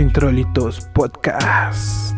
Chintrolitos 0.00 0.80
Podcast. 0.94 2.14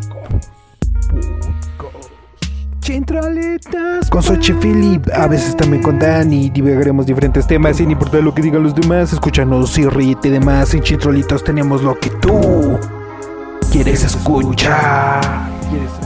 Chintrolitos. 2.79 4.08
Con 4.08 4.22
Sochi 4.22 4.52
Philip, 4.52 5.08
a 5.12 5.27
veces 5.27 5.56
también 5.56 5.82
con 5.82 5.98
Dani. 5.98 6.48
Divagaremos 6.50 7.06
diferentes 7.06 7.45
temas 7.45 7.79
sin 7.79 7.90
importar 7.90 8.22
lo 8.22 8.32
que 8.32 8.40
digan 8.40 8.62
los 8.62 8.76
demás. 8.76 9.12
Escúchanos 9.12 9.76
y 9.79 9.89
ríete 9.89 10.30
de 10.30 10.39
más. 10.39 10.75
En 10.75 10.82
Chintrolitos 10.82 11.43
tenemos 11.43 11.82
lo 11.82 11.98
que 11.98 12.11
tú 12.11 12.79
quieres 13.72 14.04
escuchar. 14.04 15.21
Quieres 15.68 15.90
escuchar. 15.90 16.02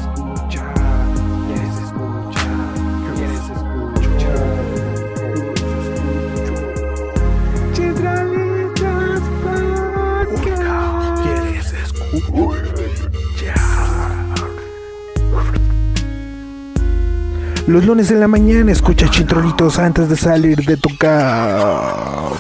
Los 17.67 17.85
lunes 17.85 18.13
en 18.13 18.21
la 18.21 18.29
mañana 18.29 18.71
escucha 18.71 19.11
chintrolitos 19.11 19.81
antes 19.81 20.09
de 20.09 20.17
salir 20.17 20.65
de 20.65 20.77
tu 20.77 20.89
cama. 20.99 22.31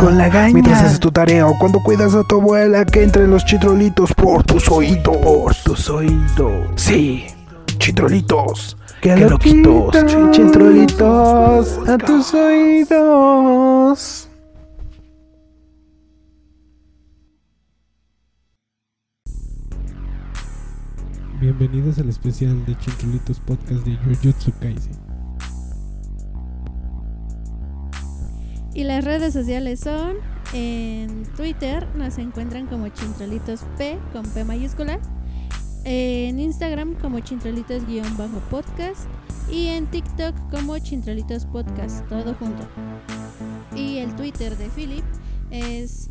Con 0.00 0.18
la 0.18 0.28
gaña. 0.28 0.54
Mientras 0.54 0.82
haces 0.82 0.98
tu 0.98 1.12
tarea 1.12 1.46
o 1.46 1.56
cuando 1.56 1.78
cuidas 1.80 2.16
a 2.16 2.24
tu 2.24 2.40
abuela 2.40 2.84
que 2.84 3.04
entre 3.04 3.28
los 3.28 3.44
chitrolitos 3.44 4.12
por 4.14 4.42
tus 4.42 4.68
oídos. 4.70 5.16
Por 5.18 5.54
tus 5.54 5.88
oídos. 5.88 6.66
Sí, 6.74 7.26
chitrolitos. 7.78 8.76
Que 9.00 9.16
loquitos. 9.16 9.94
Chitrolitos 10.32 11.78
a 11.88 11.96
tus 11.98 12.34
oídos. 12.34 14.27
Bienvenidos 21.40 21.98
al 22.00 22.08
especial 22.08 22.66
de 22.66 22.76
Chintrolitos 22.78 23.38
Podcast 23.38 23.86
de 23.86 23.96
Jujutsu 23.98 24.50
Kaisen. 24.58 24.98
Y 28.74 28.82
las 28.82 29.04
redes 29.04 29.34
sociales 29.34 29.78
son 29.78 30.16
en 30.52 31.22
Twitter 31.36 31.86
nos 31.94 32.18
encuentran 32.18 32.66
como 32.66 32.88
Chintrolitos 32.88 33.60
P 33.76 34.00
con 34.12 34.28
P 34.28 34.44
mayúscula, 34.44 34.98
en 35.84 36.40
Instagram 36.40 36.96
como 36.96 37.20
Chintrolitos-podcast 37.20 39.08
y 39.48 39.68
en 39.68 39.86
TikTok 39.86 40.34
como 40.50 40.76
Chintrolitos 40.80 41.46
Podcast, 41.46 42.04
todo 42.08 42.34
junto. 42.34 42.66
Y 43.76 43.98
el 43.98 44.12
Twitter 44.16 44.56
de 44.56 44.68
Philip 44.70 45.04
es 45.52 46.10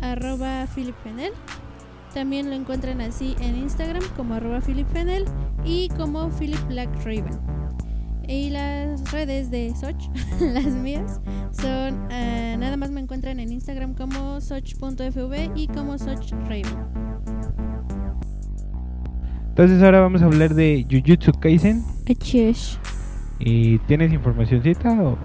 arroba 0.00 0.66
Philip 0.74 0.96
Penel. 1.04 1.34
También 2.14 2.50
lo 2.50 2.56
encuentran 2.56 3.00
así 3.00 3.34
en 3.40 3.56
Instagram 3.56 4.02
como 4.16 4.34
arroba 4.34 4.60
Philip 4.60 4.86
Penel 4.88 5.24
y 5.64 5.88
como 5.96 6.28
Philip 6.30 6.60
Black 6.68 6.90
Raven. 7.04 7.38
Y 8.28 8.50
las 8.50 9.10
redes 9.10 9.50
de 9.50 9.74
Soch, 9.74 9.96
las 10.40 10.66
mías, 10.66 11.20
son 11.52 12.06
eh, 12.10 12.56
nada 12.58 12.76
más 12.76 12.90
me 12.90 13.00
encuentran 13.00 13.40
en 13.40 13.50
Instagram 13.50 13.94
como 13.94 14.40
soch.fv 14.40 15.50
y 15.56 15.66
como 15.68 15.98
Soch 15.98 16.30
Raven. 16.48 16.76
Entonces 19.48 19.82
ahora 19.82 20.00
vamos 20.00 20.22
a 20.22 20.26
hablar 20.26 20.54
de 20.54 20.86
Jujutsu 20.90 21.32
Kaisen. 21.32 21.84
Achish. 22.08 22.78
¿Y 23.38 23.78
tienes 23.80 24.12
informacioncita 24.12 24.90
o...? 24.92 25.12
o- 25.12 25.16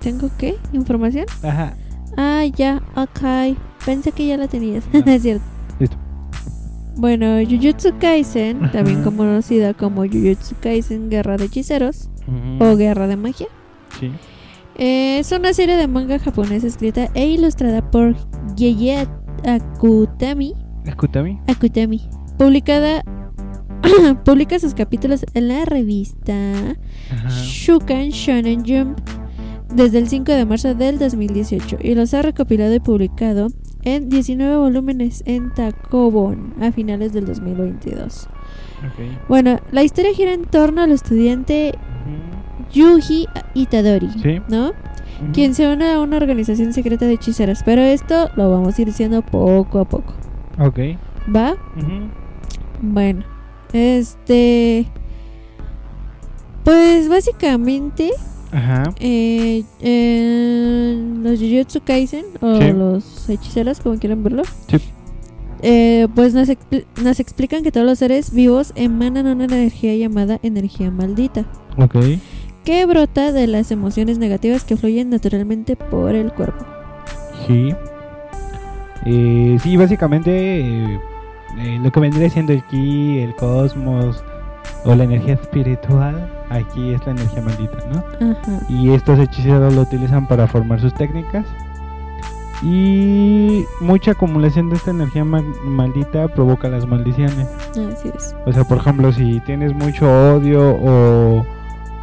¿Tengo 0.00 0.30
qué? 0.38 0.56
¿Información? 0.72 1.26
Ajá. 1.42 1.74
Ah, 2.16 2.44
ya, 2.56 2.80
ok. 2.96 3.56
Pensé 3.86 4.12
que 4.12 4.26
ya 4.26 4.36
la 4.36 4.48
tenías. 4.48 4.84
No. 4.92 5.00
es 5.10 5.22
cierto. 5.22 5.44
Listo. 5.78 5.96
Bueno, 6.96 7.38
Jujutsu 7.48 7.94
Kaisen, 7.98 8.70
también 8.72 9.02
conocida 9.02 9.72
como 9.74 10.02
Jujutsu 10.04 10.54
Kaisen 10.60 11.08
Guerra 11.08 11.36
de 11.38 11.46
Hechiceros 11.46 12.10
o 12.58 12.76
Guerra 12.76 13.06
de 13.06 13.16
Magia, 13.16 13.46
Sí. 13.98 14.10
eh, 14.76 15.18
es 15.18 15.32
una 15.32 15.52
serie 15.54 15.76
de 15.76 15.86
manga 15.88 16.18
japonesa 16.18 16.66
escrita 16.66 17.08
e 17.14 17.26
ilustrada 17.28 17.90
por 17.90 18.14
Yeye 18.56 19.06
Akutami, 19.46 20.54
Escúchame. 20.84 21.40
Akutami, 21.46 22.02
publicada 22.38 23.02
publica 24.24 24.58
sus 24.58 24.74
capítulos 24.74 25.24
en 25.34 25.48
la 25.48 25.64
revista 25.64 26.34
Ajá. 27.10 27.28
Shukan 27.30 28.10
Shonen 28.10 28.62
Jump 28.66 28.98
desde 29.74 29.98
el 29.98 30.08
5 30.08 30.32
de 30.32 30.44
marzo 30.44 30.74
del 30.74 30.98
2018 30.98 31.78
y 31.82 31.94
los 31.94 32.12
ha 32.14 32.22
recopilado 32.22 32.74
y 32.74 32.80
publicado 32.80 33.48
en 33.82 34.08
19 34.08 34.56
volúmenes 34.56 35.22
en 35.26 35.52
Takobon 35.54 36.54
a 36.60 36.72
finales 36.72 37.12
del 37.12 37.26
2022. 37.26 38.28
Ok. 38.78 39.28
Bueno, 39.28 39.58
la 39.72 39.82
historia 39.82 40.12
gira 40.14 40.32
en 40.32 40.44
torno 40.44 40.82
al 40.82 40.92
estudiante. 40.92 41.74
Yuji 42.72 43.26
Itadori, 43.54 44.08
Sí. 44.22 44.40
¿no? 44.48 44.72
Quien 45.32 45.54
se 45.54 45.70
une 45.70 45.90
a 45.90 46.00
una 46.00 46.16
organización 46.16 46.72
secreta 46.72 47.04
de 47.04 47.14
hechiceros, 47.14 47.60
pero 47.64 47.82
esto 47.82 48.30
lo 48.36 48.50
vamos 48.50 48.78
a 48.78 48.82
ir 48.82 48.88
diciendo 48.88 49.20
poco 49.22 49.80
a 49.80 49.84
poco. 49.84 50.14
Ok. 50.58 50.78
¿Va? 51.34 51.56
Bueno, 52.80 53.24
este... 53.72 54.86
Pues 56.64 57.08
básicamente 57.08 58.10
Ajá. 58.52 58.84
Eh, 59.00 59.62
eh, 59.80 60.59
los 61.30 61.40
Jujutsu 61.40 61.80
Kaisen 61.82 62.24
o 62.40 62.56
Sí. 62.56 62.72
los 62.72 63.28
hechiceros, 63.28 63.80
como 63.80 63.98
quieran 63.98 64.22
verlo, 64.22 64.42
Sí. 64.68 64.78
eh, 65.62 66.08
pues 66.14 66.34
nos, 66.34 66.48
nos 67.02 67.20
explican 67.20 67.62
que 67.62 67.72
todos 67.72 67.86
los 67.86 67.98
seres 67.98 68.32
vivos 68.32 68.72
emanan 68.76 69.26
una 69.26 69.44
energía 69.44 69.94
llamada 69.96 70.38
energía 70.42 70.90
maldita, 70.90 71.44
Ok. 71.78 71.96
que 72.64 72.86
brota 72.86 73.32
de 73.32 73.46
las 73.46 73.70
emociones 73.70 74.18
negativas 74.18 74.64
que 74.64 74.76
fluyen 74.76 75.10
naturalmente 75.10 75.76
por 75.76 76.14
el 76.14 76.32
cuerpo. 76.32 76.64
Sí. 77.46 77.74
Eh, 79.06 79.56
sí, 79.62 79.76
básicamente 79.76 80.60
eh, 80.60 81.00
eh, 81.58 81.80
lo 81.82 81.90
que 81.90 82.00
vendría 82.00 82.28
siendo 82.28 82.52
aquí 82.52 83.18
el 83.18 83.34
cosmos 83.34 84.22
o 84.84 84.94
la 84.94 85.04
energía 85.04 85.34
espiritual, 85.34 86.28
aquí 86.50 86.92
es 86.94 87.04
la 87.06 87.12
energía 87.12 87.42
maldita, 87.42 87.78
¿no? 87.92 88.32
Ajá. 88.32 88.58
y 88.68 88.90
estos 88.90 89.18
hechiceros 89.18 89.72
lo 89.74 89.82
utilizan 89.82 90.26
para 90.26 90.46
formar 90.46 90.80
sus 90.80 90.92
técnicas 90.94 91.46
y 92.62 93.64
mucha 93.80 94.10
acumulación 94.10 94.68
de 94.68 94.76
esta 94.76 94.90
energía 94.90 95.24
ma- 95.24 95.42
maldita 95.64 96.28
provoca 96.28 96.68
las 96.68 96.86
maldiciones 96.86 97.48
Así 97.70 98.10
es. 98.14 98.34
o 98.44 98.52
sea 98.52 98.64
por 98.64 98.78
ejemplo 98.78 99.12
si 99.12 99.40
tienes 99.40 99.72
mucho 99.74 100.06
odio 100.34 100.76
o, 100.76 101.46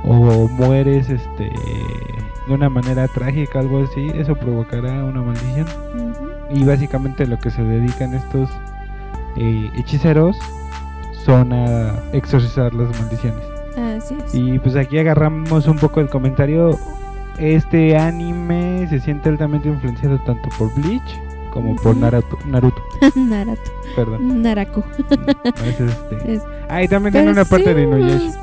o 0.03 0.47
mueres 0.49 1.09
este 1.11 1.43
de 2.47 2.53
una 2.53 2.69
manera 2.69 3.07
trágica 3.07 3.59
algo 3.59 3.83
así 3.83 4.07
eso 4.15 4.35
provocará 4.35 5.03
una 5.03 5.21
maldición 5.21 5.67
y 6.49 6.63
básicamente 6.63 7.27
lo 7.27 7.37
que 7.37 7.51
se 7.51 7.61
dedican 7.61 8.15
estos 8.15 8.49
eh, 9.35 9.69
hechiceros 9.77 10.35
son 11.23 11.53
a 11.53 11.93
exorcizar 12.13 12.73
las 12.73 12.99
maldiciones 12.99 13.43
Así 13.77 14.15
es. 14.25 14.33
y 14.35 14.59
pues 14.59 14.75
aquí 14.75 14.97
agarramos 14.97 15.67
un 15.67 15.77
poco 15.77 15.99
el 16.01 16.09
comentario. 16.09 16.77
Este 17.37 17.95
anime 17.95 18.87
se 18.89 18.99
siente 18.99 19.29
altamente 19.29 19.69
influenciado 19.69 20.17
tanto 20.25 20.49
por 20.57 20.73
Bleach 20.73 21.19
como 21.53 21.75
por. 21.75 21.95
Naruto. 21.95 22.37
Naruto 22.47 22.81
Naruto. 23.15 23.61
perdón. 23.95 24.41
Naraku. 24.41 24.83
Ese 25.65 25.85
es 25.85 25.91
este. 25.91 26.33
Es- 26.33 26.43
Ah, 26.69 26.83
y 26.83 26.87
también 26.89 27.13
tiene 27.13 27.31
una 27.31 27.45
parte 27.45 27.69
sí, 27.69 27.73
de 27.75 27.83
Inuyasha. 27.83 28.39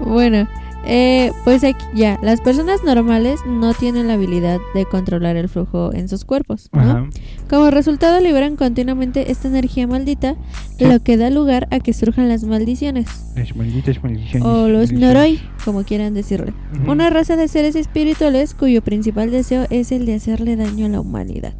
bueno, 0.04 0.46
eh, 0.86 1.32
pues 1.44 1.64
aquí 1.64 1.84
ya, 1.94 2.18
las 2.22 2.40
personas 2.40 2.84
normales 2.84 3.40
no 3.46 3.74
tienen 3.74 4.08
la 4.08 4.14
habilidad 4.14 4.58
de 4.74 4.84
controlar 4.86 5.36
el 5.36 5.48
flujo 5.48 5.92
en 5.92 6.08
sus 6.08 6.24
cuerpos. 6.24 6.70
Como 7.48 7.70
resultado 7.70 8.20
liberan 8.20 8.56
continuamente 8.56 9.30
esta 9.30 9.48
energía 9.48 9.86
maldita, 9.86 10.36
lo 10.78 11.00
que 11.00 11.16
da 11.16 11.30
lugar 11.30 11.68
a 11.70 11.80
que 11.80 11.92
surjan 11.92 12.28
las 12.28 12.44
maldiciones, 12.44 13.06
Es 13.36 13.54
maldita, 13.56 13.90
es 13.90 14.02
maldición, 14.02 14.42
o 14.42 14.68
los 14.68 14.92
noroi, 14.92 15.40
como 15.64 15.84
quieran 15.84 16.14
decirle. 16.14 16.52
Una 16.86 17.10
raza 17.10 17.36
de 17.36 17.48
seres 17.48 17.76
espirituales 17.76 18.54
cuyo 18.54 18.82
principal 18.82 19.30
deseo 19.30 19.66
es 19.70 19.92
el 19.92 20.06
de 20.06 20.14
hacerle 20.14 20.56
daño 20.56 20.86
a 20.86 20.88
la 20.88 21.00
humanidad. 21.00 21.54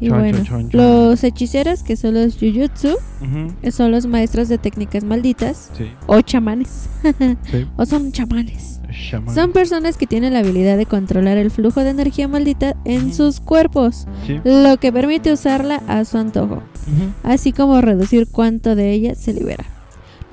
Y 0.00 0.08
Chon, 0.08 0.18
bueno, 0.18 0.38
chon, 0.38 0.46
chon, 0.46 0.70
chon. 0.70 0.80
los 1.10 1.22
hechiceros, 1.24 1.82
que 1.82 1.94
son 1.94 2.14
los 2.14 2.38
Jujutsu, 2.38 2.88
Ujú. 3.20 3.70
son 3.70 3.90
los 3.92 4.06
maestros 4.06 4.48
de 4.48 4.56
técnicas 4.56 5.04
malditas, 5.04 5.70
Sí, 5.76 5.84
o 6.06 6.20
chamanes, 6.22 6.88
sí. 7.50 7.66
o 7.76 7.84
son 7.84 8.10
chamanes. 8.12 8.80
Shaman. 8.90 9.34
Son 9.34 9.52
personas 9.52 9.96
que 9.96 10.06
tienen 10.06 10.32
la 10.32 10.40
habilidad 10.40 10.76
de 10.76 10.86
controlar 10.86 11.36
el 11.38 11.50
flujo 11.50 11.84
de 11.84 11.90
energía 11.90 12.26
maldita 12.28 12.74
en 12.84 13.12
sus 13.14 13.40
cuerpos, 13.40 14.06
Sí. 14.26 14.40
lo 14.42 14.78
que 14.78 14.90
permite 14.92 15.32
usarla 15.32 15.76
a 15.86 16.04
su 16.06 16.16
antojo, 16.18 16.54
Ujú. 16.56 17.12
así 17.22 17.52
como 17.52 17.80
reducir 17.82 18.26
cuánto 18.26 18.74
de 18.74 18.92
ella 18.92 19.14
se 19.14 19.32
libera. 19.34 19.64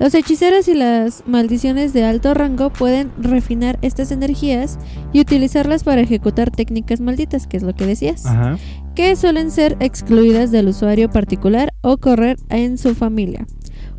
Los 0.00 0.14
hechiceros 0.14 0.68
y 0.68 0.74
las 0.74 1.24
maldiciones 1.26 1.92
de 1.92 2.04
alto 2.04 2.32
rango 2.32 2.70
pueden 2.70 3.10
refinar 3.18 3.80
estas 3.82 4.12
energías 4.12 4.78
y 5.12 5.20
utilizarlas 5.20 5.82
para 5.82 6.00
ejecutar 6.00 6.52
técnicas 6.52 7.00
malditas, 7.00 7.48
que 7.48 7.56
es 7.56 7.64
lo 7.64 7.74
que 7.74 7.84
decías, 7.84 8.24
Ajá. 8.24 8.58
Que 8.98 9.14
suelen 9.14 9.52
ser 9.52 9.76
excluidas 9.78 10.50
del 10.50 10.66
usuario 10.66 11.08
particular 11.08 11.72
o 11.82 11.98
correr 11.98 12.36
en 12.48 12.78
su 12.78 12.96
familia. 12.96 13.46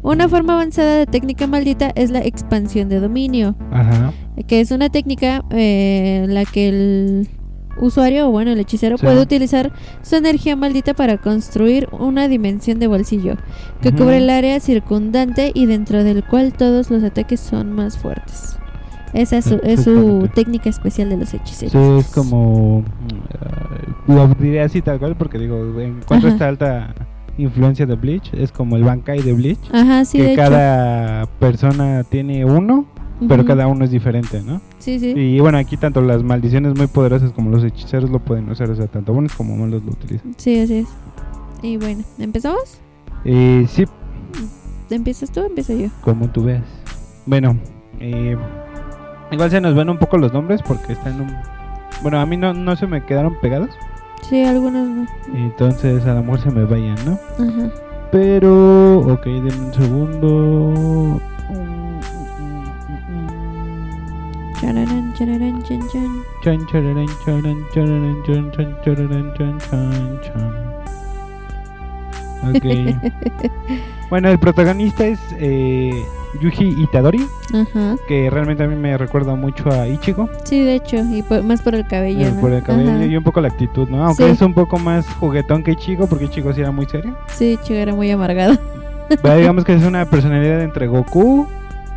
Una 0.01 0.27
forma 0.27 0.55
avanzada 0.55 0.97
de 0.97 1.05
técnica 1.05 1.47
maldita 1.47 1.93
es 1.95 2.11
la 2.11 2.19
expansión 2.19 2.89
de 2.89 2.99
dominio, 2.99 3.55
Ajá. 3.71 4.11
que 4.45 4.59
es 4.59 4.71
una 4.71 4.89
técnica 4.89 5.45
eh, 5.51 6.23
en 6.25 6.33
la 6.33 6.43
que 6.43 6.67
el 6.67 7.29
usuario 7.79 8.27
o 8.27 8.31
bueno 8.31 8.51
el 8.51 8.59
hechicero 8.59 8.97
Sí. 8.97 9.05
puede 9.05 9.21
utilizar 9.21 9.71
su 10.01 10.17
energía 10.17 10.57
maldita 10.57 10.93
para 10.93 11.17
construir 11.17 11.87
una 11.97 12.27
dimensión 12.27 12.77
de 12.79 12.87
bolsillo 12.87 13.37
que 13.81 13.93
cubre 13.93 14.17
el 14.17 14.29
área 14.29 14.59
circundante 14.59 15.51
y 15.53 15.65
dentro 15.65 16.03
del 16.03 16.25
cual 16.25 16.51
todos 16.51 16.91
los 16.91 17.05
ataques 17.05 17.39
son 17.39 17.71
más 17.71 17.97
fuertes. 17.97 18.57
Esa 19.13 19.37
es 19.37 19.45
su, 19.45 19.59
es 19.63 19.83
su 19.83 20.29
técnica 20.33 20.69
especial 20.69 21.09
de 21.09 21.17
los 21.17 21.33
hechiceros. 21.33 21.71
Sí, 21.71 21.99
es 21.99 22.13
como. 22.13 22.81
mm, 22.81 24.13
lo 24.13 24.27
diré 24.35 24.61
así 24.61 24.81
tal 24.81 24.99
cual 24.99 25.15
porque 25.15 25.37
digo, 25.37 25.57
en 25.79 26.01
cuanto 26.07 26.27
a 26.27 26.29
esta 26.31 26.47
alta 26.47 26.93
influencia 27.37 27.85
de 27.85 27.95
Bleach, 27.95 28.33
es 28.33 28.51
como 28.51 28.75
el 28.75 28.83
Bankai 28.83 29.21
de 29.21 29.33
Bleach. 29.33 29.59
Ajá, 29.71 30.05
sí, 30.05 30.17
de 30.19 30.25
que 30.25 30.33
hecho. 30.33 30.41
cada 30.41 31.25
persona 31.39 32.03
tiene 32.03 32.43
uno, 32.45 32.85
pero 33.27 33.45
cada 33.45 33.67
uno 33.67 33.85
es 33.85 33.91
diferente, 33.91 34.41
¿no? 34.41 34.61
Sí, 34.79 34.99
sí. 34.99 35.13
Y 35.15 35.39
bueno, 35.39 35.57
aquí 35.57 35.77
tanto 35.77 36.01
las 36.01 36.21
maldiciones 36.23 36.75
muy 36.77 36.87
poderosas 36.87 37.31
como 37.31 37.49
los 37.49 37.63
hechiceros 37.63 38.09
lo 38.09 38.19
pueden 38.19 38.49
usar, 38.49 38.69
o 38.69 38.75
sea, 38.75 38.87
tanto 38.87 39.13
buenos 39.13 39.33
como 39.33 39.55
malos 39.55 39.83
lo 39.83 39.91
utilizan. 39.91 40.33
Sí, 40.37 40.59
así 40.59 40.75
es. 40.79 40.87
Y 41.61 41.77
bueno, 41.77 42.03
¿empezamos? 42.19 42.79
Eh, 43.25 43.65
sí, 43.69 43.85
¿Empiezas 44.89 45.31
tú 45.31 45.41
o 45.41 45.45
empiezo 45.45 45.73
yo? 45.73 45.89
como 46.01 46.29
tú 46.29 46.43
veas. 46.45 46.63
Bueno, 47.25 47.57
eh, 47.99 48.35
igual 49.31 49.49
se 49.51 49.61
nos 49.61 49.75
ven 49.75 49.89
un 49.89 49.97
poco 49.97 50.17
los 50.17 50.33
nombres 50.33 50.61
porque 50.61 50.93
están 50.93 51.21
un... 51.21 51.35
Bueno, 52.01 52.19
a 52.19 52.25
mí 52.25 52.37
no, 52.37 52.53
no 52.53 52.75
se 52.75 52.87
me 52.87 53.03
quedaron 53.05 53.35
pegados, 53.41 53.69
Sí, 54.21 54.43
algunos 54.43 54.87
no. 54.87 55.07
entonces 55.33 56.05
a 56.05 56.13
lo 56.13 56.21
mejor 56.23 56.41
se 56.41 56.51
me 56.51 56.63
vayan, 56.65 56.95
¿no? 57.05 57.13
Ajá. 57.43 57.69
Pero, 58.11 58.99
ok, 58.99 59.23
denme 59.25 59.65
un 59.65 59.73
segundo. 59.73 61.21
Chararán, 64.59 65.13
chararán, 65.13 65.63
chan, 65.63 65.79
chan. 65.91 66.23
Chan, 66.43 66.67
charan, 66.67 67.05
chan, 67.25 67.43
chan, 67.73 68.81
chan, 68.83 70.19
chan. 70.21 70.69
Ok. 72.55 73.45
bueno, 74.09 74.29
el 74.29 74.39
protagonista 74.39 75.05
es 75.05 75.19
eh, 75.39 75.91
Yuji 76.41 76.75
Itadori, 76.83 77.25
Ajá. 77.53 77.95
que 78.07 78.29
realmente 78.29 78.63
a 78.63 78.67
mí 78.67 78.75
me 78.75 78.97
recuerda 78.97 79.35
mucho 79.35 79.69
a 79.71 79.87
Ichigo, 79.87 80.29
Sí, 80.43 80.59
de 80.59 80.75
hecho, 80.75 80.97
y 80.97 81.23
por- 81.23 81.43
más 81.43 81.61
por 81.61 81.73
el 81.75 81.87
cabello. 81.87 82.27
eh, 82.27 82.31
¿no? 82.33 82.41
por 82.41 82.51
el 82.51 82.61
cabello 82.63 82.91
Ajá. 82.91 83.05
y 83.05 83.17
un 83.17 83.23
poco 83.23 83.41
la 83.41 83.47
actitud, 83.47 83.89
¿no? 83.89 84.05
Aunque 84.05 84.25
Sí. 84.25 84.29
es 84.31 84.41
un 84.41 84.53
poco 84.53 84.77
más 84.77 85.07
juguetón 85.15 85.63
que 85.63 85.71
Ichigo, 85.71 86.07
porque 86.07 86.25
Ichigo 86.25 86.53
sí 86.53 86.61
era 86.61 86.71
muy 86.71 86.85
serio. 86.85 87.15
Sí, 87.27 87.57
chico, 87.63 87.73
era 87.75 87.93
muy 87.95 88.09
amargado. 88.11 88.57
Pero 89.21 89.35
digamos 89.37 89.63
que 89.65 89.73
es 89.73 89.83
una 89.83 90.05
personalidad 90.09 90.61
entre 90.61 90.85
Goku 90.87 91.47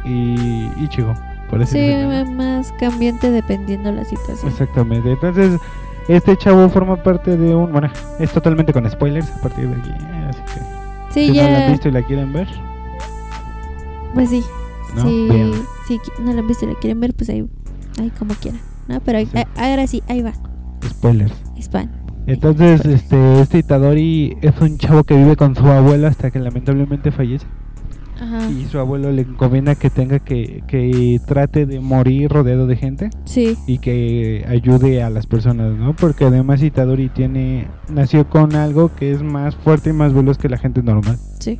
y 0.05 0.71
Ichigo, 0.83 1.15
por 1.51 1.61
así 1.63 1.73
Sí, 1.73 1.79
decirlo, 1.87 2.25
¿no? 2.25 2.31
más 2.33 2.73
cambiante 2.81 3.31
dependiendo 3.31 3.93
la 3.93 4.05
situación. 4.05 4.51
Exactamente. 4.51 5.13
Entonces, 5.13 5.61
este 6.09 6.37
chavo 6.37 6.69
forma 6.71 6.97
parte 6.97 7.37
de 7.37 7.55
un. 7.55 7.71
Bueno, 7.71 7.89
es 8.19 8.31
totalmente 8.33 8.73
con 8.73 8.89
spoilers 8.91 9.31
a 9.31 9.41
partir 9.41 9.69
de 9.69 9.77
aquí. 9.77 9.91
eh, 9.91 10.27
Así 10.31 10.41
que 10.55 10.61
Sí, 11.13 11.27
si 11.27 11.37
no 11.37 11.43
la 11.43 11.57
han 11.57 11.61
ya. 11.67 11.71
visto 11.71 11.89
y 11.89 11.93
la 11.93 12.03
quieren 12.03 12.33
ver, 12.33 12.49
Pues 14.15 14.31
sí. 14.31 14.43
¿no? 14.97 15.05
Sí, 15.05 15.29
si 15.89 16.23
no 16.23 16.33
la 16.33 16.41
han 16.41 16.47
visto 16.47 16.65
y 16.65 16.69
la 16.69 16.75
quieren 16.79 17.01
ver, 17.01 17.15
pues 17.15 17.29
ahí, 17.31 17.47
ahí 17.99 18.11
como 18.19 18.35
quieran. 18.35 18.61
¿no? 18.89 19.01
Pero 19.01 19.19
ahí- 19.19 19.27
Sí. 19.27 19.39
a- 19.39 19.69
ahora 19.71 19.87
sí, 19.87 20.03
ahí 20.09 20.23
va. 20.23 20.33
Spoilers. 20.89 21.33
Spam. 21.61 21.89
Entonces, 22.27 22.85
este, 22.85 23.41
este 23.41 23.59
Itadori 23.59 24.37
es 24.43 24.53
un 24.61 24.79
chavo 24.79 25.03
que 25.05 25.17
vive 25.17 25.35
con 25.37 25.57
su 25.57 25.67
abuelo 25.67 26.07
hasta 26.09 26.31
que 26.31 26.39
lamentablemente 26.39 27.11
fallece. 27.11 27.47
Ajá. 28.21 28.49
Y 28.51 28.67
su 28.67 28.79
abuelo 28.79 29.11
le 29.11 29.23
encomienda 29.23 29.75
que 29.75 29.91
tenga 29.91 30.21
que, 30.21 30.63
que 30.69 31.21
trate 31.27 31.67
de 31.67 31.81
morir 31.81 32.31
rodeado 32.31 32.69
de 32.69 32.77
gente 32.77 33.11
Sí, 33.25 33.57
y 33.67 33.79
que 33.79 34.45
ayude 34.49 35.03
a 35.03 35.11
las 35.11 35.27
personas, 35.27 35.77
¿no? 35.77 35.97
Porque 35.97 36.25
además 36.27 36.63
Itadori 36.63 37.09
tiene, 37.09 37.67
nació 37.89 38.29
con 38.31 38.55
algo 38.55 38.95
que 38.95 39.11
es 39.11 39.23
más 39.25 39.57
fuerte 39.57 39.91
y 39.91 39.93
más 39.93 40.13
veloz 40.15 40.39
que 40.39 40.49
la 40.49 40.59
gente 40.59 40.83
normal. 40.83 41.17
sí. 41.41 41.59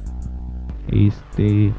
Este 0.89 1.73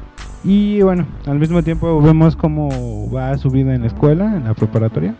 y 0.44 0.82
bueno, 0.82 1.06
al 1.26 1.38
mismo 1.38 1.62
tiempo 1.62 2.00
vemos 2.02 2.36
cómo 2.36 3.10
va 3.10 3.36
su 3.38 3.50
vida 3.50 3.74
en 3.74 3.80
la 3.82 3.86
escuela, 3.88 4.36
en 4.36 4.44
la 4.44 4.54
preparatoria. 4.54 5.14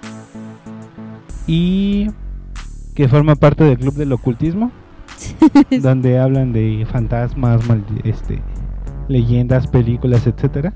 Y 1.47 2.09
que 2.95 3.09
forma 3.09 3.35
parte 3.35 3.65
del 3.65 3.79
club 3.79 3.95
del 3.95 4.13
ocultismo, 4.13 4.71
donde 5.83 6.19
hablan 6.19 6.53
de 6.53 6.87
fantasmas, 6.91 7.63
maldi- 7.69 8.01
este, 8.05 8.41
leyendas, 9.09 9.67
películas, 9.67 10.27
etcétera. 10.27 10.73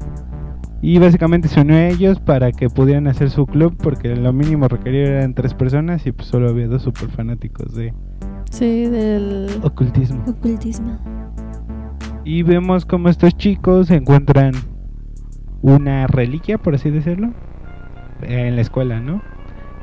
Y 0.80 0.98
básicamente 0.98 1.48
se 1.48 1.60
unió 1.60 1.74
a 1.76 1.88
ellos 1.88 2.20
para 2.20 2.52
que 2.52 2.68
pudieran 2.70 3.08
hacer 3.08 3.30
su 3.30 3.46
club, 3.46 3.76
porque 3.82 4.14
lo 4.14 4.32
mínimo 4.32 4.68
requerido 4.68 5.06
eran 5.06 5.34
tres 5.34 5.52
personas 5.54 6.06
y 6.06 6.12
pues 6.12 6.28
solo 6.28 6.48
había 6.50 6.68
dos 6.68 6.82
super 6.82 7.08
fanáticos 7.10 7.74
de 7.74 7.92
Sí, 8.50 8.86
del 8.86 9.48
ocultismo. 9.62 10.22
ocultismo. 10.28 10.98
Y 12.28 12.42
vemos 12.42 12.84
como 12.84 13.08
estos 13.08 13.34
chicos 13.38 13.90
encuentran 13.90 14.52
una 15.62 16.06
reliquia, 16.06 16.58
por 16.58 16.74
así 16.74 16.90
decirlo, 16.90 17.32
en 18.20 18.54
la 18.54 18.60
escuela, 18.60 19.00
¿no? 19.00 19.22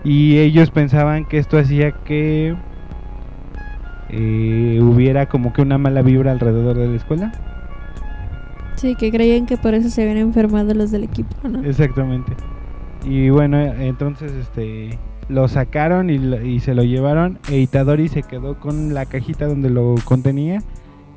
Y 0.04 0.38
ellos 0.38 0.70
pensaban 0.70 1.26
que 1.26 1.40
esto 1.40 1.58
hacía 1.58 1.92
que 2.04 2.56
eh, 4.10 4.80
hubiera 4.80 5.26
como 5.26 5.54
que 5.54 5.64
una 5.64 5.80
mala 5.80 6.04
vibra 6.04 6.34
alrededor 6.34 6.78
de 6.78 6.88
la 6.88 6.96
escuela. 6.96 7.32
Sí, 8.76 8.94
que 8.94 9.10
creían 9.10 9.48
que 9.48 9.58
por 9.58 9.74
eso 9.74 9.90
se 9.90 10.04
habían 10.04 10.18
enfermado 10.18 10.72
los 10.76 10.92
del 10.92 11.06
equipo, 11.06 11.48
¿no? 11.48 11.68
Exactamente. 11.68 12.34
Y 13.06 13.32
bueno, 13.32 13.58
entonces 13.58 14.32
este 14.34 15.00
lo 15.30 15.48
sacaron 15.48 16.12
y, 16.12 16.18
y 16.48 16.60
se 16.60 16.76
lo 16.76 16.84
llevaron. 16.84 17.40
E 17.50 17.58
Itadori 17.58 18.08
se 18.08 18.22
quedó 18.22 18.60
con 18.60 18.94
la 18.94 19.08
cajita 19.08 19.48
donde 19.48 19.72
lo 19.72 19.96
contenía 20.04 20.62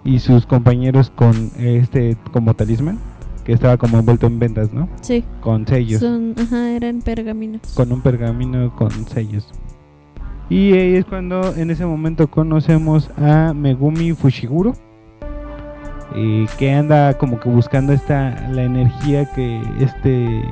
y 0.04 0.18
sus 0.20 0.46
compañeros 0.46 1.10
con 1.14 1.50
este 1.58 2.16
como 2.32 2.54
talismán 2.54 2.98
que 3.44 3.52
estaba 3.52 3.76
como 3.78 3.98
envuelto 3.98 4.26
en 4.26 4.38
vendas, 4.38 4.72
¿no? 4.74 4.88
Sí, 5.00 5.24
Con 5.40 5.66
sellos, 5.66 6.00
son, 6.00 6.34
ajá, 6.38 6.70
eran 6.70 7.00
pergaminos. 7.00 7.62
con 7.74 7.90
un 7.92 8.02
pergamino 8.02 8.74
con 8.76 8.90
sellos. 9.06 9.48
Y 10.50 10.72
ahí 10.74 10.94
es 10.96 11.04
cuando 11.06 11.54
en 11.56 11.70
ese 11.70 11.84
momento 11.86 12.28
conocemos 12.30 13.10
a 13.18 13.52
Megumi 13.54 14.12
Fushiguro, 14.12 14.74
eh, 16.14 16.46
que 16.58 16.72
anda 16.72 17.14
como 17.18 17.38
que 17.40 17.48
buscando 17.48 17.92
esta 17.92 18.48
la 18.50 18.64
energía 18.64 19.24
que 19.34 19.60
este 19.80 20.42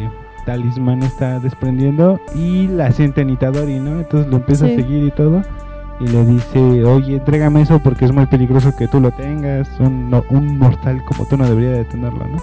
talismán 0.45 1.03
está 1.03 1.39
desprendiendo 1.41 2.21
y 2.35 2.67
la 2.69 2.93
siente 2.93 3.23
en 3.23 3.31
Itadori, 3.31 3.79
¿no? 3.81 4.01
Entonces 4.01 4.31
lo 4.31 4.37
empieza 4.39 4.67
Sí. 4.67 4.73
a 4.73 4.77
seguir 4.77 5.05
y 5.05 5.11
todo. 5.11 5.43
Y 6.01 6.07
le 6.09 6.25
dice, 6.27 6.85
oye, 6.85 7.17
entrégame 7.17 7.63
eso 7.63 7.79
porque 7.79 8.05
es 8.05 8.13
muy 8.13 8.27
peligroso 8.27 8.75
que 8.77 8.87
tú 8.89 9.01
lo 9.01 9.11
tengas. 9.13 9.69
Un, 9.81 10.11
no- 10.11 10.25
un 10.31 10.59
mortal 10.59 11.03
como 11.07 11.27
tú 11.27 11.37
no 11.37 11.49
debería 11.49 11.71
de 11.73 11.85
tenerlo, 11.87 12.27
¿no? 12.27 12.39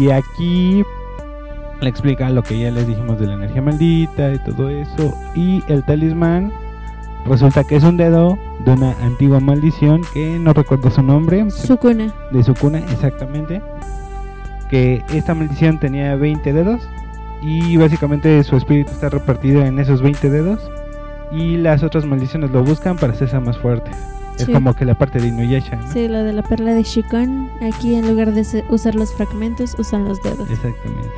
Y 0.00 0.10
aquí 0.10 0.82
le 1.80 1.88
explica 1.88 2.30
lo 2.30 2.42
que 2.42 2.58
ya 2.58 2.70
les 2.70 2.86
dijimos 2.86 3.18
de 3.20 3.26
la 3.26 3.34
energía 3.34 3.60
maldita 3.60 4.32
y 4.32 4.38
todo 4.38 4.70
eso. 4.70 5.14
Y 5.34 5.62
el 5.68 5.84
talismán 5.84 6.50
resulta 7.26 7.62
que 7.64 7.76
es 7.76 7.84
un 7.84 7.96
dedo 7.98 8.38
de 8.64 8.72
una 8.72 8.92
antigua 9.02 9.40
maldición 9.40 10.00
que 10.14 10.38
no 10.38 10.54
recuerdo 10.54 10.90
su 10.90 11.02
nombre. 11.02 11.50
Sukuna. 11.50 12.12
De 12.30 12.42
Sukuna, 12.42 12.78
exactamente. 12.78 13.60
Que 14.70 15.04
esta 15.12 15.34
maldición 15.34 15.78
tenía 15.78 16.16
20 16.16 16.52
dedos. 16.54 16.80
Y 17.42 17.76
básicamente 17.76 18.42
su 18.44 18.56
espíritu 18.56 18.90
está 18.92 19.10
repartido 19.10 19.62
en 19.62 19.78
esos 19.78 20.00
20 20.00 20.30
dedos. 20.30 20.58
Y 21.32 21.56
las 21.56 21.82
otras 21.82 22.04
maldiciones 22.06 22.50
lo 22.50 22.62
buscan 22.62 22.96
para 22.96 23.12
hacerse 23.12 23.38
más 23.40 23.58
fuertes. 23.58 23.96
Es 24.38 24.48
como 24.48 24.74
que 24.74 24.84
la 24.84 24.94
parte 24.94 25.20
de 25.20 25.28
Inuyasha, 25.28 25.76
¿no? 25.76 25.92
Sí, 25.92 26.08
la 26.08 26.22
de 26.22 26.32
la 26.32 26.42
perla 26.42 26.74
de 26.74 26.82
Shikon. 26.82 27.50
Aquí 27.62 27.94
en 27.94 28.08
lugar 28.08 28.32
de 28.32 28.64
usar 28.68 28.94
los 28.94 29.12
fragmentos, 29.14 29.76
usan 29.78 30.04
los 30.04 30.22
dedos. 30.22 30.50
Exactamente. 30.50 31.10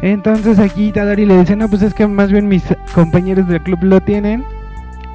Entonces 0.00 0.58
aquí 0.58 0.90
Tadori 0.90 1.26
le 1.26 1.38
dice, 1.38 1.54
no, 1.54 1.68
pues 1.68 1.82
es 1.82 1.94
que 1.94 2.06
más 2.08 2.32
bien 2.32 2.48
mis 2.48 2.64
compañeros 2.94 3.46
del 3.46 3.62
club 3.62 3.78
lo 3.82 4.00
tienen. 4.00 4.44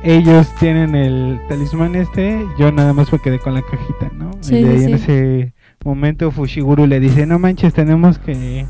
Ellos 0.04 0.48
tienen 0.60 0.96
el 0.96 1.42
talismán 1.50 1.96
este, 1.96 2.46
yo 2.58 2.72
nada 2.72 2.94
más 2.94 3.12
me 3.12 3.20
quedé 3.20 3.40
con 3.40 3.56
la 3.56 3.62
cajita, 3.64 4.10
¿no? 4.16 4.32
Sí, 4.42 4.56
y 4.56 4.64
de 4.64 4.70
ahí 4.70 4.78
sí, 4.78 4.86
en 4.86 4.94
ese 4.94 5.54
momento 5.84 6.32
Fushiguro 6.32 6.86
le 6.86 7.00
dice, 7.00 7.26
no 7.26 7.40
manches, 7.40 7.74
tenemos 7.74 8.20
que... 8.20 8.66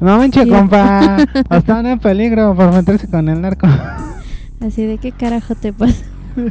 No 0.00 0.18
manches, 0.18 0.48
compa, 0.48 1.18
están 1.50 1.86
en 1.86 1.98
peligro 1.98 2.54
por 2.54 2.72
meterse 2.72 3.08
con 3.08 3.28
el 3.28 3.40
narco. 3.40 3.68
Así 4.60 4.84
de 4.86 4.98
qué 4.98 5.12
carajo 5.12 5.54
te 5.54 5.72
pasa. 5.72 6.04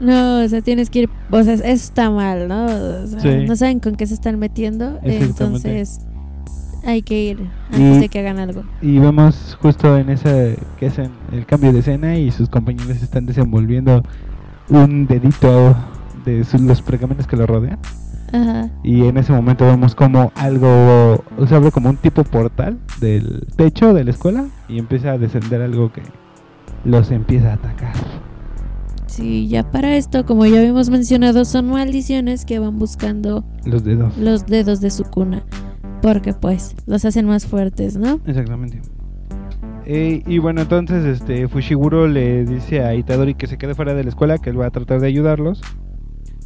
No, 0.00 0.40
o 0.42 0.48
sea, 0.48 0.62
tienes 0.62 0.90
que 0.90 1.00
ir, 1.02 1.10
o 1.30 1.40
sea, 1.44 1.54
eso 1.54 1.62
está 1.64 2.10
mal, 2.10 2.48
¿no? 2.48 2.64
O 2.66 3.06
sea, 3.06 3.20
Sí. 3.20 3.46
No 3.46 3.54
saben 3.54 3.78
con 3.78 3.94
qué 3.94 4.04
se 4.04 4.14
están 4.14 4.36
metiendo, 4.40 4.98
entonces 5.04 6.00
hay 6.84 7.02
que 7.02 7.22
ir 7.22 7.48
antes 7.70 7.96
Y- 7.98 8.00
de 8.00 8.08
que 8.08 8.18
hagan 8.18 8.40
algo. 8.40 8.64
Y 8.82 8.98
vemos 8.98 9.56
justo 9.62 9.96
en 9.96 10.10
ese 10.10 10.58
que 10.80 10.86
hacen 10.88 11.12
el 11.30 11.46
cambio 11.46 11.72
de 11.72 11.78
escena 11.78 12.16
y 12.18 12.32
sus 12.32 12.48
compañeros 12.48 13.00
están 13.00 13.26
desenvolviendo 13.26 14.02
un 14.70 15.06
dedito 15.06 15.76
de 16.24 16.42
sus- 16.42 16.60
los 16.60 16.82
pergamentos 16.82 17.28
que 17.28 17.36
lo 17.36 17.46
rodean. 17.46 17.78
Ajá. 18.32 18.70
Y 18.82 19.04
en 19.04 19.16
ese 19.18 19.30
momento 19.32 19.64
vemos 19.66 19.94
como 19.94 20.32
algo, 20.34 21.22
se 21.46 21.54
abre 21.54 21.70
como 21.70 21.90
un 21.90 21.96
tipo 21.96 22.24
portal 22.24 22.76
del 23.00 23.46
techo 23.54 23.94
de 23.94 24.02
la 24.02 24.10
escuela 24.10 24.46
y 24.68 24.80
empieza 24.80 25.12
a 25.12 25.18
descender 25.18 25.62
algo 25.62 25.92
que 25.92 26.02
los 26.84 27.10
empieza 27.10 27.50
a 27.50 27.54
atacar. 27.54 27.92
Sí, 29.06 29.46
ya 29.48 29.70
para 29.70 29.96
esto, 29.96 30.26
como 30.26 30.44
ya 30.46 30.58
habíamos 30.58 30.90
mencionado, 30.90 31.44
son 31.44 31.68
maldiciones 31.70 32.44
que 32.44 32.58
van 32.58 32.78
buscando 32.78 33.44
Los 33.64 33.84
dedos. 33.84 34.16
los 34.18 34.46
dedos 34.46 34.80
de 34.80 34.90
su 34.90 35.04
cuna, 35.04 35.44
porque 36.02 36.32
pues 36.34 36.74
los 36.86 37.04
hacen 37.04 37.26
más 37.26 37.46
fuertes, 37.46 37.96
¿no? 37.96 38.18
Exactamente. 38.26 38.80
Eh, 39.86 40.22
y 40.26 40.38
bueno, 40.38 40.62
entonces 40.62 41.04
este 41.04 41.46
Fushiguro 41.46 42.08
le 42.08 42.44
dice 42.44 42.82
a 42.82 42.94
Itadori 42.94 43.34
que 43.34 43.46
se 43.46 43.58
quede 43.58 43.74
fuera 43.74 43.94
de 43.94 44.02
la 44.02 44.08
escuela, 44.08 44.38
que 44.38 44.50
él 44.50 44.58
va 44.60 44.66
a 44.66 44.70
tratar 44.70 45.00
de 45.00 45.06
ayudarlos. 45.06 45.60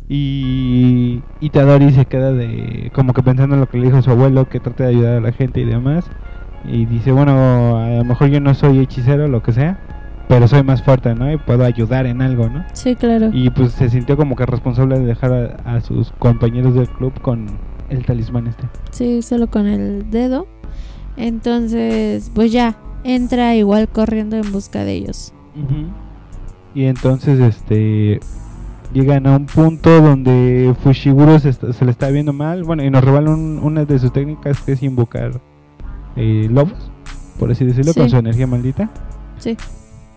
Y 0.08 1.22
Itadori 1.40 1.92
se 1.92 2.06
queda 2.06 2.32
de 2.32 2.90
como 2.94 3.12
que 3.12 3.22
pensando 3.22 3.54
en 3.54 3.60
lo 3.60 3.68
que 3.68 3.78
le 3.78 3.86
dijo 3.86 4.02
su 4.02 4.10
abuelo, 4.10 4.48
que 4.48 4.58
trate 4.58 4.82
de 4.84 4.88
ayudar 4.90 5.16
a 5.16 5.20
la 5.20 5.32
gente 5.32 5.60
y 5.60 5.64
demás. 5.64 6.04
Y 6.66 6.86
dice, 6.86 7.12
bueno, 7.12 7.78
a 7.78 7.88
lo 7.90 8.04
mejor 8.04 8.28
yo 8.28 8.40
no 8.40 8.54
soy 8.54 8.78
hechicero, 8.80 9.28
lo 9.28 9.42
que 9.42 9.52
sea, 9.52 9.78
pero 10.28 10.46
soy 10.46 10.62
más 10.62 10.82
fuerte, 10.82 11.14
¿no? 11.14 11.32
Y 11.32 11.38
puedo 11.38 11.64
ayudar 11.64 12.06
en 12.06 12.20
algo, 12.22 12.48
¿no? 12.48 12.64
Sí, 12.74 12.94
claro. 12.94 13.30
Y 13.32 13.50
pues 13.50 13.72
se 13.72 13.88
sintió 13.88 14.16
como 14.16 14.36
que 14.36 14.44
responsable 14.46 14.98
de 14.98 15.06
dejar 15.06 15.32
a, 15.64 15.76
a 15.76 15.80
sus 15.80 16.12
compañeros 16.18 16.74
del 16.74 16.88
club 16.88 17.18
con 17.22 17.46
el 17.88 18.04
talismán 18.04 18.46
este. 18.46 18.64
Sí, 18.90 19.22
solo 19.22 19.46
con 19.48 19.66
el 19.66 20.10
dedo. 20.10 20.46
Entonces, 21.16 22.30
pues 22.34 22.52
ya, 22.52 22.76
entra 23.04 23.54
igual 23.56 23.88
corriendo 23.88 24.36
en 24.36 24.50
busca 24.52 24.84
de 24.84 24.92
ellos. 24.94 25.32
Y 26.74 26.84
entonces 26.84 27.40
este 27.40 28.20
llegan 28.92 29.26
a 29.26 29.36
un 29.36 29.46
punto 29.46 30.00
donde 30.00 30.74
Fushiguro 30.82 31.38
se, 31.40 31.48
está- 31.50 31.72
se 31.72 31.84
le 31.84 31.90
está 31.90 32.08
viendo 32.10 32.32
mal, 32.32 32.62
bueno, 32.64 32.84
y 32.84 32.90
nos 32.90 33.02
revelan 33.04 33.32
un- 33.34 33.58
una 33.62 33.84
de 33.84 33.98
sus 33.98 34.12
técnicas 34.12 34.60
que 34.62 34.72
es 34.72 34.82
invocar 34.82 35.32
eh, 36.16 36.46
lobos, 36.50 36.90
por 37.38 37.50
así 37.50 37.64
decirlo, 37.64 37.92
con 37.94 38.08
su 38.10 38.16
energía 38.16 38.46
maldita. 38.46 38.88
Sí. 39.38 39.56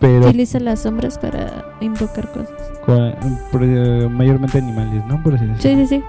Pero 0.02 0.26
Utiliza 0.26 0.60
las 0.60 0.80
sombras 0.80 1.16
para 1.18 1.64
invocar 1.80 2.30
cosas. 2.32 2.50
con- 2.84 3.14
eh, 3.62 4.08
mayormente 4.10 4.58
animales, 4.58 5.02
¿no? 5.06 5.22
Por 5.22 5.34
así 5.36 5.46
decirlo. 5.46 5.86
Sí, 5.86 5.86
sí, 5.86 5.96
sí. 5.98 6.04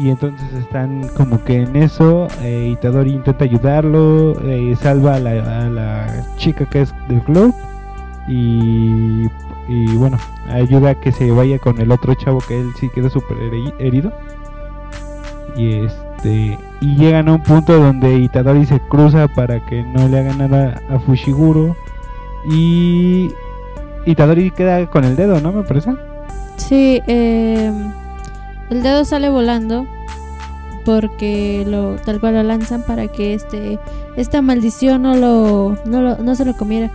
Y 0.00 0.10
entonces 0.10 0.50
están 0.54 1.06
como 1.16 1.42
que 1.44 1.62
en 1.62 1.74
eso, 1.76 2.28
eh, 2.42 2.70
Itadori 2.72 3.12
intenta 3.12 3.44
ayudarlo, 3.44 4.38
eh, 4.44 4.76
salva 4.80 5.16
a 5.16 5.18
la, 5.18 5.30
a 5.64 5.68
la 5.68 6.06
chica 6.36 6.64
que 6.66 6.82
es 6.82 6.94
del 7.08 7.20
club 7.22 7.52
y, 8.28 9.24
y 9.68 9.96
bueno, 9.96 10.18
ayuda 10.50 10.90
a 10.90 10.94
que 10.94 11.10
se 11.12 11.30
vaya 11.30 11.58
con 11.58 11.80
el 11.80 11.90
otro 11.90 12.14
chavo 12.14 12.38
que 12.46 12.60
él 12.60 12.68
sí 12.78 12.88
quedó 12.94 13.10
súper 13.10 13.36
heri- 13.38 13.74
herido. 13.78 14.12
Y 15.56 15.72
este 15.84 16.58
y 16.80 16.96
llegan 16.96 17.28
a 17.28 17.34
un 17.34 17.42
punto 17.42 17.72
donde 17.80 18.14
Itadori 18.18 18.64
se 18.66 18.78
cruza 18.80 19.26
para 19.28 19.64
que 19.66 19.82
no 19.82 20.06
le 20.08 20.18
haga 20.20 20.34
nada 20.34 20.80
a 20.88 20.98
Fushiguro 21.00 21.74
y 22.44 23.30
Itadori 24.06 24.50
queda 24.50 24.86
con 24.90 25.04
el 25.04 25.16
dedo, 25.16 25.40
¿no? 25.40 25.52
Me 25.52 25.62
parece. 25.62 25.92
Sí, 26.56 27.00
eh, 27.06 27.72
el 28.70 28.82
dedo 28.82 29.04
sale 29.04 29.28
volando 29.30 29.86
porque 30.84 31.64
lo 31.66 31.96
tal 31.96 32.18
cual 32.20 32.34
lo 32.34 32.42
lanzan 32.42 32.82
para 32.82 33.08
que 33.08 33.34
este 33.34 33.78
esta 34.16 34.40
maldición 34.42 35.02
no 35.02 35.16
lo 35.16 35.76
no, 35.84 36.00
lo- 36.02 36.18
no 36.18 36.34
se 36.34 36.44
lo 36.44 36.56
comiera 36.56 36.90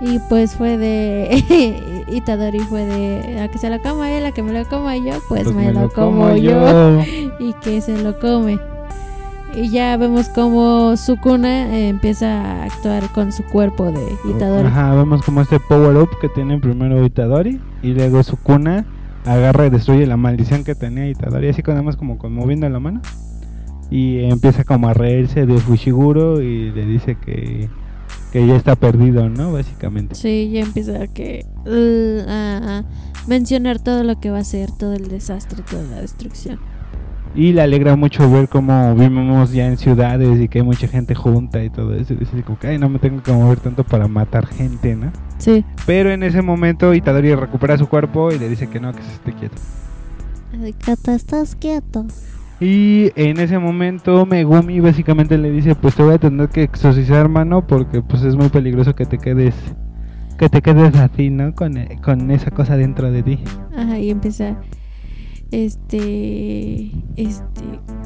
y 0.00 0.18
pues 0.28 0.54
fue 0.54 0.78
de 0.78 2.04
Itadori 2.08 2.60
fue 2.60 2.84
de 2.86 3.40
a 3.40 3.48
que 3.48 3.58
se 3.58 3.68
lo 3.68 3.80
coma 3.82 4.10
él 4.16 4.24
a 4.24 4.32
que 4.32 4.42
me 4.42 4.52
lo 4.52 4.66
coma 4.68 4.96
yo 4.96 5.14
pues, 5.28 5.52
me, 5.52 5.72
lo, 5.72 5.90
como, 5.90 6.34
yo. 6.36 7.02
y 7.38 7.52
que 7.60 7.80
se 7.82 7.98
lo 7.98 8.18
come 8.18 8.58
y 9.54 9.70
ya 9.70 9.96
vemos 9.96 10.28
como 10.28 10.96
Sukuna 10.96 11.74
eh, 11.74 11.88
empieza 11.88 12.40
a 12.40 12.64
actuar 12.64 13.10
con 13.12 13.32
su 13.32 13.42
cuerpo 13.44 13.90
de 13.90 14.04
Itadori 14.30 14.66
Ajá, 14.66 14.94
vemos 14.94 15.22
como 15.22 15.40
este 15.40 15.58
power 15.60 15.96
up 15.96 16.10
que 16.20 16.28
tiene 16.28 16.58
primero 16.58 17.04
Itadori 17.04 17.60
y 17.82 17.94
luego 17.94 18.22
Sukuna 18.22 18.86
agarra 19.24 19.66
y 19.66 19.70
destruye 19.70 20.06
la 20.06 20.16
maldición 20.16 20.64
que 20.64 20.74
tenía 20.74 21.08
Itadori, 21.08 21.48
así 21.48 21.62
con 21.62 21.74
nada 21.74 21.82
más 21.82 21.96
como 21.96 22.18
con 22.18 22.32
moviendo 22.34 22.68
la 22.68 22.80
mano. 22.80 23.00
Y 23.90 24.24
empieza 24.24 24.64
como 24.64 24.88
a 24.88 24.94
reírse 24.94 25.46
de 25.46 25.58
Fushiguro 25.58 26.42
y 26.42 26.70
le 26.72 26.84
dice 26.84 27.16
que, 27.16 27.70
que 28.32 28.46
ya 28.46 28.54
está 28.54 28.76
perdido, 28.76 29.28
¿no? 29.30 29.52
Básicamente. 29.52 30.14
Sí, 30.14 30.50
ya 30.52 30.60
empieza 30.60 31.02
a 31.02 31.06
que 31.06 31.46
a 32.28 32.84
mencionar 33.26 33.78
todo 33.78 34.04
lo 34.04 34.20
que 34.20 34.30
va 34.30 34.38
a 34.38 34.44
ser, 34.44 34.70
todo 34.72 34.92
el 34.92 35.08
desastre, 35.08 35.62
toda 35.62 35.84
la 35.84 36.00
destrucción. 36.02 36.58
Y 37.34 37.52
le 37.52 37.62
alegra 37.62 37.94
mucho 37.94 38.30
ver 38.30 38.48
cómo 38.48 38.94
vivimos 38.94 39.52
ya 39.52 39.66
en 39.66 39.76
ciudades 39.76 40.40
y 40.40 40.48
que 40.48 40.58
hay 40.58 40.64
mucha 40.64 40.88
gente 40.88 41.14
junta 41.14 41.62
y 41.62 41.70
todo 41.70 41.94
eso. 41.94 42.14
Y 42.14 42.16
dice 42.16 42.42
como 42.42 42.58
que, 42.58 42.68
ay, 42.68 42.78
no 42.78 42.88
me 42.88 42.98
tengo 42.98 43.22
que 43.22 43.32
mover 43.32 43.60
tanto 43.60 43.84
para 43.84 44.08
matar 44.08 44.46
gente, 44.46 44.96
¿no? 44.96 45.12
Sí. 45.38 45.64
Pero 45.86 46.10
en 46.10 46.22
ese 46.22 46.42
momento 46.42 46.94
Itadori 46.94 47.34
recupera 47.34 47.78
su 47.78 47.88
cuerpo 47.88 48.32
y 48.32 48.38
le 48.38 48.48
dice 48.48 48.68
que 48.68 48.80
no, 48.80 48.92
que 48.92 49.02
se 49.02 49.12
esté 49.12 49.32
quieto. 49.32 49.56
Cata, 50.84 51.14
estás 51.14 51.54
quieto. 51.54 52.06
Y 52.60 53.12
en 53.14 53.38
ese 53.38 53.58
momento 53.58 54.26
Megumi 54.26 54.80
básicamente 54.80 55.38
le 55.38 55.50
dice, 55.50 55.74
pues 55.76 55.94
te 55.94 56.02
voy 56.02 56.14
a 56.14 56.18
tener 56.18 56.48
que 56.48 56.64
exorcizar, 56.64 57.18
hermano, 57.18 57.66
porque 57.66 58.02
pues 58.02 58.22
es 58.22 58.34
muy 58.34 58.48
peligroso 58.48 58.94
que 58.94 59.06
te 59.06 59.18
quedes 59.18 59.54
que 60.38 60.48
te 60.48 60.62
quedes 60.62 60.94
así, 60.96 61.30
¿no? 61.30 61.52
Con, 61.54 61.76
eh, 61.76 61.98
con 62.02 62.30
esa 62.30 62.50
cosa 62.52 62.76
dentro 62.76 63.10
de 63.10 63.22
ti. 63.24 63.40
Ajá, 63.76 63.98
y 63.98 64.10
empieza 64.10 64.56
este 65.50 66.90
este 67.16 67.62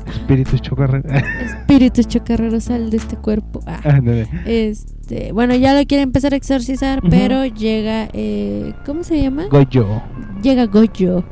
Espíritus 0.07 0.61
chocarreros. 0.61 1.13
espíritu 1.45 2.03
chocarrero 2.03 2.61
sal 2.61 2.91
de 2.91 2.97
este 2.97 3.17
cuerpo. 3.17 3.61
Ah, 3.67 4.01
este, 4.47 5.33
bueno, 5.33 5.55
ya 5.55 5.79
lo 5.79 5.85
quiere 5.87 6.03
empezar 6.03 6.33
a 6.33 6.37
exorcizar, 6.37 7.01
pero 7.09 7.45
llega 7.47 8.09
eh, 8.13 8.75
¿cómo 8.85 9.05
se 9.05 9.21
llama? 9.23 9.47
Goyo. 9.51 10.03
Llega 10.43 10.67
Goyo. 10.67 11.25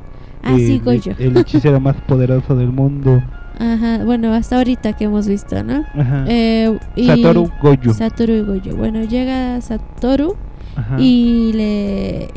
Ah, 0.42 0.56
sí, 0.56 0.78
Goyo. 0.78 1.14
El 1.18 1.36
hechicero 1.36 1.80
más 1.80 1.96
poderoso 2.02 2.56
del 2.56 2.72
mundo. 2.72 3.22
Ajá, 3.58 4.04
bueno, 4.04 4.32
hasta 4.32 4.56
ahorita 4.56 4.94
que 4.94 5.04
hemos 5.04 5.28
visto, 5.28 5.62
¿no? 5.62 5.84
Ajá. 5.94 6.24
Eh, 6.28 6.78
y- 6.96 7.06
Satoru 7.06 7.50
Goyo. 7.60 7.92
Satoru 7.92 8.32
y 8.32 8.40
Goyo. 8.40 8.76
Bueno, 8.76 9.04
llega 9.04 9.60
Satoru 9.60 10.36
Ajá. 10.76 10.96
y 10.98 11.52
le 11.52 12.28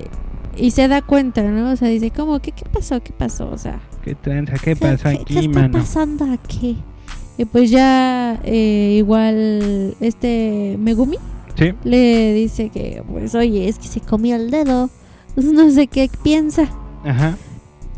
y 0.58 0.72
se 0.72 0.88
da 0.88 1.02
cuenta, 1.02 1.44
¿no? 1.44 1.72
O 1.72 1.76
sea, 1.76 1.88
dice, 1.90 2.12
¿cómo? 2.12 2.40
¿Qué, 2.40 2.52
qué 2.52 2.66
pasó? 2.72 3.02
¿Qué 3.02 3.12
pasó? 3.12 3.50
O 3.52 3.58
sea, 3.58 3.80
¿Qué 4.04 4.16
tranza? 4.16 4.54
¿Qué 4.54 4.60
¿qué- 4.74 4.76
pasa 4.76 5.10
qué- 5.12 5.16
aquí, 5.22 5.34
¿qué 5.34 5.40
está 5.42 5.60
mano? 5.62 5.78
pasando 5.80 6.26
aquí? 6.32 6.78
Y 7.38 7.46
pues 7.46 7.72
ya 7.72 8.40
eh, 8.44 8.96
igual 9.00 9.96
este 10.00 10.76
Megumi 10.80 11.18
Sí. 11.56 11.72
le 11.84 12.34
dice 12.34 12.70
que, 12.70 13.04
pues, 13.12 13.34
oye, 13.36 13.68
es 13.70 13.78
que 13.80 13.88
se 13.88 14.00
comió 14.02 14.36
el 14.36 14.50
dedo. 14.52 14.90
No 15.36 15.70
sé 15.72 15.88
qué 15.88 16.10
piensa. 16.24 16.68
Ajá. 17.04 17.38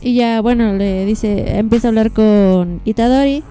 Y 0.01 0.13
ya, 0.15 0.41
bueno, 0.41 0.73
le 0.73 1.05
dice, 1.05 1.57
empieza 1.57 1.87
a 1.87 1.89
hablar 1.89 2.11
con 2.11 2.79
Itadori 2.85 3.43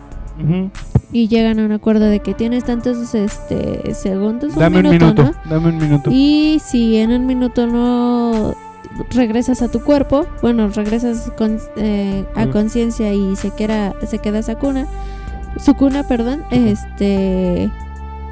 y 1.12 1.28
llegan 1.28 1.58
a 1.60 1.64
un 1.64 1.72
acuerdo 1.72 2.06
de 2.06 2.20
que 2.20 2.34
tienes 2.34 2.64
tantos 2.64 3.14
este 3.14 3.94
segundos, 3.94 4.54
Dame 4.56 4.78
un 4.78 4.82
minuto, 4.84 5.04
minuto. 5.06 5.22
¿no? 5.44 5.50
Dame 5.50 5.68
un 5.68 5.78
minuto. 5.78 6.10
Y 6.12 6.60
si 6.64 6.96
en 6.96 7.12
un 7.12 7.26
minuto 7.26 7.66
no 7.66 8.54
regresas 9.10 9.62
a 9.62 9.68
tu 9.68 9.80
cuerpo, 9.82 10.26
bueno, 10.42 10.68
regresas 10.68 11.30
con, 11.36 11.58
eh, 11.76 12.24
a 12.34 12.46
Mm. 12.46 12.50
conciencia 12.52 13.12
y 13.12 13.36
se 13.36 13.50
queda, 13.50 13.94
se 14.06 14.18
queda 14.18 14.42
Sakuna, 14.42 14.86
Sukuna, 15.58 16.02
perdón, 16.02 16.42
este, 16.50 17.70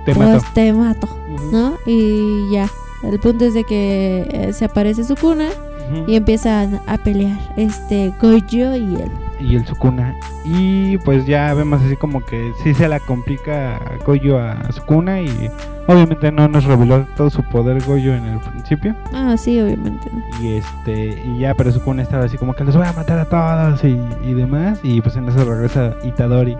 Te 0.04 0.14
pues 0.14 0.18
mato. 0.18 0.44
te 0.54 0.72
mato. 0.72 1.08
¿no? 1.52 1.74
Y 1.86 2.50
ya, 2.52 2.68
el 3.04 3.18
punto 3.20 3.44
es 3.44 3.54
de 3.54 3.64
que 3.64 4.26
eh, 4.30 4.52
se 4.52 4.64
aparece 4.66 5.04
Sukuna 5.04 5.48
Ujú. 5.48 6.10
y 6.10 6.16
empiezan 6.16 6.80
a 6.86 6.98
pelear, 6.98 7.38
este, 7.56 8.12
Gojo 8.20 8.40
y 8.76 8.96
él. 8.96 9.10
Y 9.42 9.56
el 9.56 9.66
Sukuna. 9.66 10.14
Y 10.44 10.98
pues 10.98 11.26
ya 11.26 11.52
vemos 11.54 11.82
así 11.82 11.96
como 11.96 12.24
que 12.24 12.52
sí 12.62 12.74
se 12.74 12.88
la 12.88 13.00
complica 13.00 13.76
a 13.76 13.96
Goyo 14.04 14.38
a 14.38 14.70
Sukuna 14.72 15.20
y 15.20 15.50
obviamente 15.86 16.30
no 16.32 16.48
nos 16.48 16.64
reveló 16.64 17.06
todo 17.16 17.30
su 17.30 17.42
poder 17.42 17.82
Goyo 17.84 18.14
en 18.14 18.24
el 18.24 18.38
principio. 18.38 18.94
Ah, 19.12 19.36
sí, 19.36 19.60
obviamente. 19.60 20.10
Y 20.40 20.54
este 20.54 21.22
y 21.24 21.38
ya, 21.38 21.54
pero 21.54 21.72
Sukuna 21.72 22.02
estaba 22.02 22.24
así 22.24 22.38
como 22.38 22.54
que 22.54 22.64
los 22.64 22.76
voy 22.76 22.86
a 22.86 22.92
matar 22.92 23.18
a 23.18 23.24
todos 23.24 23.84
y, 23.84 24.00
y 24.22 24.34
demás. 24.34 24.80
Y 24.82 25.00
pues 25.00 25.16
en 25.16 25.28
eso 25.28 25.44
regresa 25.44 25.94
Itadori 26.02 26.56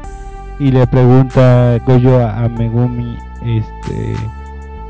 y 0.59 0.71
le 0.71 0.87
pregunta 0.87 1.79
Goyo 1.85 2.19
a, 2.19 2.45
a 2.45 2.49
Megumi, 2.49 3.17
este, 3.45 4.15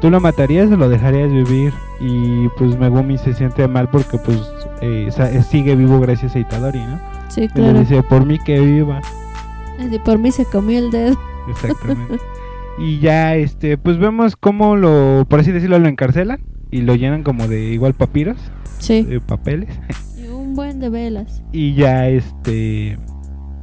¿tú 0.00 0.10
lo 0.10 0.20
matarías 0.20 0.70
o 0.70 0.76
lo 0.76 0.88
dejarías 0.88 1.30
vivir? 1.30 1.72
Y 2.00 2.48
pues 2.58 2.78
Megumi 2.78 3.16
se 3.16 3.32
siente 3.32 3.66
mal 3.68 3.88
porque 3.88 4.18
pues 4.18 4.52
eh, 4.80 5.10
sigue 5.48 5.76
vivo 5.76 6.00
gracias 6.00 6.34
a 6.34 6.40
Itadori, 6.40 6.80
¿no? 6.80 7.11
Sí, 7.34 7.42
Y 7.42 7.44
le 7.44 7.48
claro. 7.48 7.80
dice, 7.80 8.02
por 8.02 8.26
mí 8.26 8.38
que 8.38 8.60
viva. 8.60 9.00
Así 9.78 9.98
por 9.98 10.18
mí 10.18 10.30
se 10.30 10.44
comió 10.44 10.78
el 10.78 10.90
dedo. 10.90 11.18
Exactamente. 11.48 12.18
y 12.78 12.98
ya, 13.00 13.34
este, 13.36 13.78
pues 13.78 13.98
vemos 13.98 14.36
cómo 14.36 14.76
lo, 14.76 15.24
por 15.28 15.40
así 15.40 15.50
decirlo, 15.52 15.78
lo 15.78 15.88
encarcelan 15.88 16.40
y 16.70 16.82
lo 16.82 16.94
llenan 16.94 17.22
como 17.22 17.48
de 17.48 17.72
igual 17.72 17.94
papiros, 17.94 18.36
Sí. 18.78 19.02
de 19.02 19.20
papeles. 19.20 19.70
Y 20.22 20.28
un 20.28 20.54
buen 20.54 20.78
de 20.78 20.88
velas. 20.88 21.42
Y 21.52 21.74
ya, 21.74 22.08
este, 22.08 22.96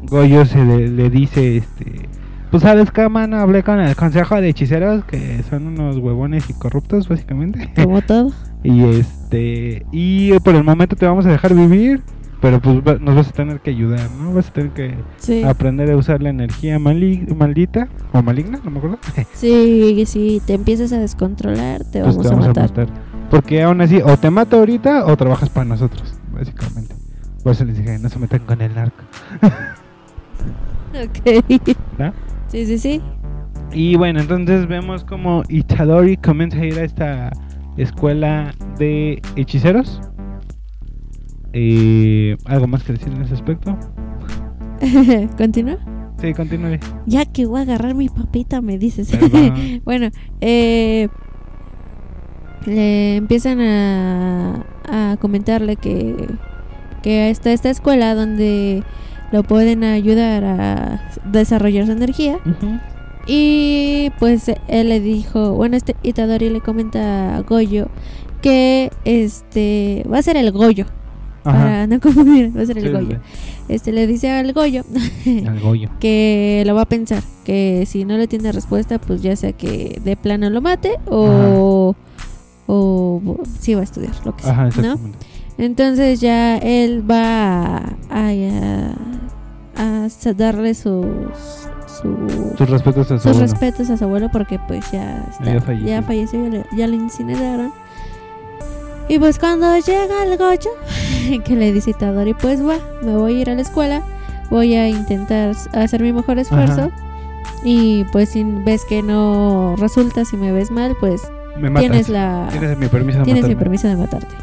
Goyo 0.04 0.46
se 0.46 0.64
le, 0.66 0.88
le 0.90 1.10
dice, 1.10 1.58
este, 1.58 2.10
pues 2.52 2.64
sabes 2.64 2.92
qué, 2.92 3.08
mano, 3.08 3.38
hablé 3.38 3.64
con 3.64 3.80
el 3.80 3.96
consejo 3.96 4.42
de 4.42 4.50
hechiceros 4.50 5.06
que 5.06 5.42
son 5.50 5.68
unos 5.68 5.98
huevones 5.98 6.50
y 6.50 6.54
corruptos, 6.54 7.08
básicamente. 7.08 7.72
Como 7.82 8.02
todo. 8.02 8.32
y 8.64 8.84
este, 8.84 9.86
y 9.92 10.38
por 10.40 10.56
el 10.56 10.64
momento 10.64 10.96
te 10.96 11.06
vamos 11.06 11.26
a 11.28 11.30
dejar 11.30 11.54
vivir. 11.54 12.02
Pero 12.42 12.62
pues 12.62 12.78
va- 12.80 12.98
nos 13.00 13.16
vas 13.16 13.28
a 13.28 13.32
tener 13.32 13.60
que 13.60 13.72
ayudar, 13.72 14.10
¿no? 14.12 14.34
Vas 14.34 14.48
a 14.48 14.54
tener 14.54 14.72
que 14.72 14.96
Sí. 15.18 15.44
aprender 15.44 15.92
a 15.92 15.98
usar 15.98 16.22
la 16.22 16.30
energía 16.30 16.80
maldita 16.80 17.90
o 18.14 18.22
maligna, 18.22 18.60
no 18.64 18.72
me 18.72 18.78
acuerdo. 18.78 18.98
Sí, 19.34 20.04
si 20.06 20.42
te 20.46 20.54
empiezas 20.54 20.94
a 20.94 21.00
descontrolar, 21.00 21.84
te 21.84 22.02
pues 22.02 22.16
vamos, 22.16 22.22
te 22.24 22.30
vamos 22.30 22.46
a 22.46 22.62
matar. 22.62 22.88
Porque 23.30 23.62
aún 23.62 23.82
así, 23.82 24.02
o 24.02 24.16
te 24.18 24.30
mato 24.30 24.58
ahorita 24.58 25.06
o 25.06 25.18
trabajas 25.18 25.50
para 25.50 25.66
nosotros, 25.66 26.16
básicamente. 26.34 26.96
Por 27.44 27.52
eso 27.52 27.66
les 27.66 27.78
dije, 27.78 28.00
no 28.00 28.10
se 28.10 28.20
metan 28.20 28.40
con 28.40 28.62
el 28.62 28.74
narco. 28.74 29.04
Ok. 30.92 31.76
¿no? 32.00 32.14
Sí, 32.48 32.66
sí, 32.66 32.80
sí. 32.80 33.02
Y 33.72 33.96
bueno, 33.96 34.22
entonces 34.22 34.68
vemos 34.68 35.04
como 35.04 35.44
Itadori 35.48 36.18
comienza 36.18 36.58
a 36.58 36.66
ir 36.66 36.80
a 36.80 36.84
esta 36.84 37.32
escuela 37.78 38.54
de 38.80 39.22
hechiceros. 39.36 40.02
Eh, 41.54 42.38
¿Algo 42.46 42.68
más 42.68 42.84
que 42.84 42.94
decir 42.94 43.12
en 43.12 43.22
ese 43.22 43.34
aspecto? 43.34 43.78
¿Continúa? 45.38 45.78
Sí, 46.22 46.34
continúe. 46.34 46.80
Ya 47.06 47.26
que 47.26 47.46
voy 47.46 47.60
a 47.60 47.64
agarrar 47.64 47.96
mi 47.96 48.10
papita, 48.10 48.62
me 48.62 48.78
dices. 48.78 49.12
Bueno, 49.86 50.10
eh, 50.42 51.08
le 52.66 53.16
empiezan 53.16 53.62
a, 53.62 54.66
a 54.88 55.18
comentarle 55.18 55.78
que, 55.78 56.28
que 57.02 57.30
está 57.30 57.52
esta 57.52 57.70
escuela 57.70 58.16
donde 58.16 58.84
lo 59.32 59.44
pueden 59.44 59.84
ayudar 59.84 60.44
a 60.44 61.12
desarrollar 61.26 61.86
su 61.86 61.94
energía. 61.94 62.38
Y 63.28 64.12
pues 64.20 64.52
él 64.68 64.90
le 64.90 65.00
dijo, 65.00 65.54
bueno, 65.54 65.78
este 65.78 65.96
Itadori 66.04 66.50
le 66.50 66.62
comenta 66.62 67.38
a 67.38 67.42
Goyo 67.42 67.90
que 68.42 68.92
este 69.06 70.06
va 70.12 70.18
a 70.18 70.22
ser 70.22 70.38
el 70.38 70.52
Goyo. 70.52 70.86
Para 71.54 71.88
no 71.88 72.00
confundir, 72.00 72.56
va 72.58 72.62
a 72.62 72.66
ser 72.66 72.78
el 72.78 72.84
Sí, 72.86 72.90
Goyo. 72.92 73.20
Este 73.68 73.92
le 73.92 74.08
dice 74.08 74.32
al 74.32 74.52
Goyo 74.54 74.84
sí, 75.24 75.44
Al 75.48 75.60
Goyo. 75.60 75.90
que 76.00 76.64
lo 76.66 76.76
va 76.76 76.82
a 76.84 76.86
pensar, 76.86 77.22
que 77.46 77.86
si 77.88 78.06
no 78.06 78.18
le 78.18 78.28
tiene 78.28 78.52
respuesta, 78.52 79.00
pues 79.00 79.22
ya 79.22 79.36
sea 79.36 79.54
que 79.54 80.00
de 80.04 80.16
plano 80.16 80.50
lo 80.50 80.62
mate 80.62 80.96
o 81.08 81.96
o 82.68 83.22
sí 83.60 83.74
va 83.74 83.82
a 83.82 83.84
estudiar, 83.84 84.14
lo 84.26 84.36
que 84.36 84.44
sea, 84.44 84.52
Ajá, 84.52 84.82
¿no? 84.82 85.00
Entonces 85.58 86.22
ya 86.22 86.58
él 86.58 87.04
va 87.10 87.78
a, 87.78 88.30
a- 89.76 90.08
darle 90.38 90.74
sus 90.74 91.06
su- 92.02 92.54
Sus 92.58 92.70
respetos 92.70 93.12
a 93.12 93.18
su 93.18 93.18
sus 93.18 93.26
abuelo. 93.28 93.42
respetos 93.42 93.90
a 93.90 93.98
su 93.98 94.04
abuelo 94.06 94.30
porque 94.32 94.60
pues 94.68 94.90
ya 94.92 95.26
está, 95.32 95.46
Ya 95.54 95.60
falleció. 95.62 95.88
ya 95.88 96.02
falleció, 96.02 96.44
ya, 96.44 96.50
le- 96.50 96.66
ya 96.78 96.88
lo 96.88 96.96
incineraron. 96.96 97.72
Y 99.10 99.20
pues 99.20 99.40
cuando 99.40 99.76
llega 99.78 100.24
el 100.24 100.38
Goyo, 100.38 100.70
que 101.44 101.56
le 101.56 101.74
dice 101.74 101.90
Itadori, 101.90 102.34
pues 102.36 102.66
va, 102.66 102.78
me 103.02 103.16
voy 103.18 103.36
a 103.38 103.42
ir 103.42 103.50
a 103.50 103.56
la 103.56 103.62
escuela, 103.62 104.02
voy 104.50 104.76
a 104.76 104.88
intentar 104.88 105.56
hacer 105.74 106.02
mi 106.02 106.14
mejor 106.14 106.40
esfuerzo. 106.40 106.84
Ajá. 106.84 106.92
Y 107.64 108.06
pues 108.14 108.30
si 108.30 108.44
ves 108.44 108.86
que 108.88 109.02
no 109.02 109.76
resulta, 109.78 110.24
si 110.26 110.38
me 110.38 110.52
ves 110.54 110.72
mal, 110.72 110.96
pues 111.00 111.22
Me 111.58 111.70
tienes 111.80 112.08
la 112.08 112.48
Tienes 112.52 112.78
mi 112.78 112.88
permiso 112.88 113.20
de 113.20 113.26
tienes 113.26 113.46
mi 113.48 113.56
permiso 113.56 113.88
de 113.90 113.98
matarte. 113.98 114.34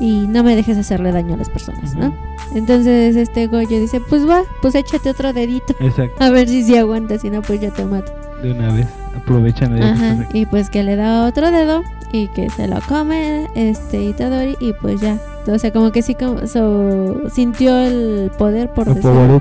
Y 0.00 0.26
no 0.26 0.42
me 0.42 0.56
dejes 0.56 0.76
hacerle 0.78 1.12
daño 1.12 1.34
a 1.34 1.36
las 1.36 1.48
personas, 1.50 1.94
¿no? 1.94 2.12
Entonces 2.54 3.14
este 3.14 3.46
Goyo 3.46 3.78
dice, 3.78 4.00
pues 4.00 4.28
va, 4.28 4.42
pues 4.60 4.74
échate 4.74 5.10
otro 5.10 5.32
dedito. 5.32 5.74
Exacto, 5.78 6.16
A 6.18 6.30
ver 6.30 6.48
si 6.48 6.64
si 6.64 6.76
aguanta, 6.76 7.18
si 7.18 7.30
no 7.30 7.42
pues 7.42 7.60
ya 7.60 7.70
te 7.70 7.84
mato. 7.84 8.10
de 8.42 8.50
una 8.52 8.72
vez. 8.72 8.88
Aprovechan 9.16 9.76
estás 9.76 10.00
Ajá, 10.00 10.28
y 10.32 10.46
pues 10.46 10.70
que 10.70 10.82
le 10.82 10.96
da 10.96 11.26
otro 11.26 11.50
dedo 11.50 11.82
y 12.12 12.28
que 12.28 12.48
se 12.50 12.66
lo 12.68 12.80
come 12.88 13.46
este 13.54 14.02
Itadori 14.04 14.56
y 14.60 14.72
pues 14.74 15.00
ya. 15.00 15.18
O 15.46 15.58
sea, 15.58 15.72
como 15.72 15.92
que 15.92 16.02
sí 16.02 16.14
como, 16.14 16.46
so- 16.46 17.28
sintió 17.30 17.76
el 17.76 18.30
poder 18.38 18.70
por 18.72 18.86
decirlo, 18.86 19.40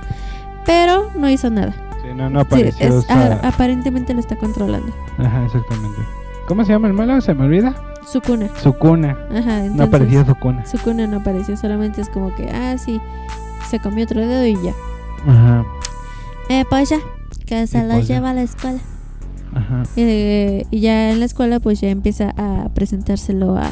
pero 0.65 1.10
no 1.15 1.29
hizo 1.29 1.49
nada. 1.49 1.73
Sí, 2.01 2.07
no, 2.15 2.29
no 2.29 2.41
Sí, 2.41 2.45
apareció. 2.47 2.88
es- 2.99 3.03
esa- 3.05 3.34
a- 3.43 3.47
aparentemente 3.49 4.13
lo 4.13 4.19
está 4.19 4.36
controlando. 4.36 4.91
Ajá, 5.17 5.45
exactamente. 5.45 5.99
¿Cómo 6.47 6.65
se 6.65 6.71
llama 6.73 6.88
el 6.88 6.93
malo? 6.93 7.19
¿Se 7.21 7.34
me 7.34 7.45
olvida? 7.45 7.75
Su 8.05 8.19
cuna. 8.19 8.49
Su 8.62 8.73
cuna. 8.73 9.12
Ajá, 9.29 9.60
entonces 9.60 9.75
No 9.75 9.84
aparecía 9.84 10.25
su 10.25 10.36
cuna. 10.36 10.65
su 10.65 10.77
cuna 10.79 11.07
no 11.07 11.17
apareció, 11.17 11.55
solamente 11.55 12.01
es 12.01 12.10
como 12.10 12.34
que, 12.36 12.49
ah, 12.49 12.77
sí, 12.77 12.99
se 13.69 13.79
comió 13.79 14.03
otro 14.05 14.19
dedo 14.21 14.45
y 14.45 14.55
ya. 14.63 14.73
Ajá, 15.27 15.63
Eh, 16.49 16.65
pues 16.69 16.89
ya, 16.89 16.97
que 17.45 17.67
se 17.67 17.77
Y 17.77 17.81
lo 17.84 17.93
pues 17.93 18.07
ya. 18.07 18.15
lleva 18.15 18.31
a 18.31 18.34
la 18.34 18.41
escuela. 18.41 18.79
Ajá. 19.53 19.83
Eh, 19.95 20.65
y 20.71 20.79
ya 20.79 21.11
en 21.11 21.19
la 21.19 21.25
escuela 21.25 21.59
pues 21.59 21.81
ya 21.81 21.89
empieza 21.89 22.33
a 22.37 22.69
presentárselo 22.73 23.57
a... 23.57 23.69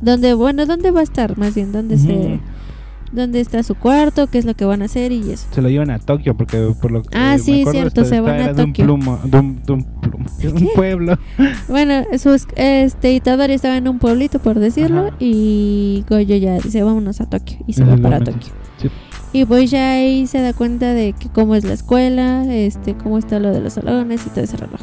¿Dónde, 0.00 0.34
bueno, 0.34 0.64
dónde 0.66 0.90
va 0.92 1.00
a 1.00 1.02
estar? 1.02 1.36
Más 1.38 1.54
bien, 1.56 1.72
¿dónde, 1.72 1.98
se, 1.98 2.38
dónde 3.10 3.40
está 3.40 3.62
su 3.64 3.74
cuarto? 3.74 4.28
¿Qué 4.28 4.38
es 4.38 4.44
lo 4.44 4.54
que 4.54 4.64
van 4.64 4.80
a 4.82 4.84
hacer? 4.84 5.10
Y 5.10 5.30
eso. 5.32 5.48
Se 5.50 5.60
lo 5.60 5.68
llevan 5.68 5.90
a 5.90 5.98
Tokio 5.98 6.36
porque 6.36 6.72
por 6.80 6.92
lo 6.92 7.02
que 7.02 7.08
Ah, 7.18 7.36
sí, 7.36 7.62
acuerdo, 7.62 7.80
cierto, 7.80 8.04
se 8.04 8.20
van 8.20 8.34
a 8.36 8.44
era 8.44 8.52
de 8.54 8.62
un 8.62 8.68
Tokio. 8.70 8.84
plumo, 8.84 9.18
de 9.24 9.38
un, 9.38 9.60
de 9.64 9.72
un 9.72 9.84
plumo, 10.00 10.26
de 10.38 10.48
un 10.48 10.68
pueblo. 10.74 11.18
Bueno, 11.68 12.04
sus, 12.16 12.46
este 12.54 13.12
Itadori 13.12 13.54
estaba 13.54 13.76
en 13.76 13.88
un 13.88 13.98
pueblito, 13.98 14.38
por 14.38 14.60
decirlo, 14.60 15.06
Ajá. 15.08 15.16
y 15.18 16.04
Goyo 16.08 16.36
ya 16.36 16.58
dice, 16.60 16.82
vámonos 16.84 17.20
a 17.20 17.26
Tokio. 17.28 17.58
Y 17.66 17.72
se 17.72 17.82
va 17.84 17.96
para. 17.96 18.20
Tokio. 18.20 18.52
Y 19.32 19.44
pues 19.44 19.70
ya 19.70 19.92
ahí 19.92 20.26
se 20.26 20.40
da 20.40 20.52
cuenta 20.54 20.94
de 20.94 21.12
que 21.12 21.28
cómo 21.28 21.54
es 21.54 21.64
la 21.64 21.74
escuela, 21.74 22.44
este, 22.52 22.94
cómo 22.96 23.18
está 23.18 23.38
lo 23.38 23.50
de 23.50 23.60
los 23.60 23.74
salones 23.74 24.26
y 24.26 24.30
todo 24.30 24.40
ese 24.42 24.56
reloj. 24.56 24.80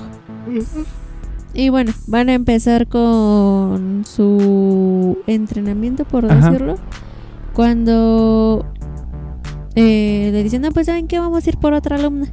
Y 1.54 1.70
bueno, 1.70 1.92
van 2.08 2.30
a 2.30 2.34
empezar 2.34 2.88
con 2.88 4.04
su 4.06 5.18
entrenamiento, 5.26 6.06
por 6.06 6.26
Ajá. 6.32 6.52
decirlo. 6.52 6.76
Cuando 7.54 8.66
eh, 9.76 10.30
le 10.32 10.44
dicen, 10.44 10.62
no, 10.62 10.72
pues 10.72 10.86
¿saben 10.88 11.08
qué? 11.08 11.18
Vamos 11.20 11.46
a 11.46 11.50
ir 11.50 11.58
por 11.58 11.74
otra 11.74 11.96
alumna. 11.96 12.28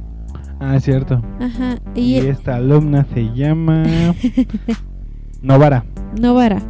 Ah, 0.59 0.75
es 0.75 0.83
cierto. 0.83 1.21
Ajá. 1.39 1.77
Y, 1.95 2.15
Y, 2.15 2.17
esta 2.17 2.55
alumna 2.57 3.05
se 3.13 3.33
llama 3.33 3.83
Novara 5.41 5.83
Novara. 6.19 6.61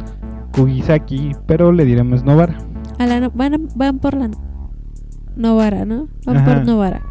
Kugisaki, 0.52 1.32
pero 1.46 1.70
le 1.72 1.84
diremos 1.84 2.24
Novara. 2.24 2.56
A 2.98 3.06
la 3.06 3.20
no- 3.20 3.30
van, 3.34 3.54
a- 3.54 3.58
van 3.74 3.98
por 3.98 4.14
la 4.14 4.30
Novara, 5.36 5.84
¿no? 5.84 6.08
Van 6.24 6.36
Ajá. 6.38 6.46
por 6.46 6.66
Novara. 6.66 7.02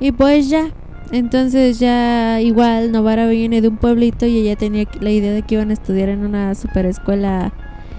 Y 0.00 0.12
pues 0.12 0.48
ya. 0.48 0.68
Entonces 1.12 1.78
ya 1.78 2.40
igual 2.40 2.90
Novara 2.90 3.28
viene 3.28 3.60
de 3.60 3.68
un 3.68 3.76
pueblito 3.76 4.26
y 4.26 4.38
ella 4.38 4.56
tenía 4.56 4.86
la 5.00 5.10
idea 5.10 5.32
de 5.32 5.42
que 5.42 5.54
iban 5.54 5.70
a 5.70 5.72
estudiar 5.72 6.08
en 6.08 6.24
una 6.24 6.54
super 6.56 6.84
escuela. 6.86 7.52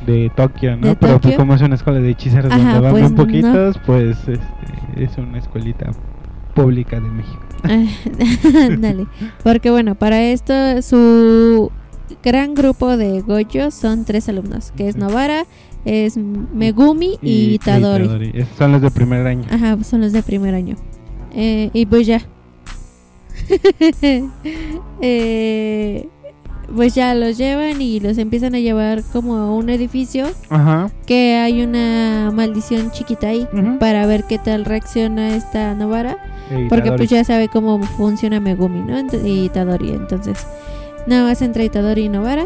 de 0.06 0.30
Tokio, 0.36 0.76
¿no? 0.76 0.88
De 0.88 0.96
Pero 0.96 1.14
pues 1.14 1.22
Tokio. 1.22 1.38
como 1.38 1.54
es 1.54 1.62
una 1.62 1.76
escuela 1.76 2.00
de 2.00 2.10
hechiceros 2.10 2.52
Ajá, 2.52 2.80
donde 2.80 2.80
van 2.82 2.92
pues, 2.92 3.12
muy 3.12 3.26
poquitos, 3.26 3.78
pues 3.86 4.18
este, 4.28 4.40
es 4.98 5.18
una 5.18 5.38
escuelita 5.38 5.92
pública 6.54 7.00
de 7.00 7.10
México. 7.10 7.40
Ándale. 8.66 9.08
Porque 9.44 9.72
bueno, 9.72 9.96
para 9.96 10.22
esto 10.22 10.54
su 10.82 11.72
gran 12.24 12.54
grupo 12.56 12.98
de 12.98 13.22
Goyo 13.22 13.72
son 13.72 14.06
tres 14.06 14.28
alumnos, 14.30 14.72
que 14.76 14.88
es. 14.90 14.96
Novara, 14.98 15.46
es 15.88 16.18
Megumi 16.18 17.18
y, 17.22 17.54
Itadori. 17.56 18.32
Esos 18.34 18.58
son 18.58 18.74
los 18.74 18.82
de 18.82 18.92
primer 18.92 19.26
año. 19.26 19.46
Ajá, 19.50 19.78
son 19.84 20.02
los 20.02 20.12
de 20.12 20.22
primer 20.22 20.54
año. 20.54 20.76
Eh, 21.34 21.70
y 21.74 21.86
pues 21.86 22.06
ya. 22.08 22.22
Eh, 25.02 26.08
pues 26.76 26.96
ya 26.96 27.14
los 27.16 27.38
llevan 27.38 27.82
y 27.82 28.00
los 28.00 28.18
empiezan 28.18 28.56
a 28.56 28.60
llevar 28.60 29.02
como 29.14 29.38
a 29.38 29.52
un 29.54 29.70
edificio 29.70 30.26
Ajá. 30.50 30.92
que 31.06 31.36
hay 31.36 31.62
una 31.62 32.32
maldición 32.34 32.92
chiquita 32.92 33.28
ahí 33.30 33.48
para 33.80 34.06
ver 34.06 34.26
qué 34.26 34.38
tal 34.38 34.66
reacciona 34.66 35.36
esta 35.36 35.74
Novara. 35.76 36.18
E 36.52 36.68
Porque 36.70 36.92
pues 36.94 37.10
ya 37.10 37.24
sabe 37.24 37.48
cómo 37.48 37.82
funciona 37.84 38.40
Megumi, 38.40 38.80
¿no? 38.82 38.98
Ent- 38.98 39.26
y 39.26 39.46
Itadori. 39.46 39.92
Entonces, 39.92 40.46
nada 41.08 41.24
más 41.24 41.42
entre 41.42 41.66
Itadori 41.66 42.04
y 42.06 42.10
Novara. 42.10 42.46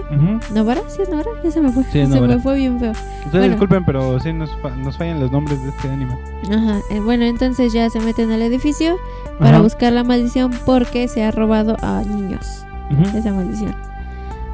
¿Novara? 0.54 0.82
Sí, 0.88 1.02
es 1.02 1.10
Novara. 1.10 1.30
Ya 1.44 1.52
se 1.52 1.60
me 1.62 1.72
fue. 1.72 1.84
Sí, 1.86 2.06
se 2.06 2.22
me 2.22 2.40
fue 2.40 2.56
bien 2.56 2.80
feo. 2.80 2.92
Ustedes 2.92 3.32
bueno. 3.32 3.48
disculpen, 3.50 3.84
pero 3.86 4.20
sí 4.20 4.32
nos, 4.32 4.50
fa- 4.62 4.70
nos 4.78 4.96
fallan 4.98 5.20
los 5.20 5.32
nombres 5.32 5.62
de 5.64 5.70
este 5.70 5.90
anime. 5.90 6.16
Ajá. 6.52 6.80
eh, 6.92 7.00
bueno, 7.00 7.26
entonces 7.26 7.74
ya 7.74 7.90
se 7.90 8.00
meten 8.00 8.32
al 8.32 8.42
edificio 8.42 8.96
para 9.40 9.60
buscar 9.62 9.92
la 9.94 10.04
maldición 10.04 10.52
porque 10.66 11.08
se 11.08 11.24
ha 11.24 11.32
robado 11.32 11.76
a 11.82 12.04
niños 12.04 12.66
Ujú. 12.92 13.18
esa 13.18 13.34
maldición. 13.34 13.76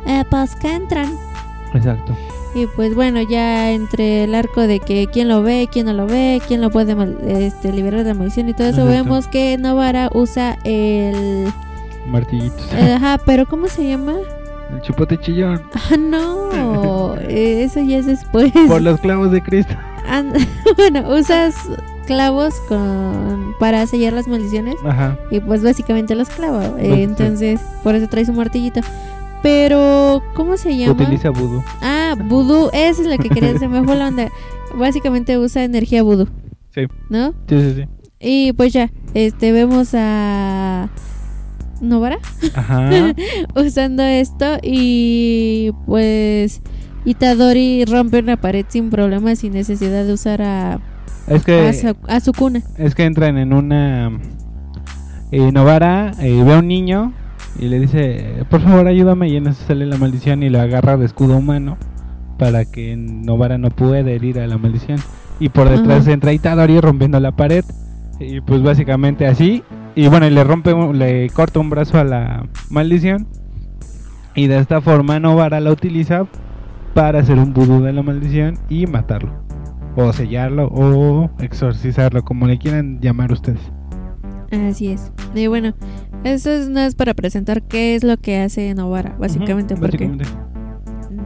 Eh, 0.05 0.23
pues 0.29 0.55
que 0.55 0.73
entran 0.73 1.11
Exacto. 1.73 2.15
Y 2.55 2.65
pues 2.75 2.95
bueno, 2.95 3.21
ya 3.21 3.71
entre 3.71 4.23
el 4.23 4.33
arco 4.33 4.61
de 4.61 4.79
que 4.79 5.07
quién 5.11 5.27
lo 5.27 5.43
ve, 5.43 5.67
quién 5.71 5.85
no 5.85 5.93
lo 5.93 6.07
ve, 6.07 6.41
quién 6.47 6.61
lo 6.61 6.69
puede 6.71 6.95
este, 7.45 7.71
liberar 7.73 8.03
de 8.03 8.09
la 8.09 8.13
maldición 8.15 8.47
y 8.49 8.53
todo 8.53 8.67
eso, 8.67 8.81
Exacto. 8.87 9.03
vemos 9.03 9.27
que 9.27 9.57
Novara 9.57 10.09
usa 10.13 10.57
el... 10.63 11.51
Martillitos. 12.07 12.71
Ajá, 12.73 13.19
pero 13.25 13.45
¿cómo 13.45 13.67
se 13.67 13.87
llama? 13.87 14.15
El 14.73 14.81
chipote 14.81 15.17
chillón. 15.19 15.61
Ah, 15.73 15.95
no, 15.97 17.15
eso 17.29 17.79
ya 17.81 17.97
es 17.97 18.05
después. 18.05 18.51
Por 18.67 18.81
los 18.81 18.99
clavos 18.99 19.31
de 19.31 19.41
Cristo. 19.41 19.73
And- 20.07 20.35
bueno, 20.77 21.09
usas 21.13 21.55
clavos 22.05 22.53
con 22.69 23.53
para 23.59 23.85
sellar 23.87 24.13
las 24.13 24.27
maldiciones 24.27 24.75
Ajá. 24.85 25.17
y 25.31 25.39
pues 25.41 25.61
básicamente 25.63 26.15
los 26.15 26.29
clava. 26.29 26.65
eh, 26.79 27.03
entonces, 27.03 27.59
por 27.83 27.95
eso 27.95 28.07
traes 28.07 28.29
un 28.29 28.37
martillito. 28.37 28.81
Pero, 29.43 30.23
¿cómo 30.33 30.57
se 30.57 30.75
llama? 30.75 30.93
Utiliza 30.93 31.29
vudú. 31.29 31.63
Ah, 31.81 32.15
vudú, 32.25 32.69
eso 32.73 33.01
es 33.03 33.07
lo 33.07 33.17
que 33.17 33.29
quería, 33.29 33.57
se 33.59 33.67
me 33.67 33.83
fue 33.83 33.95
la 33.95 34.07
onda. 34.07 34.29
Básicamente 34.75 35.37
usa 35.37 35.63
energía 35.63 36.01
vudú, 36.03 36.27
Sí. 36.73 36.87
¿no? 37.09 37.31
Sí, 37.47 37.61
sí, 37.61 37.73
sí. 37.75 37.83
Y 38.19 38.53
pues 38.53 38.73
ya, 38.73 38.89
este 39.13 39.51
vemos 39.51 39.89
a 39.93 40.89
Novara 41.81 42.17
Ajá. 42.55 42.89
usando 43.55 44.03
esto 44.03 44.57
y 44.63 45.71
pues 45.85 46.61
Itadori 47.05 47.85
rompe 47.85 48.19
una 48.19 48.37
pared 48.37 48.65
sin 48.67 48.89
problemas 48.89 49.39
sin 49.39 49.53
necesidad 49.53 50.05
de 50.05 50.13
usar 50.13 50.41
a, 50.41 50.79
Es 51.27 51.47
a, 51.47 51.73
su, 51.73 51.95
a 52.07 52.19
su 52.19 52.33
cuna. 52.33 52.61
es 52.77 52.95
que 52.95 53.05
entran 53.05 53.37
en 53.37 53.53
una 53.53 54.11
eh, 55.31 55.51
Novara 55.51 56.11
eh, 56.19 56.41
ve 56.43 56.53
a 56.53 56.59
un 56.59 56.67
niño 56.67 57.13
y 57.59 57.67
le 57.69 57.79
dice, 57.79 58.43
por 58.49 58.61
favor 58.61 58.87
ayúdame 58.87 59.29
y 59.29 59.37
en 59.37 59.47
eso 59.47 59.63
sale 59.67 59.85
la 59.85 59.97
maldición 59.97 60.43
y 60.43 60.49
lo 60.49 60.61
agarra 60.61 60.95
de 60.97 61.05
escudo 61.05 61.37
humano 61.37 61.77
para 62.37 62.65
que 62.65 62.95
Novara 62.95 63.57
no 63.57 63.69
pueda 63.71 64.09
herir 64.11 64.39
a 64.39 64.47
la 64.47 64.57
maldición 64.57 64.99
y 65.39 65.49
por 65.49 65.69
detrás 65.69 66.03
Ajá. 66.03 66.11
entra 66.11 66.33
Itadori 66.33 66.79
rompiendo 66.79 67.19
la 67.19 67.31
pared 67.35 67.63
y 68.19 68.41
pues 68.41 68.61
básicamente 68.63 69.25
así 69.27 69.63
y 69.97 70.07
bueno 70.07 70.27
y 70.27 70.29
le 70.29 70.43
rompe 70.43 70.73
un- 70.73 70.97
le 70.99 71.29
corta 71.31 71.59
un 71.59 71.69
brazo 71.69 71.97
a 71.99 72.03
la 72.03 72.47
maldición 72.69 73.27
y 74.35 74.47
de 74.47 74.59
esta 74.59 74.79
forma 74.81 75.19
Novara 75.19 75.59
la 75.59 75.71
utiliza 75.71 76.25
para 76.93 77.19
hacer 77.19 77.37
un 77.39 77.53
vudú 77.53 77.81
de 77.81 77.93
la 77.93 78.03
maldición 78.03 78.57
y 78.69 78.85
matarlo 78.87 79.31
o 79.95 80.13
sellarlo 80.13 80.67
o 80.67 81.29
exorcizarlo 81.39 82.23
como 82.23 82.45
le 82.47 82.57
quieran 82.59 82.99
llamar 83.01 83.31
ustedes 83.31 83.59
Así 84.69 84.87
es. 84.87 85.11
Y 85.35 85.47
bueno, 85.47 85.73
eso 86.23 86.49
es 86.49 86.69
nada 86.69 86.87
más 86.87 86.95
para 86.95 87.13
presentar 87.13 87.63
qué 87.63 87.95
es 87.95 88.05
lo 88.05 88.15
que 88.15 88.39
hace 88.39 88.73
Novara, 88.75 89.13
básicamente, 89.19 89.75
porque 89.75 90.07
básicamente. 90.07 90.25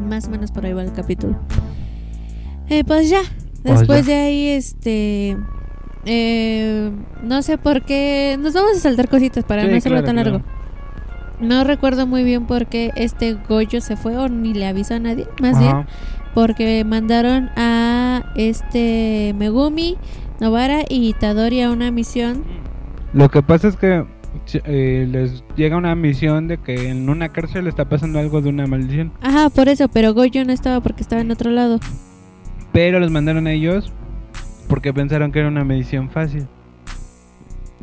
más 0.09 0.27
o 0.27 0.31
menos 0.31 0.51
por 0.51 0.65
ahí 0.65 0.73
va 0.73 0.81
el 0.81 0.91
capítulo. 0.91 1.37
Eh, 2.67 2.83
pues 2.83 3.11
ya, 3.11 3.19
Pues 3.61 3.77
después 3.81 4.07
ya. 4.07 4.13
de 4.13 4.19
ahí, 4.21 4.47
este... 4.47 5.37
eh, 6.05 6.91
no 7.23 7.41
sé 7.41 7.57
por 7.57 7.83
qué... 7.83 8.37
Nos 8.41 8.53
vamos 8.53 8.77
a 8.77 8.79
saltar 8.79 9.09
cositas 9.09 9.43
para 9.43 9.63
Sí, 9.63 9.69
no 9.71 9.77
hacerlo 9.77 10.01
claro, 10.01 10.05
tan 10.05 10.15
claro. 10.15 10.31
largo. 10.31 10.47
No 11.39 11.63
recuerdo 11.63 12.05
muy 12.05 12.23
bien 12.23 12.45
por 12.45 12.67
qué 12.67 12.91
este 12.95 13.33
Goyo 13.33 13.81
se 13.81 13.95
fue 13.97 14.15
o 14.15 14.29
ni 14.29 14.53
le 14.53 14.67
avisó 14.67 14.93
a 14.95 14.99
nadie, 14.99 15.27
más 15.41 15.59
bien 15.59 15.85
porque 16.33 16.83
mandaron 16.85 17.49
a 17.55 18.31
este 18.35 19.33
Megumi, 19.37 19.97
Novara 20.39 20.83
y 20.87 21.09
Itadori 21.09 21.61
a 21.61 21.71
una 21.71 21.91
misión. 21.91 22.43
Lo 23.13 23.29
que 23.29 23.41
pasa 23.41 23.67
es 23.67 23.75
que 23.75 24.05
eh, 24.65 25.07
les 25.09 25.43
llega 25.55 25.75
una 25.77 25.93
misión 25.95 26.47
de 26.47 26.57
que 26.57 26.89
en 26.89 27.09
una 27.09 27.29
cárcel 27.29 27.67
está 27.67 27.85
pasando 27.85 28.19
algo 28.19 28.41
de 28.41 28.49
una 28.49 28.65
maldición. 28.65 29.11
Ajá, 29.21 29.49
por 29.49 29.67
eso, 29.67 29.87
pero 29.89 30.13
Goyo 30.13 30.45
no 30.45 30.53
estaba 30.53 30.79
porque 30.81 31.01
estaba 31.01 31.21
en 31.21 31.31
otro 31.31 31.51
lado. 31.51 31.79
Pero 32.71 32.99
los 32.99 33.11
mandaron 33.11 33.47
a 33.47 33.51
ellos 33.51 33.91
porque 34.71 34.93
pensaron 34.93 35.33
que 35.33 35.39
era 35.39 35.49
una 35.49 35.65
medición 35.65 36.09
fácil. 36.09 36.47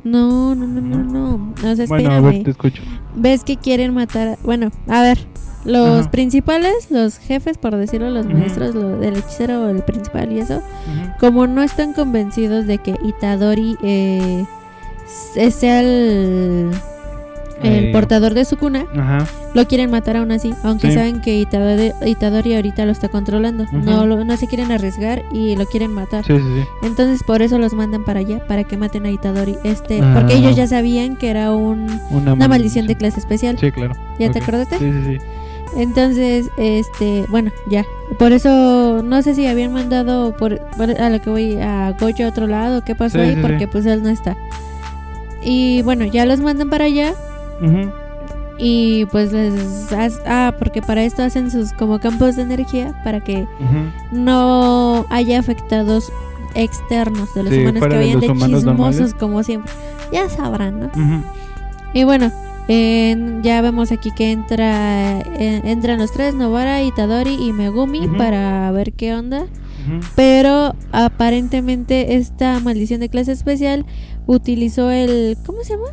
No, 0.05 0.55
no, 0.55 0.67
no, 0.67 0.81
no, 0.81 1.05
no. 1.05 1.55
O 1.71 1.77
sea, 1.77 1.85
Bueno, 1.87 2.11
a 2.13 2.21
ver, 2.23 2.45
te 2.45 2.51
escucho. 2.53 2.83
Ves 3.15 3.45
que 3.45 3.59
quieren 3.59 3.93
matar. 3.93 4.29
a- 4.29 4.39
Bueno, 4.43 4.71
a 4.89 5.03
ver. 5.03 5.19
Los 5.67 6.01
Ajá. 6.03 6.11
principales, 6.11 6.91
los 6.91 7.19
jefes, 7.19 7.59
por 7.59 7.77
decirlo, 7.77 8.09
los 8.09 8.25
maestros, 8.25 8.75
lo, 8.75 8.99
del 8.99 9.17
hechicero 9.19 9.65
o 9.65 9.69
el 9.69 9.83
principal 9.83 10.33
y 10.33 10.39
eso, 10.39 10.63
como 11.21 11.47
no 11.47 11.63
están 11.63 11.93
convencidos 11.93 12.67
de 12.67 12.79
que 12.79 12.97
Itadori 13.05 13.77
eh, 13.83 14.47
sea 15.51 15.83
el, 15.83 16.71
el 17.63 17.85
Eh. 17.87 17.91
portador 17.93 18.35
de 18.35 18.45
su 18.45 18.57
cuna, 18.57 18.87
Ajá. 18.97 19.27
lo 19.55 19.67
quieren 19.67 19.91
matar 19.91 20.17
aún 20.17 20.31
así, 20.33 20.55
aunque 20.63 20.89
Sí. 20.89 20.95
saben 20.95 21.21
que 21.21 21.39
Itadori, 21.41 21.93
Itadori 22.07 22.55
ahorita 22.55 22.85
lo 22.87 22.93
está 22.93 23.09
controlando. 23.09 23.65
Ujú. 23.65 23.79
no, 23.79 24.07
lo- 24.07 24.25
no 24.25 24.37
se 24.37 24.47
quieren 24.47 24.71
arriesgar 24.73 25.23
y 25.33 25.57
lo 25.57 25.67
quieren 25.67 25.93
matar. 25.93 26.25
Sí, 26.25 26.35
sí, 26.37 26.43
sí. 26.43 26.65
Entonces 26.87 27.23
por 27.27 27.43
eso 27.43 27.59
los 27.59 27.73
mandan 27.75 28.05
para 28.05 28.21
allá, 28.21 28.41
para 28.47 28.65
que 28.65 28.77
maten 28.77 29.07
a 29.07 29.11
Itadori. 29.11 29.57
Este, 29.65 30.01
Ah. 30.03 30.13
porque 30.15 30.35
ellos 30.37 30.57
ya 30.57 30.67
sabían 30.67 31.17
que 31.17 31.29
era 31.31 31.53
un, 31.55 31.87
Una, 32.11 32.35
una 32.35 32.49
maldición 32.49 32.87
de 32.87 32.97
clase 32.97 33.21
especial. 33.21 33.59
Sí, 33.59 33.71
claro. 33.73 33.95
¿Ya 34.19 34.31
te 34.31 34.39
acordaste? 34.41 34.79
Sí, 34.79 34.91
sí, 34.93 35.17
sí. 35.19 35.25
Entonces, 35.77 36.49
este, 36.57 37.27
bueno, 37.29 37.51
ya. 37.71 37.85
Por 38.19 38.33
eso 38.33 39.03
no 39.05 39.21
sé 39.23 39.35
si 39.35 39.47
habían 39.47 39.73
mandado 39.73 40.35
por, 40.37 40.59
a 40.99 41.11
lo 41.11 41.21
que 41.21 41.29
voy 41.29 41.57
a 41.61 41.93
Goyo 42.01 42.25
a 42.25 42.29
otro 42.31 42.47
lado, 42.47 42.83
qué 42.85 42.95
pasó 42.95 43.21
ahí, 43.21 43.37
porque 43.41 43.69
pues 43.69 43.85
él 43.85 44.03
no 44.03 44.09
está. 44.09 44.37
Y 45.43 45.83
bueno, 45.83 46.05
ya 46.07 46.25
los 46.27 46.41
mandan 46.41 46.71
para 46.71 46.87
allá 46.87 47.15
Y 48.61 49.05
pues 49.07 49.33
les 49.33 49.87
ah, 50.27 50.55
porque 50.59 50.83
para 50.83 51.05
esto 51.05 51.23
hacen 51.23 51.51
sus 51.51 51.73
como 51.73 52.01
campos 52.01 52.35
de 52.37 52.43
energía 52.43 53.01
para 53.05 53.21
que 53.21 53.47
no 54.11 55.07
haya 55.11 55.39
afectados 55.39 56.11
externos 56.55 57.33
de 57.35 57.43
los 57.45 57.53
Sí, 57.53 57.61
humanos 57.61 57.83
que 57.85 57.89
de 57.89 57.97
vayan 57.97 58.21
de, 58.21 58.27
chismosos 58.27 58.65
normales. 58.65 59.15
como 59.15 59.43
siempre. 59.45 59.73
Ya 60.13 60.29
sabrán, 60.29 60.81
¿no? 60.81 60.91
Y 61.95 62.03
bueno, 62.05 62.33
en- 62.67 63.43
ya 63.43 63.61
vemos 63.63 63.93
aquí 63.93 64.11
que 64.11 64.33
entra 64.33 65.21
en- 65.21 65.67
entran 65.67 65.99
los 65.99 66.11
tres, 66.11 66.35
Novara, 66.35 66.83
Itadori 66.83 67.35
y 67.35 67.53
Megumi 67.53 68.09
para 68.09 68.71
ver 68.73 68.93
qué 68.93 69.15
onda. 69.15 69.47
Pero 70.17 70.75
aparentemente 70.93 72.17
esta 72.17 72.59
maldición 72.61 73.01
de 73.01 73.09
clase 73.09 73.33
especial 73.33 73.87
utilizó 74.27 74.91
el 74.91 75.37
¿cómo 75.47 75.63
se 75.63 75.75
llama? 75.77 75.89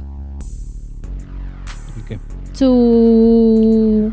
Su 2.56 4.12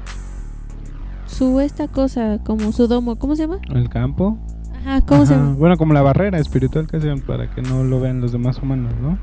su 1.27 1.61
esta 1.61 1.89
cosa, 1.89 2.39
como 2.45 2.73
su 2.73 2.87
domo, 2.89 3.17
¿cómo 3.17 3.35
se 3.37 3.43
llama? 3.43 3.59
El 3.75 3.89
campo. 3.89 4.37
Ajá, 4.81 5.01
¿cómo 5.03 5.25
se 5.27 5.35
Ajá. 5.35 5.43
llama? 5.43 5.55
Bueno, 5.57 5.77
como 5.77 5.95
la 5.95 6.03
barrera 6.03 6.39
espiritual 6.39 6.87
que 6.87 6.97
hacen 6.99 7.21
para 7.23 7.49
que 7.55 7.63
no 7.63 7.85
lo 7.85 8.01
vean 8.01 8.21
los 8.21 8.33
demás 8.33 8.59
humanos, 8.63 8.93
¿no? 9.01 9.17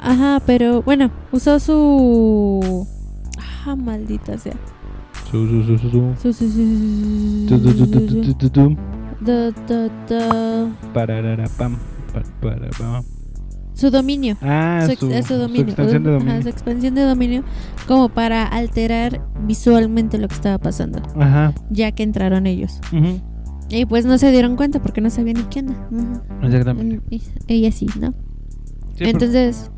Ajá, 0.00 0.42
pero 0.44 0.82
bueno, 0.82 1.10
usó 1.32 1.58
su 1.60 2.86
Ah, 3.66 3.74
maldita 3.76 4.36
sea. 4.36 4.52
Su, 5.30 5.46
su, 5.48 5.62
su, 5.64 5.78
su, 5.78 5.90
su. 5.90 6.14
Su, 6.20 6.32
su, 6.32 6.50
su- 6.50 7.46
Tu, 7.48 8.48
tu, 8.50 8.76
su 13.74 13.90
dominio. 13.90 14.36
Ah, 14.40 14.86
su, 14.88 14.94
su, 15.06 15.12
ex- 15.12 15.26
su 15.26 15.34
dominio. 15.34 15.66
extensión 15.66 16.02
de 16.04 16.10
Ajá, 16.10 16.18
dominio. 16.18 16.42
su 16.42 16.48
expansión 16.48 16.94
de 16.94 17.02
dominio 17.02 17.44
como 17.86 18.08
para 18.08 18.44
alterar 18.44 19.20
visualmente 19.46 20.16
lo 20.18 20.28
que 20.28 20.34
estaba 20.34 20.58
pasando, 20.58 21.00
Ajá. 21.20 21.52
ya 21.70 21.92
que 21.92 22.02
entraron 22.02 22.46
ellos. 22.46 22.80
ujú, 22.92 23.20
Y 23.68 23.84
pues 23.86 24.06
no 24.06 24.16
se 24.18 24.30
dieron 24.30 24.56
cuenta 24.56 24.80
porque 24.80 25.00
no 25.00 25.10
sabían 25.10 25.36
ni 25.36 25.42
qué 25.44 25.60
onda. 25.60 25.74
Ujú. 25.90 26.46
Exactamente. 26.46 27.00
Y- 27.10 27.22
Ella 27.48 27.72
sí, 27.72 27.86
¿no? 28.00 28.12
Sí, 28.96 29.04
Entonces, 29.04 29.70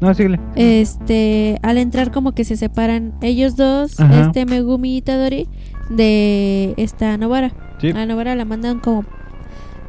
No, 0.00 0.12
síguele. 0.12 0.38
este, 0.56 1.58
al 1.62 1.78
entrar 1.78 2.12
como 2.12 2.32
que 2.32 2.44
se 2.44 2.56
separan 2.56 3.14
ellos 3.22 3.56
dos, 3.56 3.98
Ajá. 3.98 4.26
este 4.26 4.44
Megumi 4.44 4.94
y 4.94 4.96
Itadori, 4.98 5.48
de 5.88 6.74
esta 6.76 7.16
Novara. 7.16 7.52
Sí. 7.80 7.90
A 7.90 8.04
Novara 8.06 8.34
la 8.34 8.44
mandan 8.44 8.80
como 8.80 9.04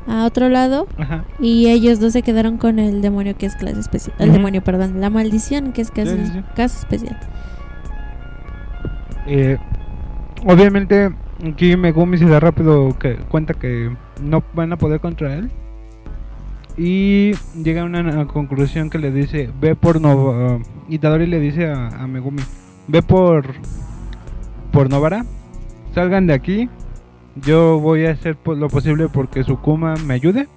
a 0.07 0.25
otro 0.25 0.49
lado 0.49 0.87
Ajá. 0.97 1.25
y 1.39 1.67
ellos 1.67 1.99
dos 1.99 2.13
se 2.13 2.21
quedaron 2.21 2.57
con 2.57 2.79
el 2.79 3.01
demonio 3.01 3.35
que 3.37 3.45
es 3.45 3.55
clase 3.55 3.79
especial. 3.79 4.15
El 4.19 4.31
demonio, 4.31 4.63
perdón, 4.63 5.01
la 5.01 5.09
maldición 5.09 5.73
que 5.73 5.81
es 5.81 5.91
caso, 5.91 6.15
Sí, 6.15 6.43
caso 6.55 6.79
especial. 6.79 7.19
Eh, 9.27 9.57
obviamente, 10.45 11.09
aquí 11.45 11.75
Megumi 11.75 12.17
se 12.17 12.25
da 12.25 12.39
rápido 12.39 12.97
que, 12.97 13.15
cuenta 13.15 13.53
que 13.53 13.95
no 14.21 14.43
van 14.53 14.71
a 14.71 14.77
poder 14.77 14.99
contra 14.99 15.33
él. 15.33 15.51
Y 16.77 17.33
llega 17.61 17.81
a 17.81 17.85
una 17.85 18.27
conclusión 18.27 18.89
que 18.89 18.99
le 18.99 19.11
dice: 19.11 19.49
Ve 19.59 19.75
por 19.75 19.99
Nova. 19.99 20.59
Itadori 20.87 21.25
le 21.25 21.39
dice 21.39 21.67
a, 21.67 21.87
a 21.87 22.07
Megumi: 22.07 22.43
Ve 22.87 23.01
por. 23.01 23.55
Por 24.71 24.89
Novara. 24.89 25.25
Salgan 25.95 26.27
de 26.27 26.33
aquí. 26.33 26.69
Yo 27.41 27.79
voy 27.79 28.05
a 28.05 28.11
hacer 28.11 28.37
lo 28.45 28.67
posible 28.69 29.09
porque 29.09 29.43
Sukuma 29.43 29.95
me 30.05 30.15
ayude. 30.15 30.47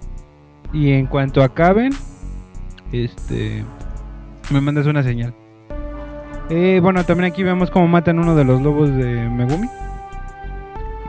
Y 0.72 0.92
en 0.92 1.06
cuanto 1.06 1.42
acaben, 1.42 1.92
este. 2.92 3.64
Me 4.50 4.60
mandas 4.60 4.86
una 4.86 5.02
señal. 5.02 5.34
Eh, 6.48 6.80
bueno, 6.82 7.04
también 7.04 7.30
aquí 7.30 7.42
vemos 7.42 7.70
cómo 7.70 7.86
matan 7.86 8.18
uno 8.18 8.34
de 8.34 8.44
los 8.44 8.60
lobos 8.60 8.88
de 8.88 9.28
Megumi. 9.28 9.68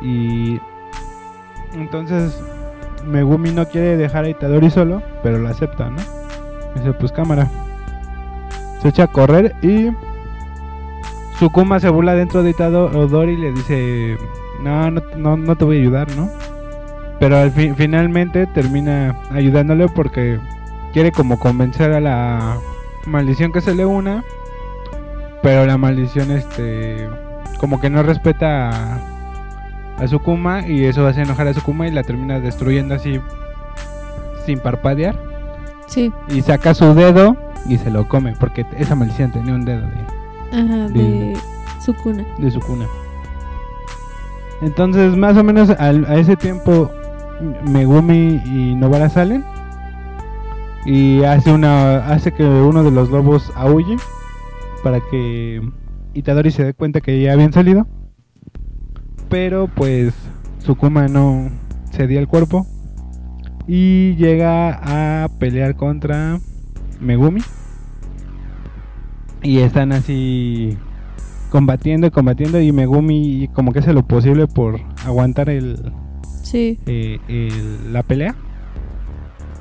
Y 0.02 0.60
entonces 1.74 2.40
Megumi 3.08 3.52
no 3.52 3.68
quiere 3.68 3.98
dejar 3.98 4.26
a 4.26 4.30
Itadori 4.30 4.70
solo, 4.70 5.02
pero 5.24 5.40
lo 5.40 5.50
acepta, 5.50 5.90
¿no? 5.90 5.98
Dice, 6.76 6.94
pues 6.94 7.12
cámara. 7.12 7.50
Se 8.82 8.90
echa 8.90 9.04
a 9.04 9.08
correr 9.08 9.56
y 9.62 9.90
Sukuma 11.40 11.80
se 11.80 11.90
burla 11.90 12.14
dentro 12.14 12.44
de 12.44 12.52
Itadori 12.52 13.34
y 13.34 13.38
le 13.38 13.52
dice, 13.52 14.18
no, 14.63 14.91
no, 14.91 15.02
no, 15.17 15.38
no 15.38 15.56
te 15.56 15.65
voy 15.65 15.78
a 15.78 15.82
ayudar, 15.82 16.15
¿no? 16.15 16.30
Pero 17.19 17.38
al 17.38 17.52
fin, 17.52 17.76
finalmente 17.76 18.47
termina 18.47 19.15
ayudándole 19.32 19.88
porque 19.89 20.39
quiere 20.93 21.12
como 21.12 21.39
convencer 21.39 21.91
a 21.93 22.00
la 22.00 22.58
maldición 23.06 23.52
que 23.52 23.62
se 23.62 23.76
le 23.76 23.86
una. 23.86 24.24
Pero 25.43 25.65
la 25.65 25.78
maldición 25.78 26.32
este 26.32 27.08
como 27.60 27.80
que 27.80 27.89
no 27.91 28.02
respeta 28.04 28.69
a, 28.69 29.00
a 30.00 30.08
Sukuma 30.08 30.67
y 30.67 30.86
eso 30.86 31.06
hace 31.08 31.21
enojar 31.21 31.47
a 31.47 31.54
Sukuma 31.54 31.88
y 31.88 31.91
la 31.91 32.04
termina 32.04 32.39
destruyendo 32.39 32.95
así 32.95 33.19
sin 34.45 34.60
parpadear. 34.60 35.15
Sí, 35.88 36.12
Y 36.30 36.41
saca 36.41 36.74
su 36.74 36.93
dedo 36.95 37.36
y 37.67 37.78
se 37.78 37.91
lo 37.91 38.08
come 38.08 38.34
porque 38.39 38.65
esa 38.78 38.95
maldición 38.95 39.32
tenía 39.32 39.54
un 39.54 39.65
dedo 39.65 39.82
de, 39.82 40.58
ajá, 40.58 40.88
de 40.89 41.04
De- 41.04 41.38
su 41.84 41.93
cuna. 41.95 42.24
de 42.38 42.50
su 42.52 42.60
cuna. 42.62 42.86
Entonces, 44.62 45.17
más 45.17 45.36
o 45.38 45.43
menos 45.43 45.69
al- 45.71 46.06
a 46.06 46.15
ese 46.17 46.36
tiempo, 46.36 46.91
Megumi 47.67 48.39
y 48.45 48.76
Novara 48.76 49.10
salen 49.10 49.43
y 50.86 51.24
hace 51.24 51.52
una 51.52 52.08
hace 52.08 52.32
que 52.32 52.43
uno 52.43 52.84
de 52.84 52.91
los 52.91 53.10
lobos 53.10 53.52
aúlle 53.56 53.97
para 54.84 55.00
que 55.10 55.62
Itadori 56.13 56.52
se 56.52 56.63
dé 56.63 56.74
cuenta 56.74 57.02
que 57.02 57.21
ya 57.21 57.34
habían 57.34 57.54
salido. 57.54 57.88
Pero 59.30 59.67
pues 59.67 60.13
Sukuma 60.60 61.08
no 61.08 61.50
cedía 61.91 62.19
el 62.19 62.28
cuerpo 62.28 62.67
y 63.67 64.15
llega 64.15 65.24
a 65.24 65.28
pelear 65.39 65.76
contra 65.76 66.39
Megumi. 67.00 67.41
Y 69.41 69.60
están 69.60 69.91
así 69.91 70.78
combatiendo 71.52 72.08
y 72.08 72.12
combatiendo 72.12 72.60
y 72.60 72.72
Megumi 72.72 73.50
como 73.54 73.72
que 73.74 73.80
hace 73.80 73.94
lo 73.94 74.04
posible 74.04 74.48
por 74.48 74.80
aguantar 75.06 75.50
el, 75.50 75.92
Sí, 76.42 76.80
eh, 76.88 77.20
el- 77.28 77.94
la 77.94 78.02
pelea. 78.04 78.34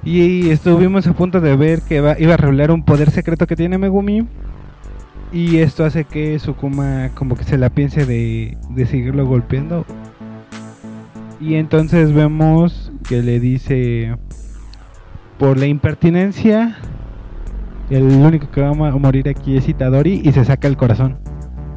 Y 0.03 0.49
estuvimos 0.49 1.07
a 1.07 1.13
punto 1.13 1.41
de 1.43 1.55
ver 1.57 1.83
que 1.83 2.01
va- 2.01 2.19
iba 2.19 2.35
a 2.35 2.37
revelar 2.39 2.71
un 2.71 2.85
poder 2.85 3.11
secreto 3.11 3.47
que 3.47 3.57
tiene 3.57 3.77
Megumi. 3.77 4.27
Y 5.33 5.59
esto 5.59 5.85
hace 5.85 6.05
que 6.05 6.39
Sukuma 6.39 7.11
como 7.15 7.37
que 7.37 7.45
se 7.45 7.59
la 7.59 7.69
piense 7.71 8.07
de, 8.07 8.57
de 8.71 8.87
seguirlo 8.87 9.27
golpeando. 9.27 9.85
Y 11.41 11.55
entonces 11.55 12.13
vemos 12.13 12.93
que 13.09 13.23
le 13.23 13.39
dice, 13.41 14.17
por 15.39 15.59
la 15.59 15.67
impertinencia, 15.67 16.77
el 17.91 18.03
único 18.05 18.51
que 18.51 18.61
va 18.63 18.71
a 18.71 18.75
mo- 18.75 18.99
morir 18.99 19.29
aquí 19.29 19.57
es 19.57 19.69
Itadori 19.69 20.21
y 20.25 20.33
se 20.33 20.45
saca 20.45 20.67
el 20.69 20.77
corazón. 20.77 21.19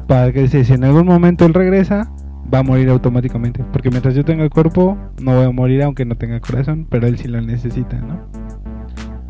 Para 0.06 0.32
que 0.32 0.46
si 0.48 0.72
en 0.72 0.84
algún 0.84 1.06
momento 1.06 1.46
él 1.46 1.54
regresa, 1.54 2.10
va 2.52 2.58
a 2.58 2.62
morir 2.62 2.88
automáticamente. 2.90 3.64
Porque 3.72 3.90
mientras 3.90 4.14
yo 4.14 4.24
tenga 4.24 4.44
el 4.44 4.50
cuerpo, 4.50 4.98
no 5.22 5.34
voy 5.36 5.44
a 5.46 5.50
morir 5.50 5.82
aunque 5.82 6.04
no 6.04 6.16
tenga 6.16 6.34
el 6.36 6.40
corazón, 6.40 6.86
pero 6.90 7.06
él 7.06 7.16
sí 7.18 7.28
lo 7.28 7.40
necesita, 7.40 7.98
¿no? 8.00 8.20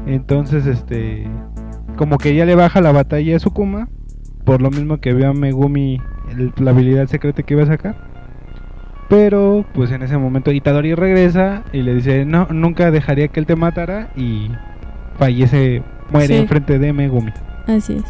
Entonces, 0.06 0.66
este, 0.66 1.26
como 1.96 2.18
que 2.18 2.34
ya 2.34 2.44
le 2.44 2.54
baja 2.54 2.80
la 2.80 2.92
batalla 2.92 3.36
a 3.36 3.38
Sukuma, 3.38 3.88
por 4.44 4.60
lo 4.60 4.70
mismo 4.70 4.98
que 4.98 5.12
veo 5.14 5.30
a 5.30 5.34
Megumi 5.34 6.00
el- 6.36 6.52
la 6.58 6.72
habilidad 6.72 7.06
secreta 7.06 7.42
que 7.42 7.54
iba 7.54 7.62
a 7.62 7.66
sacar. 7.66 7.96
Pero, 9.08 9.64
pues 9.74 9.90
en 9.92 10.02
ese 10.02 10.16
momento 10.18 10.50
Itadori 10.50 10.94
regresa 10.94 11.62
y 11.72 11.82
le 11.82 11.94
dice, 11.94 12.24
no, 12.24 12.46
nunca 12.50 12.90
dejaría 12.90 13.28
que 13.28 13.38
él 13.40 13.46
te 13.46 13.54
matara 13.54 14.08
y 14.16 14.50
fallece, 15.18 15.82
muere 16.10 16.26
Sí. 16.28 16.34
enfrente 16.36 16.78
de 16.78 16.92
Megumi. 16.92 17.32
así 17.66 17.94
es. 17.94 18.04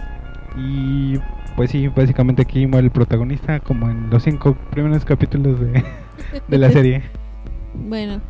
Y 0.57 1.19
pues 1.57 1.71
sí, 1.71 1.89
básicamente 1.89 2.43
aquí 2.43 2.67
muere 2.67 2.87
el 2.87 2.93
protagonista 2.93 3.61
como 3.61 3.89
en 3.89 4.11
los 4.11 4.23
cinco 4.23 4.57
primeros 4.71 5.05
capítulos 5.05 5.61
de, 5.61 5.85
de 6.49 6.59
la 6.59 6.71
serie. 6.71 7.03
Bueno. 7.75 8.21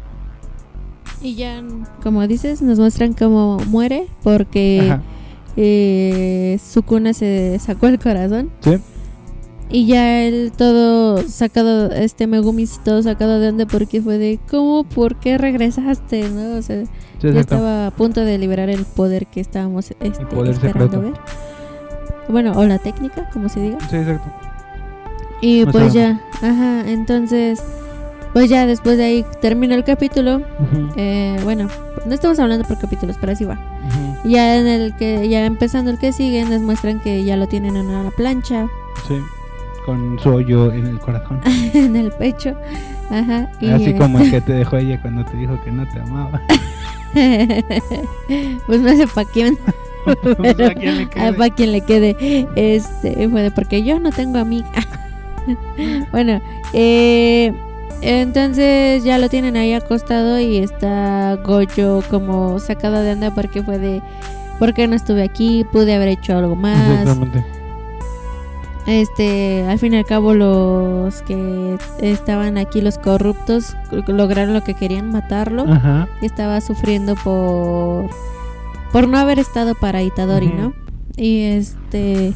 Y 1.22 1.36
ya, 1.36 1.62
como 2.02 2.26
dices, 2.26 2.60
nos 2.60 2.78
muestran 2.78 3.14
cómo 3.14 3.58
muere 3.68 4.06
porque 4.22 4.98
eh, 5.56 6.58
Sukuna 6.62 7.14
se 7.14 7.58
sacó 7.58 7.86
el 7.86 7.98
corazón. 7.98 8.50
Sí. 8.60 8.76
Y 9.70 9.86
ya 9.86 10.22
él 10.22 10.52
todo 10.56 11.26
sacado, 11.26 11.90
este 11.90 12.26
Megumi 12.26 12.66
todo 12.84 13.02
sacado 13.02 13.40
de 13.40 13.48
onda 13.48 13.66
porque 13.66 14.02
fue 14.02 14.18
de, 14.18 14.38
¿cómo? 14.50 14.84
¿Por 14.84 15.16
qué 15.16 15.38
regresaste? 15.38 16.28
¿No? 16.28 16.56
O 16.58 16.62
sea, 16.62 16.84
Sí, 17.20 17.32
ya 17.32 17.40
estaba 17.40 17.86
a 17.86 17.90
punto 17.90 18.20
de 18.20 18.36
liberar 18.36 18.68
el 18.68 18.84
poder 18.84 19.26
que 19.26 19.40
estábamos 19.40 19.92
este, 20.00 20.26
poder 20.26 20.52
esperando 20.52 20.90
secreto. 20.90 21.00
ver. 21.00 21.53
Bueno, 22.28 22.52
o 22.56 22.64
la 22.64 22.78
técnica, 22.78 23.28
como 23.32 23.48
se 23.48 23.60
diga. 23.60 23.78
Sí, 23.90 23.96
exacto. 23.96 24.32
Y 25.40 25.64
No 25.64 25.72
pues 25.72 25.92
sabemos. 25.92 26.22
ya, 26.40 26.48
ajá, 26.48 26.88
entonces, 26.90 27.62
pues 28.32 28.48
ya 28.48 28.66
después 28.66 28.96
de 28.96 29.04
ahí 29.04 29.26
termina 29.42 29.74
el 29.74 29.84
capítulo. 29.84 30.36
Ujú, 30.36 30.88
Eh, 30.96 31.38
bueno, 31.44 31.68
no 32.06 32.14
estamos 32.14 32.38
hablando 32.38 32.66
por 32.66 32.78
capítulos, 32.78 33.16
pero 33.20 33.32
así 33.32 33.44
va. 33.44 33.54
ujú. 33.54 34.28
Ya 34.28 34.56
en 34.58 34.66
el 34.66 34.94
que, 34.96 35.28
ya 35.28 35.44
empezando 35.44 35.90
el 35.90 35.98
que 35.98 36.12
sigue, 36.12 36.44
nos 36.44 36.60
muestran 36.62 37.00
que 37.00 37.24
ya 37.24 37.36
lo 37.36 37.46
tienen 37.46 37.76
en 37.76 37.86
una 37.88 38.10
plancha, 38.10 38.66
Sí, 39.06 39.18
con 39.84 40.18
su 40.18 40.30
hoyo 40.30 40.72
en 40.72 40.86
el 40.86 40.98
corazón. 40.98 41.40
en 41.74 41.94
el 41.96 42.10
pecho. 42.12 42.54
Ajá. 43.10 43.50
Y 43.60 43.68
Así 43.68 43.90
eh, 43.90 43.96
como 43.98 44.18
el 44.20 44.30
que 44.30 44.40
te 44.40 44.54
dejó 44.54 44.78
ella 44.78 44.98
cuando 45.02 45.24
te 45.26 45.36
dijo 45.36 45.60
que 45.62 45.70
no 45.70 45.86
te 45.86 46.00
amaba. 46.00 46.40
pues 48.66 48.80
no 48.80 48.88
sé 48.96 49.06
para 49.08 49.28
quién. 49.30 49.58
Pues, 50.36 50.60
¿a 50.60 50.74
quién 50.74 50.98
le 50.98 51.08
quede? 51.08 51.32
para 51.32 51.50
quien 51.54 51.72
le 51.72 51.80
quede. 51.80 52.48
Este, 52.56 53.28
fue 53.28 53.42
de 53.42 53.50
porque 53.50 53.82
yo 53.82 53.98
no 53.98 54.10
tengo 54.10 54.38
amiga. 54.38 54.68
bueno, 56.12 56.40
eh, 56.72 57.52
entonces 58.02 59.04
ya 59.04 59.18
lo 59.18 59.28
tienen 59.28 59.56
ahí 59.56 59.72
acostado 59.72 60.38
y 60.38 60.58
está 60.58 61.36
Goyo 61.44 62.02
como 62.10 62.58
sacado 62.58 63.00
de 63.02 63.12
onda 63.12 63.30
porque 63.30 63.62
fue 63.62 63.78
de. 63.78 64.02
¿Por 64.58 64.72
qué 64.72 64.86
no 64.86 64.94
estuve 64.94 65.22
aquí? 65.22 65.64
Pude 65.72 65.94
haber 65.94 66.08
hecho 66.08 66.36
algo 66.36 66.54
más. 66.54 67.00
Exactamente. 67.00 67.44
Este, 68.86 69.64
al 69.66 69.78
fin 69.78 69.94
y 69.94 69.96
al 69.96 70.04
cabo 70.04 70.34
los 70.34 71.22
que 71.22 71.78
estaban 72.00 72.58
aquí, 72.58 72.82
los 72.82 72.98
corruptos, 72.98 73.76
lograron 74.06 74.52
lo 74.52 74.62
que 74.62 74.74
querían, 74.74 75.10
matarlo. 75.10 75.64
Ajá. 75.66 76.06
Estaba 76.20 76.60
sufriendo 76.60 77.14
por 77.14 78.10
por 78.94 79.08
no 79.08 79.18
haber 79.18 79.40
estado 79.40 79.74
para 79.74 80.04
Itadori. 80.04 80.46
¿no? 80.46 80.72
Y 81.16 81.40
este 81.40 82.32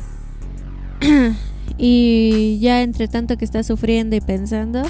y 1.79 2.59
ya 2.61 2.83
entre 2.83 3.07
tanto 3.07 3.39
que 3.39 3.45
está 3.45 3.63
sufriendo 3.63 4.17
y 4.17 4.21
pensando, 4.21 4.83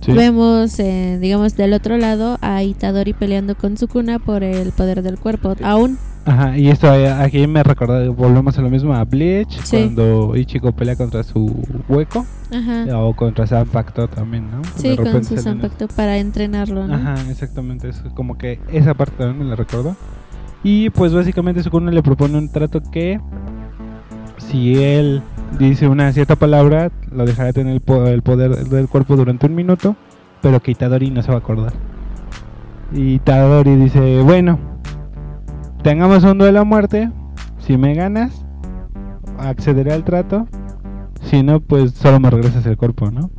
Sí. 0.00 0.10
vemos 0.10 0.80
eh, 0.80 1.18
digamos 1.20 1.56
del 1.56 1.74
otro 1.74 1.96
lado 1.96 2.36
a 2.40 2.64
Itadori 2.64 3.12
peleando 3.12 3.54
con 3.56 3.76
Sukuna 3.76 4.18
por 4.18 4.42
el 4.42 4.72
poder 4.72 5.00
del 5.02 5.16
cuerpo. 5.16 5.54
Aún 5.62 5.96
Ajá, 6.24 6.58
y 6.58 6.68
esto 6.70 6.92
eh, 6.92 7.08
aquí 7.08 7.46
me 7.46 7.62
recordó, 7.62 8.12
volvemos 8.12 8.58
a 8.58 8.62
lo 8.62 8.70
mismo 8.70 8.92
a 8.94 9.04
Bleach, 9.04 9.60
Sí. 9.62 9.76
cuando 9.76 10.34
Ichigo 10.36 10.72
pelea 10.72 10.96
contra 10.96 11.22
su 11.22 11.54
hueco, 11.88 12.26
ajá. 12.52 12.98
o 12.98 13.14
contra 13.14 13.46
Zanpakuto 13.46 14.08
también, 14.08 14.50
¿no? 14.50 14.62
Sí, 14.76 14.96
con 14.96 15.24
su 15.24 15.36
salen 15.36 15.42
Zanpakuto 15.60 15.86
para 15.88 16.18
entrenarlo, 16.18 16.86
¿no? 16.86 16.94
Ajá, 16.94 17.14
exactamente. 17.30 17.88
Es 17.88 18.02
como 18.14 18.36
que 18.38 18.58
esa 18.72 18.94
parte 18.94 19.14
también 19.18 19.38
me 19.38 19.44
la 19.50 19.54
recuerdo. 19.56 19.96
Y 20.64 20.90
pues 20.90 21.12
básicamente 21.12 21.62
Sukuna 21.62 21.90
le 21.90 22.02
propone 22.02 22.38
un 22.38 22.50
trato 22.50 22.80
que 22.90 23.20
si 24.38 24.82
él 24.82 25.22
dice 25.58 25.88
una 25.88 26.12
cierta 26.12 26.36
palabra, 26.36 26.90
lo 27.10 27.24
dejará 27.24 27.52
tener 27.52 27.74
el, 27.74 27.80
po- 27.80 28.06
el 28.06 28.22
poder 28.22 28.56
del 28.68 28.88
cuerpo 28.88 29.16
durante 29.16 29.46
un 29.46 29.54
minuto, 29.54 29.96
pero 30.40 30.60
que 30.60 30.70
Itadori 30.72 31.10
no 31.10 31.22
se 31.22 31.28
va 31.30 31.36
a 31.36 31.40
acordar. 31.40 31.72
Y 32.92 33.14
Itadori 33.14 33.74
dice, 33.76 34.22
bueno, 34.22 34.58
tengamos 35.82 36.22
un 36.24 36.38
duelo 36.38 36.60
a 36.60 36.64
muerte, 36.64 37.10
si 37.58 37.76
me 37.76 37.94
ganas, 37.94 38.44
accederé 39.38 39.92
al 39.92 40.04
trato, 40.04 40.46
si 41.22 41.42
no, 41.42 41.60
pues 41.60 41.92
solo 41.92 42.20
me 42.20 42.30
regresas 42.30 42.66
el 42.66 42.76
cuerpo, 42.76 43.10
¿no? 43.10 43.30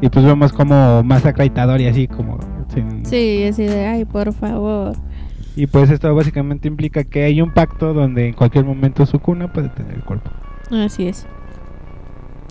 Y 0.00 0.08
pues 0.08 0.24
vemos 0.24 0.52
como 0.52 1.02
masacra 1.04 1.44
a 1.44 1.46
Itadori 1.46 1.86
así 1.86 2.08
como 2.08 2.38
sin, 2.74 3.04
Sí, 3.06 3.44
así 3.48 3.64
de, 3.64 3.86
ay, 3.86 4.04
por 4.04 4.32
favor. 4.32 4.96
Y 5.56 5.66
pues 5.66 5.90
esto 5.90 6.14
básicamente 6.14 6.68
implica 6.68 7.04
que 7.04 7.24
hay 7.24 7.40
un 7.40 7.52
pacto 7.52 7.92
donde 7.92 8.28
en 8.28 8.34
cualquier 8.34 8.64
momento 8.64 9.06
Sukuna 9.06 9.52
puede 9.52 9.68
tener 9.68 9.94
el 9.94 10.04
cuerpo. 10.04 10.30
Así 10.70 11.08
es. 11.08 11.26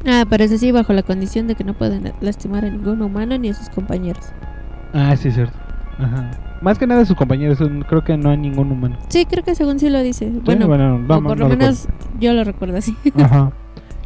Ah, 0.05 0.25
pero 0.29 0.43
eso 0.43 0.57
sí, 0.57 0.71
bajo 0.71 0.93
la 0.93 1.03
condición 1.03 1.47
de 1.47 1.55
que 1.55 1.63
no 1.63 1.73
pueden 1.73 2.13
lastimar 2.21 2.65
a 2.65 2.69
ningún 2.69 3.01
humano 3.01 3.37
ni 3.37 3.49
a 3.49 3.53
sus 3.53 3.69
compañeros. 3.69 4.25
Ah, 4.93 5.15
sí, 5.15 5.29
es 5.29 5.35
cierto. 5.35 5.57
Ajá. 5.99 6.31
Más 6.61 6.77
que 6.77 6.87
nada 6.87 7.05
sus 7.05 7.15
compañeros, 7.15 7.59
creo 7.87 8.03
que 8.03 8.17
no 8.17 8.29
hay 8.29 8.37
ningún 8.37 8.71
humano. 8.71 8.97
Sí, 9.09 9.25
creo 9.25 9.43
que 9.43 9.55
según 9.55 9.79
sí 9.79 9.89
lo 9.89 10.01
dice. 10.01 10.31
Bueno, 10.43 10.67
bueno, 10.67 10.95
o 10.95 10.99
vamos, 11.07 11.31
por 11.31 11.39
lo 11.39 11.49
no 11.49 11.55
menos 11.55 11.87
yo 12.19 12.33
lo 12.33 12.43
recuerdo 12.43 12.77
así. 12.77 12.95
Ajá. 13.17 13.51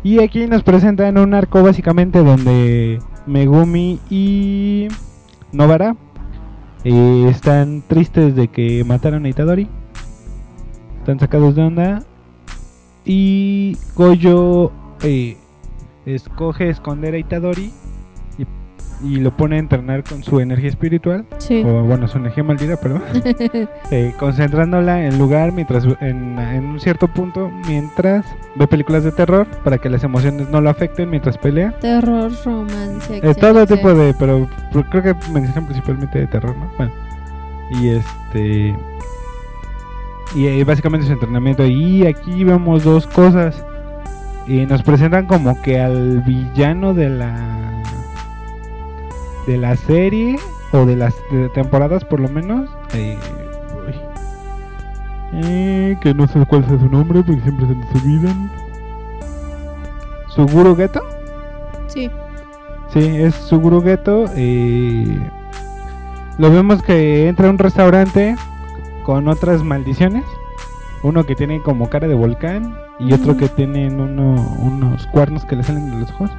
Y 0.04 0.22
aquí 0.22 0.48
nos 0.48 0.64
presentan 0.64 1.18
un 1.18 1.34
arco 1.34 1.64
básicamente 1.64 2.24
donde 2.24 3.00
Megumi 3.26 4.00
y 4.10 4.88
Novara 5.52 5.96
eh, 6.86 7.28
están 7.30 7.82
tristes 7.88 8.36
de 8.36 8.48
que 8.48 8.84
mataron 8.86 9.26
a 9.26 9.30
Itadori. 9.30 9.68
Están 11.00 11.20
sacados 11.20 11.56
de 11.56 11.64
onda. 11.64 12.04
Y 13.04 13.78
Goyo 13.96 14.72
eh, 15.04 15.36
escoge 16.06 16.70
esconder 16.70 17.16
a 17.16 17.18
Itadori 17.18 17.72
y, 19.04 19.18
lo 19.18 19.36
pone 19.36 19.58
a 19.58 19.60
entrenar 19.60 20.04
con 20.04 20.24
su 20.24 20.40
energía 20.40 20.70
espiritual. 20.70 21.26
Sí. 21.38 21.64
O 21.66 21.84
bueno, 21.84 22.08
su 22.08 22.18
energía 22.18 22.44
maldita, 22.44 22.78
perdón. 22.78 23.04
eh, 23.92 24.14
concentrándola 24.18 25.06
en 25.06 25.18
lugar 25.18 25.52
mientras 25.52 25.86
en, 26.02 26.38
en 26.40 26.66
un 26.66 26.80
cierto 26.80 27.08
punto 27.08 27.52
mientras 27.68 28.26
ve 28.56 28.68
películas 28.68 29.04
de 29.04 29.12
terror 29.12 29.48
para 29.64 29.78
que 29.78 29.90
las 29.90 30.04
emociones 30.04 30.50
no 30.50 30.62
lo 30.62 30.70
afecten 30.70 31.10
mientras 31.10 31.38
pelea. 31.38 31.72
Terror, 31.80 32.32
romance. 32.44 33.18
Eh, 33.18 33.36
todo 33.36 33.66
tipo 33.66 33.94
de, 33.94 34.14
pero, 34.18 34.48
pero 34.72 34.90
creo 34.90 35.04
que 35.04 35.14
mencionan 35.32 35.66
principalmente 35.66 36.20
de 36.20 36.28
terror, 36.28 36.56
¿no? 36.56 36.70
Bueno, 36.78 36.92
y 37.72 37.90
este 37.90 38.76
y 40.36 40.48
eh, 40.48 40.64
básicamente 40.64 41.06
su 41.06 41.14
entrenamiento 41.14 41.66
y 41.66 42.06
aquí 42.06 42.44
vemos 42.44 42.84
dos 42.84 43.08
cosas 43.08 43.64
y 44.48 44.66
nos 44.66 44.84
presentan 44.84 45.26
como 45.26 45.60
que 45.62 45.80
al 45.80 46.22
villano 46.22 46.94
de 46.94 47.10
la 47.10 47.65
de 49.48 49.58
la 49.58 49.76
serie 49.76 50.38
o 50.72 50.86
de 50.86 50.96
las 50.96 51.14
de 51.32 51.50
temporadas 51.50 52.04
por 52.06 52.20
lo 52.20 52.30
menos 52.30 52.70
eh. 52.94 53.18
Eh, 55.34 55.98
que 56.02 56.14
no 56.14 56.28
sé 56.28 56.46
cuál 56.46 56.64
es 56.64 56.70
su 56.80 56.90
nombre 56.90 57.22
porque 57.24 57.42
siempre 57.42 57.68
se 57.68 57.76
nos 57.76 57.96
olvidan 57.96 58.52
Suguru 60.30 60.76
Geto 60.76 61.02
Sí. 61.88 62.10
Sí, 62.94 63.00
es 63.00 63.36
Suguru 63.36 63.82
Geto. 63.82 64.26
eh, 64.36 65.20
lo 66.38 66.52
vemos 66.52 66.82
que 66.84 67.28
entra 67.28 67.48
a 67.48 67.52
un 67.52 67.58
restaurante 67.58 68.36
con 69.04 69.28
otras 69.28 69.64
maldiciones. 69.64 70.26
Uno 71.04 71.24
que 71.24 71.36
tiene 71.36 71.62
como 71.62 71.90
cara 71.90 72.08
de 72.08 72.16
volcán 72.16 72.78
y 73.00 73.14
otro 73.14 73.38
que 73.38 73.48
tienen 73.48 74.02
uno, 74.02 74.34
unos 74.60 75.08
cuernos 75.08 75.46
que 75.46 75.56
le 75.56 75.64
salen 75.64 75.92
de 75.92 75.98
los 76.00 76.12
ojos 76.12 76.32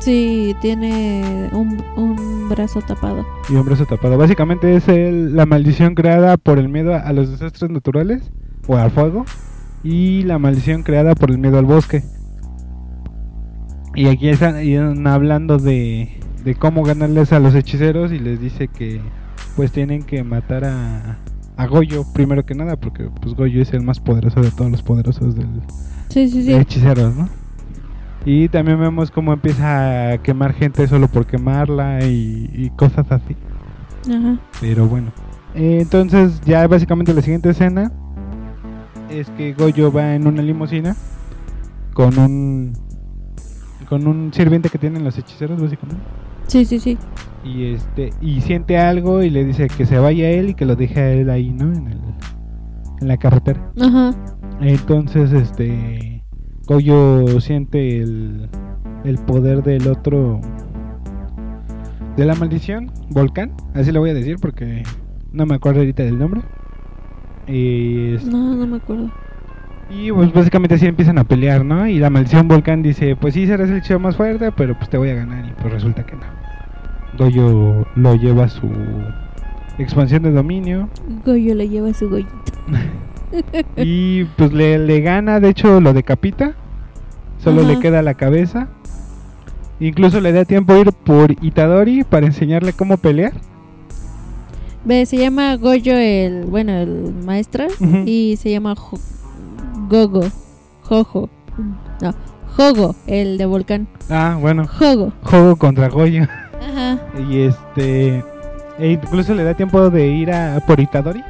Sí, 0.00 0.56
tiene 0.60 1.50
un, 1.52 1.82
un 1.96 2.48
brazo 2.48 2.80
tapado. 2.80 3.26
y 3.48 3.54
un 3.54 3.64
brazo 3.66 3.84
tapado. 3.86 4.16
Básicamente 4.18 4.74
es 4.74 4.88
el- 4.88 5.36
la 5.36 5.46
maldición 5.46 5.94
creada 5.94 6.36
por 6.36 6.58
el 6.58 6.68
miedo 6.68 6.94
a, 6.94 6.98
a 7.00 7.12
los 7.12 7.30
desastres 7.30 7.70
naturales 7.70 8.32
o 8.66 8.76
al 8.76 8.90
fuego 8.90 9.24
y 9.84 10.22
la 10.24 10.38
maldición 10.38 10.82
creada 10.82 11.14
por 11.14 11.30
el 11.30 11.38
miedo 11.38 11.58
al 11.58 11.66
bosque. 11.66 12.02
Y 13.94 14.06
aquí 14.06 14.28
están, 14.28 14.64
y 14.64 14.74
están 14.74 15.06
hablando 15.06 15.58
de, 15.58 16.18
de 16.44 16.54
cómo 16.54 16.82
ganarles 16.82 17.32
a 17.32 17.40
los 17.40 17.54
hechiceros 17.54 18.12
y 18.12 18.18
les 18.18 18.40
dice 18.40 18.68
que 18.68 19.00
pues 19.56 19.72
tienen 19.72 20.02
que 20.04 20.22
matar 20.22 20.64
a, 20.64 21.18
a 21.56 21.66
Goyo 21.66 22.04
primero 22.14 22.46
que 22.46 22.54
nada 22.54 22.76
porque 22.76 23.10
pues 23.20 23.34
Goyo 23.34 23.60
es 23.60 23.72
el 23.74 23.82
más 23.82 24.00
poderoso 24.00 24.40
de 24.40 24.50
todos 24.52 24.70
los 24.70 24.82
poderosos 24.82 25.34
del, 25.34 25.48
Sí, 26.08 26.28
sí, 26.28 26.42
sí. 26.42 26.52
de 26.52 26.60
hechiceros, 26.60 27.14
¿no? 27.16 27.28
Y 28.24 28.48
también 28.48 28.78
vemos 28.78 29.10
cómo 29.10 29.32
empieza 29.32 30.12
a 30.12 30.18
quemar 30.18 30.52
gente 30.52 30.86
solo 30.86 31.08
por 31.08 31.26
quemarla 31.26 32.04
y, 32.04 32.50
y 32.52 32.70
cosas 32.70 33.10
así. 33.10 33.36
Ajá. 34.08 34.38
Pero 34.60 34.86
bueno. 34.86 35.10
Entonces 35.54 36.40
ya 36.42 36.66
básicamente 36.66 37.12
la 37.14 37.22
siguiente 37.22 37.50
escena 37.50 37.90
es 39.10 39.28
que 39.30 39.52
Goyo 39.54 39.90
va 39.90 40.14
en 40.14 40.26
una 40.26 40.42
limusina 40.42 40.94
con 41.94 42.16
un 42.18 42.72
con 43.88 44.06
un 44.06 44.32
sirviente 44.32 44.68
que 44.68 44.78
tienen 44.78 45.02
los 45.02 45.18
hechiceros 45.18 45.60
básicamente 45.60 46.00
Sí, 46.46 46.64
sí, 46.64 46.78
sí. 46.78 46.96
y 47.44 47.72
este 47.74 48.10
y 48.20 48.40
siente 48.42 48.78
algo 48.78 49.22
y 49.24 49.30
le 49.30 49.44
dice 49.44 49.66
que 49.66 49.84
se 49.86 49.98
vaya 49.98 50.30
él 50.30 50.50
y 50.50 50.54
que 50.54 50.64
lo 50.64 50.76
deje 50.76 51.00
a 51.00 51.12
él 51.12 51.30
ahí, 51.30 51.50
¿no? 51.50 51.72
En 51.72 51.88
el 51.88 52.00
en 53.00 53.08
la 53.08 53.16
carretera. 53.16 53.72
Ajá. 53.80 54.14
Entonces, 54.60 55.32
este. 55.32 56.19
Goyo 56.74 57.40
siente 57.40 57.98
el, 58.00 58.48
el 59.02 59.18
poder 59.18 59.64
del 59.64 59.88
otro. 59.88 60.40
De 62.16 62.24
la 62.24 62.36
maldición, 62.36 62.92
Volcán. 63.08 63.50
Así 63.74 63.90
lo 63.90 63.98
voy 63.98 64.10
a 64.10 64.14
decir 64.14 64.36
porque 64.40 64.84
no 65.32 65.46
me 65.46 65.56
acuerdo 65.56 65.80
ahorita 65.80 66.04
del 66.04 66.16
nombre. 66.16 66.42
Y, 67.48 68.14
es- 68.14 68.24
No, 68.24 68.54
no 68.54 68.68
me 68.68 68.76
acuerdo. 68.76 69.10
y 69.90 70.12
pues 70.12 70.32
básicamente 70.32 70.76
así 70.76 70.86
empiezan 70.86 71.18
a 71.18 71.24
pelear, 71.24 71.64
¿no? 71.64 71.88
Y 71.88 71.98
la 71.98 72.08
maldición 72.08 72.46
Volcán 72.46 72.82
dice: 72.82 73.16
Pues 73.16 73.34
sí, 73.34 73.48
serás 73.48 73.68
el 73.68 73.78
hechizo 73.78 73.98
más 73.98 74.14
fuerte, 74.14 74.52
pero 74.52 74.76
pues 74.78 74.88
te 74.88 74.96
voy 74.96 75.08
a 75.10 75.14
ganar. 75.16 75.44
Y 75.46 75.50
pues 75.60 75.74
resulta 75.74 76.06
que 76.06 76.14
no. 76.14 76.22
Goyo 77.18 77.84
lo 77.96 78.14
lleva 78.14 78.44
a 78.44 78.48
su 78.48 78.70
expansión 79.76 80.22
de 80.22 80.30
dominio. 80.30 80.88
Goyo 81.26 81.52
le 81.56 81.68
lleva 81.68 81.92
su 81.94 82.08
gollito. 82.08 82.30
Y 83.76 84.24
pues 84.36 84.52
le, 84.52 84.76
le 84.80 85.00
gana, 85.02 85.38
de 85.38 85.50
hecho 85.50 85.80
lo 85.80 85.92
decapita. 85.92 86.54
Solo 87.42 87.62
le 87.62 87.78
queda 87.78 88.02
la 88.02 88.14
cabeza. 88.14 88.68
Incluso 89.80 90.20
le 90.20 90.32
da 90.32 90.44
tiempo 90.44 90.74
a 90.74 90.78
ir 90.78 90.92
por 90.92 91.32
Itadori 91.42 92.04
para 92.04 92.26
enseñarle 92.26 92.72
cómo 92.74 92.98
pelear. 92.98 93.32
Ve, 94.84 95.06
se 95.06 95.16
llama 95.16 95.56
Goyo 95.56 95.96
el, 95.96 96.44
bueno, 96.44 96.72
el 96.72 97.14
maestro. 97.24 97.64
Y 98.06 98.36
se 98.38 98.50
llama 98.50 98.74
Jo- 98.76 98.98
Gogo. 99.88 100.22
Jojo. 100.82 101.30
No, 102.02 102.14
Jogo, 102.56 102.94
el 103.06 103.38
de 103.38 103.46
volcán. 103.46 103.86
Ah, 104.10 104.36
bueno, 104.40 104.66
Jogo. 104.66 105.12
juego 105.22 105.56
contra 105.56 105.88
Goyo. 105.88 106.24
Ajá. 106.60 106.98
Y 107.30 107.42
este. 107.42 108.24
E 108.78 108.90
incluso 108.92 109.34
le 109.34 109.44
da 109.44 109.54
tiempo 109.54 109.88
de 109.90 110.06
ir 110.08 110.32
a 110.32 110.60
por 110.66 110.80
Itadori 110.80 111.22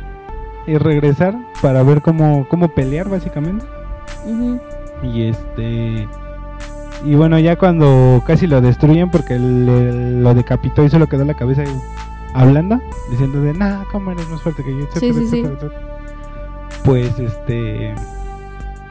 y 0.67 0.77
regresar 0.79 1.37
para 1.61 1.83
ver 1.83 2.01
cómo, 2.03 2.47
cómo 2.49 2.69
pelear, 2.75 3.09
básicamente. 3.09 3.65
ujú. 4.27 4.61
Y 5.03 5.23
este. 5.29 6.09
Y 7.05 7.15
bueno, 7.15 7.39
ya 7.39 7.57
cuando 7.57 8.23
casi 8.27 8.47
lo 8.47 8.61
destruyen 8.61 9.11
porque 9.11 9.39
le- 9.39 10.21
lo 10.21 10.35
decapitó 10.35 10.85
y 10.85 10.91
solo 10.91 11.09
quedó 11.09 11.25
la 11.25 11.35
cabeza 11.35 11.65
hablando, 12.35 12.81
diciendo 13.11 13.41
de, 13.41 13.55
nah, 13.55 13.85
¿cómo 13.91 14.13
eres 14.13 14.29
más 14.29 14.43
fuerte 14.43 14.63
que 14.63 14.71
yo? 14.73 14.81
etcétera, 14.85 15.01
Sí, 15.01 15.13
sí, 15.13 15.27
sí. 15.29 15.39
etcétera, 15.41 15.55
etcétera". 15.55 16.83
Pues 16.85 17.19
este. 17.19 17.95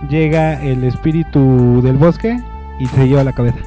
Llega 0.09 0.61
el 0.63 0.83
espíritu 0.85 1.81
del 1.83 1.97
bosque 1.97 2.39
y 2.79 2.85
se 2.87 3.07
lleva 3.07 3.23
la 3.23 3.33
cabeza. 3.33 3.59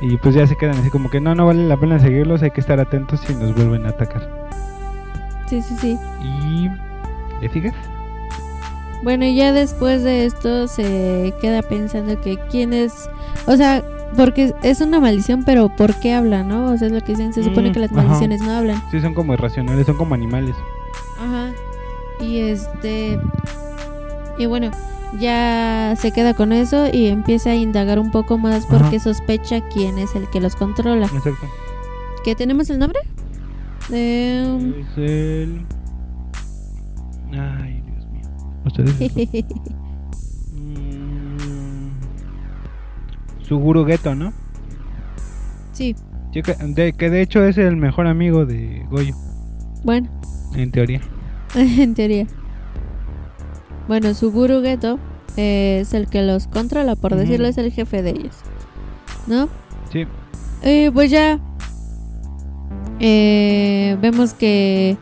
Y 0.00 0.16
pues 0.16 0.34
ya 0.34 0.46
se 0.46 0.56
quedan 0.56 0.78
así 0.78 0.88
como 0.88 1.10
que 1.10 1.20
no, 1.20 1.34
no 1.34 1.44
vale 1.46 1.66
la 1.68 1.76
pena 1.76 1.98
seguirlos, 1.98 2.42
hay 2.42 2.50
que 2.50 2.60
estar 2.62 2.80
atentos 2.80 3.20
si 3.20 3.34
nos 3.34 3.54
vuelven 3.54 3.84
a 3.84 3.90
atacar. 3.90 4.26
Sí, 5.46 5.60
sí, 5.60 5.76
sí. 5.76 5.98
Y. 6.22 6.70
¿Le 7.42 7.48
fijas? 7.50 7.74
Bueno, 9.04 9.24
y 9.26 9.34
ya 9.36 9.52
después 9.52 10.02
de 10.02 10.24
esto 10.26 10.66
se 10.66 11.32
queda 11.40 11.62
pensando 11.62 12.20
que 12.20 12.38
quién 12.50 12.72
es, 12.72 12.92
o 13.46 13.56
sea, 13.56 13.84
porque 14.16 14.54
es 14.62 14.80
una 14.80 14.98
maldición, 14.98 15.44
pero 15.44 15.68
¿por 15.68 15.94
qué 16.00 16.14
habla, 16.14 16.42
no? 16.42 16.72
O 16.72 16.76
sea, 16.78 16.86
es 16.88 16.92
lo 16.92 17.00
que 17.02 17.12
dicen, 17.12 17.32
se 17.34 17.44
supone 17.44 17.70
Mm, 17.70 17.72
que 17.74 17.80
las 17.80 17.90
ajá. 17.92 18.02
maldiciones 18.02 18.40
no 18.40 18.50
hablan. 18.52 18.82
Sí, 18.90 19.00
son 19.00 19.12
como 19.14 19.34
irracionales, 19.34 19.86
son 19.86 19.96
como 19.98 20.14
animales. 20.14 20.54
Ajá. 21.20 21.52
Y 22.20 22.38
este 22.40 23.20
y 24.38 24.46
bueno, 24.46 24.70
ya 25.20 25.94
se 25.98 26.10
queda 26.10 26.32
con 26.34 26.52
eso 26.52 26.86
y 26.92 27.06
empieza 27.08 27.50
a 27.50 27.54
indagar 27.56 27.98
un 27.98 28.10
poco 28.10 28.38
más 28.38 28.66
porque 28.66 28.98
sospecha 29.00 29.60
quién 29.68 29.98
es 29.98 30.14
el 30.14 30.28
que 30.30 30.40
los 30.40 30.56
controla. 30.56 31.06
Exacto. 31.06 31.46
¿Qué 32.24 32.34
tenemos 32.34 32.70
el 32.70 32.78
nombre? 32.78 33.00
Eh, 33.92 34.84
Es 34.92 34.96
el. 34.98 35.60
Ay. 37.32 37.73
Ustedes. 38.76 39.44
Mm, 40.56 41.90
Suguru 43.46 43.84
Geto, 43.84 44.14
¿no? 44.14 44.32
sí, 45.72 45.96
Sí, 46.32 46.42
que 46.42 46.54
de, 46.54 46.92
que 46.92 47.10
de 47.10 47.22
hecho 47.22 47.44
es 47.44 47.58
el 47.58 47.76
mejor 47.76 48.06
amigo 48.06 48.46
de 48.46 48.86
Goyo, 48.90 49.14
bueno, 49.82 50.08
en 50.54 50.70
teoría. 50.70 51.00
en 51.54 51.94
teoría. 51.94 52.26
Bueno, 53.88 54.14
Suguru 54.14 54.62
Geto 54.62 54.98
es 55.36 55.92
el 55.92 56.06
que 56.06 56.22
los 56.22 56.46
controla, 56.46 56.96
por 56.96 57.14
decirlo, 57.16 57.48
es 57.48 57.58
el 57.58 57.70
jefe 57.72 58.02
de 58.02 58.10
ellos. 58.10 58.36
¿No? 59.26 59.48
Sí. 59.92 60.06
Eh, 60.62 60.90
pues 60.94 61.10
ya 61.10 61.38
eh, 63.00 63.98
vemos 64.00 64.32
que 64.34 64.96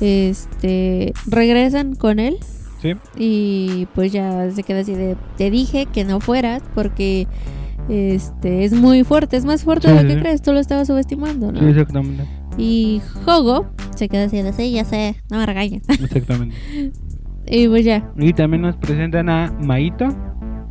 este 0.00 1.12
regresan 1.26 1.94
con 1.94 2.18
él 2.18 2.38
Sí. 2.84 2.94
y 3.16 3.86
pues 3.94 4.12
ya 4.12 4.50
se 4.50 4.62
queda 4.62 4.80
así 4.80 4.94
de 4.94 5.16
te 5.38 5.50
dije 5.50 5.86
que 5.86 6.04
no 6.04 6.20
fueras 6.20 6.62
porque 6.74 7.26
este 7.88 8.64
es 8.64 8.72
muy 8.74 9.04
fuerte, 9.04 9.36
es 9.38 9.44
más 9.46 9.64
fuerte 9.64 9.88
Sí, 9.88 9.94
de 9.94 10.02
lo 10.02 10.08
que 10.08 10.14
sí. 10.16 10.20
crees, 10.20 10.42
tú 10.42 10.52
lo 10.52 10.58
estabas 10.60 10.86
subestimando, 10.86 11.50
¿no? 11.50 11.60
Sí, 11.60 11.66
exactamente. 11.66 12.24
Y 12.58 13.00
Jogo 13.24 13.66
se 13.96 14.08
queda 14.08 14.24
así 14.24 14.40
de 14.42 14.52
sí, 14.52 14.70
ya 14.72 14.84
sé, 14.84 15.16
no 15.30 15.38
me 15.38 15.46
regañes. 15.46 15.82
Exactamente. 15.88 16.54
y 17.46 17.68
pues 17.68 17.84
ya. 17.84 18.10
Y 18.18 18.32
también 18.32 18.62
nos 18.62 18.76
presentan 18.76 19.28
a 19.28 19.50
Maito. 19.60 20.08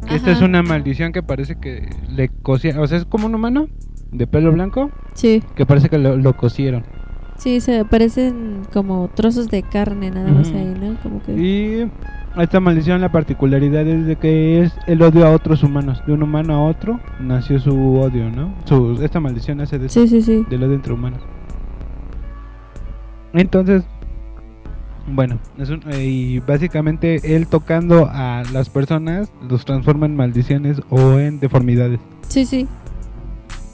Que 0.08 0.16
esta 0.16 0.32
es 0.32 0.42
una 0.42 0.62
maldición 0.64 1.14
que 1.14 1.24
parece 1.24 1.56
que 1.56 1.90
le 2.10 2.28
cosía. 2.30 2.80
O 2.82 2.86
sea, 2.88 2.98
es 2.98 3.06
como 3.06 3.26
un 3.28 3.36
humano, 3.36 3.68
de 4.12 4.28
pelo 4.28 4.52
blanco 4.52 4.92
Sí, 5.14 5.42
que 5.56 5.66
parece 5.66 5.88
que 5.90 5.98
lo, 5.98 6.18
lo 6.18 6.36
cosieron. 6.36 6.84
Sí, 7.38 7.60
se 7.62 7.84
parecen 7.86 8.62
como 8.72 9.10
trozos 9.14 9.50
de 9.50 9.64
carne 9.64 10.12
nada 10.12 10.32
más 10.32 10.50
ahí, 10.52 10.74
¿no? 10.80 10.96
Como 11.02 11.22
que... 11.22 11.34
Y 11.34 11.92
esta 12.42 12.60
maldición, 12.60 13.00
la 13.02 13.12
particularidad 13.12 13.86
es 13.88 14.06
de 14.06 14.16
que 14.16 14.62
es 14.62 14.74
el 14.88 15.02
odio 15.02 15.26
a 15.28 15.32
otros 15.32 15.62
humanos. 15.64 16.02
De 16.08 16.14
un 16.14 16.24
humano 16.24 16.54
a 16.56 16.64
otro 16.66 17.00
nació 17.20 17.60
su 17.60 18.00
odio, 18.00 18.30
¿no? 18.32 18.54
Su, 18.66 19.00
esta 19.04 19.20
maldición 19.20 19.58
nace 19.60 19.78
de, 19.78 19.90
Sí, 19.90 20.08
sí, 20.08 20.22
sí. 20.22 20.46
del 20.50 20.64
odio 20.64 20.74
entre 20.76 20.94
humanos. 20.94 21.22
Entonces, 23.34 23.84
bueno, 25.08 25.38
es 25.58 25.70
un- 25.70 25.82
eh, 25.92 26.06
y 26.06 26.40
básicamente 26.40 27.36
él 27.36 27.48
tocando 27.48 28.08
a 28.12 28.44
las 28.54 28.70
personas 28.70 29.32
los 29.50 29.66
transforma 29.66 30.06
en 30.06 30.16
maldiciones 30.16 30.82
o 30.90 31.20
en 31.20 31.40
deformidades. 31.40 32.00
Sí, 32.28 32.46
sí. 32.46 32.68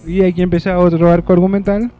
Y 0.07 0.21
aquí 0.23 0.41
empieza 0.41 0.77
otro 0.79 1.11
arco 1.11 1.33
argumental 1.33 1.91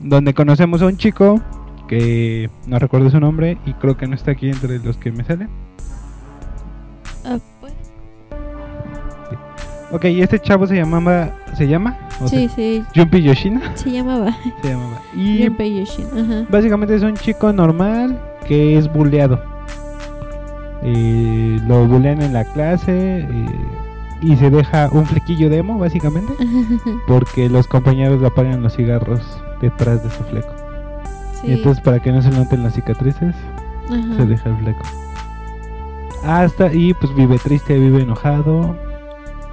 donde 0.00 0.34
conocemos 0.34 0.82
a 0.82 0.86
un 0.86 0.96
chico 0.96 1.40
que 1.88 2.50
no 2.66 2.78
recuerdo 2.78 3.10
su 3.10 3.18
nombre 3.18 3.58
y 3.66 3.72
creo 3.74 3.96
que 3.96 4.06
no 4.06 4.14
está 4.14 4.32
aquí 4.32 4.48
entre 4.50 4.78
los 4.78 4.96
que 4.96 5.10
me 5.10 5.24
salen. 5.24 5.48
Ah, 7.24 7.38
pues, 7.60 7.72
Ok, 9.90 10.04
y 10.04 10.20
este 10.20 10.38
chavo 10.38 10.66
se 10.66 10.76
llamaba, 10.76 11.30
se 11.56 11.66
llama, 11.66 11.96
sí, 12.26 12.48
sí. 12.54 12.84
Junpei 12.94 13.22
Yoshina 13.22 13.74
Se 13.74 13.90
llamaba 13.90 14.36
se 14.60 14.68
llamaba. 14.68 15.00
Y 15.16 15.44
Junpei 15.44 15.78
Yoshin. 15.80 16.06
Ajá. 16.06 16.46
básicamente 16.50 16.94
es 16.94 17.02
un 17.02 17.14
chico 17.14 17.52
normal 17.52 18.20
que 18.46 18.76
es 18.76 18.92
bulleado. 18.92 19.42
Eh, 20.82 21.58
lo 21.66 21.86
bullean 21.86 22.20
en 22.22 22.32
la 22.34 22.44
clase 22.44 23.20
eh, 23.20 23.46
y 24.20 24.36
se 24.36 24.50
deja 24.50 24.88
un 24.92 25.06
flequillo 25.06 25.48
de 25.50 25.58
emo, 25.58 25.78
básicamente, 25.78 26.32
porque 27.08 27.48
los 27.48 27.66
compañeros 27.66 28.20
le 28.20 28.26
apagan 28.28 28.62
los 28.62 28.76
cigarros 28.76 29.22
detrás 29.60 30.02
de 30.02 30.10
su 30.10 30.22
fleco. 30.24 30.52
sí. 31.40 31.48
Y 31.48 31.52
entonces 31.54 31.82
para 31.82 32.00
que 32.00 32.12
no 32.12 32.20
se 32.22 32.30
noten 32.30 32.62
las 32.62 32.74
cicatrices, 32.74 33.34
Ajá. 33.86 34.16
se 34.16 34.26
deja 34.26 34.48
el 34.50 34.56
fleco. 34.56 34.82
Hasta 36.24 36.72
y 36.72 36.94
pues 36.94 37.14
vive 37.14 37.38
triste, 37.38 37.78
vive 37.78 38.02
enojado 38.02 38.76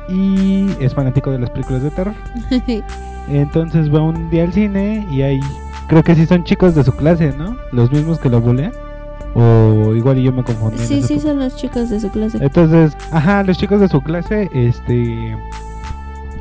y 0.09 0.67
es 0.79 0.93
fanático 0.93 1.31
de 1.31 1.39
las 1.39 1.49
películas 1.51 1.83
de 1.83 1.91
terror. 1.91 2.13
Entonces 3.27 3.93
va 3.93 4.01
un 4.01 4.29
día 4.29 4.43
al 4.43 4.53
cine 4.53 5.07
y 5.11 5.21
hay, 5.21 5.39
creo 5.87 6.03
que 6.03 6.15
sí 6.15 6.25
son 6.25 6.43
chicos 6.43 6.75
de 6.75 6.83
su 6.83 6.91
clase, 6.91 7.33
¿no? 7.37 7.57
Los 7.71 7.91
mismos 7.91 8.19
que 8.19 8.29
lo 8.29 8.41
bulean. 8.41 8.71
O 9.37 9.93
igual 9.93 10.17
y 10.19 10.23
yo 10.23 10.31
me 10.31 10.43
confundí. 10.43 10.77
sí, 10.77 11.01
sí, 11.01 11.19
son 11.19 11.39
los 11.39 11.55
chicos 11.57 11.89
de 11.89 11.99
su 11.99 12.09
clase. 12.09 12.37
Entonces, 12.41 12.95
ajá, 13.11 13.43
los 13.43 13.57
chicos 13.57 13.81
de 13.81 13.89
su 13.89 13.99
clase, 14.01 14.49
este, 14.53 15.35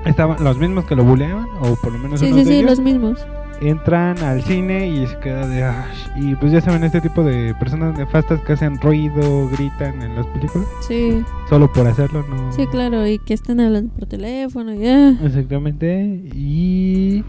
estaban 0.05 0.43
los 0.45 0.57
mismos 0.59 0.85
que 0.85 0.95
lo 0.95 1.03
buleaban, 1.05 1.47
o 1.61 1.75
por 1.75 1.91
lo 1.93 1.99
menos 1.99 2.21
Sí, 2.21 2.27
unos 2.27 2.39
sí, 2.39 2.45
de 2.45 2.51
sí, 2.53 2.59
ellos, 2.61 2.71
los 2.71 2.81
mismos. 2.81 3.27
Entran 3.61 4.19
al 4.19 4.43
cine 4.43 4.89
y 4.89 5.07
se 5.07 5.17
queda 5.19 5.47
de, 5.47 5.71
y 6.17 6.35
pues 6.37 6.53
ya 6.53 6.61
saben 6.61 6.85
este 6.85 7.01
tipo 7.01 7.23
de 7.23 7.55
personas 7.55 7.97
nefastas 7.99 8.41
que 8.43 8.53
hacen 8.55 8.79
ruido, 8.81 9.49
gritan 9.51 10.03
en 10.03 10.15
las 10.17 10.27
películas, 10.29 10.67
Sí, 10.87 11.23
solo 11.49 11.73
por 11.73 11.87
hacerlo, 11.87 12.25
no. 12.29 12.53
sí, 12.53 12.67
claro. 12.67 13.07
Y 13.07 13.19
que 13.19 13.35
están 13.35 13.61
hablando 13.61 13.93
por 13.95 14.07
teléfono. 14.07 14.75
y, 14.75 14.87
ah. 14.87 15.15
Exactamente. 15.23 16.23
Y 16.35 17.25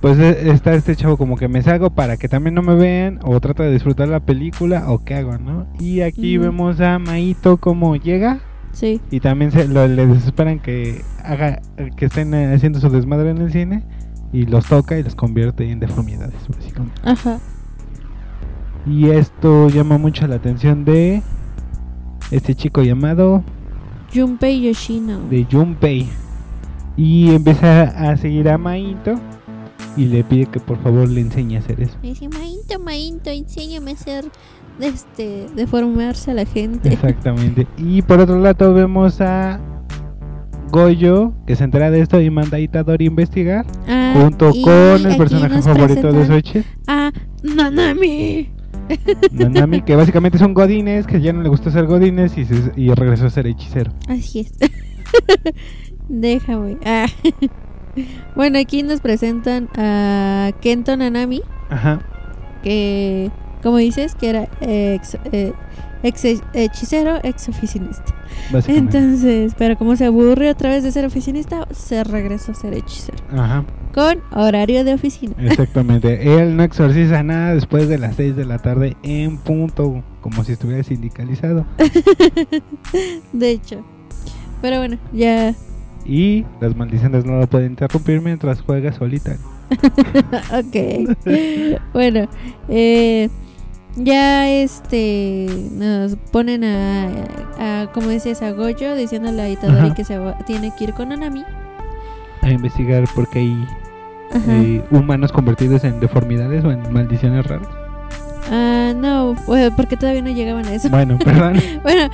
pues 0.00 0.18
e- 0.18 0.50
está 0.50 0.74
este 0.74 0.96
chavo 0.96 1.16
como 1.16 1.36
que 1.36 1.48
me 1.48 1.62
salgo 1.62 1.90
para 1.90 2.16
que 2.16 2.28
también 2.28 2.54
no 2.54 2.62
me 2.62 2.74
vean 2.74 3.20
o 3.22 3.40
trata 3.40 3.62
de 3.62 3.72
disfrutar 3.72 4.08
la 4.08 4.20
película 4.20 4.84
o 4.90 5.04
qué 5.04 5.14
hago, 5.14 5.38
¿no? 5.38 5.66
Y 5.80 6.00
aquí 6.02 6.36
vemos 6.36 6.80
a 6.80 6.98
Maito 6.98 7.56
como 7.58 7.96
llega 7.96 8.40
Sí, 8.72 9.00
y 9.12 9.20
también 9.20 9.52
se 9.52 9.68
lo, 9.68 9.86
le 9.86 10.04
desesperan 10.06 10.58
que 10.58 11.00
haga 11.22 11.60
que 11.96 12.06
estén 12.06 12.34
eh, 12.34 12.52
haciendo 12.54 12.80
su 12.80 12.90
desmadre 12.90 13.30
en 13.30 13.38
el 13.38 13.52
cine 13.52 13.84
y 14.34 14.46
los 14.46 14.66
toca 14.66 14.98
y 14.98 15.02
los 15.04 15.14
convierte 15.14 15.70
en 15.70 15.78
deformidades, 15.80 16.34
básicamente. 16.48 17.00
ajá. 17.04 17.38
Y 18.86 19.08
esto 19.08 19.68
llama 19.68 19.96
mucho 19.96 20.26
la 20.26 20.34
atención 20.36 20.84
de 20.84 21.22
este 22.30 22.54
chico 22.54 22.82
llamado 22.82 23.42
Junpei 24.12 24.60
Yoshino. 24.60 25.20
de 25.30 25.46
Junpei. 25.50 26.08
Y 26.96 27.34
empieza 27.34 27.82
a 27.82 28.16
seguir 28.16 28.48
a 28.50 28.58
Maito 28.58 29.14
y 29.96 30.04
le 30.06 30.22
pide 30.24 30.46
que 30.46 30.60
por 30.60 30.78
favor 30.82 31.08
le 31.08 31.20
enseñe 31.22 31.56
a 31.56 31.60
hacer 31.60 31.80
eso. 31.80 31.96
Me 32.02 32.08
dice, 32.08 32.28
Mainto, 32.28 32.78
Mainto, 32.78 33.30
enséñame 33.30 33.92
a 33.92 33.94
hacer, 33.94 34.24
este, 34.80 35.46
deformarse 35.56 36.32
a 36.32 36.34
la 36.34 36.44
gente. 36.44 36.92
Exactamente. 36.92 37.66
Y 37.78 38.02
por 38.02 38.20
otro 38.20 38.38
lado 38.38 38.74
vemos 38.74 39.20
a 39.20 39.58
Goyo 40.74 41.32
que 41.46 41.54
se 41.54 41.62
entera 41.62 41.92
de 41.92 42.00
esto 42.00 42.20
y 42.20 42.30
manda 42.30 42.56
a 42.56 42.60
Itadori 42.60 43.04
a 43.04 43.08
investigar 43.08 43.64
Ah, 43.86 44.12
junto 44.16 44.50
con 44.60 45.06
el 45.06 45.16
personaje 45.16 45.62
favorito 45.62 46.12
de 46.12 46.26
Soichi, 46.26 46.64
A 46.88 47.12
Nanami. 47.44 48.50
Nanami, 49.30 49.82
que 49.82 49.94
básicamente 49.94 50.36
son 50.36 50.52
godines, 50.52 51.06
que 51.06 51.20
ya 51.20 51.32
no 51.32 51.42
le 51.42 51.48
gustó 51.48 51.70
ser 51.70 51.86
godines 51.86 52.36
y, 52.36 52.44
se- 52.44 52.72
y 52.76 52.92
regresó 52.92 53.26
a 53.26 53.30
ser 53.30 53.46
hechicero. 53.46 53.92
Así 54.08 54.40
es. 54.40 54.52
Déjame. 56.08 56.76
Ah. 56.84 57.06
bueno, 58.36 58.58
aquí 58.58 58.82
nos 58.82 59.00
presentan 59.00 59.68
a 59.76 60.50
Kento 60.60 60.96
Nanami, 60.96 61.40
Ajá. 61.70 62.00
que, 62.64 63.30
como 63.62 63.76
dices, 63.78 64.14
que 64.16 64.28
era 64.30 64.48
ex, 64.60 65.16
eh, 65.32 65.52
ex 66.04 66.24
hechicero, 66.52 67.18
ex 67.22 67.48
oficinista. 67.48 68.14
Entonces, 68.68 69.54
pero 69.56 69.76
como 69.76 69.96
se 69.96 70.04
aburrió 70.04 70.52
otra 70.52 70.70
vez 70.70 70.84
de 70.84 70.92
ser 70.92 71.04
oficinista, 71.04 71.66
se 71.72 72.04
regresó 72.04 72.52
a 72.52 72.54
ser 72.54 72.74
hechicero. 72.74 73.18
Ajá. 73.32 73.64
Con 73.92 74.20
horario 74.32 74.84
de 74.84 74.94
oficina. 74.94 75.34
Exactamente. 75.38 76.38
Él 76.40 76.56
no 76.56 76.62
exorciza 76.62 77.22
nada 77.22 77.54
después 77.54 77.88
de 77.88 77.98
las 77.98 78.16
6 78.16 78.36
de 78.36 78.44
la 78.44 78.58
tarde 78.58 78.96
en 79.02 79.38
punto, 79.38 80.04
como 80.20 80.44
si 80.44 80.52
estuviera 80.52 80.82
sindicalizado. 80.82 81.64
de 83.32 83.50
hecho. 83.50 83.84
Pero 84.60 84.78
bueno, 84.78 84.98
ya. 85.12 85.54
Y 86.04 86.44
las 86.60 86.76
maldiciones 86.76 87.24
no 87.24 87.38
lo 87.38 87.46
pueden 87.46 87.72
interrumpir 87.72 88.20
mientras 88.20 88.60
juega 88.60 88.92
solitario. 88.92 89.40
ok. 90.52 91.16
bueno, 91.94 92.28
eh, 92.68 93.30
ya 93.96 94.48
este 94.50 95.46
nos 95.72 96.16
ponen 96.32 96.64
a, 96.64 97.08
a 97.58 97.86
como 97.92 98.08
decías, 98.08 98.42
a 98.42 98.50
Goyo 98.52 98.94
diciéndole 98.94 99.40
a 99.42 99.48
Itadori 99.50 99.86
Ajá. 99.86 99.94
que 99.94 100.04
se 100.04 100.18
va- 100.18 100.36
tiene 100.38 100.72
que 100.76 100.84
ir 100.84 100.92
con 100.94 101.12
Anami. 101.12 101.44
A 102.42 102.50
investigar 102.50 103.04
porque 103.14 103.38
hay 103.40 103.68
Ajá. 104.34 104.52
eh, 104.62 104.84
humanos 104.90 105.32
convertidos 105.32 105.84
en 105.84 106.00
deformidades 106.00 106.64
o 106.64 106.70
en 106.72 106.92
maldiciones 106.92 107.46
raras. 107.46 107.68
Ah, 108.50 108.92
no, 108.94 109.34
bueno, 109.46 109.74
porque 109.74 109.96
todavía 109.96 110.20
no 110.20 110.30
llegaban 110.30 110.66
a 110.66 110.74
eso. 110.74 110.90
Bueno, 110.90 111.18
perdón. 111.24 111.58
Bueno, 111.82 112.10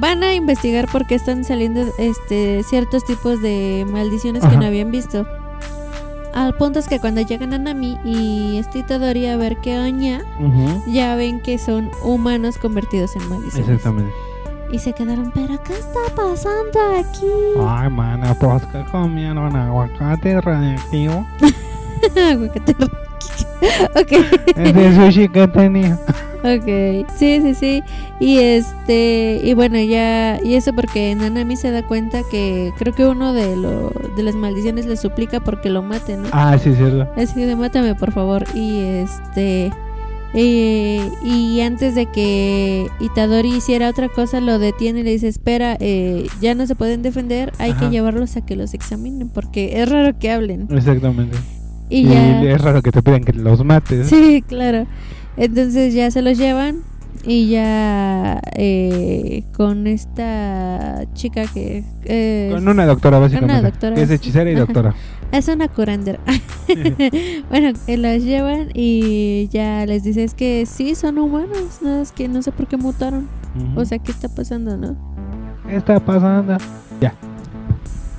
van 0.00 0.22
a 0.22 0.32
investigar 0.34 0.86
porque 0.90 1.14
están 1.16 1.44
saliendo 1.44 1.84
este 1.98 2.62
ciertos 2.62 3.04
tipos 3.04 3.42
de 3.42 3.84
maldiciones 3.90 4.44
que 4.46 4.56
no 4.56 4.64
habían 4.64 4.90
visto. 4.90 5.26
Al 6.34 6.52
punto 6.56 6.80
es 6.80 6.88
que 6.88 6.98
cuando 6.98 7.20
llegan 7.20 7.52
a 7.54 7.58
Nami 7.58 7.96
y 8.04 8.56
este 8.58 8.80
Itadori 8.80 9.26
a 9.28 9.36
ver 9.36 9.56
qué 9.58 9.78
oña, 9.78 10.20
Ujú. 10.40 10.82
ya 10.92 11.14
ven 11.14 11.40
que 11.40 11.58
son 11.58 11.90
humanos 12.02 12.58
convertidos 12.58 13.14
en 13.14 13.28
maldiciones. 13.28 13.68
Exactamente. 13.68 14.12
Y 14.72 14.80
se 14.80 14.92
quedaron, 14.92 15.30
pero 15.32 15.62
¿qué 15.62 15.74
está 15.74 16.00
pasando 16.16 16.80
aquí? 16.98 17.26
Ay, 17.64 17.88
mana, 17.88 18.34
pues 18.34 18.64
que 18.66 18.82
comieron 18.90 19.54
aguacate 19.54 20.40
radioactivo. 20.40 21.24
Aguacate. 22.16 22.74
ok, 23.96 24.12
Ese 24.56 24.94
sushi 24.94 25.28
que 25.28 25.48
tenía. 25.48 25.98
ok. 26.42 27.06
Sí, 27.16 27.40
sí, 27.42 27.54
sí. 27.54 27.82
Y 28.20 28.38
este, 28.38 29.40
y 29.42 29.54
bueno, 29.54 29.78
ya, 29.80 30.38
y 30.42 30.54
eso 30.54 30.72
porque 30.74 31.14
Nanami 31.14 31.56
se 31.56 31.70
da 31.70 31.82
cuenta 31.86 32.22
que 32.30 32.72
creo 32.78 32.94
que 32.94 33.04
uno 33.06 33.32
de, 33.32 33.56
lo, 33.56 33.90
de 34.16 34.22
las 34.22 34.34
maldiciones 34.34 34.86
le 34.86 34.96
suplica 34.96 35.40
porque 35.40 35.68
lo 35.70 35.82
maten, 35.82 36.22
¿no? 36.22 36.28
Ah, 36.32 36.56
sí, 36.62 36.74
cierto. 36.74 37.08
Así 37.16 37.40
de 37.42 37.56
mátame 37.56 37.94
por 37.94 38.12
favor. 38.12 38.44
Y 38.54 38.78
este. 38.80 39.72
eh, 40.34 41.10
y 41.24 41.60
antes 41.60 41.94
de 41.94 42.06
que 42.06 42.86
Itadori 43.00 43.54
hiciera 43.56 43.88
otra 43.88 44.08
cosa, 44.08 44.40
lo 44.40 44.58
detiene 44.58 45.00
y 45.00 45.02
le 45.02 45.10
dice: 45.10 45.28
Espera, 45.28 45.76
eh, 45.80 46.26
ya 46.40 46.54
no 46.54 46.66
se 46.66 46.74
pueden 46.76 47.02
defender, 47.02 47.52
hay 47.58 47.72
Ajá. 47.72 47.80
que 47.80 47.90
llevarlos 47.90 48.36
a 48.36 48.44
que 48.46 48.54
los 48.56 48.74
examinen, 48.74 49.28
porque 49.28 49.80
es 49.82 49.88
raro 49.88 50.16
que 50.18 50.30
hablen. 50.30 50.68
Exactamente. 50.70 51.36
Y 51.90 52.00
Y, 52.00 52.08
ya. 52.08 52.42
es 52.52 52.60
raro 52.62 52.82
que 52.82 52.90
te 52.90 53.02
pidan 53.02 53.24
que 53.24 53.32
los 53.32 53.64
mates. 53.64 54.08
Sí, 54.08 54.42
claro. 54.46 54.86
Entonces 55.36 55.94
ya 55.94 56.10
se 56.10 56.22
los 56.22 56.38
llevan 56.38 56.78
y 57.26 57.48
ya 57.48 58.40
eh, 58.56 59.44
con 59.56 59.86
esta 59.86 61.04
chica 61.14 61.44
que 61.46 61.84
eh, 62.04 62.50
Con 62.52 62.68
una 62.68 62.86
doctora, 62.86 63.18
básicamente. 63.18 63.62
doctora, 63.62 63.94
Que 63.96 64.02
es 64.02 64.10
hechicera 64.10 64.50
y 64.50 64.54
ajá. 64.54 64.64
doctora. 64.64 64.94
es 65.32 65.48
una 65.48 65.68
curandera. 65.68 66.20
bueno, 67.50 67.72
que 67.86 67.96
los 67.96 68.22
llevan 68.22 68.68
y 68.74 69.48
ya 69.52 69.84
les 69.86 70.04
dice 70.04 70.24
es 70.24 70.34
que 70.34 70.64
sí 70.66 70.94
son 70.94 71.18
humanos, 71.18 71.80
nada 71.82 72.02
es 72.02 72.12
que 72.12 72.28
no 72.28 72.42
sé 72.42 72.52
por 72.52 72.66
qué 72.66 72.76
mutaron. 72.76 73.28
Ujú. 73.56 73.80
O 73.80 73.84
sea, 73.84 73.98
¿qué 73.98 74.10
está 74.12 74.28
pasando, 74.28 74.76
no? 74.76 74.96
¿Qué 75.68 75.76
está 75.76 75.98
pasando? 76.00 76.56
Ya. 77.00 77.14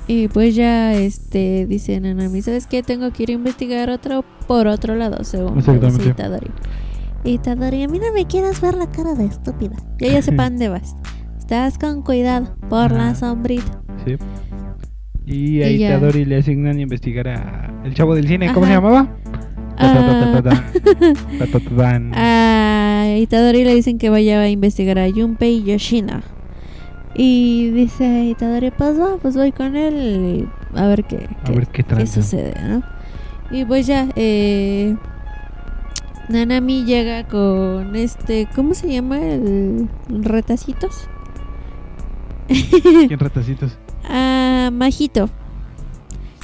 Y 0.08 0.28
pues 0.28 0.54
ya 0.54 0.94
este 0.94 1.66
dice 1.66 1.98
Nanami, 1.98 2.40
¿sabes 2.40 2.66
qué? 2.66 2.82
Tengo 2.82 3.10
que 3.12 3.24
ir 3.24 3.30
a 3.30 3.32
investigar 3.32 3.90
otro 3.90 4.24
por 4.46 4.68
otro 4.68 4.94
lado, 4.94 5.24
según 5.24 5.58
Exactamente. 5.58 6.10
Itadori. 6.10 6.50
Itadori, 7.24 7.82
a 7.82 7.88
mí 7.88 7.98
no 7.98 8.12
me 8.12 8.24
quieras 8.26 8.60
ver 8.60 8.74
la 8.74 8.90
cara 8.90 9.14
de 9.14 9.24
estúpida. 9.26 9.74
Ya 9.98 10.08
ya 10.08 10.22
sé 10.22 10.30
pa' 10.32 10.44
dónde 10.44 10.68
vas. 10.68 10.94
Estás 11.38 11.76
con 11.78 12.02
cuidado 12.02 12.56
por 12.68 12.92
la 12.92 13.14
sombrita. 13.16 13.82
Sí. 14.04 14.16
Y 15.26 15.62
a 15.62 15.70
Y 15.70 15.78
ya. 15.78 15.96
Itadori 15.96 16.24
le 16.24 16.36
asignan 16.36 16.78
investigar 16.78 17.26
a 17.26 17.82
el 17.84 17.94
chavo 17.94 18.14
del 18.14 18.28
cine, 18.28 18.52
¿cómo 18.52 18.66
se 18.66 18.72
llamaba? 18.72 19.16
Tatatán. 19.76 20.64
A 22.14 23.16
Itadori 23.18 23.64
le 23.64 23.74
dicen 23.74 23.98
que 23.98 24.08
vaya 24.08 24.40
a 24.40 24.48
investigar 24.48 25.00
a 25.00 25.10
Junpei 25.10 25.64
Yoshina. 25.64 26.22
Y 27.18 27.70
dice 27.70 28.24
Itadori, 28.24 28.70
pues 28.72 28.98
va, 29.00 29.16
pues 29.16 29.36
voy 29.36 29.50
con 29.52 29.74
él 29.76 30.46
y 30.74 30.78
a 30.78 30.86
ver 30.86 31.04
qué, 31.04 31.28
A 31.42 31.44
qué- 31.44 31.52
ver 31.52 31.66
qué 31.68 31.72
qué 31.72 31.82
tranza. 31.84 32.22
sucede, 32.22 32.54
¿no? 32.68 32.82
Y 33.50 33.64
pues 33.64 33.86
ya, 33.86 34.08
eh, 34.16 34.96
Nanami 36.28 36.84
llega 36.84 37.26
con 37.28 37.94
este, 37.96 38.48
¿cómo 38.54 38.74
se 38.74 38.92
llama? 38.92 39.18
El 39.18 39.88
retacitos. 40.08 41.08
¿Quién 42.48 43.18
ratacitos? 43.18 43.76
Ah, 44.08 44.70
Majito. 44.72 45.28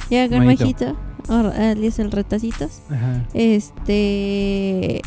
Llega 0.09 0.35
con 0.35 0.45
Majito. 0.45 0.85
Majito. 0.85 0.97
o 1.29 1.61
alias 1.61 1.97
el 1.99 2.11
retacitos. 2.11 2.81
Ajá. 2.89 3.23
Este. 3.33 5.01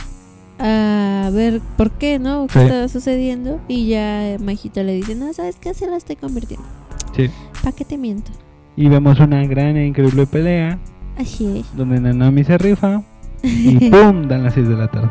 A 0.59 1.31
ver 1.33 1.61
por 1.77 1.91
qué, 1.93 2.19
¿no? 2.19 2.47
¿Qué 2.47 2.55
Sí. 2.61 2.65
estaba 2.65 2.89
sucediendo? 2.89 3.61
Y 3.69 3.89
ya 3.89 4.37
Majito 4.41 4.83
le 4.83 4.95
dice: 4.95 5.15
No, 5.15 5.33
¿sabes 5.33 5.57
qué? 5.61 5.75
Se 5.75 5.87
la 5.89 5.97
estoy 5.97 6.17
convirtiendo. 6.17 6.67
Sí. 7.15 7.29
¿Para 7.63 7.75
qué 7.77 7.85
te 7.85 7.99
miento? 7.99 8.31
Y 8.77 8.89
vemos 8.89 9.19
una 9.21 9.45
gran 9.47 9.77
e 9.77 9.87
increíble 9.87 10.27
pelea 10.27 10.79
Así 11.19 11.59
es. 11.61 11.77
donde 11.77 11.99
Nanami 12.01 12.45
se 12.45 12.59
rifa 12.59 13.03
y 13.43 13.79
¡pum! 13.91 14.29
dan 14.29 14.45
las 14.45 14.55
6 14.55 14.69
de 14.69 14.77
la 14.77 14.89
tarde. 14.91 15.09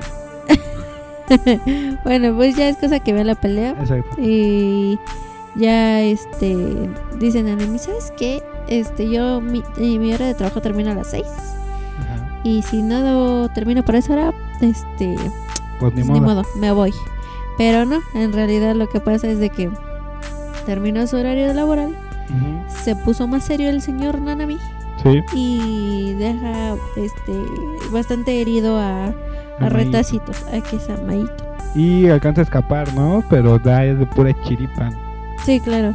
bueno, 2.05 2.35
pues 2.35 2.55
ya 2.55 2.69
es 2.69 2.77
cosa 2.77 2.99
que 2.99 3.13
ve 3.13 3.23
la 3.23 3.35
pelea. 3.35 3.71
Exacto. 3.79 4.21
Y 4.21 4.97
ya 5.55 6.01
este 6.01 6.55
dicen 7.19 7.47
a 7.49 7.55
mí, 7.55 7.77
¿sabes 7.79 8.11
qué? 8.17 8.41
Este, 8.67 9.09
yo 9.09 9.41
mi, 9.41 9.59
eh, 9.77 9.99
mi 9.99 10.13
hora 10.13 10.25
de 10.27 10.33
trabajo 10.33 10.61
termina 10.61 10.91
a 10.91 10.95
las 10.95 11.07
6 11.11 11.23
Ajá. 11.25 11.64
Y 12.45 12.61
si 12.61 12.81
no 12.81 13.49
termino 13.49 13.83
por 13.83 13.95
esa 13.95 14.13
hora, 14.13 14.33
este, 14.61 15.15
Pues 15.79 15.93
ni 15.93 16.03
pues 16.03 16.05
modo. 16.07 16.13
ni 16.13 16.19
modo, 16.21 16.43
me 16.59 16.71
voy. 16.71 16.93
Pero 17.57 17.85
no, 17.85 17.99
en 18.13 18.31
realidad 18.31 18.75
lo 18.75 18.87
que 18.87 18.99
pasa 19.01 19.27
es 19.27 19.39
de 19.39 19.49
que 19.49 19.69
terminó 20.65 21.05
su 21.07 21.17
horario 21.17 21.53
laboral, 21.53 21.95
se 22.67 22.95
puso 22.95 23.27
más 23.27 23.43
serio 23.45 23.69
el 23.69 23.81
señor 23.81 24.19
Nanami 24.21 24.57
Sí. 25.03 25.21
y 25.33 26.13
deja 26.13 26.75
este 26.95 27.33
bastante 27.91 28.41
herido 28.41 28.77
a, 28.79 29.05
a 29.59 29.69
retacitos, 29.69 30.43
a 30.47 30.61
que 30.61 30.77
es 30.77 30.89
Amaito. 30.89 31.43
Y 31.75 32.07
alcanza 32.07 32.41
a 32.41 32.43
escapar, 32.45 32.93
¿no? 32.93 33.23
Pero 33.29 33.59
da 33.59 33.79
de 33.81 34.05
pura 34.05 34.33
chiripa. 34.43 34.89
Sí, 35.45 35.59
claro. 35.59 35.93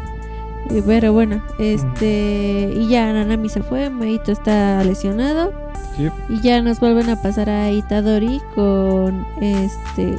Pero 0.87 1.13
bueno, 1.13 1.43
este. 1.59 2.73
Y 2.77 2.89
ya 2.89 3.13
Nanami 3.13 3.49
se 3.49 3.63
fue, 3.63 3.91
Maito 3.91 4.31
está 4.33 4.83
lesionado. 4.85 5.53
Sí. 5.97 6.09
Y 6.29 6.41
ya 6.41 6.63
nos 6.63 6.79
vuelven 6.81 7.09
a 7.11 7.21
pasar 7.21 7.51
a 7.51 7.71
Itadori 7.73 8.41
con 8.55 9.27
este. 9.41 10.17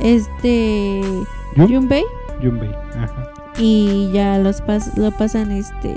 Este. 0.00 1.00
¿Yun? 1.56 1.68
Yunbei. 1.68 2.04
Ajá. 2.96 3.32
Y 3.58 4.10
ya 4.12 4.38
los 4.38 4.60
pas 4.60 4.96
lo 4.96 5.10
pasan 5.10 5.50
este. 5.50 5.96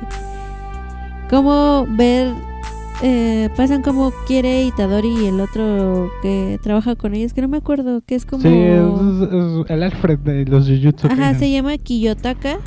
Como 1.30 1.86
ver. 1.90 2.34
eh, 3.04 3.50
pasan 3.56 3.82
como 3.82 4.12
quiere 4.26 4.64
Itadori 4.64 5.10
y 5.10 5.26
el 5.28 5.40
otro 5.42 6.10
que 6.22 6.60
trabaja 6.64 6.96
con 6.96 7.14
ellos, 7.14 7.34
que 7.34 7.42
no 7.42 7.48
me 7.48 7.58
acuerdo, 7.58 8.02
que 8.06 8.16
es 8.16 8.26
como. 8.26 8.42
Sí, 8.42 8.50
es, 8.50 9.32
es 9.32 9.70
el 9.70 9.84
Alfred 9.84 10.20
de 10.20 10.46
los 10.46 10.68
Jujutsu 10.68 11.08
Ajá, 11.08 11.36
se 11.36 11.52
llama 11.52 11.78
Kiyotaka. 11.78 12.58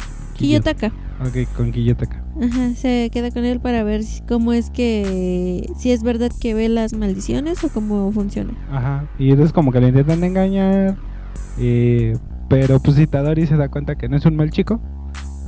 Kiyotaka. 0.43 0.93
Ok, 1.21 1.49
con 1.57 1.73
Kiyotaka. 1.73 2.23
Ajá, 2.43 2.75
se 2.75 3.11
queda 3.13 3.31
con 3.31 3.45
él 3.45 3.61
para 3.61 3.83
ver 3.85 4.03
si- 4.03 4.23
cómo 4.23 4.53
es 4.53 4.71
que. 4.71 5.69
Si 5.79 5.91
es 5.93 6.03
verdad 6.03 6.31
que 6.41 6.55
ve 6.55 6.69
las 6.69 6.95
maldiciones 6.95 7.63
o 7.65 7.69
cómo 7.69 8.11
funciona. 8.13 8.53
Ajá. 8.71 9.07
Y 9.19 9.31
entonces 9.31 9.53
como 9.53 9.71
que 9.73 9.81
le 9.81 9.89
intentan 9.89 10.23
engañar. 10.25 10.97
eh, 11.59 12.17
pero 12.49 12.81
pues 12.81 12.99
Itadori 12.99 13.47
se 13.47 13.57
da 13.57 13.69
cuenta 13.69 13.97
que 13.97 14.09
no 14.09 14.17
es 14.17 14.25
un 14.27 14.37
mal 14.37 14.51
chico. 14.51 14.81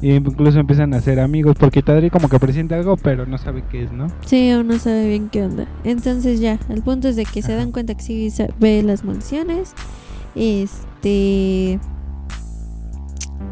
Y 0.03 0.12
incluso 0.12 0.59
empiezan 0.59 0.92
a 0.95 1.01
ser 1.01 1.18
amigos. 1.20 1.57
Porque 1.59 1.78
Itadori 1.80 2.11
como 2.11 2.28
que 2.28 2.38
presiente 2.38 2.74
algo, 2.74 2.97
pero 2.97 3.24
no 3.26 3.38
sabe 3.38 3.64
qué 3.70 3.84
es, 3.84 3.92
¿no? 3.92 4.09
Sí, 4.26 4.51
aún 4.51 4.68
no 4.68 4.78
sabe 4.78 5.09
bien 5.09 5.28
qué 5.30 5.42
onda. 5.42 5.66
Entonces, 5.84 6.40
ya, 6.40 6.59
el 6.68 6.82
punto 6.82 7.09
es 7.09 7.16
de 7.16 7.24
que 7.24 7.40
se 7.42 7.55
dan 7.55 7.72
cuenta 7.72 7.95
que 7.95 8.03
sí 8.03 8.30
ve 8.61 8.82
las 8.82 9.05
maldiciones. 9.05 9.74
Este. 10.34 11.78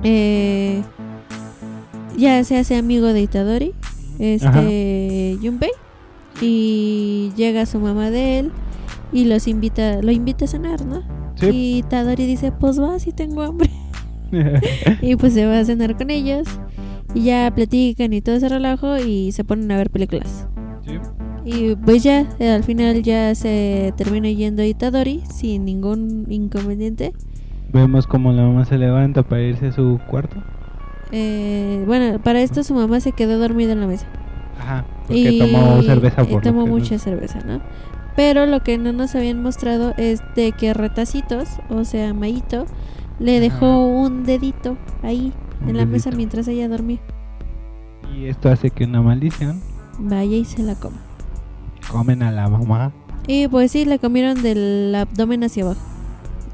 Eh, 0.05 0.83
ya 2.17 2.43
se 2.45 2.59
hace 2.59 2.77
amigo 2.77 3.13
de 3.13 3.23
Itadori. 3.23 3.75
Este. 4.19 5.39
Junpei. 5.43 5.71
Y 6.41 7.31
llega 7.37 7.67
su 7.67 7.79
mamá 7.81 8.11
de 8.11 8.39
él. 8.39 8.53
Y 9.13 9.27
los 9.27 9.47
invita, 9.47 10.01
lo 10.01 10.11
invita 10.11 10.47
a 10.47 10.49
cenar, 10.49 10.87
¿no? 10.87 11.03
Sí. 11.37 11.47
Y 11.47 11.79
Itadori 11.79 12.27
dice: 12.27 12.53
Pues 12.53 12.81
va, 12.81 12.99
si 12.99 13.13
tengo 13.13 13.43
hambre. 13.43 13.71
Y 15.03 15.17
pues 15.17 15.35
se 15.35 15.47
va 15.47 15.59
a 15.59 15.65
cenar 15.65 15.97
con 15.97 16.11
ellos. 16.11 16.47
Y 17.15 17.25
ya 17.25 17.53
platican 17.55 18.13
y 18.13 18.23
todo 18.23 18.37
ese 18.37 18.49
relajo 18.49 18.97
y 18.99 19.33
se 19.33 19.45
ponen 19.45 19.71
a 19.71 19.77
ver 19.77 19.91
películas. 19.91 20.47
Sí. 20.87 20.99
Y 21.45 21.77
pues 21.77 22.03
ya, 22.03 22.27
eh, 22.39 22.51
al 22.51 22.63
final 22.63 23.03
ya 23.03 23.35
se 23.35 23.93
termina 23.97 24.31
yendo 24.31 24.63
Itadori 24.63 25.23
sin 25.29 25.65
ningún 25.65 26.27
inconveniente. 26.31 27.13
Vemos 27.73 28.07
como 28.07 28.33
la 28.33 28.43
mamá 28.43 28.65
se 28.65 28.79
levanta 28.79 29.23
para 29.23 29.43
irse 29.43 29.67
a 29.67 29.73
su 29.73 29.99
cuarto. 30.09 30.37
Eh, 31.13 31.85
bueno, 31.87 32.19
para 32.21 32.41
esto 32.41 32.65
su 32.65 32.75
mamá 32.75 33.01
se 33.01 33.13
quedó 33.13 33.39
dormida 33.39 33.73
en 33.73 33.81
la 33.81 33.87
mesa. 33.87 34.07
Ajá. 34.59 34.85
Porque 35.07 35.37
tomó 35.39 35.83
cerveza 35.83 36.23
y 36.23 36.27
por 36.27 36.35
lo 36.37 36.41
tomó 36.51 36.61
no- 36.67 36.67
mucha 36.73 36.99
cerveza, 36.99 37.41
¿no? 37.47 37.61
Pero 38.17 38.47
lo 38.47 38.61
que 38.63 38.79
no 38.79 38.93
nos 38.93 39.15
habían 39.15 39.43
mostrado 39.43 39.95
es 39.97 40.21
de 40.37 40.53
que 40.53 40.75
Retacitos, 40.75 41.49
o 41.71 41.85
sea, 41.85 42.13
Maito, 42.15 42.67
le 43.19 43.37
Ajá. 43.37 43.41
dejó 43.41 43.87
un 43.87 44.25
dedito 44.25 44.77
ahí 45.03 45.33
Un 45.63 45.71
en 45.71 45.77
la 45.79 45.87
mesa 45.87 46.11
mientras 46.11 46.47
ella 46.49 46.69
dormía. 46.69 46.99
Y 48.15 48.27
esto 48.27 48.51
hace 48.51 48.71
que 48.71 48.85
una 48.85 49.01
maldición 49.03 49.61
Vaya 49.99 50.37
y 50.37 50.45
se 50.45 50.63
la 50.63 50.75
coma. 50.75 50.99
comen 51.91 52.23
a 52.23 52.31
la 52.33 52.49
mamá. 52.49 52.93
Y 53.27 53.49
pues 53.49 53.71
sí, 53.73 53.85
le 53.85 53.99
comieron 53.99 54.43
del 54.43 54.95
abdomen 54.95 55.45
hacia 55.45 55.65
abajo. 55.65 55.81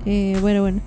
Eh, 0.06 0.36
bueno, 0.40 0.62
bueno. 0.62 0.80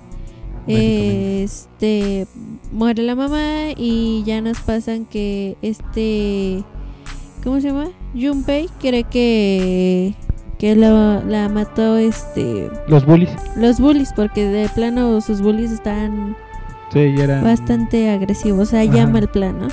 Este 0.66 2.26
muere 2.72 3.02
la 3.02 3.14
mamá 3.14 3.70
y 3.76 4.22
ya 4.24 4.40
nos 4.40 4.58
pasan 4.60 5.04
que 5.04 5.56
este 5.62 6.62
¿cómo 7.42 7.60
se 7.60 7.68
llama? 7.68 7.88
Junpei 8.14 8.68
cree 8.80 9.04
que 9.04 10.14
que 10.58 10.76
lo- 10.76 11.22
la 11.24 11.48
mató 11.48 11.96
este 11.96 12.70
Los 12.86 13.04
bullies. 13.04 13.30
los 13.56 13.80
bullies 13.80 14.12
porque 14.14 14.46
de 14.46 14.68
plano 14.68 15.20
sus 15.20 15.40
bullies 15.42 15.72
están 15.72 16.36
Sí, 16.92 17.12
ya 17.16 17.24
eran. 17.24 17.42
bastante 17.42 18.10
agresivos, 18.10 18.68
o 18.68 18.70
sea, 18.70 18.82
Ajá. 18.82 18.92
ya 18.92 19.06
mal 19.08 19.28
plan, 19.28 19.58
¿no? 19.58 19.68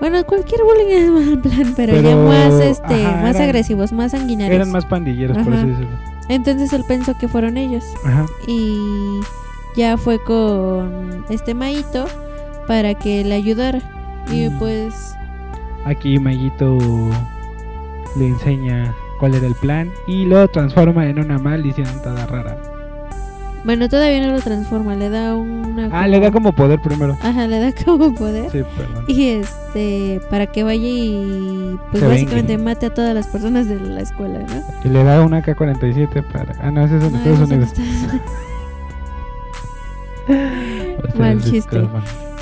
Bueno, 0.00 0.22
cualquier 0.26 0.60
bullying 0.62 0.90
es 0.98 1.10
mal 1.10 1.40
plan, 1.40 1.72
pero, 1.76 1.94
ya 1.94 2.02
Pero, 2.02 2.24
más 2.24 2.52
este, 2.60 3.06
ajá, 3.06 3.22
más 3.22 3.36
eran- 3.36 3.48
agresivos, 3.48 3.92
más 3.92 4.10
sanguinarios. 4.10 4.56
Eran 4.56 4.70
más 4.72 4.84
pandilleros, 4.84 5.38
por 5.38 5.54
así 5.54 5.68
decirlo. 5.68 5.96
Entonces 6.28 6.72
él 6.74 6.84
pensó 6.86 7.16
que 7.16 7.28
fueron 7.28 7.56
ellos 7.56 7.84
Ajá. 8.04 8.26
y 8.48 9.20
ya 9.74 9.96
fue 9.96 10.22
con 10.22 11.24
este 11.28 11.54
Maito 11.54 12.06
para 12.66 12.94
que 12.94 13.24
le 13.24 13.34
ayudara. 13.34 13.80
Y 14.30 14.48
pues 14.50 15.14
Aquí 15.84 16.18
Mayito 16.18 16.78
le 18.16 18.28
enseña 18.28 18.94
cuál 19.20 19.34
era 19.34 19.46
el 19.46 19.54
plan 19.56 19.90
y 20.06 20.24
lo 20.24 20.48
transforma 20.48 21.06
en 21.06 21.18
una 21.18 21.38
maldición 21.38 21.86
toda 22.02 22.24
rara. 22.26 22.56
bueno, 23.64 23.88
todavía 23.90 24.26
no 24.26 24.32
lo 24.32 24.40
transforma, 24.40 24.94
le 24.94 25.10
da 25.10 25.34
una 25.34 25.90
Ah, 25.92 26.08
le 26.08 26.20
da 26.20 26.30
como 26.30 26.52
poder 26.54 26.80
primero. 26.80 27.18
Ajá, 27.22 27.46
le 27.46 27.58
da 27.60 27.72
como 27.84 28.14
poder. 28.14 28.50
Sí, 28.50 28.62
perdón. 28.76 29.04
Y 29.08 29.28
este, 29.28 30.20
para 30.30 30.46
que 30.46 30.62
vaya 30.64 30.88
y 30.88 31.78
pues 31.90 32.02
Se 32.02 32.08
básicamente 32.08 32.56
vengue. 32.56 32.64
mate 32.70 32.86
a 32.86 32.94
todas 32.94 33.14
las 33.14 33.26
personas 33.26 33.68
de 33.68 33.78
la 33.80 34.00
escuela, 34.00 34.38
¿no? 34.40 34.62
Y 34.84 34.88
le 34.88 35.04
da 35.04 35.20
una 35.22 35.42
K-47 35.42 36.22
para... 36.32 36.54
Ah, 36.62 36.70
no, 36.70 36.82
ese 36.84 36.96
es 36.96 37.04
en 37.04 37.12
No, 37.12 37.18
Estados 37.18 37.50
Unidos. 37.50 37.72
Mal 41.18 41.42
chiste. 41.42 41.82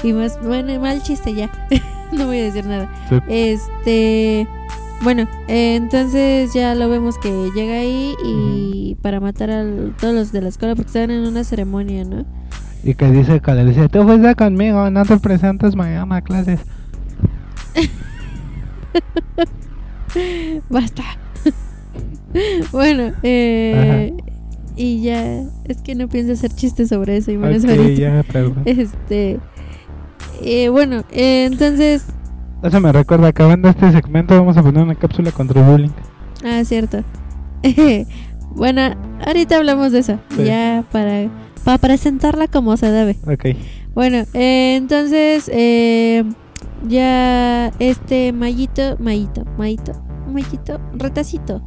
Y 0.02 0.12
más, 0.12 0.38
bueno, 0.42 0.78
mal 0.80 1.02
chiste 1.02 1.34
ya. 1.34 1.50
no 2.12 2.26
voy 2.26 2.38
a 2.38 2.44
decir 2.44 2.66
nada. 2.66 2.88
Sí. 3.08 3.16
Este, 3.28 4.46
bueno, 5.02 5.28
eh, 5.48 5.76
entonces 5.76 6.52
ya 6.54 6.74
lo 6.74 6.88
vemos 6.88 7.18
que 7.18 7.50
llega 7.54 7.74
ahí 7.74 8.14
y 8.24 8.96
para 9.02 9.20
matar 9.20 9.50
a 9.50 9.64
todos 10.00 10.14
los 10.14 10.32
de 10.32 10.40
la 10.42 10.48
escuela 10.48 10.76
porque 10.76 10.88
estaban 10.88 11.10
en 11.10 11.26
una 11.26 11.44
ceremonia, 11.44 12.04
¿no? 12.04 12.24
Y 12.84 12.94
que 12.94 13.10
dice 13.10 13.40
que 13.40 13.52
le 13.52 13.64
dice, 13.64 13.88
tú 13.88 14.02
fuiste 14.04 14.34
conmigo, 14.34 14.90
no 14.90 15.04
te 15.04 15.16
presentes 15.18 15.76
mañana 15.76 16.16
a 16.16 16.22
clases. 16.22 16.60
Basta. 20.68 21.04
bueno, 22.72 23.12
eh, 23.22 24.12
y 24.76 25.02
ya, 25.02 25.42
es 25.64 25.82
que 25.82 25.94
no 25.94 26.08
pienso 26.08 26.32
hacer 26.32 26.50
chistes 26.54 26.88
sobre 26.88 27.16
eso 27.18 27.30
ya, 27.32 28.22
perdón. 28.30 28.62
Este, 28.66 29.38
eh, 30.42 30.68
bueno, 30.68 31.04
eh, 31.10 31.44
entonces, 31.50 32.04
Eso 32.62 32.80
me 32.80 32.92
recuerda, 32.92 33.28
acabando 33.28 33.68
este 33.68 33.90
segmento 33.92 34.34
vamos 34.34 34.56
a 34.56 34.62
poner 34.62 34.82
una 34.82 34.94
cápsula 34.94 35.30
contra 35.32 35.60
el 35.60 35.66
bullying. 35.70 35.90
ah, 36.44 36.62
cierto. 36.64 37.02
bueno, 38.54 38.80
ahorita 39.26 39.56
hablamos 39.56 39.92
de 39.92 40.00
eso, 40.00 40.18
Sí. 40.36 40.44
ya 40.44 40.84
para, 40.90 41.28
para 41.64 41.78
presentarla 41.78 42.48
como 42.48 42.76
se 42.76 42.90
debe. 42.90 43.16
Ok. 43.26 43.56
Bueno, 43.94 44.18
eh, 44.34 44.76
entonces 44.76 45.50
eh, 45.52 46.24
ya 46.88 47.68
este 47.78 48.32
Mayito, 48.32 48.96
Mayito, 48.98 49.44
Mayito, 49.58 49.92
Mayito, 50.32 50.80
retacito, 50.94 51.62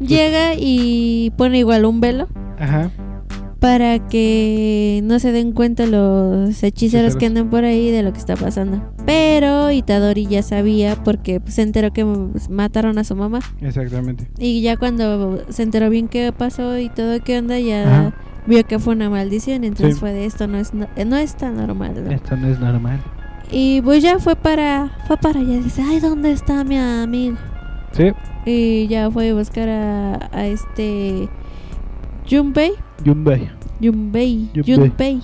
llega 0.00 0.54
y 0.58 1.32
pone 1.36 1.58
igual 1.58 1.84
un 1.84 2.00
velo 2.00 2.28
Ajá. 2.58 2.90
para 3.60 3.98
que 4.08 5.00
no 5.04 5.18
se 5.18 5.32
den 5.32 5.52
cuenta 5.52 5.86
los 5.86 6.62
hechiceros 6.62 7.16
que 7.16 7.26
andan 7.26 7.48
por 7.50 7.64
ahí 7.64 7.90
de 7.90 8.02
lo 8.02 8.12
que 8.12 8.18
está 8.18 8.36
pasando. 8.36 8.82
Pero 9.06 9.70
Itadori 9.70 10.26
ya 10.26 10.42
sabía 10.42 10.96
porque 11.02 11.40
se 11.46 11.62
enteró 11.62 11.92
que 11.92 12.04
mataron 12.50 12.98
a 12.98 13.04
su 13.04 13.16
mamá. 13.16 13.40
Exactamente. 13.60 14.28
Y 14.38 14.60
ya 14.62 14.76
cuando 14.76 15.42
se 15.48 15.62
enteró 15.62 15.88
bien 15.90 16.08
qué 16.08 16.32
pasó 16.32 16.78
y 16.78 16.88
todo 16.90 17.18
qué 17.24 17.38
onda, 17.38 17.58
ya 17.58 17.82
Ajá. 18.08 18.14
vio 18.46 18.64
que 18.64 18.78
fue 18.78 18.94
una 18.94 19.08
maldición. 19.10 19.64
Entonces 19.64 19.94
Sí. 19.94 20.00
fue 20.00 20.12
de 20.12 20.26
esto, 20.26 20.46
no 20.46 20.58
es, 20.58 20.74
no, 20.74 20.86
no 21.06 21.16
es 21.16 21.36
tan 21.36 21.56
normal. 21.56 21.94
¿no? 22.04 22.10
Esto 22.10 22.36
no 22.36 22.48
es 22.48 22.58
normal. 22.60 23.00
Y 23.50 23.80
pues 23.82 24.02
ya 24.02 24.18
fue 24.18 24.34
para, 24.36 24.90
fue 25.06 25.16
para 25.16 25.38
allá. 25.40 25.60
Dice, 25.60 25.80
ay, 25.82 26.00
¿dónde 26.00 26.32
está 26.32 26.64
mi 26.64 26.76
amigo? 26.78 27.36
Sí, 27.92 28.10
Y 28.46 28.86
ya 28.86 29.10
fue 29.10 29.30
a 29.30 29.34
buscar 29.34 29.68
a, 29.68 30.30
a 30.32 30.46
este 30.46 31.28
Junpei. 32.30 32.72
Junpei. 33.04 33.48
Junpei. 33.82 34.48
Junpei. 34.64 35.20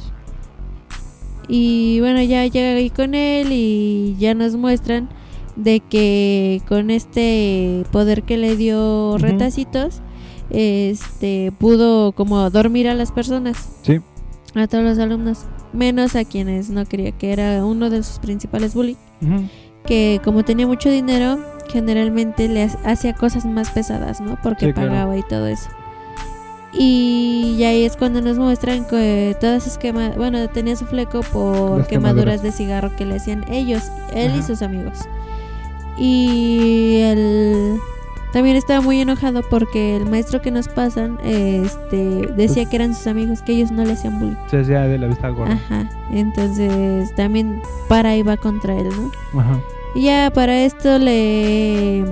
Y 1.49 1.99
bueno, 2.01 2.23
ya 2.23 2.47
llega 2.47 2.77
ahí 2.79 2.91
con 2.91 3.15
él 3.15 3.49
y 3.51 4.17
ya 4.19 4.35
nos 4.35 4.57
muestran 4.57 5.09
de 5.57 5.81
que 5.81 6.63
con 6.69 6.91
este 6.91 7.85
poder 7.93 8.23
que 8.23 8.37
le 8.39 8.57
dio 8.57 9.19
retacitos, 9.19 10.01
este 10.51 11.53
pudo 11.59 12.13
como 12.13 12.49
dormir 12.51 12.89
a 12.89 12.95
las 12.95 13.13
personas, 13.13 13.69
Sí. 13.83 14.01
a 14.55 14.67
todos 14.67 14.85
los 14.85 14.99
alumnos, 14.99 15.41
menos 15.73 16.17
a 16.17 16.25
quienes 16.25 16.71
no 16.71 16.87
quería, 16.87 17.13
que 17.13 17.33
era 17.33 17.65
uno 17.65 17.91
de 17.91 18.03
sus 18.03 18.19
principales 18.19 18.75
bullies. 18.75 18.99
Que 19.85 20.21
como 20.25 20.45
tenía 20.45 20.67
mucho 20.67 20.91
dinero, 20.91 21.39
generalmente 21.69 22.49
le 22.49 22.65
ha- 22.65 22.91
hacía 22.91 23.15
cosas 23.15 23.45
más 23.45 23.71
pesadas, 23.71 24.21
¿no? 24.21 24.37
Porque 24.43 24.67
Sí, 24.67 24.73
claro. 24.73 24.89
pagaba 24.91 25.17
y 25.17 25.23
todo 25.23 25.47
eso. 25.47 25.71
Y 26.73 27.57
y 27.59 27.65
ahí 27.65 27.85
es 27.85 27.97
cuando 27.99 28.21
nos 28.23 28.39
muestran 28.39 28.87
que 28.87 29.37
todas 29.41 29.63
sus 29.63 29.77
quemaduras, 29.77 30.17
bueno, 30.17 30.49
tenía 30.49 30.75
su 30.75 30.87
fleco 30.87 31.21
por 31.21 31.79
Las 31.81 31.87
quemaduras 31.89 31.89
quemaduras. 32.39 32.43
de 32.43 32.53
cigarro 32.53 32.97
que 32.97 33.05
le 33.05 33.17
hacían 33.17 33.45
ellos, 33.51 33.83
él 34.15 34.33
y 34.39 34.43
sus 34.43 34.63
amigos. 34.63 35.01
Y 35.99 36.99
él 37.03 37.79
también 38.33 38.57
estaba 38.57 38.81
muy 38.81 38.99
enojado 39.01 39.43
porque 39.51 39.97
el 39.97 40.09
maestro 40.09 40.41
que 40.41 40.51
nos 40.51 40.69
pasan 40.69 41.19
este 41.23 42.27
decía 42.35 42.65
que 42.65 42.77
eran 42.77 42.95
sus 42.95 43.07
amigos, 43.07 43.43
que 43.43 43.53
ellos 43.53 43.71
no 43.71 43.85
le 43.85 43.93
hacían 43.93 44.19
bullying. 44.19 44.37
Se 44.51 44.61
hacía 44.61 44.83
de 44.83 44.97
la 44.99 45.09
vista 45.09 45.29
gorda. 45.29 45.53
Ajá, 45.53 45.91
entonces 46.11 47.15
también 47.15 47.61
para 47.89 48.17
iba 48.17 48.39
contra 48.39 48.75
él, 48.75 48.89
¿no? 48.89 49.41
Ajá. 49.41 49.61
Y 49.95 50.03
ya 50.03 50.31
para 50.33 50.65
esto 50.65 50.99
le. 50.99 52.05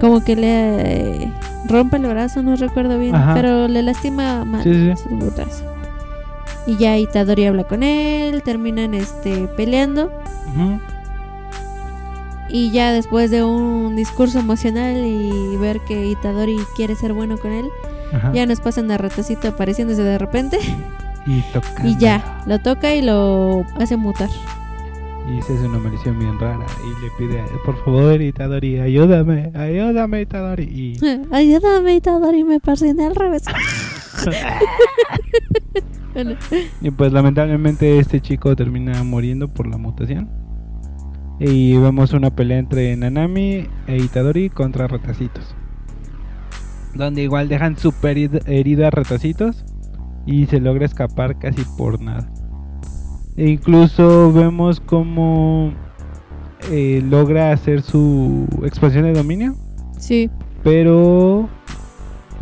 Como 0.00 0.22
que 0.24 0.36
le 0.36 1.24
eh, 1.24 1.32
rompe 1.66 1.96
el 1.96 2.06
brazo, 2.06 2.42
no 2.42 2.54
recuerdo 2.56 2.98
bien. 2.98 3.14
Ajá. 3.14 3.34
Pero 3.34 3.66
le 3.68 3.82
lastima 3.82 4.44
mal 4.44 4.62
Sí, 4.62 4.72
sí. 4.96 5.02
su 5.08 5.16
brazo. 5.34 5.64
Y 6.66 6.76
ya 6.76 6.96
Itadori 6.98 7.46
habla 7.46 7.64
con 7.64 7.82
él, 7.82 8.42
terminan 8.42 8.94
este 8.94 9.48
peleando. 9.56 10.06
Ujú. 10.54 10.78
Y 12.50 12.70
ya 12.70 12.92
después 12.92 13.30
de 13.30 13.42
un 13.44 13.94
discurso 13.96 14.38
emocional 14.38 14.96
y 15.04 15.56
ver 15.56 15.80
que 15.80 16.06
Itadori 16.06 16.56
quiere 16.76 16.94
ser 16.94 17.12
bueno 17.12 17.36
con 17.38 17.52
él, 17.52 17.66
Ajá. 18.12 18.32
ya 18.32 18.46
nos 18.46 18.60
pasan 18.60 18.90
a 18.90 18.96
Retocito 18.98 19.48
apareciéndose 19.48 20.02
de 20.02 20.18
repente. 20.18 20.58
Y. 21.26 21.44
Y 21.84 21.96
ya, 21.98 22.40
lo 22.46 22.58
toca 22.58 22.94
y 22.94 23.02
lo 23.02 23.64
hace 23.78 23.96
mutar. 23.98 24.30
Y 25.30 25.42
se 25.42 25.54
hace 25.54 25.66
una 25.66 25.78
maldición 25.78 26.18
bien 26.18 26.38
rara. 26.38 26.64
Y 26.84 27.02
le 27.04 27.10
pide, 27.18 27.42
por 27.64 27.76
favor, 27.84 28.20
Itadori, 28.20 28.78
ayúdame, 28.80 29.52
ayúdame, 29.54 30.22
Itadori. 30.22 30.64
Y 30.64 30.98
Ayúdame, 31.32 31.96
Itadori, 31.96 32.44
me 32.44 32.60
persiné 32.60 33.06
al 33.06 33.14
revés. 33.14 33.44
Bueno, 36.14 36.34
Y 36.80 36.90
pues 36.90 37.12
lamentablemente 37.12 37.98
este 37.98 38.20
chico 38.20 38.56
termina 38.56 39.02
muriendo 39.04 39.48
por 39.48 39.66
la 39.66 39.76
mutación. 39.76 40.28
Y 41.40 41.76
vemos 41.76 42.12
una 42.14 42.30
pelea 42.34 42.58
entre 42.58 42.96
Nanami 42.96 43.68
e 43.86 43.96
Itadori 43.98 44.50
contra 44.50 44.88
Ratacitos. 44.88 45.54
Donde 46.94 47.22
igual 47.22 47.48
dejan 47.48 47.76
super 47.76 48.16
herid- 48.16 48.42
herido 48.46 48.86
a 48.86 48.90
Ratacitos. 48.90 49.64
Y 50.26 50.46
se 50.46 50.60
logra 50.60 50.84
escapar 50.86 51.38
casi 51.38 51.62
por 51.76 52.00
nada. 52.00 52.28
E 53.38 53.48
incluso 53.50 54.30
vemos 54.32 54.80
como 54.80 55.72
eh, 56.70 57.02
logra 57.08 57.52
hacer 57.52 57.80
su 57.82 58.46
expansión 58.64 59.04
de 59.04 59.12
dominio. 59.14 59.54
sí. 59.98 60.28
Pero 60.64 61.48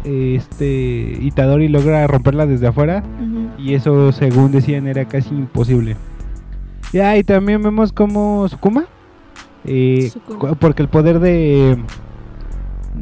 este 0.05 1.18
Itadori 1.20 1.68
logra 1.68 2.07
romperla 2.07 2.47
desde 2.47 2.66
afuera 2.68 3.03
y 3.59 3.74
eso, 3.74 4.11
según 4.11 4.53
decían, 4.53 4.86
era 4.86 5.05
casi 5.05 5.34
imposible. 5.34 5.97
Ya, 6.94 7.16
y 7.18 7.24
también 7.24 7.62
vemos 7.62 7.92
como 7.92 8.49
Sukuma. 8.49 8.86
eh, 9.64 10.09
Sukuma. 10.12 10.55
porque 10.55 10.82
el 10.82 10.88
poder 10.88 11.20
de 11.20 11.76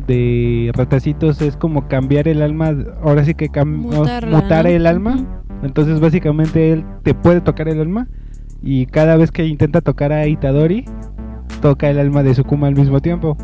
de 0.08 0.72
ratacitos 0.74 1.40
es 1.40 1.56
como 1.56 1.86
cambiar 1.86 2.26
el 2.26 2.42
alma. 2.42 2.74
Ahora 3.02 3.24
sí 3.24 3.34
que 3.34 3.48
Mutarla, 3.64 4.40
mutar 4.40 4.64
¿no? 4.64 4.70
el 4.70 4.86
alma. 4.86 5.43
Entonces, 5.64 5.98
básicamente, 6.00 6.72
él 6.72 6.84
te 7.02 7.14
puede 7.14 7.40
tocar 7.40 7.68
el 7.68 7.80
alma. 7.80 8.06
Y 8.62 8.86
cada 8.86 9.16
vez 9.16 9.30
que 9.30 9.44
intenta 9.46 9.80
tocar 9.80 10.12
a 10.12 10.26
Itadori, 10.26 10.84
toca 11.60 11.90
el 11.90 11.98
alma 11.98 12.22
de 12.22 12.34
Sukuma 12.34 12.66
al 12.68 12.74
mismo 12.76 13.00
tiempo. 13.00 13.36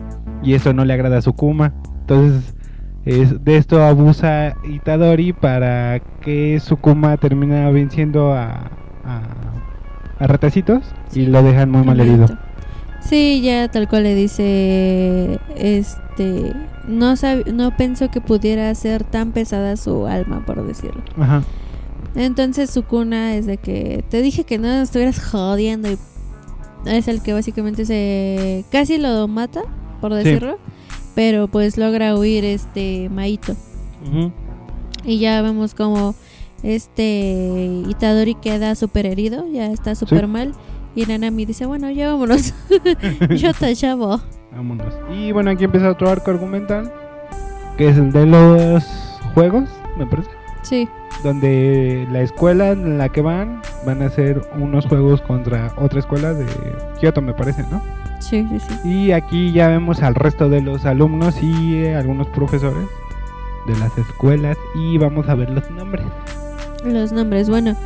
Y 0.42 0.54
eso 0.54 0.72
no 0.72 0.84
le 0.84 0.92
agrada 0.94 1.18
a 1.18 1.22
Sukuma. 1.22 1.72
Entonces, 2.02 2.54
es- 3.04 3.44
de 3.44 3.56
esto 3.56 3.82
abusa 3.82 4.54
Itadori 4.64 5.32
para 5.32 6.00
que 6.20 6.58
Sukuma 6.60 7.16
termina 7.16 7.68
venciendo 7.70 8.32
a, 8.32 8.70
a, 9.04 9.22
a 10.18 10.26
Ratacitos 10.26 10.84
Sí. 11.08 11.22
y 11.22 11.26
lo 11.26 11.42
dejan 11.42 11.70
muy 11.70 11.82
mal 11.82 11.98
herido. 12.00 12.26
Sí, 13.00 13.40
ya 13.42 13.68
tal 13.68 13.88
cual 13.88 14.02
le 14.02 14.14
dice, 14.14 15.38
este, 15.56 16.52
no 16.86 17.12
sab- 17.16 17.46
no 17.52 17.74
pensó 17.76 18.10
que 18.10 18.20
pudiera 18.20 18.74
ser 18.74 19.04
tan 19.04 19.32
pesada 19.32 19.76
su 19.76 20.06
alma, 20.06 20.44
por 20.44 20.62
decirlo. 20.66 21.02
Ajá. 21.18 21.42
Entonces 22.14 22.70
su 22.70 22.82
cuna 22.84 23.36
es 23.36 23.46
de 23.46 23.56
que 23.56 24.04
te 24.08 24.20
dije 24.22 24.44
que 24.44 24.58
no 24.58 24.66
estuvieras 24.68 25.22
jodiendo 25.24 25.90
y 25.90 25.98
es 26.86 27.08
el 27.08 27.22
que 27.22 27.32
básicamente 27.32 27.84
se 27.86 28.64
casi 28.72 28.98
lo 28.98 29.28
mata, 29.28 29.62
por 30.00 30.12
Sí. 30.12 30.18
decirlo, 30.24 30.58
pero 31.14 31.46
pues 31.48 31.76
logra 31.78 32.16
huir 32.16 32.44
este 32.44 33.08
Maito. 33.10 33.54
Y 35.04 35.18
ya 35.18 35.40
vemos 35.42 35.74
como 35.74 36.14
este 36.62 37.82
Itadori 37.88 38.34
queda 38.34 38.74
súper 38.74 39.06
herido, 39.06 39.46
ya 39.50 39.66
está 39.72 39.94
súper 39.94 40.26
mal. 40.26 40.52
Y 40.96 41.06
Nanami 41.06 41.44
dice, 41.44 41.66
bueno, 41.66 41.88
ya 41.90 42.08
vámonos. 42.12 42.52
Yo 43.36 43.54
te 43.54 43.74
llamo. 43.80 44.20
Vámonos. 44.50 44.92
Y 45.14 45.30
bueno, 45.30 45.50
aquí 45.52 45.64
empieza 45.64 45.88
otro 45.90 46.10
arco 46.10 46.30
argumental. 46.32 46.92
Que 47.78 47.88
es 47.90 47.96
el 47.96 48.10
de 48.10 48.26
los 48.26 48.84
juegos, 49.34 49.68
me 49.96 50.06
parece. 50.06 50.28
Sí, 50.62 50.88
donde 51.22 52.06
la 52.10 52.22
escuela 52.22 52.70
en 52.70 52.98
la 52.98 53.08
que 53.10 53.20
van 53.20 53.60
van 53.84 54.02
a 54.02 54.06
hacer 54.06 54.40
unos 54.58 54.86
juegos 54.86 55.20
contra 55.22 55.72
otra 55.76 56.00
escuela 56.00 56.32
de 56.34 56.46
Kyoto 57.00 57.20
me 57.22 57.34
parece, 57.34 57.64
¿no? 57.70 57.82
sí, 58.20 58.46
sí, 58.50 58.60
sí. 58.60 58.88
Y 58.88 59.12
aquí 59.12 59.52
ya 59.52 59.68
vemos 59.68 60.02
al 60.02 60.14
resto 60.14 60.48
de 60.48 60.60
los 60.60 60.84
alumnos 60.86 61.42
y 61.42 61.76
eh, 61.76 61.96
algunos 61.96 62.26
profesores 62.28 62.86
de 63.66 63.76
las 63.78 63.96
escuelas 63.98 64.56
y 64.74 64.98
vamos 64.98 65.28
a 65.28 65.34
ver 65.34 65.50
los 65.50 65.68
nombres. 65.70 66.04
Los 66.84 67.12
nombres, 67.12 67.48
bueno, 67.50 67.76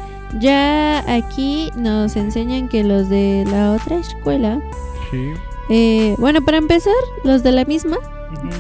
ya 0.41 1.01
aquí 1.13 1.71
nos 1.77 2.17
enseñan 2.17 2.69
que 2.69 2.85
los 2.85 3.09
de 3.09 3.45
la 3.51 3.73
otra 3.73 3.97
escuela, 3.97 4.61
Sí. 5.11 5.33
eh, 5.71 6.15
bueno, 6.19 6.43
para 6.43 6.59
empezar, 6.59 6.93
los 7.25 7.43
de 7.43 7.53
la 7.53 7.65
misma, 7.65 7.97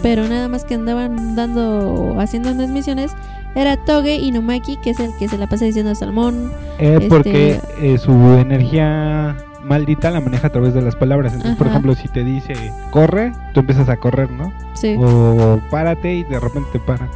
pero 0.02 0.26
nada 0.28 0.48
más 0.48 0.64
que 0.64 0.74
andaban 0.74 1.34
dando, 1.36 2.16
haciendo 2.18 2.50
unas 2.52 2.68
misiones, 2.70 3.12
era 3.54 3.76
Toge 3.76 4.16
y 4.16 4.30
Numaki, 4.32 4.76
que 4.76 4.90
es 4.90 5.00
el 5.00 5.10
que 5.18 5.28
se 5.28 5.38
la 5.38 5.46
pasa 5.48 5.64
diciendo 5.64 5.94
salmón. 5.94 6.52
Eh, 6.78 6.94
este- 6.94 7.08
porque 7.08 7.60
eh, 7.80 7.98
su 7.98 8.12
energía 8.38 9.36
maldita 9.64 10.10
la 10.10 10.20
maneja 10.20 10.48
a 10.48 10.50
través 10.50 10.74
de 10.74 10.82
las 10.82 10.96
palabras. 10.96 11.32
Entonces, 11.32 11.56
por 11.56 11.66
ejemplo, 11.68 11.94
si 11.94 12.08
te 12.08 12.22
dice 12.24 12.54
corre, 12.90 13.32
tú 13.54 13.60
empiezas 13.60 13.88
a 13.88 13.96
correr, 13.96 14.30
¿no? 14.30 14.52
Sí. 14.74 14.96
O 14.98 15.60
párate 15.70 16.14
y 16.14 16.24
de 16.24 16.38
repente 16.40 16.68
te 16.72 16.78
para. 16.80 17.08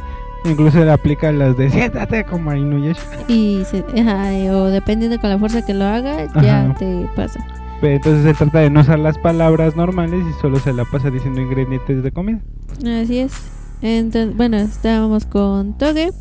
Incluso 0.45 0.83
le 0.83 0.91
aplica 0.91 1.31
las 1.31 1.57
de 1.57 1.69
siéntate 1.69 2.23
como 2.23 2.49
a 2.51 2.57
Inuyasha. 2.57 3.01
Y 3.27 3.63
se, 3.69 3.83
ajá, 4.01 4.33
eh, 4.33 4.49
o 4.51 4.65
dependiendo 4.65 5.19
con 5.19 5.29
la 5.29 5.37
fuerza 5.37 5.65
que 5.65 5.73
lo 5.73 5.85
haga, 5.85 6.25
ya 6.41 6.73
te 6.79 7.07
pasa. 7.15 7.39
Pero 7.81 7.95
entonces 7.95 8.23
se 8.23 8.33
trata 8.33 8.59
de 8.59 8.69
no 8.69 8.81
usar 8.81 8.99
las 8.99 9.17
palabras 9.17 9.75
normales 9.75 10.21
y 10.29 10.41
solo 10.41 10.59
se 10.59 10.73
la 10.73 10.83
pasa 10.85 11.09
diciendo 11.09 11.39
ingredientes 11.41 12.03
de 12.03 12.11
comida. 12.11 12.39
Así 12.79 13.19
es. 13.19 13.33
Entonces, 13.81 14.35
bueno, 14.35 14.57
estábamos 14.57 15.25
con 15.25 15.77
Toge, 15.77 16.11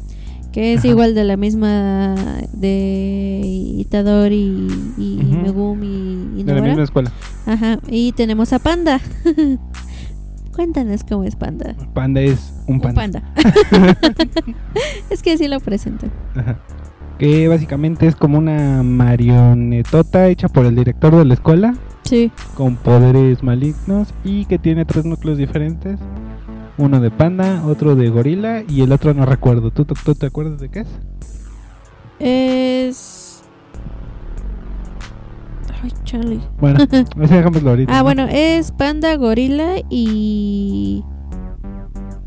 que 0.52 0.72
es 0.72 0.80
Ajá. 0.80 0.88
igual 0.88 1.14
de 1.14 1.24
la 1.24 1.36
misma 1.36 2.14
de 2.52 3.40
Itadori 3.44 4.66
y. 4.98 5.20
Megumi 5.42 6.40
y 6.40 6.42
De 6.44 6.54
la 6.54 6.62
misma 6.62 6.82
escuela. 6.84 7.12
Ajá, 7.46 7.78
y 7.88 8.12
tenemos 8.12 8.52
a 8.52 8.58
Panda. 8.58 9.00
Cuéntanos 10.54 11.04
cómo 11.04 11.22
es 11.24 11.36
Panda. 11.36 11.74
Panda 11.94 12.20
es 12.20 12.52
un 12.66 12.74
Un 12.76 12.80
panda. 12.80 13.22
panda. 13.34 13.34
es 15.10 15.22
que 15.22 15.32
así 15.32 15.46
lo 15.48 15.60
presentan. 15.60 16.10
Ajá. 16.34 16.58
Que 17.18 17.48
básicamente 17.48 18.06
es 18.06 18.14
como 18.16 18.38
una 18.38 18.82
marionetota 18.82 20.28
hecha 20.28 20.48
por 20.48 20.66
el 20.66 20.74
director 20.76 21.14
de 21.16 21.24
la 21.24 21.34
escuela 21.34 21.74
Sí. 22.04 22.30
con 22.54 22.76
poderes 22.76 23.42
malignos 23.42 24.08
y 24.24 24.44
que 24.46 24.58
tiene 24.58 24.84
tres 24.84 25.04
núcleos 25.04 25.36
diferentes. 25.38 25.98
Uno 26.78 27.00
de 27.00 27.10
panda, 27.10 27.64
otro 27.66 27.96
de 27.96 28.08
gorila 28.08 28.62
y 28.68 28.82
el 28.82 28.92
otro 28.92 29.12
no 29.12 29.26
recuerdo. 29.26 29.70
¿Tú, 29.70 29.84
tú, 29.84 29.94
tú 30.04 30.14
te 30.14 30.26
acuerdas 30.26 30.60
de 30.60 30.68
qué 30.68 30.80
es? 30.80 30.88
Es. 32.20 33.42
Ay, 35.82 35.92
Charlie. 36.04 36.40
Bueno, 36.58 36.78
ese 37.20 37.34
dejámoslo 37.34 37.70
ahorita. 37.70 37.92
Ah, 37.92 37.98
¿no? 37.98 38.04
bueno, 38.04 38.26
es 38.30 38.72
panda, 38.72 39.14
gorila 39.16 39.76
y. 39.90 41.04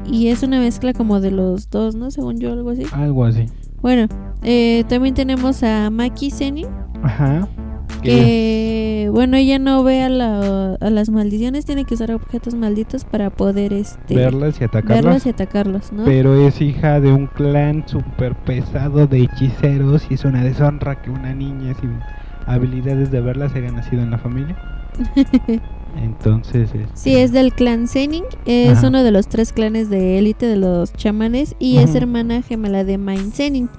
Y 0.06 0.28
es 0.28 0.44
una 0.44 0.60
mezcla 0.60 0.94
como 0.94 1.22
de 1.22 1.32
los 1.32 1.70
dos, 1.70 1.96
¿no? 1.96 2.12
Según 2.12 2.40
yo, 2.40 2.52
algo 2.52 2.72
así. 2.72 2.84
Algo 2.92 3.24
así. 3.24 3.46
Bueno, 3.82 4.08
eh, 4.44 4.84
también 4.90 5.14
tenemos 5.14 5.64
a 5.64 5.90
Maki 5.90 6.32
Zenin, 6.32 6.68
Ajá. 7.04 7.48
Que 8.02 8.10
que, 8.10 9.10
bueno, 9.12 9.38
ella 9.38 9.60
no 9.60 9.84
ve 9.84 10.02
a, 10.04 10.10
la- 10.10 10.76
a 10.80 10.90
las 10.90 11.10
maldiciones, 11.10 11.66
tiene 11.66 11.86
que 11.86 11.94
usar 11.96 12.12
objetos 12.12 12.54
malditos 12.56 13.04
para 13.06 13.30
poder 13.30 13.74
este, 13.74 14.16
verlas 14.16 14.60
y 14.62 14.64
atacarlas. 14.64 15.04
verlos 15.06 15.26
y 15.26 15.30
atacarlos, 15.30 15.92
¿no? 15.92 16.06
Pero 16.06 16.36
es 16.48 16.62
hija 16.62 17.00
de 17.00 17.12
un 17.12 17.28
clan 17.28 17.84
súper 17.88 18.36
pesado 18.36 19.08
de 19.08 19.24
hechiceros 19.24 20.06
y 20.10 20.14
es 20.16 20.26
una 20.26 20.44
deshonra 20.44 21.02
que 21.02 21.10
una 21.10 21.34
niña 21.34 21.74
sin 21.80 22.00
habilidades 22.48 23.12
de 23.12 23.22
verlas 23.22 23.54
haya 23.56 23.72
nacido 23.72 24.02
en 24.02 24.12
la 24.12 24.18
familia. 24.18 24.56
Entonces, 26.02 26.70
este, 26.74 26.88
Sí, 26.94 27.16
es 27.18 27.34
del 27.34 27.52
clan 27.54 27.88
Zenin, 27.88 28.24
es 28.46 28.78
Ajá. 28.78 28.88
uno 28.88 29.04
de 29.04 29.12
los 29.12 29.28
tres 29.28 29.52
clanes 29.52 29.90
de 29.90 30.18
élite 30.20 30.46
de 30.46 30.56
los 30.56 30.94
chamanes 30.94 31.56
y 31.60 31.78
es 31.78 31.96
hermana 31.96 32.42
gemela 32.42 32.84
de 32.86 32.98
Main 32.98 33.32
Zenin. 33.34 33.70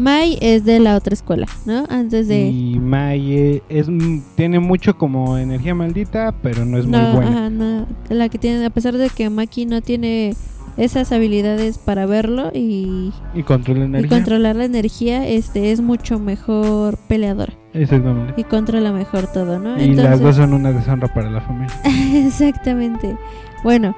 Mai 0.00 0.38
es 0.40 0.64
de 0.64 0.80
la 0.80 0.96
otra 0.96 1.12
escuela, 1.14 1.46
¿no? 1.66 1.84
Antes 1.90 2.26
de... 2.28 2.48
Y 2.48 2.78
Mai 2.80 3.32
eh, 3.36 3.62
es, 3.68 3.88
m- 3.88 4.22
tiene 4.36 4.58
mucho 4.58 4.96
como 4.96 5.36
energía 5.38 5.74
maldita, 5.74 6.34
pero 6.42 6.64
no 6.64 6.78
es 6.78 6.86
no, 6.86 6.98
muy 6.98 7.16
buena. 7.16 7.30
ajá, 7.30 7.50
no, 7.50 7.86
la 8.08 8.28
que 8.28 8.38
tiene, 8.38 8.64
a 8.64 8.70
pesar 8.70 8.96
de 8.96 9.10
que 9.10 9.28
Maki 9.30 9.66
no 9.66 9.82
tiene 9.82 10.34
esas 10.76 11.12
habilidades 11.12 11.76
para 11.78 12.06
verlo 12.06 12.50
y, 12.54 13.12
Y 13.34 13.42
controla 13.42 13.80
y 13.80 13.84
energía. 13.84 14.08
controlar 14.08 14.56
la 14.56 14.64
energía, 14.64 15.26
este 15.28 15.72
es 15.72 15.80
mucho 15.82 16.18
mejor 16.18 16.96
peleadora 17.08 17.52
Exactamente. 17.74 18.40
y 18.40 18.44
controla 18.44 18.92
mejor 18.92 19.26
todo, 19.26 19.58
¿no? 19.58 19.78
Y 19.82 19.94
las 19.94 20.20
dos 20.20 20.36
son 20.36 20.54
una 20.54 20.72
deshonra 20.72 21.12
para 21.12 21.28
la 21.30 21.40
familia. 21.42 21.74
Exactamente. 22.26 23.16
Bueno, 23.62 23.94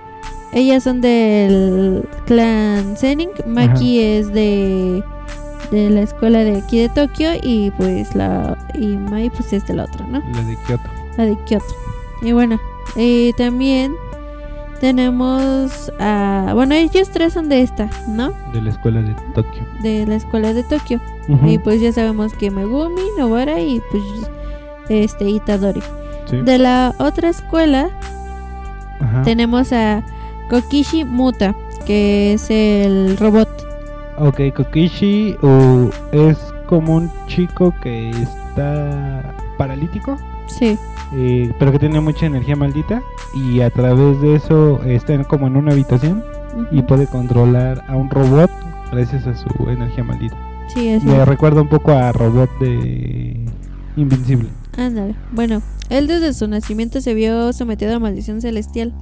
ellas 0.52 0.82
son 0.82 1.00
del 1.00 2.02
clan 2.26 2.96
Zenin. 2.96 3.28
Maki 3.46 4.00
es 4.00 4.32
de, 4.32 5.02
de 5.72 5.90
la 5.90 6.02
escuela 6.02 6.44
de 6.44 6.58
aquí 6.58 6.78
de 6.78 6.88
Tokio 6.90 7.30
y 7.42 7.70
pues 7.72 8.14
la 8.14 8.56
y 8.74 8.96
Mai 8.98 9.30
pues 9.30 9.52
es 9.52 9.66
de 9.66 9.74
la 9.74 9.84
otra, 9.84 10.06
¿no? 10.06 10.22
La 10.32 10.42
de 10.42 10.56
Kyoto. 10.66 10.88
La 11.16 11.24
de 11.24 11.36
Kyoto. 11.44 11.64
Y 12.20 12.32
bueno, 12.32 12.60
eh, 12.94 13.32
también 13.36 13.94
tenemos 14.80 15.90
a 15.98 16.52
bueno 16.54 16.74
ellos 16.74 17.10
tres 17.10 17.32
son 17.32 17.48
de 17.48 17.62
esta, 17.62 17.88
¿no? 18.06 18.32
De 18.52 18.60
la 18.60 18.70
escuela 18.70 19.00
de 19.00 19.14
Tokio. 19.34 19.66
De 19.82 20.06
la 20.06 20.16
escuela 20.16 20.52
de 20.52 20.62
Tokio. 20.62 21.00
Y 21.46 21.58
pues 21.58 21.80
ya 21.80 21.92
sabemos 21.92 22.34
que 22.34 22.50
Megumi, 22.50 23.02
Nobara 23.16 23.60
y 23.60 23.80
pues 23.90 24.02
este 24.88 25.28
Itadori. 25.30 25.82
Sí. 26.26 26.36
De 26.42 26.58
la 26.58 26.94
otra 26.98 27.30
escuela 27.30 27.88
Ajá. 29.00 29.22
tenemos 29.22 29.72
a 29.72 30.02
Kokishi 30.50 31.04
Muta, 31.04 31.54
que 31.86 32.34
es 32.34 32.50
el 32.50 33.16
robot. 33.16 33.48
Ok, 34.24 34.54
Kokishi 34.54 35.36
o 35.42 35.90
es 36.12 36.38
como 36.66 36.94
un 36.94 37.10
chico 37.26 37.74
que 37.82 38.10
está 38.10 39.34
paralítico, 39.58 40.16
Sí, 40.46 40.78
eh, 41.14 41.52
pero 41.58 41.72
que 41.72 41.80
tiene 41.80 42.00
mucha 42.00 42.26
energía 42.26 42.54
maldita 42.54 43.02
y 43.34 43.62
a 43.62 43.70
través 43.70 44.20
de 44.20 44.36
eso 44.36 44.80
está 44.84 45.24
como 45.24 45.48
en 45.48 45.56
una 45.56 45.72
habitación 45.72 46.22
y 46.70 46.82
puede 46.82 47.08
controlar 47.08 47.84
a 47.88 47.96
un 47.96 48.10
robot 48.10 48.50
gracias 48.92 49.26
a 49.26 49.34
su 49.34 49.68
energía 49.68 50.04
maldita. 50.04 50.36
sí, 50.68 50.88
es 50.88 51.02
Me 51.02 51.24
recuerda 51.24 51.60
un 51.60 51.68
poco 51.68 51.90
a 51.90 52.12
robot 52.12 52.50
de 52.60 53.44
Invincible. 53.96 54.48
Ándale. 54.78 55.16
Bueno, 55.32 55.62
él 55.90 56.06
desde 56.06 56.32
su 56.32 56.46
nacimiento 56.46 57.00
se 57.00 57.14
vio 57.14 57.52
sometido 57.52 57.96
a 57.96 57.98
maldición 57.98 58.40
celestial. 58.40 58.94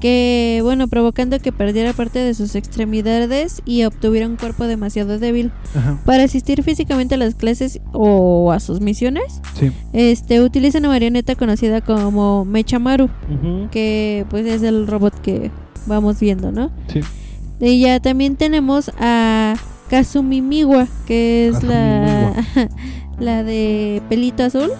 Que, 0.00 0.60
bueno, 0.62 0.88
provocando 0.88 1.38
que 1.40 1.52
perdiera 1.52 1.92
parte 1.92 2.18
de 2.18 2.32
sus 2.34 2.54
extremidades 2.54 3.60
y 3.66 3.84
obtuviera 3.84 4.26
un 4.26 4.36
cuerpo 4.36 4.64
demasiado 4.66 5.18
débil. 5.18 5.52
Ajá. 5.74 5.98
Para 6.06 6.24
asistir 6.24 6.62
físicamente 6.62 7.16
a 7.16 7.18
las 7.18 7.34
clases 7.34 7.80
o 7.92 8.50
a 8.52 8.60
sus 8.60 8.80
misiones, 8.80 9.40
Sí. 9.58 9.70
este 9.92 10.40
utiliza 10.40 10.78
una 10.78 10.88
marioneta 10.88 11.34
conocida 11.34 11.80
como 11.82 12.44
Mechamaru, 12.46 13.04
Ujú. 13.04 13.68
que 13.70 14.24
pues 14.30 14.46
es 14.46 14.62
el 14.62 14.86
robot 14.86 15.20
que 15.20 15.50
vamos 15.86 16.18
viendo, 16.18 16.50
¿no? 16.50 16.70
Sí. 16.88 17.00
Y 17.60 17.80
ya 17.80 18.00
también 18.00 18.36
tenemos 18.36 18.90
a 18.98 19.54
Kazumi 19.90 20.40
Miwa, 20.40 20.86
que 21.06 21.48
es 21.48 21.62
la, 21.62 22.32
la 23.20 23.42
de 23.44 24.00
pelito 24.08 24.44
azul, 24.44 24.70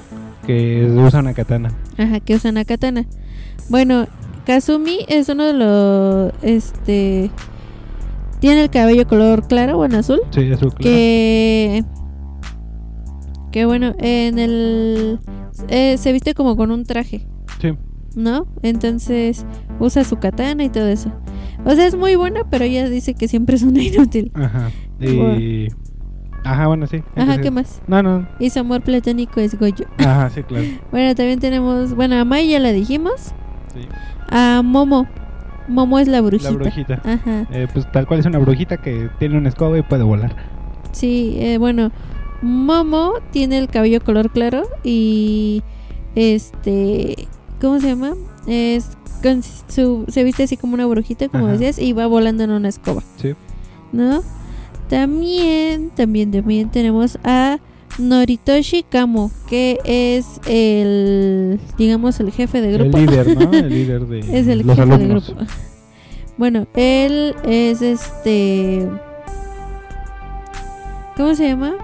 Que 0.46 0.86
usa 0.86 1.20
una 1.20 1.34
katana. 1.34 1.70
ajá, 1.98 2.20
que 2.20 2.34
usa 2.36 2.50
una 2.50 2.64
katana. 2.64 3.04
Bueno, 3.68 4.06
Kazumi 4.44 5.04
es 5.08 5.28
uno 5.28 5.44
de 5.44 5.52
los, 5.52 6.32
este, 6.42 7.30
tiene 8.40 8.64
el 8.64 8.70
cabello 8.70 9.06
color 9.06 9.46
claro, 9.46 9.76
bueno, 9.76 9.98
azul, 9.98 10.20
Sí, 10.30 10.50
es 10.50 10.58
su 10.58 10.70
que, 10.70 11.84
que 13.52 13.64
bueno, 13.66 13.94
en 13.98 14.38
el, 14.38 15.20
eh, 15.68 15.96
se 15.98 16.12
viste 16.12 16.34
como 16.34 16.56
con 16.56 16.70
un 16.70 16.84
traje. 16.84 17.26
Sí. 17.60 17.76
¿no? 18.16 18.46
Entonces 18.62 19.46
usa 19.78 20.04
su 20.04 20.16
katana 20.16 20.64
y 20.64 20.68
todo 20.68 20.88
eso. 20.88 21.12
O 21.64 21.72
sea, 21.72 21.86
es 21.86 21.94
muy 21.94 22.16
buena, 22.16 22.44
pero 22.50 22.64
ella 22.64 22.88
dice 22.88 23.14
que 23.14 23.28
siempre 23.28 23.56
es 23.56 23.62
una 23.62 23.82
inútil. 23.82 24.32
Ajá. 24.34 24.70
Y... 25.00 25.68
Ajá, 26.42 26.68
bueno, 26.68 26.86
sí. 26.86 27.02
Ajá, 27.16 27.38
¿qué 27.38 27.50
más? 27.50 27.82
No, 27.86 28.02
no. 28.02 28.26
Y 28.38 28.48
su 28.48 28.60
amor 28.60 28.80
platónico 28.80 29.40
es 29.40 29.58
Goyo. 29.58 29.86
Ajá, 29.98 30.30
sí, 30.30 30.42
claro. 30.42 30.64
Bueno, 30.90 31.14
también 31.14 31.38
tenemos, 31.38 31.94
bueno, 31.94 32.16
a 32.16 32.24
Mai 32.24 32.48
ya 32.48 32.58
la 32.58 32.72
dijimos. 32.72 33.32
Sí. 33.74 33.86
A 34.30 34.62
Momo. 34.62 35.06
Momo 35.68 35.98
es 35.98 36.08
la 36.08 36.20
brujita. 36.20 36.50
La 36.50 36.56
brujita. 36.56 36.94
Ajá. 37.04 37.46
Eh, 37.50 37.68
pues 37.72 37.90
tal 37.92 38.06
cual 38.06 38.20
es 38.20 38.26
una 38.26 38.38
brujita 38.38 38.78
que 38.78 39.08
tiene 39.18 39.38
una 39.38 39.48
escoba 39.48 39.78
y 39.78 39.82
puede 39.82 40.02
volar. 40.02 40.34
Sí, 40.92 41.36
eh, 41.38 41.58
bueno, 41.58 41.92
Momo 42.42 43.14
tiene 43.30 43.58
el 43.58 43.68
cabello 43.68 44.00
color 44.00 44.30
claro 44.30 44.62
y 44.82 45.62
este, 46.14 47.28
¿cómo 47.60 47.78
se 47.78 47.88
llama? 47.88 48.14
Es 48.46 48.96
con 49.22 49.42
su, 49.42 50.06
se 50.08 50.24
viste 50.24 50.44
así 50.44 50.56
como 50.56 50.74
una 50.74 50.86
brujita, 50.86 51.28
como 51.28 51.44
Ajá. 51.44 51.52
decías, 51.52 51.78
y 51.78 51.92
va 51.92 52.06
volando 52.06 52.42
en 52.42 52.50
una 52.50 52.68
escoba. 52.68 53.02
Sí. 53.16 53.34
¿no? 53.92 54.22
También, 54.88 55.90
también, 55.90 56.30
también 56.30 56.70
tenemos 56.70 57.18
a 57.22 57.58
Noritoshi 57.98 58.82
Kamo, 58.84 59.30
que 59.48 59.78
es 59.84 60.40
el, 60.46 61.60
digamos, 61.76 62.18
el 62.20 62.30
jefe 62.32 62.60
de 62.60 62.72
grupo. 62.72 62.96
El 62.96 63.06
líder, 63.06 63.36
¿no? 63.36 63.52
El 63.58 63.68
líder 63.68 64.06
de 64.06 64.20
es 64.20 64.46
el 64.48 64.58
los 64.66 64.76
jefe 64.76 64.82
alumnos. 64.92 65.26
de 65.28 65.34
grupo. 65.34 65.52
Bueno, 66.38 66.66
él 66.74 67.34
es 67.44 67.82
este, 67.82 68.88
¿cómo 71.16 71.34
se 71.34 71.48
llama? 71.48 71.74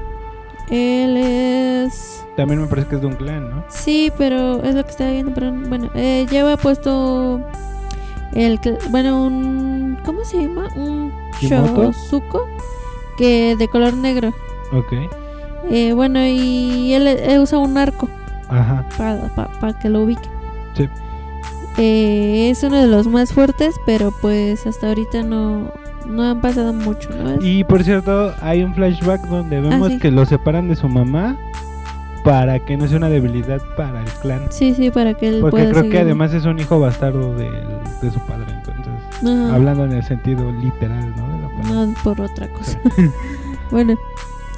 Él 0.71 1.17
es, 1.19 2.25
También 2.37 2.63
me 2.63 2.67
parece 2.67 2.89
que 2.89 2.95
es 2.97 3.01
de 3.03 3.07
un 3.07 3.15
clan, 3.17 3.51
¿no? 3.51 3.65
sí, 3.69 4.11
pero 4.17 4.63
es 4.65 4.75
lo 4.75 4.83
que 4.85 4.91
estaba 4.91 5.11
viendo, 5.11 5.33
pero 5.35 5.53
bueno, 5.53 5.91
eh, 5.95 6.27
lleva 6.31 6.57
puesto 6.57 7.41
el, 8.35 8.59
bueno, 8.91 9.25
un, 9.27 9.99
¿cómo 10.07 10.25
se 10.25 10.39
llama? 10.43 10.69
Un 10.77 11.13
shozuko 11.41 12.47
que 13.19 13.57
de 13.59 13.69
color 13.69 13.93
negro. 13.95 14.33
Ok. 14.73 14.93
Eh, 15.71 15.93
bueno, 15.93 16.21
y 16.27 16.93
él, 16.93 17.41
usa 17.41 17.59
un 17.59 17.77
arco. 17.77 18.09
Ajá. 18.49 18.85
para 19.61 19.79
que 19.79 19.89
lo 19.89 20.03
ubiquen. 20.03 20.31
Sí. 20.75 20.89
Eh, 21.79 22.49
es 22.51 22.63
uno 22.63 22.81
de 22.81 22.87
los 22.87 23.07
más 23.07 23.33
fuertes, 23.33 23.75
pero 23.85 24.13
pues 24.23 24.67
hasta 24.67 24.89
ahorita 24.89 25.23
no, 25.23 25.73
no 26.07 26.23
han 26.23 26.41
pasado 26.41 26.73
mucho, 26.73 27.11
¿no? 27.11 27.45
Y 27.45 27.65
por 27.65 27.83
cierto, 27.83 28.33
hay 28.41 28.63
un 28.63 28.75
flashback 28.75 29.27
donde 29.27 29.61
vemos 29.61 29.89
Ah, 29.89 29.91
sí. 29.91 29.99
que 29.99 30.11
lo 30.11 30.25
separan 30.25 30.69
de 30.69 30.77
su 30.77 30.89
mamá 30.89 31.37
para 32.25 32.59
que 32.59 32.77
no 32.77 32.89
sea 32.89 32.97
una 32.97 33.09
debilidad 33.09 33.61
para 33.77 34.01
el 34.03 34.09
clan. 34.09 34.47
Sí, 34.51 34.75
sí, 34.75 34.91
para 34.91 35.15
que 35.15 35.29
él 35.29 35.41
Porque 35.41 35.63
pueda 35.63 35.71
creo 35.71 35.91
que 35.91 35.99
además 35.99 36.33
es 36.35 36.45
un 36.45 36.59
hijo 36.59 36.81
bastardo 36.81 37.35
de, 37.37 37.51
su 38.11 38.21
padre, 38.27 38.47
entonces, 38.49 38.93
Ajá. 39.23 39.55
hablando 39.55 39.85
en 39.85 39.93
el 39.93 40.03
sentido 40.03 40.51
literal, 40.51 41.15
¿no? 41.17 41.29
De 41.29 41.43
la. 41.43 41.87
No 41.87 41.95
por 42.03 42.21
otra 42.21 42.49
cosa. 42.49 42.81
bueno, 43.71 43.97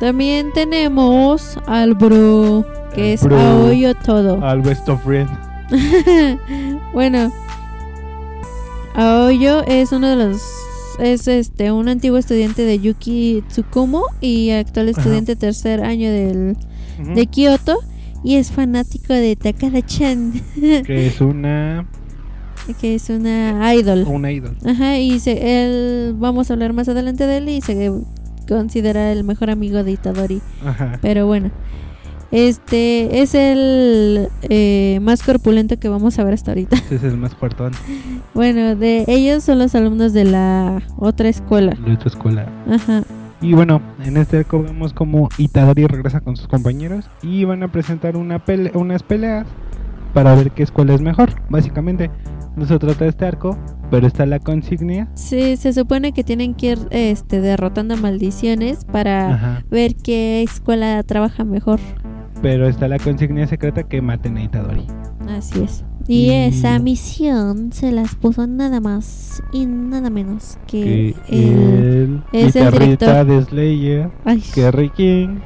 también 0.00 0.52
tenemos 0.52 1.58
al 1.66 1.94
bro, 1.94 2.64
que 2.94 3.14
es 3.14 3.22
bro. 3.22 3.38
Aoyo 3.38 3.94
Todo. 3.94 4.44
Al 4.44 4.62
best 4.62 4.88
of 4.88 5.02
friend. 5.04 5.28
bueno, 6.92 7.32
Aoyo 8.94 9.62
es 9.64 9.92
uno 9.92 10.08
de 10.08 10.16
los. 10.16 10.42
Es 10.98 11.28
este 11.28 11.70
un 11.70 11.88
antiguo 11.88 12.18
estudiante 12.18 12.62
de 12.62 12.80
Yuki 12.80 13.44
Tsukumo 13.48 14.02
y 14.20 14.50
actual 14.50 14.88
Ajá. 14.88 14.98
estudiante 15.00 15.36
tercer 15.36 15.82
año 15.84 16.10
del, 16.10 16.56
de 17.14 17.26
Kyoto. 17.26 17.78
Y 18.24 18.34
es 18.34 18.50
fanático 18.50 19.12
de 19.14 19.36
Takada-chan, 19.36 20.32
Que 20.84 21.06
es 21.06 21.20
una, 21.20 21.86
que 22.80 22.96
es 22.96 23.08
una 23.10 23.72
idol. 23.76 24.04
una 24.08 24.32
ídolo. 24.32 24.56
Ajá, 24.66 24.98
y 24.98 25.20
se, 25.20 25.62
él, 25.62 26.14
vamos 26.18 26.50
a 26.50 26.54
hablar 26.54 26.72
más 26.72 26.88
adelante 26.88 27.28
de 27.28 27.36
él 27.36 27.48
y 27.48 27.60
se 27.60 27.92
considera 28.48 29.12
el 29.12 29.22
mejor 29.24 29.50
amigo 29.50 29.84
de 29.84 29.92
Itadori. 29.92 30.40
Ajá. 30.64 30.98
Pero 31.02 31.26
bueno, 31.26 31.50
este 32.30 33.22
es 33.22 33.34
el 33.34 34.28
eh, 34.42 34.98
más 35.02 35.22
corpulento 35.22 35.78
que 35.78 35.88
vamos 35.88 36.18
a 36.18 36.24
ver 36.24 36.34
hasta 36.34 36.50
ahorita. 36.50 36.76
Es 36.90 37.02
el 37.02 37.16
más 37.16 37.34
fuertón 37.34 37.72
Bueno, 38.34 38.76
de 38.76 39.04
ellos 39.08 39.44
son 39.44 39.58
los 39.58 39.74
alumnos 39.74 40.12
de 40.12 40.24
la 40.24 40.82
otra 40.98 41.28
escuela. 41.28 41.72
de 41.86 41.96
tu 41.96 42.08
escuela. 42.08 42.46
Ajá, 42.70 43.02
Y 43.40 43.54
bueno, 43.54 43.80
en 44.04 44.16
este 44.16 44.38
arco 44.38 44.62
vemos 44.62 44.92
como 44.92 45.28
Itadori 45.38 45.86
regresa 45.86 46.20
con 46.20 46.36
sus 46.36 46.48
compañeros 46.48 47.06
y 47.22 47.44
van 47.44 47.62
a 47.62 47.68
presentar 47.72 48.16
una 48.16 48.44
pele- 48.44 48.72
unas 48.74 49.02
peleas 49.02 49.46
para 50.12 50.34
ver 50.34 50.50
qué 50.50 50.62
escuela 50.64 50.94
es 50.94 51.00
mejor, 51.00 51.30
básicamente. 51.48 52.10
No 52.56 52.66
se 52.66 52.78
trata 52.78 53.04
de 53.04 53.10
este 53.10 53.24
arco, 53.24 53.56
pero 53.90 54.06
está 54.06 54.26
la 54.26 54.38
consignia. 54.38 55.08
sí, 55.14 55.56
se 55.56 55.72
supone 55.72 56.12
que 56.12 56.24
tienen 56.24 56.54
que 56.54 56.72
ir 56.72 56.78
este, 56.90 57.40
derrotando 57.40 57.96
maldiciones 57.96 58.84
para 58.84 59.34
Ajá. 59.34 59.64
ver 59.70 59.94
qué 59.96 60.42
escuela 60.42 61.02
trabaja 61.02 61.44
mejor. 61.44 61.80
Pero 62.42 62.68
está 62.68 62.86
la 62.88 62.98
consignia 62.98 63.46
secreta 63.46 63.82
que 63.82 64.00
maten 64.00 64.36
a 64.36 64.42
Itadori. 64.44 64.86
Así 65.28 65.60
es. 65.62 65.84
Y 66.06 66.26
Y- 66.26 66.30
esa 66.30 66.78
misión 66.78 67.72
se 67.72 67.92
las 67.92 68.14
puso 68.14 68.46
nada 68.46 68.80
más 68.80 69.42
y 69.52 69.66
nada 69.66 70.08
menos 70.08 70.56
que 70.66 71.14
Que 71.28 71.36
el... 71.36 72.22
el 72.32 72.44
es 72.46 72.56
el 72.56 72.64
guitarrista 72.70 73.24
de 73.24 73.42
Slayer, 73.42 74.10
Ay, 74.24 74.42
Kerry 74.54 74.88
King, 74.90 75.40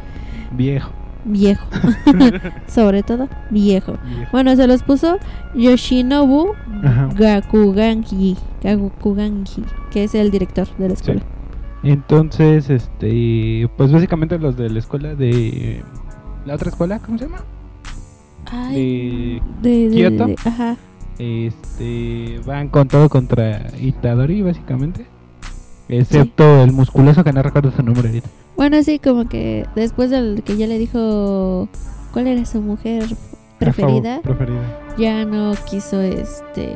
viejo. 0.56 0.90
Viejo. 1.24 1.64
Sobre 2.66 3.02
todo, 3.02 3.28
viejo. 3.50 3.98
viejo. 4.06 4.30
Bueno, 4.32 4.54
se 4.56 4.66
los 4.66 4.82
puso 4.82 5.18
Yoshinobu 5.54 6.52
Ajá. 6.84 7.08
Gakuganji, 7.16 8.36
Gakuganji, 8.62 9.64
que 9.90 10.04
es 10.04 10.14
el 10.14 10.30
director 10.30 10.66
de 10.78 10.88
la 10.88 10.94
escuela. 10.94 11.22
Entonces, 11.82 12.70
este, 12.70 13.68
pues 13.76 13.90
básicamente 13.90 14.38
los 14.38 14.56
de 14.56 14.70
la 14.70 14.78
escuela 14.78 15.14
de 15.14 15.82
la 16.46 16.54
otra 16.54 16.70
escuela, 16.70 16.98
¿cómo 17.00 17.18
se 17.18 17.24
llama? 17.24 17.42
Ay, 18.50 19.40
De 19.62 19.70
de, 19.70 19.88
de- 19.88 19.94
Kioto. 19.96 20.26
de- 20.26 20.36
ajá. 20.44 20.76
Este, 21.18 22.40
van 22.46 22.68
con 22.68 22.88
todo 22.88 23.08
contra 23.08 23.66
Itadori, 23.80 24.42
básicamente. 24.42 25.06
Excepto 25.88 26.62
el 26.62 26.72
musculoso 26.72 27.22
que 27.24 27.32
no 27.32 27.42
recuerdo 27.42 27.70
su 27.70 27.82
nombre 27.82 28.08
ahorita. 28.08 28.28
Bueno, 28.56 28.82
sí, 28.82 28.98
como 28.98 29.28
que 29.28 29.66
después 29.74 30.10
del 30.10 30.42
que 30.44 30.56
ya 30.56 30.66
le 30.66 30.78
dijo 30.78 31.68
cuál 32.12 32.26
era 32.26 32.44
su 32.44 32.60
mujer 32.60 33.04
preferida, 33.58 34.20
ya 34.98 35.24
no 35.24 35.52
quiso 35.68 36.00
este 36.00 36.74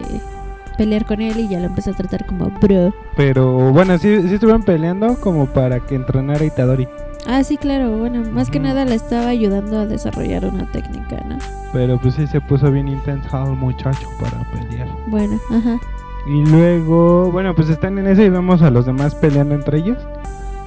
pelear 0.79 1.07
con 1.07 1.20
él 1.20 1.39
y 1.39 1.49
ya 1.49 1.59
lo 1.59 1.66
empezó 1.66 1.91
a 1.91 1.95
tratar 1.95 2.27
como 2.27 2.51
bro. 2.61 2.93
Pero 3.16 3.72
bueno, 3.72 3.99
sí, 3.99 4.22
sí 4.22 4.35
estuvieron 4.35 4.62
peleando 4.62 5.18
como 5.20 5.47
para 5.47 5.81
que 5.81 5.95
entrenara 5.95 6.41
a 6.41 6.45
Itadori. 6.45 6.89
Ah, 7.27 7.43
sí, 7.43 7.57
claro, 7.57 7.91
bueno, 7.99 8.22
más 8.31 8.51
que 8.51 8.61
nada 8.61 8.85
le 8.85 8.95
estaba 8.95 9.29
ayudando 9.29 9.81
a 9.81 9.87
desarrollar 9.87 10.45
una 10.45 10.70
técnica, 10.70 11.24
¿no? 11.29 11.39
Pero 11.72 11.99
pues 12.01 12.14
sí 12.14 12.27
se 12.27 12.41
puso 12.41 12.70
bien 12.70 12.87
intenso 12.87 13.45
el 13.45 13.57
muchacho 13.57 14.09
para 14.20 14.49
pelear. 14.53 14.89
Bueno, 15.09 15.39
ajá. 15.51 15.81
Y 16.29 16.45
luego, 16.47 17.31
bueno, 17.33 17.55
pues 17.55 17.68
están 17.68 17.99
en 17.99 18.07
eso 18.07 18.22
y 18.22 18.29
vemos 18.29 18.62
a 18.62 18.70
los 18.70 18.87
demás 18.87 19.14
peleando 19.16 19.55
entre 19.55 19.79
ellos. 19.79 19.99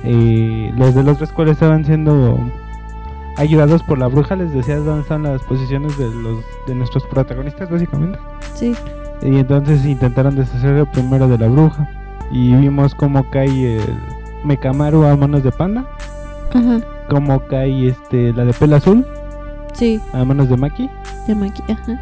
Eh, 0.04 0.72
los 0.78 0.96
de 0.96 1.04
la 1.04 1.12
otra 1.12 1.26
escuela 1.26 1.52
estaban 1.52 1.84
siendo 1.86 2.40
ayudados 3.38 3.84
por 3.84 3.98
la 3.98 4.08
bruja, 4.08 4.36
les 4.36 4.52
decía 4.54 4.78
dónde 4.78 5.02
están 5.02 5.24
las 5.24 5.42
posiciones 5.44 5.98
de 5.98 6.10
los 6.10 6.44
de 6.68 6.76
nuestros 6.76 7.04
protagonistas 7.06 7.70
básicamente. 7.70 8.20
Sí. 8.54 8.76
Y 9.22 9.38
entonces 9.38 9.86
intentaron 9.86 10.36
deshacer 10.36 10.86
primero 10.88 11.28
de 11.28 11.38
la 11.38 11.48
bruja. 11.48 11.90
Y 12.32 12.54
vimos 12.56 12.94
cómo 12.96 13.30
cae 13.32 13.78
el 13.78 13.96
Mekamaru 14.44 15.04
a 15.06 15.16
manos 15.16 15.44
de 15.44 15.52
Panda. 15.52 15.86
Ajá. 16.54 16.80
Cómo 17.10 17.40
cae 17.48 17.88
este 17.88 18.34
la 18.34 18.46
de 18.46 18.54
pelo 18.54 18.76
azul 18.76 19.06
Sí, 19.74 20.00
a 20.14 20.24
manos 20.26 20.50
de 20.50 20.58
Maki. 20.58 20.90
de 21.28 21.36
Maki, 21.36 21.64
ajá. 21.72 22.00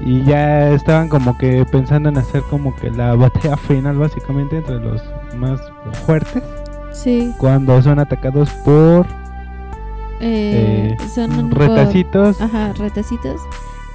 Y 0.00 0.22
ya 0.24 0.70
estaban 0.70 1.08
como 1.08 1.36
que 1.36 1.64
pensando 1.70 2.08
en 2.08 2.16
hacer 2.16 2.42
como 2.48 2.74
que 2.76 2.90
la 2.90 3.14
batalla 3.14 3.56
final 3.68 3.96
básicamente 3.98 4.58
entre 4.58 4.80
los 4.80 5.02
más 5.36 5.60
fuertes. 6.06 6.42
Sí. 6.92 7.32
Cuando 7.38 7.80
son 7.82 7.98
atacados 7.98 8.50
por 8.64 9.06
Eh, 10.20 10.96
eh, 11.00 11.08
son 11.14 11.48
por- 11.50 11.58
retacitos. 11.60 12.40
Ajá, 12.40 12.72
retacitos. 12.74 13.40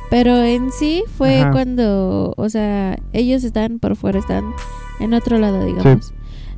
Pero 0.10 0.36
en 0.44 0.72
sí 0.72 1.04
fue 1.18 1.42
Ajá. 1.42 1.52
cuando, 1.52 2.34
o 2.38 2.50
sea, 2.50 2.98
ellos 3.14 3.44
están 3.44 3.80
por 3.80 3.96
fuera, 3.96 4.20
están 4.20 4.44
en 5.00 5.14
otro 5.14 5.38
lado, 5.38 5.64
digamos. 5.66 6.14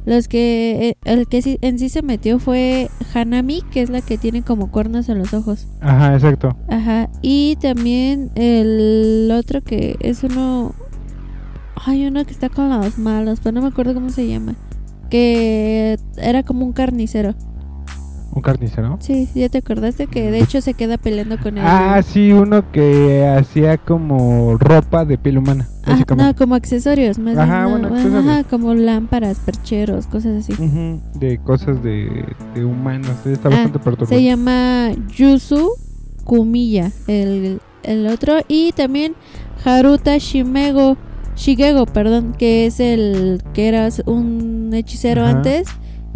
Los 0.06 0.28
que, 0.30 0.90
eh, 0.90 0.98
el 1.04 1.28
que 1.28 1.58
en 1.62 1.80
sí 1.80 1.90
se 1.90 2.02
metió 2.02 2.40
fue 2.40 2.90
Hanami, 3.14 3.62
que 3.72 3.82
es 3.82 3.90
la 3.90 4.02
que 4.02 4.18
tiene 4.18 4.42
como 4.42 4.72
cuernos 4.72 5.10
en 5.10 5.18
los 5.20 5.34
ojos. 5.34 5.68
Ajá, 5.82 6.14
exacto. 6.14 6.56
Ajá. 6.70 7.10
Y 7.22 7.58
también 7.62 8.32
el 8.36 9.30
otro 9.38 9.62
que 9.62 9.98
es 10.00 10.24
uno, 10.24 10.74
hay 11.86 12.06
uno 12.08 12.24
que 12.26 12.32
está 12.32 12.48
con 12.48 12.70
los 12.70 12.98
malos, 12.98 13.40
pero 13.44 13.54
no 13.56 13.62
me 13.62 13.68
acuerdo 13.68 13.94
cómo 13.94 14.10
se 14.10 14.28
llama. 14.28 14.56
Que 15.10 15.98
era 16.18 16.44
como 16.44 16.66
un 16.66 16.74
carnicero. 16.74 17.34
Un 18.34 18.42
carnicero. 18.44 18.98
Sí, 19.00 19.28
ya 19.34 19.50
te 19.50 19.58
acordaste 19.60 20.06
que 20.06 20.30
de 20.30 20.40
hecho 20.42 20.62
se 20.62 20.76
queda 20.76 20.98
peleando 21.00 21.40
con 21.40 21.58
él. 21.58 21.64
Ah, 21.66 22.02
sí, 22.06 22.32
uno 22.32 22.72
que 22.72 23.26
hacía 23.26 23.78
como 23.80 24.58
ropa 24.60 25.06
de 25.06 25.18
piel 25.18 25.40
humana, 25.40 25.68
Ah, 25.86 26.04
no, 26.16 26.36
como 26.36 26.54
accesorios, 26.54 27.18
más 27.18 27.36
Ajá, 27.36 27.66
bien, 27.66 27.72
bueno, 27.72 27.90
¿no? 27.90 27.96
accesorios. 27.96 28.28
Ajá, 28.28 28.44
como 28.44 28.74
lámparas, 28.76 29.40
percheros, 29.40 30.06
cosas 30.06 30.44
así. 30.44 30.54
Ujú, 30.54 31.02
De 31.18 31.40
cosas 31.40 31.82
de, 31.82 32.26
de 32.54 32.64
humanos. 32.66 33.10
Está 33.26 33.48
Ah, 33.48 33.52
bastante 33.52 33.80
perturbador. 33.80 34.10
Se 34.20 34.24
llama 34.24 34.92
Yusu 35.16 35.72
Kumiya, 36.24 36.92
el, 37.08 37.60
el 37.84 38.06
otro. 38.08 38.36
Y 38.48 38.72
también 38.74 39.16
Haruta 39.66 40.18
Shimego, 40.20 40.96
Shigego, 41.38 41.86
perdón, 41.86 42.34
que 42.38 42.66
es 42.66 42.80
el 42.80 43.42
que 43.54 43.68
era 43.70 43.88
un 44.06 44.72
hechicero 44.74 45.22
Ajá. 45.24 45.38
antes, 45.38 45.68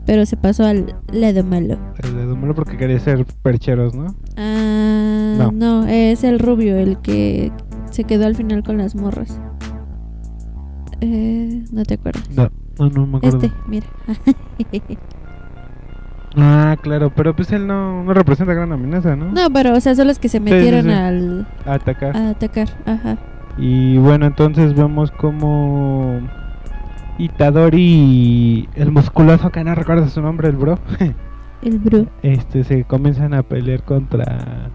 pero 0.05 0.25
se 0.25 0.35
pasó 0.35 0.65
al 0.65 0.95
lado 1.13 1.43
malo. 1.43 1.77
El 2.03 2.15
de 2.15 2.25
Dumelo 2.25 2.55
porque 2.55 2.75
quería 2.75 2.99
ser 2.99 3.25
percheros, 3.43 3.93
¿no? 3.95 4.15
Ah, 4.35 5.35
No. 5.37 5.51
no. 5.51 5.87
es 5.87 6.23
el 6.23 6.39
rubio, 6.39 6.75
el 6.77 6.99
que 7.01 7.51
se 7.91 8.03
quedó 8.03 8.25
al 8.25 8.35
final 8.35 8.63
con 8.63 8.77
las 8.79 8.95
morras. 8.95 9.39
Eh, 11.01 11.63
no 11.71 11.83
te 11.83 11.93
acuerdas. 11.95 12.29
No, 12.35 12.49
no, 12.79 12.89
no 12.89 13.07
me 13.07 13.17
acuerdo. 13.17 13.37
Este, 13.45 13.51
mira. 13.67 13.87
Ah, 16.37 16.77
claro, 16.81 17.11
pero 17.13 17.35
pues 17.35 17.51
él 17.51 17.67
no, 17.67 18.05
no 18.05 18.13
representa 18.13 18.53
gran 18.53 18.71
amenaza, 18.71 19.17
¿no? 19.17 19.33
no, 19.33 19.49
pero 19.51 19.73
o 19.75 19.79
sea, 19.81 19.95
son 19.95 20.07
los 20.07 20.17
que 20.17 20.29
se 20.29 20.37
sí, 20.37 20.43
metieron 20.43 20.85
sí. 20.85 20.91
al 20.91 21.47
A 21.65 21.73
atacar. 21.73 22.15
a 22.15 22.29
atacar. 22.29 22.69
Ajá. 22.85 23.17
Y 23.57 23.97
bueno, 23.97 24.25
entonces 24.27 24.73
vemos 24.75 25.11
como 25.11 26.19
Itadori 27.17 27.81
y 27.83 28.69
el 28.75 28.91
musculoso 28.91 29.49
que 29.51 29.63
no 29.63 29.75
recuerdo 29.75 30.07
su 30.09 30.21
nombre, 30.21 30.47
el 30.49 30.55
bro, 30.55 30.79
El 31.61 31.79
bro. 31.79 32.07
este 32.23 32.63
se 32.63 32.83
comienzan 32.85 33.33
a 33.33 33.43
pelear 33.43 33.83
contra 33.83 34.69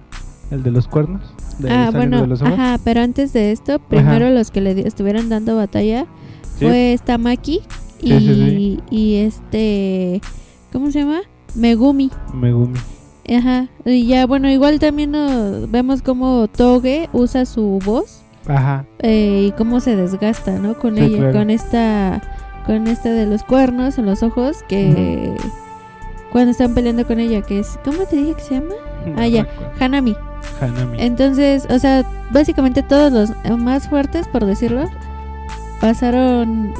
el 0.50 0.62
de 0.62 0.70
los 0.70 0.86
cuernos. 0.86 1.22
De 1.58 1.70
Ah, 1.70 1.90
bueno, 1.92 2.20
de 2.20 2.26
los 2.28 2.42
ojos. 2.42 2.52
ajá, 2.54 2.78
pero 2.84 3.00
antes 3.00 3.32
de 3.32 3.50
esto, 3.50 3.78
primero 3.80 4.30
los 4.30 4.50
que 4.50 4.60
le 4.60 4.86
estuvieran 4.86 5.28
dando 5.28 5.56
batalla 5.56 6.06
Sí. 6.58 6.64
fue 6.66 6.92
esta 6.92 7.18
Maki 7.18 7.60
y, 8.00 8.08
Sí, 8.12 8.18
sí, 8.20 8.80
y 8.90 9.14
este, 9.16 10.20
¿cómo 10.72 10.90
se 10.90 11.00
llama? 11.00 11.20
Megumi. 11.54 12.10
Megumi. 12.34 12.78
Ajá. 13.36 13.66
Y 13.84 14.06
ya, 14.06 14.26
bueno, 14.26 14.48
igual 14.50 14.78
también 14.78 15.10
nos 15.10 15.68
vemos 15.70 16.02
como 16.02 16.46
Toge 16.48 17.08
usa 17.12 17.44
su 17.46 17.80
voz 17.84 18.22
Ajá. 18.48 18.84
eh, 19.00 19.46
y 19.48 19.52
cómo 19.52 19.80
se 19.80 19.96
desgasta, 19.96 20.52
¿no? 20.58 20.74
Con 20.78 20.96
Sí, 20.96 21.02
ella, 21.04 21.18
claro. 21.18 21.32
con 21.38 21.50
esta, 21.50 22.22
con 22.66 22.86
esta 22.86 23.10
de 23.10 23.26
los 23.26 23.42
cuernos 23.42 23.98
en 23.98 24.06
los 24.06 24.22
ojos 24.22 24.62
que 24.68 25.34
cuando 26.32 26.50
están 26.50 26.74
peleando 26.74 27.06
con 27.06 27.18
ella, 27.20 27.42
que 27.42 27.60
es, 27.60 27.78
¿cómo 27.84 28.04
te 28.04 28.16
dije 28.16 28.34
que 28.34 28.40
se 28.42 28.54
llama? 28.54 28.74
Ah, 29.16 29.26
ya. 29.26 29.46
Hanami. 29.80 30.16
Hanami. 30.60 31.00
Entonces, 31.00 31.66
o 31.70 31.78
sea, 31.78 32.04
básicamente 32.32 32.82
todos 32.82 33.12
los 33.12 33.58
más 33.58 33.88
fuertes, 33.88 34.26
por 34.28 34.44
decirlo, 34.44 34.84
pasaron 35.80 36.72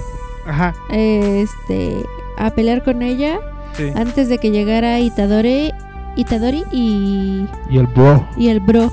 Ajá. 0.47 0.75
este 0.91 2.03
a 2.39 2.51
pelear 2.51 2.83
con 2.85 3.03
ella 3.03 3.39
Sí. 3.75 3.91
antes 3.95 4.29
de 4.29 4.39
que 4.39 4.51
llegara 4.51 5.01
Itadori, 5.01 5.71
Itadori 6.17 6.65
y, 6.73 7.47
Y 7.69 7.77
el 7.79 7.87
bro. 7.87 8.27
y 8.37 8.49
el 8.49 8.61
bro, 8.61 8.91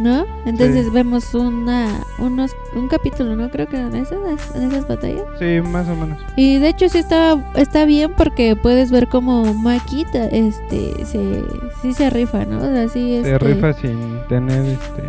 ¿no? 0.00 0.24
Entonces 0.46 0.86
Sí. 0.86 0.90
vemos 0.92 1.34
una 1.34 1.88
unos 2.18 2.50
un 2.74 2.88
capítulo, 2.88 3.36
¿no? 3.36 3.50
Creo 3.50 3.66
que 3.68 3.78
en 3.78 3.94
esas 3.94 4.18
en 4.56 4.62
esas 4.70 4.88
batallas. 4.88 5.22
Sí, 5.38 5.60
más 5.68 5.86
o 5.88 5.94
menos. 5.94 6.18
Y 6.36 6.58
de 6.58 6.68
hecho 6.68 6.88
sí 6.88 6.98
está 6.98 7.36
está 7.54 7.84
bien 7.84 8.12
porque 8.16 8.56
puedes 8.56 8.90
ver 8.90 9.08
como 9.08 9.52
Maki 9.54 10.04
ta- 10.12 10.24
este 10.26 11.04
se 11.04 11.42
sí 11.82 11.92
se 11.92 12.10
rifa, 12.10 12.44
¿no? 12.46 12.58
O 12.58 12.60
sea, 12.66 12.88
sí 12.88 13.20
Se 13.22 13.32
este, 13.34 13.38
rifa 13.38 13.72
sin 13.74 14.18
tener 14.28 14.64
este 14.64 15.02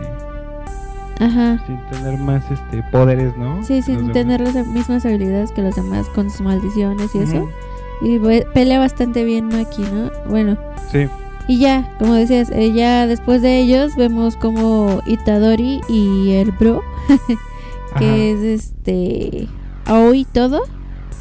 Ajá. 1.19 1.63
sin 1.67 1.77
tener 1.91 2.17
más 2.19 2.43
este 2.51 2.83
poderes, 2.91 3.37
¿no? 3.37 3.63
Sí, 3.63 3.77
Los 3.77 3.85
sin 3.85 3.97
demás. 3.97 4.13
tener 4.13 4.41
las 4.41 4.67
mismas 4.67 5.05
habilidades 5.05 5.51
que 5.51 5.61
los 5.61 5.75
demás 5.75 6.07
con 6.09 6.29
sus 6.29 6.41
maldiciones 6.41 7.13
y 7.15 7.19
eso. 7.19 7.47
Y 8.01 8.17
pelea 8.53 8.79
bastante 8.79 9.23
bien 9.23 9.47
Maki, 9.49 9.83
¿no? 9.83 10.09
Bueno, 10.27 10.57
Sí. 10.91 11.07
Y 11.47 11.59
ya, 11.59 11.95
como 11.99 12.13
decías, 12.13 12.49
eh, 12.51 12.71
ya 12.73 13.07
después 13.07 13.41
de 13.41 13.59
ellos 13.59 13.95
vemos 13.95 14.35
como 14.37 15.01
Itadori 15.05 15.81
y 15.89 16.31
el 16.33 16.51
bro, 16.51 16.81
Ajá. 17.91 17.99
que 17.99 18.31
es 18.31 18.39
este 18.61 19.47
Aoi 19.85 20.25
todo, 20.25 20.61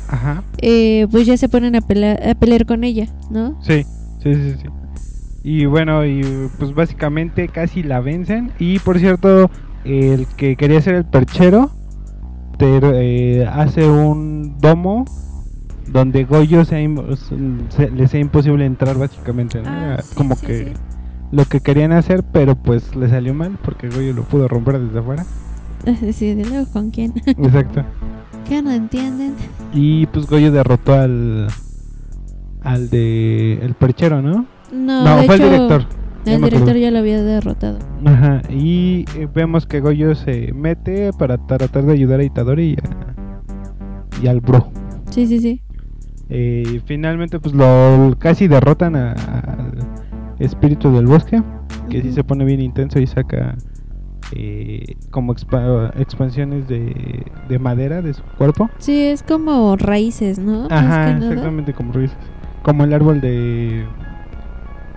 Ajá. 0.08 0.42
eh, 0.62 1.06
pues 1.10 1.26
ya 1.26 1.36
se 1.36 1.48
ponen 1.48 1.76
a 1.76 1.80
pelear, 1.80 2.20
a 2.28 2.34
pelear 2.34 2.66
con 2.66 2.84
ella, 2.84 3.06
¿no? 3.30 3.58
Sí, 3.62 3.84
sí, 4.22 4.34
sí, 4.34 4.54
sí. 4.62 4.68
Y 5.42 5.64
bueno, 5.64 6.04
y 6.04 6.20
pues 6.58 6.74
básicamente 6.74 7.48
casi 7.48 7.82
la 7.82 8.00
vencen. 8.00 8.52
Y 8.58 8.78
por 8.80 8.98
cierto, 8.98 9.50
el 9.84 10.26
que 10.36 10.54
quería 10.56 10.82
ser 10.82 10.96
el 10.96 11.06
perchero 11.06 11.70
te- 12.58 12.78
eh, 12.82 13.46
hace 13.46 13.88
un 13.88 14.58
domo 14.58 15.06
donde 15.92 16.24
Goyo 16.24 16.64
sea 16.64 16.78
se- 17.70 17.90
le 17.90 18.06
sea 18.08 18.20
imposible 18.20 18.64
entrar 18.66 18.96
básicamente. 18.98 19.60
¿no? 19.62 19.68
Ah, 19.68 19.98
sí, 20.02 20.14
Como 20.14 20.34
sí, 20.36 20.46
que 20.46 20.64
sí. 20.66 20.72
lo 21.32 21.44
que 21.44 21.60
querían 21.60 21.92
hacer, 21.92 22.22
pero 22.32 22.54
pues 22.56 22.94
le 22.96 23.08
salió 23.08 23.34
mal 23.34 23.58
porque 23.64 23.88
Goyo 23.88 24.12
lo 24.12 24.22
pudo 24.24 24.48
romper 24.48 24.78
desde 24.80 24.98
afuera. 24.98 25.24
Sí, 26.12 26.34
de 26.34 26.44
luego 26.44 26.70
con 26.72 26.90
quién. 26.90 27.12
Exacto. 27.26 27.84
que 28.48 28.62
no 28.62 28.70
entienden. 28.70 29.34
Y 29.72 30.06
pues 30.06 30.26
Goyo 30.26 30.52
derrotó 30.52 30.94
al 30.94 31.48
al 32.62 32.90
de 32.90 33.54
el 33.62 33.74
perchero, 33.74 34.20
¿no? 34.20 34.44
No, 34.72 35.04
No, 35.04 35.16
de 35.16 35.26
fue 35.26 35.36
hecho, 35.36 35.44
el 35.44 35.50
director. 35.52 35.86
El 36.26 36.42
director 36.42 36.76
ya 36.76 36.90
lo 36.90 36.98
había 36.98 37.22
derrotado. 37.22 37.78
Ajá, 38.04 38.42
y 38.50 39.06
eh, 39.16 39.26
vemos 39.34 39.66
que 39.66 39.80
Goyo 39.80 40.14
se 40.14 40.52
mete 40.52 41.12
para 41.14 41.38
tratar 41.46 41.84
de 41.86 41.94
ayudar 41.94 42.20
a 42.20 42.24
Itadori 42.24 42.72
y, 42.72 42.76
a- 42.76 44.22
y 44.22 44.26
al 44.28 44.40
bro. 44.40 44.68
Sí, 45.10 45.26
sí, 45.26 45.40
sí. 45.40 45.62
Eh, 46.30 46.80
finalmente 46.86 47.40
pues 47.40 47.54
lo 47.54 48.14
casi 48.18 48.46
derrotan 48.48 48.94
al 48.96 49.16
espíritu 50.38 50.92
del 50.92 51.06
bosque, 51.06 51.42
que 51.88 52.00
sí 52.02 52.08
Ujú. 52.08 52.14
se 52.14 52.24
pone 52.24 52.44
bien 52.44 52.60
intenso 52.60 53.00
y 53.00 53.06
saca 53.06 53.56
eh, 54.36 54.94
como 55.10 55.34
expa- 55.34 55.90
expansiones 55.98 56.68
de, 56.68 57.24
de 57.48 57.58
madera 57.58 58.00
de 58.00 58.14
su 58.14 58.22
cuerpo. 58.38 58.70
Sí, 58.78 59.02
es 59.06 59.22
como 59.24 59.76
raíces, 59.76 60.38
¿no? 60.38 60.68
Ajá, 60.70 61.10
exactamente 61.16 61.72
como 61.74 61.92
raíces. 61.92 62.16
Como 62.62 62.84
el 62.84 62.92
árbol 62.92 63.20
de 63.20 63.84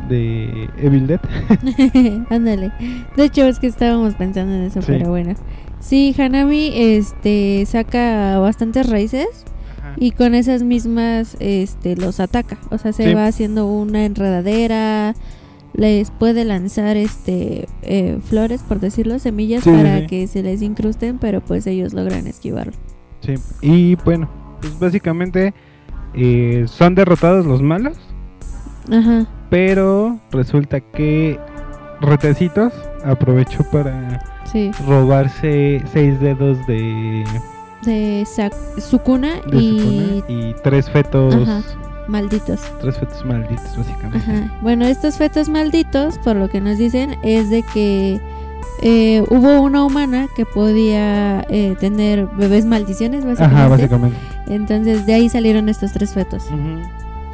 de 0.09 0.69
Evil 0.77 1.07
Dead. 1.07 1.19
Ándale. 2.29 2.71
De 3.15 3.23
hecho, 3.23 3.45
es 3.45 3.57
que 3.59 3.67
estábamos 3.67 4.15
pensando 4.15 4.53
en 4.53 4.63
eso, 4.63 4.81
Sí. 4.81 4.87
pero 4.91 5.09
bueno. 5.09 5.33
Sí, 5.79 6.13
Hanami 6.17 6.71
este 6.75 7.65
saca 7.65 8.37
bastantes 8.39 8.89
raíces. 8.89 9.45
Y 9.97 10.11
con 10.11 10.35
esas 10.35 10.63
mismas 10.63 11.35
este 11.39 11.95
los 11.95 12.19
ataca. 12.19 12.57
O 12.71 12.77
sea, 12.77 12.93
se 12.93 13.07
Sí. 13.09 13.13
va 13.13 13.25
haciendo 13.27 13.67
una 13.67 14.05
enredadera, 14.05 15.13
les 15.73 16.11
puede 16.11 16.45
lanzar 16.45 16.97
este 16.97 17.67
eh, 17.81 18.19
flores, 18.23 18.61
por 18.61 18.79
decirlo, 18.79 19.17
semillas 19.19 19.63
Sí, 19.63 19.71
para 19.71 20.01
sí. 20.01 20.07
que 20.07 20.27
se 20.27 20.43
les 20.43 20.61
incrusten, 20.61 21.17
pero 21.17 21.41
pues 21.41 21.65
ellos 21.67 21.93
logran 21.93 22.27
esquivarlo. 22.27 22.73
Sí, 23.21 23.35
y 23.61 23.95
bueno, 24.03 24.29
pues 24.61 24.77
básicamente 24.79 25.53
eh, 26.13 26.65
son 26.67 26.93
derrotados 26.95 27.45
los 27.45 27.61
malos, 27.61 27.97
Ajá. 28.91 29.27
pero 29.49 30.19
resulta 30.31 30.79
que 30.79 31.39
Retecitos 32.01 32.73
aprovechó 33.05 33.63
para 33.71 34.21
robarse 34.87 35.81
seis 35.91 36.19
dedos 36.19 36.57
de, 36.67 37.23
De 37.85 38.25
Sukuna 38.77 39.41
de 39.47 40.23
y 40.27 40.55
tres 40.63 40.89
fetos, 40.89 41.33
Ajá. 41.35 41.61
malditos. 42.07 42.59
tres 42.81 42.97
fetos 42.97 43.25
malditos 43.25 43.77
básicamente. 43.77 44.17
Ajá. 44.17 44.57
Bueno, 44.61 44.85
estos 44.85 45.17
fetos 45.17 45.49
malditos, 45.49 46.17
por 46.19 46.35
lo 46.35 46.49
que 46.49 46.61
nos 46.61 46.77
dicen, 46.77 47.17
es 47.23 47.49
de 47.49 47.63
que 47.63 48.21
eh, 48.81 49.23
hubo 49.29 49.61
una 49.61 49.85
humana 49.85 50.27
que 50.35 50.45
podía 50.45 51.45
eh, 51.49 51.75
tener 51.79 52.27
bebés 52.27 52.65
maldiciones, 52.65 53.25
básicamente. 53.25 53.55
Ajá, 53.61 53.67
básicamente. 53.69 54.17
Entonces 54.47 55.05
de 55.05 55.13
ahí 55.13 55.29
salieron 55.29 55.69
estos 55.69 55.93
tres 55.93 56.13
fetos. 56.13 56.45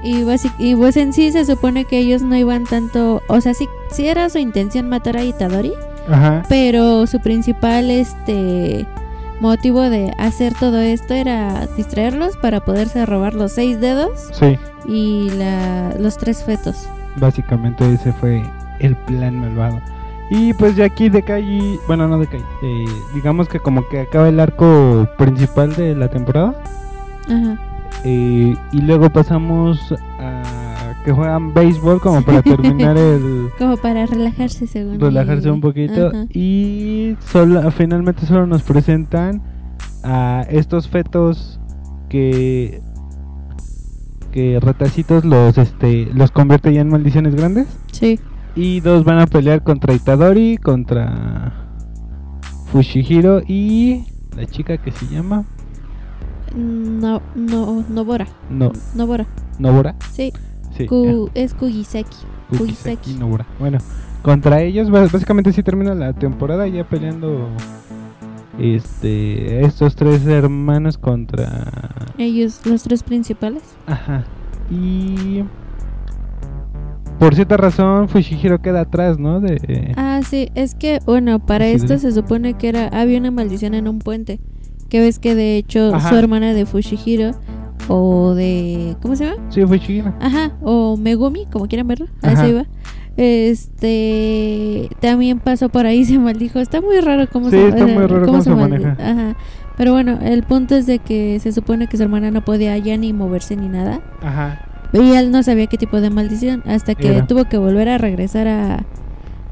Y, 0.04 0.24
y 0.60 0.76
pues 0.76 0.96
en 0.98 1.12
sí 1.12 1.32
se 1.32 1.46
supone 1.46 1.86
que 1.86 1.98
ellos 1.98 2.22
no 2.22 2.36
iban 2.38 2.64
tanto, 2.64 3.22
o 3.28 3.42
sea, 3.42 3.54
sí, 3.54 3.68
sí 3.92 4.08
era 4.08 4.30
su 4.30 4.38
intención 4.38 4.88
matar 4.88 5.18
a 5.18 5.26
Itadori, 5.26 5.74
Ajá, 6.08 6.44
pero 6.48 7.06
su 7.06 7.20
principal 7.20 7.90
este 7.90 8.88
motivo 9.40 9.82
de 9.82 10.14
hacer 10.18 10.54
todo 10.54 10.80
esto 10.80 11.14
era 11.14 11.68
distraerlos 11.78 12.38
para 12.38 12.60
poderse 12.60 13.06
robar 13.06 13.34
los 13.34 13.54
seis 13.54 13.80
dedos 13.80 14.30
sí, 14.34 14.58
y 14.86 15.30
la, 15.32 15.94
los 15.98 16.18
tres 16.18 16.44
fetos. 16.44 16.88
básicamente 17.18 17.92
ese 17.94 18.12
fue 18.14 18.44
el 18.80 18.96
plan 18.96 19.40
malvado. 19.40 19.82
Y 20.32 20.54
pues 20.54 20.76
de 20.76 20.84
aquí 20.84 21.10
decae, 21.10 21.80
bueno, 21.88 22.08
no 22.08 22.20
decae, 22.20 22.44
eh, 22.62 22.86
digamos 23.16 23.48
que 23.48 23.60
como 23.60 23.88
que 23.90 24.02
acaba 24.02 24.30
el 24.30 24.40
arco 24.40 25.08
principal 25.18 25.76
de 25.76 25.96
la 25.96 26.08
temporada. 26.08 26.54
Ajá. 27.26 27.58
Eh, 28.04 28.56
y 28.72 28.82
luego 28.82 29.10
pasamos 29.10 29.94
a 30.20 30.44
que 31.06 31.12
juegan 31.14 31.54
béisbol 31.54 32.02
como 32.02 32.22
para 32.24 32.42
terminar 32.44 32.98
el 32.98 33.50
Como 33.58 33.78
para 33.78 34.06
relajarse 34.06 34.68
según 34.68 35.00
relajarse 35.00 35.50
un 35.50 35.62
poquito 35.62 36.08
Ajá. 36.10 36.26
y 36.34 37.16
solo 37.26 37.70
finalmente 37.72 38.26
solo 38.26 38.46
nos 38.48 38.64
presentan 38.64 39.42
a 40.04 40.46
estos 40.50 40.88
fetos 40.88 41.60
que 42.10 42.82
que 44.32 44.60
retacitos 44.60 45.26
los 45.26 45.58
este 45.58 46.06
los 46.14 46.32
convierte 46.32 46.74
ya 46.74 46.82
en 46.82 46.90
maldiciones 46.90 47.34
grandes 47.36 47.68
Sí. 47.92 48.20
y 48.56 48.80
dos 48.82 49.04
van 49.04 49.20
a 49.20 49.28
pelear 49.28 49.64
contra 49.64 49.94
Itadori 49.94 50.58
contra 50.58 51.54
Fushihiro 52.72 53.42
y 53.48 54.06
la 54.38 54.46
chica 54.46 54.78
que 54.78 54.92
se 54.92 55.08
llama 55.08 55.46
No, 56.56 57.22
no, 57.36 57.84
Nobora. 57.90 58.28
no 58.50 58.72
Nobora. 58.96 59.26
Nobora 59.58 59.96
Sí. 60.12 60.32
Sí 60.80 60.88
Ku- 60.88 61.30
es 61.36 61.54
Kugisaki. 61.54 62.18
Kugisaki. 62.58 63.14
Nobura. 63.14 63.46
Bueno, 63.60 63.78
contra 64.24 64.62
ellos 64.62 64.90
básicamente 64.90 65.54
sí 65.54 65.62
termina 65.64 65.94
la 65.94 66.14
temporada 66.14 66.68
ya 66.68 66.84
peleando 66.84 67.48
este 68.58 69.62
estos 69.66 69.96
tres 69.96 70.26
hermanos 70.26 70.98
contra 70.98 71.72
Ellos, 72.18 72.62
los 72.66 72.84
tres 72.84 73.04
principales. 73.04 73.62
ajá 73.88 74.24
y 74.72 75.44
por 77.20 77.36
cierta 77.36 77.58
razón 77.58 78.08
Fushihiro 78.10 78.62
queda 78.62 78.82
atrás, 78.82 79.18
¿no? 79.20 79.40
De 79.42 79.94
Ah, 79.98 80.22
sí, 80.28 80.50
es 80.56 80.74
que, 80.76 81.00
bueno, 81.06 81.40
para 81.40 81.66
Sí, 81.66 81.72
esto 81.74 81.98
se 81.98 82.12
supone 82.14 82.54
que 82.54 82.70
era 82.70 82.88
había 82.88 83.20
una 83.20 83.32
maldición 83.32 83.74
en 83.74 83.88
un 83.90 84.00
puente. 84.00 84.40
Que 84.90 85.02
ves 85.02 85.20
que 85.20 85.36
de 85.36 85.58
hecho 85.58 85.94
Ajá. 85.94 86.10
su 86.10 86.16
hermana 86.16 86.54
de 86.54 86.66
Fushihiro 86.66 87.32
o 87.88 88.34
de 88.36 88.96
¿cómo 89.02 89.16
se 89.16 89.26
llama? 89.26 89.38
sí 89.50 89.62
Fushihiro. 89.66 90.14
Ajá, 90.20 90.52
o 90.62 90.98
Megumi, 90.98 91.46
como 91.52 91.68
quieran 91.68 91.88
verlo. 91.88 92.08
A 92.22 92.32
eso 92.34 92.48
iba. 92.48 92.66
Este 93.18 94.90
también 95.00 95.40
pasó 95.40 95.70
por 95.70 95.86
ahí 95.86 96.06
se 96.06 96.20
maldijo. 96.20 96.60
Está 96.60 96.82
muy 96.82 97.00
raro 97.00 97.28
cómo 97.32 97.50
Sí, 97.50 97.58
se 97.58 97.68
está 97.70 97.86
muy 97.86 98.06
raro 98.06 98.26
cómo 98.26 98.42
se 98.42 98.50
maldi- 98.52 98.58
maneja. 98.70 98.92
Ajá. 99.00 99.36
Pero 99.78 99.94
bueno, 99.94 100.20
el 100.22 100.44
punto 100.44 100.76
es 100.76 100.86
de 100.86 101.00
que 101.00 101.40
se 101.40 101.52
supone 101.54 101.88
que 101.88 101.96
su 101.98 102.04
hermana 102.04 102.32
no 102.32 102.44
podía 102.44 102.78
ya 102.78 102.98
ni 102.98 103.14
moverse 103.14 103.56
ni 103.56 103.70
nada. 103.70 104.02
Ajá. 104.22 104.66
Y 104.92 105.12
él 105.14 105.32
no 105.32 105.42
sabía 105.44 105.68
qué 105.68 105.78
tipo 105.78 106.02
de 106.02 106.10
maldición 106.10 106.64
hasta 106.66 106.96
que 106.96 107.16
Era. 107.16 107.28
tuvo 107.28 107.46
que 107.46 107.58
volver 107.58 107.88
a 107.90 107.98
regresar 107.98 108.48
a, 108.48 108.86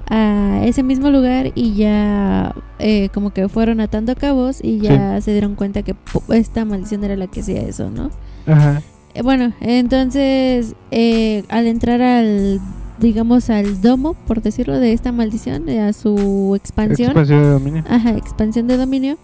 a 0.09 0.61
ese 0.65 0.83
mismo 0.83 1.09
lugar 1.09 1.51
y 1.55 1.73
ya 1.75 2.55
eh, 2.79 3.09
como 3.13 3.31
que 3.31 3.49
fueron 3.49 3.79
atando 3.81 4.15
cabos 4.15 4.59
y 4.63 4.79
ya 4.79 5.19
se 5.21 5.31
dieron 5.31 5.55
cuenta 5.55 5.81
que 5.83 5.95
esta 6.29 6.63
maldición 6.65 7.03
era 7.03 7.15
la 7.15 7.27
que 7.27 7.41
hacía 7.41 7.61
eso, 7.61 7.89
¿no? 7.91 8.09
Ajá. 8.45 8.81
Eh, 9.13 9.21
Bueno, 9.21 9.53
entonces 9.61 10.75
eh, 10.91 11.43
al 11.49 11.67
entrar 11.67 12.01
al, 12.01 12.59
digamos, 12.99 13.49
al 13.49 13.81
domo, 13.81 14.13
por 14.13 14.41
decirlo, 14.41 14.79
de 14.79 14.93
esta 14.93 15.11
maldición, 15.11 15.67
eh, 15.69 15.81
a 15.81 15.91
su 15.93 16.53
expansión, 16.55 17.09
Expansión 17.11 17.41
de 17.43 17.49
dominio. 17.49 17.83
ajá, 17.89 18.11
expansión 18.11 18.67
de 18.67 18.77
dominio, 18.77 19.17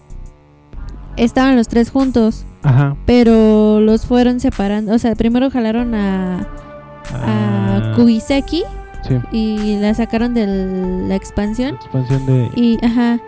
estaban 1.16 1.56
los 1.56 1.68
tres 1.68 1.90
juntos, 1.90 2.44
Ajá. 2.62 2.96
pero 3.06 3.80
los 3.80 4.04
fueron 4.04 4.40
separando, 4.40 4.92
o 4.94 4.98
sea, 4.98 5.14
primero 5.14 5.50
jalaron 5.50 5.94
a, 5.94 6.40
a 6.40 6.46
Ah, 7.12 7.92
Kugiseki 7.96 8.62
Sí. 9.06 9.20
y 9.32 9.78
la 9.78 9.92
sacaron 9.94 10.34
de 10.34 10.46
la 10.46 11.14
expansión. 11.14 11.74
Expansión 11.74 12.24
de 12.26 12.50
y, 12.56 12.78
ajá, 12.84 13.18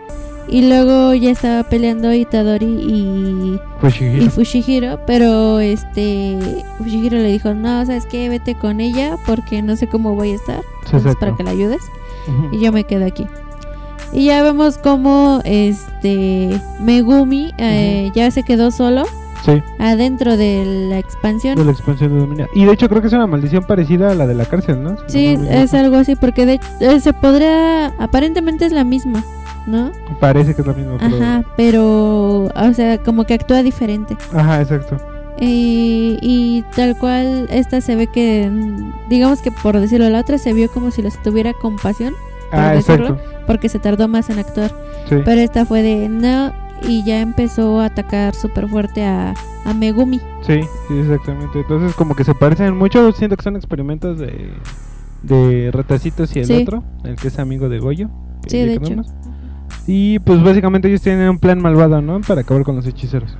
y 0.47 0.67
luego 0.67 1.13
ya 1.13 1.31
estaba 1.31 1.63
peleando 1.63 2.13
Itadori 2.13 2.65
y 2.65 3.59
Fushihiro. 3.79 4.23
y 4.23 4.29
Fushihiro, 4.29 4.99
pero 5.05 5.59
este 5.59 6.63
Fushihiro 6.77 7.17
le 7.17 7.31
dijo, 7.31 7.53
no, 7.53 7.85
sabes 7.85 8.05
qué, 8.05 8.29
vete 8.29 8.55
con 8.55 8.79
ella 8.79 9.17
porque 9.25 9.61
no 9.61 9.75
sé 9.75 9.87
cómo 9.87 10.15
voy 10.15 10.31
a 10.31 10.35
estar, 10.35 10.61
entonces 10.85 11.15
para 11.17 11.35
que 11.35 11.43
la 11.43 11.51
ayudes 11.51 11.81
y 12.51 12.59
yo 12.59 12.71
me 12.71 12.83
quedo 12.83 13.05
aquí. 13.05 13.27
Y 14.13 14.25
ya 14.25 14.41
vemos 14.41 14.77
como 14.77 15.41
este 15.43 16.61
Megumi 16.79 17.53
eh, 17.57 18.09
ya 18.15 18.31
se 18.31 18.43
quedó 18.43 18.71
solo 18.71 19.03
Sí, 19.45 19.61
adentro 19.79 20.35
de 20.37 20.87
la 20.89 20.97
expansión. 20.99 21.55
de 21.55 21.63
la 21.65 21.71
expansión 21.71 22.13
de 22.13 22.19
dominio. 22.19 22.47
Y 22.53 22.65
de 22.65 22.71
hecho 22.73 22.89
creo 22.89 23.01
que 23.01 23.07
es 23.07 23.13
una 23.13 23.27
maldición 23.27 23.63
parecida 23.63 24.11
a 24.11 24.15
la 24.15 24.27
de 24.27 24.33
la 24.35 24.45
cárcel, 24.45 24.83
¿no? 24.83 24.97
Si 25.07 25.35
Sí, 25.35 25.37
no 25.37 25.49
es 25.49 25.73
algo 25.73 25.95
así 25.97 26.15
porque 26.15 26.45
de 26.45 26.59
eh, 26.81 26.99
se 26.99 27.13
podría 27.13 27.87
aparentemente 27.99 28.65
es 28.65 28.71
la 28.73 28.83
misma, 28.83 29.23
¿no? 29.65 29.91
Parece 30.19 30.53
que 30.55 30.61
es 30.61 30.67
la 30.67 30.73
misma. 30.73 30.97
pero- 30.99 31.15
Ajá, 31.17 31.43
pero 31.55 32.43
o 32.45 32.73
sea, 32.73 32.97
como 32.97 33.23
que 33.25 33.35
actúa 33.35 33.63
diferente. 33.63 34.17
Ajá, 34.33 34.61
exacto. 34.61 34.97
Y, 35.39 36.17
y 36.21 36.63
tal 36.75 36.97
cual, 36.97 37.47
esta 37.51 37.79
se 37.79 37.95
ve 37.95 38.07
que, 38.07 38.51
digamos 39.07 39.41
que 39.41 39.51
por 39.51 39.79
decirlo, 39.79 40.09
la 40.09 40.19
otra 40.21 40.39
se 40.39 40.51
vio 40.53 40.67
como 40.71 40.89
si 40.91 41.01
los 41.03 41.21
tuviera 41.21 41.53
compasión, 41.53 42.13
Por 42.49 42.59
Ah, 42.59 42.71
decirlo. 42.71 43.07
exacto. 43.09 43.29
porque 43.45 43.69
se 43.69 43.77
tardó 43.79 44.07
más 44.07 44.29
en 44.31 44.39
actuar. 44.39 44.71
Sí. 45.07 45.17
Pero 45.23 45.39
esta 45.41 45.65
fue 45.65 45.83
de 45.83 46.09
no, 46.09 46.51
y 46.83 47.03
ya 47.05 47.21
empezó 47.21 47.79
a 47.79 47.85
atacar 47.85 48.35
súper 48.35 48.67
fuerte 48.67 49.03
a, 49.05 49.33
a 49.65 49.73
Megumi. 49.73 50.19
Sí, 50.41 50.61
sí, 50.87 50.97
exactamente. 50.99 51.59
Entonces 51.59 51.95
como 51.95 52.15
que 52.15 52.23
se 52.23 52.33
parecen 52.35 52.75
mucho. 52.77 53.11
Siento 53.11 53.37
que 53.37 53.43
son 53.43 53.55
experimentos 53.55 54.19
de, 54.19 54.51
de 55.23 55.71
Ratacitos 55.71 56.35
y 56.35 56.39
el 56.39 56.45
Sí. 56.45 56.61
otro, 56.63 56.83
el 57.03 57.15
que 57.15 57.27
es 57.29 57.39
amigo 57.39 57.69
de 57.69 57.79
Goyo. 57.79 58.09
Sí, 58.47 58.57
de 58.59 58.75
hecho. 58.75 59.01
Y 59.87 60.19
pues 60.19 60.43
básicamente 60.43 60.87
ellos 60.89 61.01
tienen 61.01 61.29
un 61.29 61.39
plan 61.39 61.61
malvado, 61.61 62.01
¿no? 62.01 62.19
Para 62.21 62.41
acabar 62.41 62.63
con 62.63 62.75
los 62.75 62.85
hechiceros. 62.85 63.37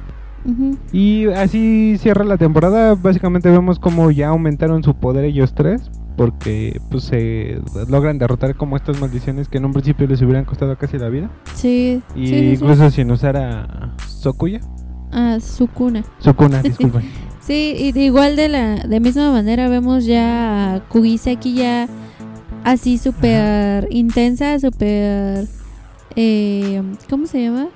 Y 0.94 1.28
así 1.28 1.98
cierra 2.00 2.24
la 2.24 2.38
temporada. 2.38 2.96
Básicamente 2.96 3.52
vemos 3.52 3.80
como 3.80 4.12
ya 4.12 4.30
aumentaron 4.30 4.82
su 4.82 4.96
poder 4.96 5.26
ellos 5.26 5.54
tres. 5.54 5.90
Porque 6.18 6.82
pues 6.92 7.04
se 7.06 7.62
logran 7.88 8.18
derrotar 8.18 8.56
como 8.56 8.76
estas 8.76 9.00
maldiciones 9.00 9.48
que 9.48 9.60
en 9.60 9.66
un 9.66 9.72
principio 9.72 10.08
les 10.08 10.22
hubieran 10.22 10.44
costado 10.46 10.76
casi 10.78 10.98
la 10.98 11.08
vida. 11.10 11.30
Sí, 11.54 12.02
Y 12.16 12.28
sí, 12.28 12.34
sí, 12.34 12.40
sí. 12.40 12.54
incluso 12.64 12.90
sin 12.92 13.12
usar 13.12 13.38
a 13.38 13.96
Sokuya. 14.08 14.60
A 15.12 15.40
Sukuna. 15.40 16.04
Sukuna, 16.20 16.62
disculpen. 16.64 17.04
Sí, 17.40 17.76
y 17.78 17.92
de 17.94 18.02
igual 18.02 18.36
de 18.36 18.50
la 18.50 18.76
de 18.76 19.00
misma 19.00 19.32
manera 19.32 19.70
vemos 19.70 20.06
ya 20.06 20.74
a 20.76 20.80
Kugiseki 20.90 21.54
ya 21.54 21.88
así 22.66 22.98
súper 22.98 23.88
intensa, 23.92 24.60
súper... 24.60 25.48
Eh, 26.16 26.82
¿Cómo 27.10 27.28
se 27.28 27.44
llama? 27.44 27.68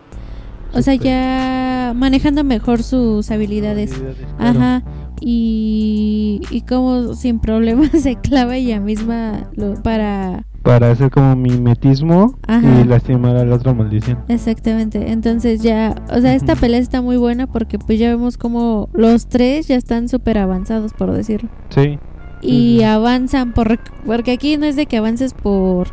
O 0.73 0.81
sea, 0.81 0.95
ya 0.95 1.93
manejando 1.95 2.43
mejor 2.43 2.83
sus 2.83 3.29
habilidades. 3.31 3.93
Ajá. 4.37 4.83
Y, 5.19 6.41
y 6.49 6.61
como 6.61 7.13
sin 7.13 7.39
problemas 7.39 7.89
se 8.01 8.15
clava 8.15 8.55
ella 8.57 8.79
misma 8.79 9.49
lo, 9.55 9.75
para... 9.81 10.45
Para 10.63 10.91
hacer 10.91 11.09
como 11.09 11.35
mimetismo 11.35 12.37
Ajá. 12.47 12.81
y 12.81 12.83
lastimar 12.85 13.35
a 13.35 13.43
la 13.43 13.55
otra 13.55 13.73
maldición. 13.73 14.19
Exactamente. 14.27 15.11
Entonces 15.11 15.61
ya... 15.61 15.95
O 16.11 16.21
sea, 16.21 16.33
esta 16.33 16.55
pelea 16.55 16.79
está 16.79 17.01
muy 17.01 17.17
buena 17.17 17.47
porque 17.47 17.77
pues 17.77 17.99
ya 17.99 18.09
vemos 18.09 18.37
como 18.37 18.89
los 18.93 19.27
tres 19.27 19.67
ya 19.67 19.75
están 19.75 20.07
súper 20.07 20.37
avanzados, 20.37 20.93
por 20.93 21.11
decirlo. 21.11 21.49
Sí. 21.69 21.99
y 22.41 22.81
avanzan 22.81 23.53
por 23.53 23.79
porque 24.03 24.31
aquí 24.31 24.57
no 24.57 24.65
es 24.65 24.75
de 24.75 24.87
que 24.87 24.97
avances 24.97 25.35
por 25.35 25.89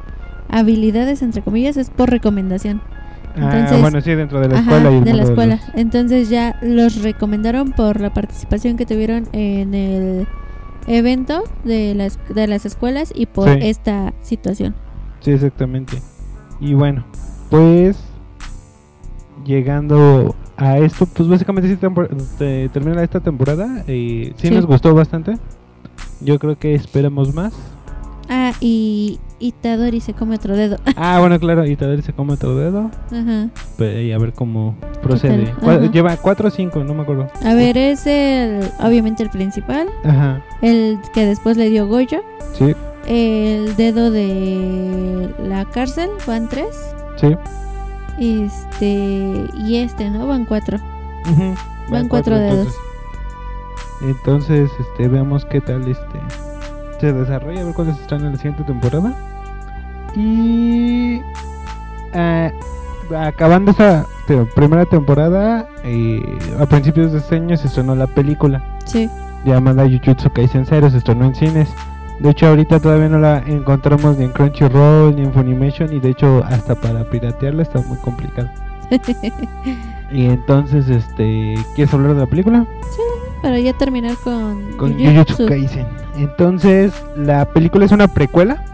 habilidades 0.48 1.20
entre 1.20 1.42
comillas 1.42 1.76
es 1.76 1.90
por 1.90 2.08
recomendación 2.08 2.80
ah, 3.40 3.58
Entonces- 3.58 3.80
bueno, 3.80 4.00
sí, 4.00 4.14
dentro 4.14 4.40
de 4.40 4.48
la 4.48 4.58
Ajá, 4.58 4.70
escuela 4.76 4.90
y 4.92 4.98
el 4.98 5.04
de 5.04 5.10
la 5.10 5.16
mundo 5.16 5.30
escuela 5.30 5.56
los- 5.66 5.74
entonces 5.74 6.28
ya 6.28 6.58
los 6.62 7.02
recomendaron 7.02 7.72
por 7.72 8.00
la 8.00 8.12
participación 8.12 8.76
que 8.76 8.86
tuvieron 8.86 9.28
en 9.32 9.74
el 9.74 10.26
evento 10.86 11.44
de 11.64 11.94
las 11.94 12.18
de 12.34 12.46
las 12.46 12.64
escuelas 12.66 13.12
y 13.14 13.26
por 13.26 13.48
Sí. 13.50 13.58
esta 13.62 14.14
situación 14.22 14.74
Sí, 15.20 15.32
exactamente. 15.32 16.00
Y 16.60 16.74
bueno, 16.74 17.04
pues 17.50 17.98
llegando 19.44 20.34
a 20.56 20.78
esto, 20.78 21.06
pues 21.06 21.28
básicamente 21.28 21.68
sí 21.68 21.76
tempor- 21.76 22.08
te- 22.38 22.68
termina 22.70 23.02
esta 23.02 23.20
temporada. 23.20 23.84
Y 23.86 24.32
sí, 24.36 24.48
Sí. 24.48 24.50
nos 24.50 24.66
gustó 24.66 24.94
bastante. 24.94 25.36
Yo 26.20 26.38
creo 26.38 26.58
que 26.58 26.74
esperamos 26.74 27.34
más. 27.34 27.52
Ah 28.28 28.52
y 28.60 29.18
Itadori 29.40 30.00
se 30.00 30.14
come 30.14 30.36
otro 30.36 30.56
dedo 30.56 30.78
Ah, 30.96 31.18
bueno, 31.20 31.38
claro, 31.38 31.62
vez 31.62 32.04
se 32.04 32.12
come 32.12 32.32
otro 32.34 32.56
dedo. 32.56 32.90
Ajá. 33.12 33.48
Pues, 33.76 34.04
y 34.04 34.12
a 34.12 34.18
ver 34.18 34.32
cómo 34.32 34.74
procede. 35.02 35.52
Lleva 35.92 36.16
cuatro 36.16 36.48
o 36.48 36.50
cinco, 36.50 36.82
no 36.84 36.94
me 36.94 37.02
acuerdo. 37.02 37.28
a 37.44 37.54
ver 37.54 37.78
es 37.78 38.06
el 38.06 38.68
obviamente 38.80 39.22
el 39.22 39.30
principal 39.30 39.88
Ajá, 40.04 40.42
el 40.62 40.98
que 41.14 41.24
después 41.26 41.56
le 41.56 41.70
dio 41.70 41.86
Goyo 41.86 42.20
sí, 42.54 42.74
el 43.06 43.76
dedo 43.76 44.10
de 44.10 45.32
la 45.42 45.64
cárcel 45.66 46.10
van 46.26 46.48
tres 46.48 46.74
sí. 47.16 47.36
Este, 48.20 49.46
y 49.56 49.76
este, 49.76 50.10
¿no? 50.10 50.26
Van 50.26 50.44
cuatro. 50.44 50.78
Ujú, 51.30 51.54
Van 51.90 52.08
cuatro 52.08 52.36
dedos. 52.36 52.74
Entonces, 54.02 54.70
este, 54.80 55.06
veamos 55.08 55.44
qué 55.44 55.60
tal 55.60 55.82
este 55.88 56.18
se 57.00 57.12
desarrolla, 57.12 57.62
a 57.62 57.64
ver 57.64 57.74
cuáles 57.74 57.98
están 57.98 58.24
en 58.24 58.32
la 58.32 58.36
siguiente 58.36 58.64
temporada. 58.64 59.14
Y 60.16 61.20
ah, 62.14 62.50
acabando 63.26 63.70
esa 63.72 64.06
te- 64.26 64.44
primera 64.54 64.84
temporada, 64.86 65.66
eh, 65.84 66.20
a 66.58 66.66
principios 66.66 67.12
de 67.12 67.18
este 67.18 67.36
año 67.36 67.56
se 67.56 67.66
estrenó 67.68 67.94
la 67.94 68.06
película 68.06 68.62
Sí. 68.86 69.08
llamada 69.44 69.84
Jujutsu 69.84 70.30
Kaisen 70.30 70.66
Zero, 70.66 70.90
se 70.90 70.98
estrenó 70.98 71.26
en 71.26 71.34
cines. 71.34 71.68
De 72.20 72.30
hecho, 72.30 72.48
ahorita 72.48 72.80
todavía 72.80 73.08
no 73.08 73.18
la 73.18 73.38
encontramos 73.46 74.16
ni 74.18 74.24
en 74.24 74.32
Crunchyroll 74.32 75.14
ni 75.14 75.22
en 75.22 75.32
Funimation 75.32 75.92
y 75.92 76.00
de 76.00 76.10
hecho 76.10 76.42
hasta 76.44 76.74
para 76.74 77.04
piratearla 77.04 77.62
está 77.62 77.80
muy 77.80 77.98
complicado. 77.98 78.48
Y 80.10 80.24
entonces, 80.24 80.88
este, 80.88 81.54
¿quieres 81.76 81.92
hablar 81.92 82.14
de 82.14 82.20
la 82.20 82.26
película? 82.26 82.64
Para 83.42 83.58
ya 83.60 83.72
terminar 83.72 84.16
con, 84.24 84.72
Con 84.76 84.94
Jujutsu. 84.98 85.46
Kaisen. 85.46 85.86
Entonces, 86.16 86.92
la 87.16 87.44
película 87.52 87.84
es 87.84 87.92
una 87.92 88.08
precuela. 88.08 88.64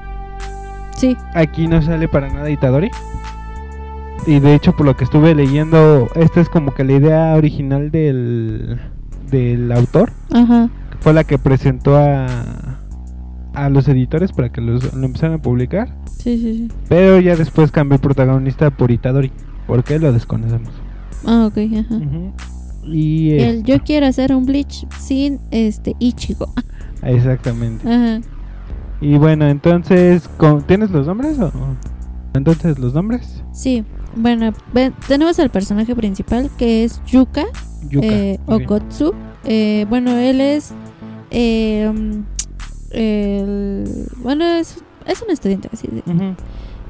Sí. 0.97 1.17
Aquí 1.35 1.67
no 1.67 1.83
sale 1.83 2.09
para 2.09 2.29
nada 2.33 2.49
Itadori. 2.51 2.91
Y 4.27 4.41
de 4.41 4.55
hecho, 4.55 4.75
por 4.75 4.87
lo 4.87 4.97
que 4.97 5.05
estuve 5.05 5.35
leyendo, 5.35 6.09
esta 6.15 6.41
es 6.41 6.49
como 6.49 6.73
que 6.73 6.83
la 6.85 6.93
idea 6.95 7.35
original 7.35 7.91
del, 7.91 8.81
del 9.31 9.71
autor. 9.73 10.13
Ajá. 10.33 10.71
que 10.91 10.99
Fue 10.99 11.13
la 11.13 11.25
que 11.25 11.37
presentó 11.37 11.97
a, 11.99 12.27
a 13.53 13.69
los 13.69 13.87
editores 13.89 14.33
para 14.33 14.51
que 14.51 14.63
los, 14.63 14.95
lo 14.95 15.05
empezaran 15.05 15.37
a 15.37 15.43
publicar. 15.43 15.95
Sí, 16.07 16.39
sí, 16.39 16.55
sí. 16.57 16.69
Pero 16.89 17.21
ya 17.21 17.37
después 17.37 17.71
cambió 17.71 17.97
el 17.97 18.01
protagonista 18.01 18.71
por 18.71 18.91
Itadori. 18.91 19.31
¿Por 19.67 19.85
qué? 19.85 19.99
Lo 19.99 20.11
desconocemos. 20.11 20.71
Ah, 21.27 21.47
ok, 21.51 21.59
ajá. 21.81 22.01
Y 22.87 23.31
El 23.33 23.57
esto, 23.59 23.67
yo 23.67 23.83
quiero 23.83 24.07
hacer 24.07 24.35
un 24.35 24.45
bleach 24.47 24.87
sin 24.99 25.41
este 25.51 25.95
Ichigo. 25.99 26.53
exactamente. 27.03 27.89
Ajá. 27.89 28.21
Y 29.01 29.17
bueno, 29.19 29.47
entonces, 29.49 30.29
¿con- 30.37 30.63
¿tienes 30.63 30.91
los 30.91 31.07
nombres 31.07 31.39
o? 31.39 31.51
Entonces, 32.35 32.79
los 32.79 32.95
nombres. 32.95 33.43
Sí. 33.53 33.85
Bueno, 34.17 34.53
tenemos 35.09 35.39
al 35.41 35.51
personaje 35.51 35.95
principal 35.97 36.51
que 36.57 36.85
es 36.85 37.01
Yuka, 37.07 37.45
Yuka. 37.89 38.07
eh, 38.07 38.39
ok. 38.47 38.63
Okotsu. 38.63 39.13
Eh, 39.45 39.87
bueno, 39.89 40.13
él 40.17 40.41
es. 40.41 40.73
eh, 41.31 41.91
mm, 41.93 42.23
el- 42.93 44.07
bueno, 44.23 44.45
es, 44.45 44.79
es 45.07 45.23
un 45.23 45.31
estudiante 45.31 45.69
así. 45.73 45.89
de- 45.89 46.35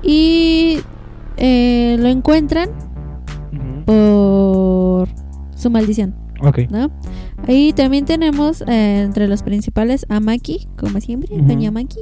Y 0.02 0.78
eh, 1.36 1.96
lo 1.98 2.08
encuentran 2.08 2.68
por 3.86 5.08
su 5.64 5.70
maldición, 5.70 6.14
Ok. 6.40 6.60
¿no? 6.70 6.90
Ahí 7.48 7.72
también 7.72 8.04
tenemos 8.04 8.62
eh, 8.68 9.02
entre 9.02 9.26
los 9.28 9.42
principales 9.42 10.06
a 10.08 10.20
Maki, 10.20 10.68
como 10.78 11.00
siempre, 11.00 11.28
doña 11.36 11.70
Maki, 11.70 11.98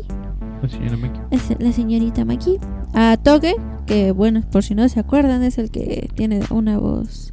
La 0.62 0.68
señora 0.68 0.96
Maki. 0.96 1.20
la 1.58 1.72
señorita 1.72 2.24
Maki. 2.24 2.58
A 2.94 3.16
Toge, 3.16 3.54
que 3.86 4.12
bueno, 4.12 4.42
por 4.52 4.62
si 4.62 4.74
no 4.74 4.86
se 4.88 5.00
acuerdan, 5.00 5.42
es 5.42 5.56
el 5.58 5.70
que 5.70 6.08
tiene 6.14 6.40
una 6.50 6.76
voz 6.78 7.32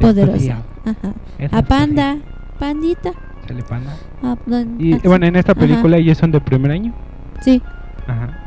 poderosa. 0.00 0.62
Ajá. 0.84 1.14
A 1.50 1.62
Panda, 1.62 2.18
Pandita. 2.58 3.12
Sale 3.48 3.62
Panda. 3.64 3.96
a 4.22 4.36
don- 4.46 4.76
Y 4.80 4.96
bueno, 5.08 5.26
en 5.26 5.36
esta 5.36 5.54
película 5.54 5.96
ellos 5.96 6.18
son 6.18 6.30
de 6.32 6.40
primer 6.40 6.70
año. 6.70 6.92
Sí, 7.40 7.60
Ajá. 8.06 8.38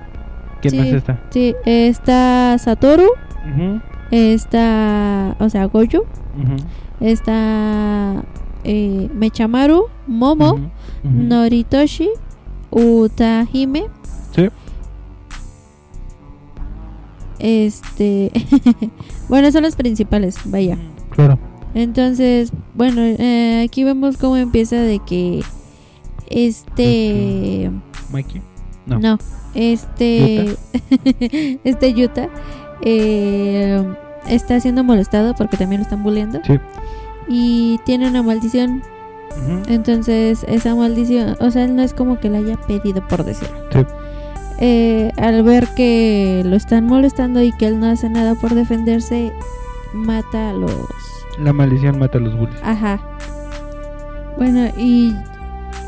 ¿Quién 0.62 0.72
Sí. 0.72 0.78
más 0.80 0.88
está? 0.88 1.22
sí, 1.32 1.54
está 1.66 2.58
Satoru, 2.58 3.04
Ujú, 3.04 3.82
está, 4.12 5.36
o 5.40 5.50
sea, 5.50 5.66
Goyo, 5.66 6.02
ujú, 6.38 6.56
está 7.00 8.24
eh, 8.64 9.10
Mechamaru, 9.14 9.86
Momo. 10.08 10.72
Noritoshi, 11.04 12.10
Utahime. 12.72 13.86
Sí. 14.36 14.50
Este, 17.40 18.32
bueno, 19.30 19.52
son 19.52 19.64
los 19.64 19.76
principales, 19.76 20.38
vaya. 20.46 20.78
Claro. 21.12 21.38
Entonces, 21.76 22.52
bueno, 22.74 23.02
eh, 23.02 23.64
aquí 23.66 23.84
vemos 23.84 24.18
cómo 24.18 24.38
empieza 24.38 24.78
de 24.78 25.00
que 25.00 25.44
este, 26.30 27.72
Mikey. 28.12 28.42
No. 28.86 29.00
no, 29.00 29.20
este, 29.54 30.56
este 31.64 31.94
Yuta 31.94 32.30
eh, 32.82 33.84
está 34.28 34.60
siendo 34.60 34.84
molestado 34.84 35.34
porque 35.36 35.58
también 35.58 35.82
lo 35.82 35.84
están 35.84 36.04
bulleando 36.04 36.40
Sí. 36.46 36.60
y 37.28 37.80
tiene 37.86 38.08
una 38.08 38.24
maldición. 38.24 38.82
Entonces, 39.68 40.46
esa 40.48 40.76
maldición, 40.76 41.36
o 41.42 41.52
sea, 41.52 41.66
él 41.66 41.76
no 41.76 41.82
es 41.82 41.94
como 41.94 42.20
que 42.20 42.30
la 42.30 42.38
haya 42.38 42.56
pedido 42.56 43.06
por 43.08 43.24
decirlo. 43.26 43.58
Sí. 43.72 43.80
Eh, 44.60 45.12
al 45.18 45.44
ver 45.44 45.68
que 45.76 46.42
lo 46.46 46.56
están 46.56 46.86
molestando 46.86 47.42
y 47.44 47.52
que 47.52 47.68
él 47.68 47.80
no 47.82 47.88
hace 47.88 48.10
nada 48.10 48.36
por 48.36 48.54
defenderse, 48.56 49.34
mata 49.94 50.52
a 50.52 50.54
los 50.54 50.72
La 51.38 51.52
maldición 51.52 52.00
mata 52.00 52.18
a 52.18 52.22
los 52.22 52.38
bullies. 52.38 52.60
Ajá. 52.64 53.00
Bueno, 54.38 54.68
y, 54.78 55.14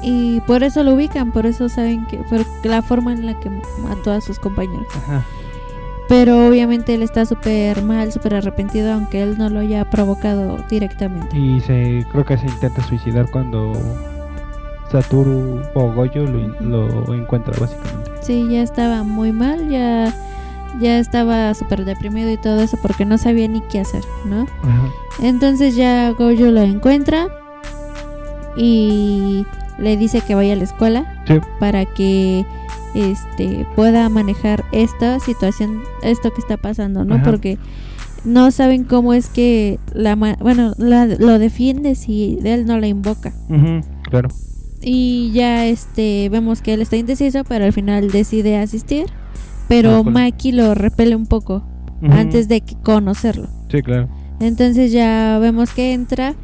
y 0.01 0.41
por 0.41 0.63
eso 0.63 0.83
lo 0.83 0.95
ubican, 0.95 1.31
por 1.31 1.45
eso 1.45 1.69
saben 1.69 2.05
que 2.07 2.17
por 2.17 2.45
la 2.65 2.81
forma 2.81 3.13
en 3.13 3.25
la 3.25 3.39
que 3.39 3.49
mató 3.81 4.11
a 4.11 4.19
sus 4.19 4.39
compañeros. 4.39 4.87
Ajá. 4.95 5.23
Pero 6.09 6.47
obviamente 6.47 6.93
él 6.93 7.03
está 7.03 7.25
súper 7.25 7.81
mal, 7.83 8.11
súper 8.13 8.35
arrepentido, 8.35 8.93
aunque 8.93 9.21
él 9.23 9.37
no 9.37 9.49
lo 9.49 9.59
haya 9.59 9.83
provocado 9.89 10.57
directamente. 10.69 11.37
Y 11.37 11.59
se 11.61 12.05
creo 12.11 12.23
que 12.25 12.37
se 12.37 12.45
intenta 12.45 12.81
suicidar 12.87 13.29
cuando 13.29 13.73
Satoru 14.91 15.61
o 15.73 15.91
Goyo 15.93 16.23
lo, 16.25 16.87
lo 17.05 17.13
encuentra 17.13 17.53
básicamente. 17.59 18.11
Sí, 18.21 18.47
ya 18.49 18.61
estaba 18.63 19.03
muy 19.03 19.33
mal, 19.33 19.69
ya, 19.69 20.13
ya 20.79 20.99
estaba 20.99 21.53
súper 21.53 21.83
deprimido 21.83 22.31
y 22.31 22.37
todo 22.37 22.61
eso 22.61 22.77
porque 22.81 23.03
no 23.03 23.17
sabía 23.17 23.47
ni 23.49 23.59
qué 23.61 23.81
hacer, 23.81 24.03
¿no? 24.25 24.43
Ajá. 24.63 24.87
Entonces 25.21 25.75
ya 25.75 26.09
Goyo 26.11 26.51
lo 26.51 26.61
encuentra 26.61 27.27
y 28.55 29.45
le 29.77 29.97
dice 29.97 30.21
que 30.21 30.35
vaya 30.35 30.53
a 30.53 30.55
la 30.55 30.63
escuela 30.63 31.05
Sí. 31.27 31.39
para 31.59 31.85
que 31.85 32.45
este 33.01 33.65
pueda 33.75 34.09
manejar 34.09 34.63
esta 34.71 35.19
situación, 35.19 35.81
esto 36.03 36.33
que 36.33 36.41
está 36.41 36.57
pasando, 36.57 37.05
¿no? 37.05 37.15
Ajá. 37.15 37.23
Porque 37.23 37.57
no 38.25 38.51
saben 38.51 38.83
cómo 38.83 39.13
es 39.13 39.27
que 39.29 39.79
la 39.93 40.15
bueno, 40.15 40.73
la- 40.77 41.05
lo 41.05 41.39
defiende 41.39 41.95
si 41.95 42.39
él 42.43 42.65
no 42.65 42.79
la 42.79 42.87
invoca. 42.87 43.33
Claro. 44.09 44.29
Y 44.81 45.31
ya 45.33 45.65
este 45.65 46.29
vemos 46.29 46.61
que 46.61 46.73
él 46.73 46.81
está 46.81 46.97
indeciso, 46.97 47.43
pero 47.43 47.65
al 47.65 47.73
final 47.73 48.09
decide 48.11 48.57
asistir, 48.57 49.05
pero 49.67 49.91
Ah, 49.91 50.01
bueno. 50.01 50.11
Maki 50.19 50.51
lo 50.51 50.73
repele 50.75 51.15
un 51.15 51.25
poco 51.25 51.63
antes 52.09 52.47
de 52.47 52.61
que- 52.61 52.75
conocerlo. 52.83 53.47
Sí, 53.71 53.81
claro. 53.81 54.07
Entonces 54.39 54.91
ya 54.91 55.39
vemos 55.39 55.71
que 55.71 55.93
entra, 55.93 56.35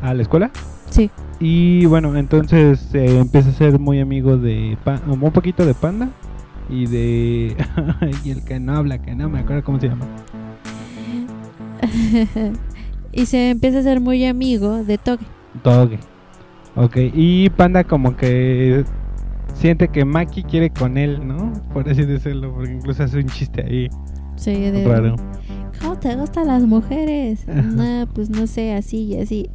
¿A 0.00 0.14
la 0.14 0.22
escuela? 0.22 0.50
sí, 0.90 1.10
Y 1.44 1.86
bueno, 1.86 2.16
entonces 2.16 2.94
eh, 2.94 3.18
empieza 3.18 3.50
a 3.50 3.52
ser 3.52 3.80
muy 3.80 3.98
amigo 3.98 4.36
de 4.36 4.78
un 5.08 5.32
poquito 5.32 5.66
de 5.66 5.74
Panda 5.74 6.08
y 6.70 6.86
de 6.86 7.56
y 8.24 8.30
el 8.30 8.44
que 8.44 8.60
no 8.60 8.76
habla, 8.76 9.02
que 9.02 9.16
no 9.16 9.28
me 9.28 9.40
acuerdo 9.40 9.64
cómo 9.64 9.80
se 9.80 9.88
llama. 9.88 10.06
y 13.12 13.26
se 13.26 13.50
empieza 13.50 13.80
a 13.80 13.82
ser 13.82 13.98
muy 13.98 14.24
amigo 14.24 14.84
de 14.84 14.98
Toge. 14.98 15.26
Toge. 15.64 15.98
Ok, 16.76 16.96
y 17.12 17.50
Panda 17.50 17.82
como 17.82 18.16
que 18.16 18.84
siente 19.52 19.88
que 19.88 20.04
Maki 20.04 20.44
quiere 20.44 20.70
con 20.70 20.96
él, 20.96 21.26
¿no? 21.26 21.52
Por 21.72 21.88
así 21.88 22.04
decirlo, 22.04 22.54
porque 22.54 22.72
incluso 22.72 23.02
hace 23.02 23.18
un 23.18 23.26
chiste 23.26 23.62
ahí 23.62 23.88
Sí, 24.36 24.54
de 24.54 24.86
raro. 24.86 25.16
¿Cómo 25.80 25.98
te 25.98 26.14
gustan 26.14 26.46
las 26.46 26.62
mujeres? 26.62 27.46
No, 27.48 28.06
pues 28.14 28.30
no 28.30 28.46
sé, 28.46 28.74
así 28.74 29.04
y 29.04 29.20
así. 29.20 29.50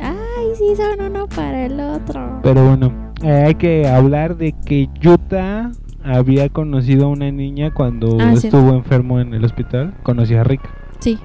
Ay, 0.50 0.56
sí, 0.56 0.76
son 0.76 1.06
uno 1.12 1.28
para 1.28 1.66
el 1.66 1.80
otro. 1.80 2.40
Pero 2.44 2.66
bueno, 2.68 2.92
eh, 3.24 3.44
hay 3.48 3.56
que 3.56 3.88
hablar 3.88 4.38
de 4.38 4.54
que 4.66 4.90
Yuta 5.00 5.72
había 6.04 6.50
conocido 6.50 7.06
a 7.06 7.10
una 7.10 7.30
niña 7.32 7.72
cuando 7.74 8.18
Ah, 8.20 8.36
sí. 8.36 8.48
estuvo 8.48 8.74
enfermo 8.74 9.20
en 9.20 9.34
el 9.34 9.44
hospital. 9.44 9.94
Conoció 10.04 10.40
a 10.42 10.44
Rika. 10.44 10.70
Sí, 11.00 11.20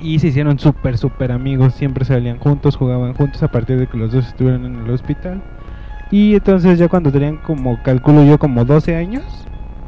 Y 0.00 0.18
se 0.18 0.28
hicieron 0.28 0.58
súper, 0.58 0.98
súper 0.98 1.30
amigos. 1.30 1.74
Siempre 1.74 2.04
salían 2.04 2.38
juntos, 2.38 2.74
jugaban 2.76 3.14
juntos 3.14 3.42
a 3.44 3.48
partir 3.52 3.78
de 3.78 3.86
que 3.86 3.96
los 3.96 4.10
dos 4.12 4.26
estuvieron 4.26 4.64
en 4.66 4.76
el 4.84 4.90
hospital. 4.90 5.40
Y 6.10 6.34
entonces 6.34 6.78
ya 6.78 6.88
cuando 6.88 7.12
tenían 7.12 7.36
como, 7.38 7.80
calculo 7.84 8.24
yo, 8.24 8.36
como 8.38 8.64
12 8.64 8.96
años, 8.96 9.22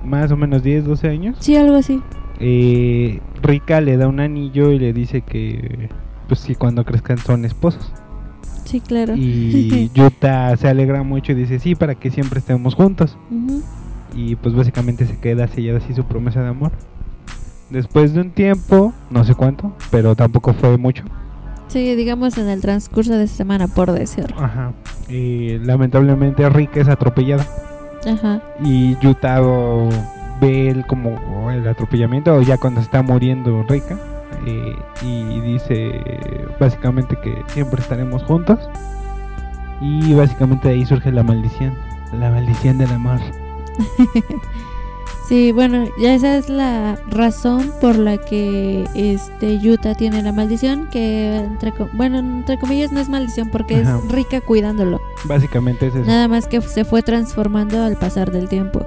más 0.04 0.30
o 0.30 0.36
menos 0.36 0.62
10, 0.62 0.84
12 0.86 1.08
años, 1.08 1.36
sí, 1.40 1.56
algo 1.56 1.76
así. 1.76 2.00
eh, 2.38 3.20
Rika 3.42 3.80
le 3.80 3.96
da 3.96 4.06
un 4.08 4.20
anillo 4.20 4.70
y 4.70 4.78
le 4.78 4.92
dice 4.92 5.20
que, 5.22 5.88
pues 6.28 6.40
sí, 6.40 6.54
cuando 6.54 6.84
crezcan 6.84 7.18
son 7.18 7.44
esposos. 7.44 7.92
Sí, 8.74 8.80
claro. 8.80 9.14
Y 9.14 9.88
Yuta 9.94 10.56
se 10.56 10.66
alegra 10.66 11.04
mucho 11.04 11.30
y 11.30 11.36
dice, 11.36 11.60
sí, 11.60 11.76
para 11.76 11.94
que 11.94 12.10
siempre 12.10 12.40
estemos 12.40 12.74
juntos. 12.74 13.16
Y 14.16 14.34
pues 14.34 14.52
básicamente 14.52 15.06
se 15.06 15.16
queda 15.16 15.46
sellada 15.46 15.78
así 15.78 15.94
su 15.94 16.02
promesa 16.02 16.42
de 16.42 16.48
amor. 16.48 16.72
Después 17.70 18.14
de 18.14 18.22
un 18.22 18.32
tiempo, 18.32 18.92
no 19.10 19.22
sé 19.22 19.36
cuánto, 19.36 19.76
pero 19.92 20.16
tampoco 20.16 20.54
fue 20.54 20.76
mucho. 20.76 21.04
Sí, 21.68 21.94
digamos 21.94 22.36
en 22.36 22.48
el 22.48 22.60
transcurso 22.60 23.16
de 23.16 23.28
semana, 23.28 23.68
por 23.68 23.92
decirlo. 23.92 24.36
Ajá. 24.42 24.72
Eh, 25.08 25.60
lamentablemente 25.62 26.48
Rika 26.48 26.80
es 26.80 26.88
atropellada. 26.88 27.46
Ajá. 28.04 28.42
Y 28.64 28.98
Yuta 28.98 29.40
o, 29.40 29.88
ve 30.40 30.70
el, 30.70 30.84
como 30.84 31.48
el 31.52 31.68
atropellamiento, 31.68 32.34
o 32.34 32.42
ya 32.42 32.58
cuando 32.58 32.80
está 32.80 33.02
muriendo 33.02 33.64
Rika. 33.68 33.96
Eh, 34.46 34.76
y 35.02 35.40
dice 35.40 36.46
básicamente 36.58 37.16
que 37.16 37.42
siempre 37.48 37.80
estaremos 37.82 38.22
juntos. 38.24 38.58
Y 39.80 40.14
básicamente 40.14 40.68
de 40.68 40.74
ahí 40.74 40.86
surge 40.86 41.10
la 41.12 41.22
maldición. 41.22 41.74
La 42.12 42.30
maldición 42.30 42.78
del 42.78 42.92
amor. 42.92 43.20
Sí, 45.26 45.52
bueno, 45.52 45.86
ya 45.98 46.14
esa 46.14 46.36
es 46.36 46.50
la 46.50 46.98
razón 47.08 47.72
por 47.80 47.96
la 47.96 48.18
que 48.18 48.86
este 48.94 49.58
Yuta 49.58 49.94
tiene 49.94 50.22
la 50.22 50.32
maldición, 50.32 50.86
que 50.90 51.36
entre 51.36 51.72
bueno, 51.94 52.18
entre 52.18 52.58
comillas 52.58 52.92
no 52.92 53.00
es 53.00 53.08
maldición 53.08 53.48
porque 53.48 53.76
Ajá. 53.76 54.00
es 54.04 54.12
rica 54.12 54.42
cuidándolo. 54.42 55.00
Básicamente 55.24 55.86
es 55.86 55.94
eso. 55.94 56.04
Nada 56.06 56.28
más 56.28 56.46
que 56.46 56.60
se 56.60 56.84
fue 56.84 57.02
transformando 57.02 57.82
al 57.82 57.96
pasar 57.96 58.30
del 58.32 58.50
tiempo. 58.50 58.86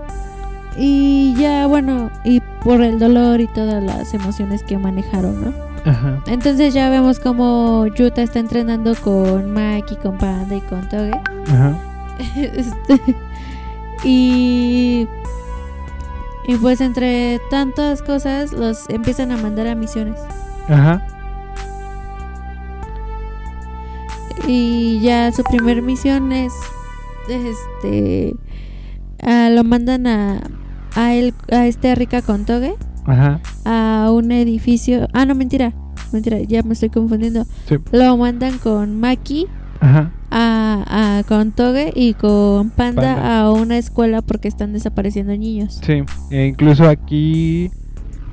Y 0.78 1.34
ya, 1.38 1.66
bueno, 1.68 2.12
y 2.24 2.40
por 2.64 2.82
el 2.82 3.00
dolor 3.00 3.42
y 3.42 3.48
todas 3.48 3.84
las 3.84 4.14
emociones 4.14 4.62
que 4.64 4.78
manejaron, 4.78 5.44
¿no? 5.46 5.54
Ajá. 5.90 6.22
Entonces 6.28 6.74
ya 6.74 6.90
vemos 6.90 7.20
como 7.20 7.88
Yuta 7.88 8.22
está 8.22 8.40
entrenando 8.40 8.94
con 8.96 9.52
Maki, 9.52 9.96
con 9.96 10.18
Panda 10.18 10.56
y 10.56 10.62
con 10.62 10.88
Toge. 10.90 11.12
Ajá. 11.50 11.78
Este, 12.36 13.00
y 14.04 15.08
y 16.48 16.56
pues 16.58 16.82
entre 16.82 17.40
tantas 17.52 18.02
cosas 18.02 18.54
los 18.54 18.90
empiezan 18.90 19.32
a 19.32 19.38
mandar 19.38 19.68
a 19.68 19.76
misiones 19.76 20.20
Ajá. 20.68 21.06
y 24.48 25.00
ya 25.02 25.32
su 25.32 25.44
primer 25.44 25.82
misión 25.82 26.32
es 26.32 26.54
este 27.28 28.36
a- 29.22 29.50
lo 29.50 29.64
mandan 29.64 30.08
a 30.08 30.42
a 30.96 31.14
él 31.14 31.34
a 31.52 31.66
este 31.68 31.94
Rika 31.96 32.22
con 32.22 32.46
Toge 32.46 32.76
Ajá. 33.06 33.40
a 33.66 34.10
un 34.12 34.32
edificio 34.32 35.08
ah 35.14 35.26
no 35.26 35.36
mentira 35.36 35.74
mentira 36.12 36.40
ya 36.42 36.64
me 36.64 36.74
estoy 36.74 36.90
confundiendo 36.90 37.46
Sí. 37.68 37.76
lo 37.92 38.18
mandan 38.18 38.58
con 38.60 39.00
Maki 39.00 39.48
Ajá. 39.80 40.12
a, 40.32 41.18
a 41.20 41.24
con 41.24 41.52
Toge 41.52 41.92
y 41.96 42.14
con 42.16 42.70
Panda, 42.72 43.02
Panda. 43.16 43.40
a 43.42 43.52
una 43.52 43.78
escuela 43.78 44.22
porque 44.22 44.48
están 44.48 44.74
desapareciendo 44.74 45.36
niños 45.38 45.80
Sí. 45.86 46.04
E 46.32 46.46
incluso 46.48 46.88
aquí. 46.88 47.70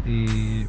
eh, 0.07 0.67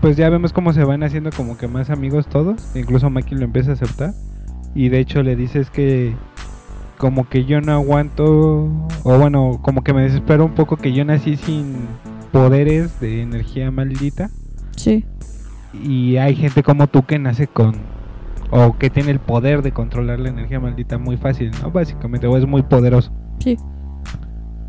pues 0.00 0.16
ya 0.16 0.28
vemos 0.28 0.52
cómo 0.52 0.72
se 0.72 0.84
van 0.84 1.02
haciendo 1.02 1.30
como 1.30 1.56
que 1.56 1.68
más 1.68 1.88
amigos 1.90 2.26
todos. 2.28 2.76
Incluso 2.76 3.08
Maki 3.10 3.34
lo 3.34 3.44
empieza 3.44 3.70
a 3.70 3.74
aceptar. 3.74 4.12
Y 4.74 4.90
de 4.90 5.00
hecho 5.00 5.22
le 5.22 5.36
dices 5.36 5.70
que 5.70 6.14
como 6.96 7.28
que 7.28 7.44
yo 7.44 7.60
no 7.60 7.72
aguanto, 7.72 8.68
o 9.04 9.18
bueno, 9.18 9.60
como 9.62 9.82
que 9.82 9.92
me 9.92 10.02
desespero 10.02 10.44
un 10.44 10.54
poco 10.54 10.76
que 10.76 10.92
yo 10.92 11.04
nací 11.04 11.36
sin 11.36 11.74
poderes 12.32 13.00
de 13.00 13.22
energía 13.22 13.70
maldita. 13.70 14.30
Sí. 14.76 15.04
Y 15.72 16.16
hay 16.16 16.34
gente 16.34 16.62
como 16.62 16.86
tú 16.86 17.04
que 17.04 17.18
nace 17.18 17.46
con, 17.46 17.74
o 18.50 18.76
que 18.78 18.90
tiene 18.90 19.10
el 19.10 19.18
poder 19.18 19.62
de 19.62 19.72
controlar 19.72 20.20
la 20.20 20.28
energía 20.28 20.60
maldita 20.60 20.98
muy 20.98 21.16
fácil, 21.16 21.50
¿no? 21.62 21.70
Básicamente, 21.70 22.26
o 22.26 22.36
es 22.36 22.46
muy 22.46 22.62
poderoso. 22.62 23.12
Sí. 23.38 23.56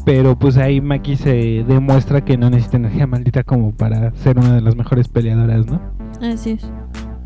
Pero 0.05 0.39
pues 0.39 0.57
ahí 0.57 0.79
Maki 0.79 1.17
se 1.17 1.65
demuestra 1.67 2.23
que 2.23 2.37
no 2.37 2.49
necesita 2.49 2.77
energía 2.77 3.07
maldita 3.07 3.43
como 3.43 3.73
para 3.73 4.13
ser 4.15 4.37
una 4.39 4.55
de 4.55 4.61
las 4.61 4.75
mejores 4.75 5.09
peleadoras, 5.09 5.65
¿no? 5.65 5.81
Así 6.21 6.51
es. 6.51 6.71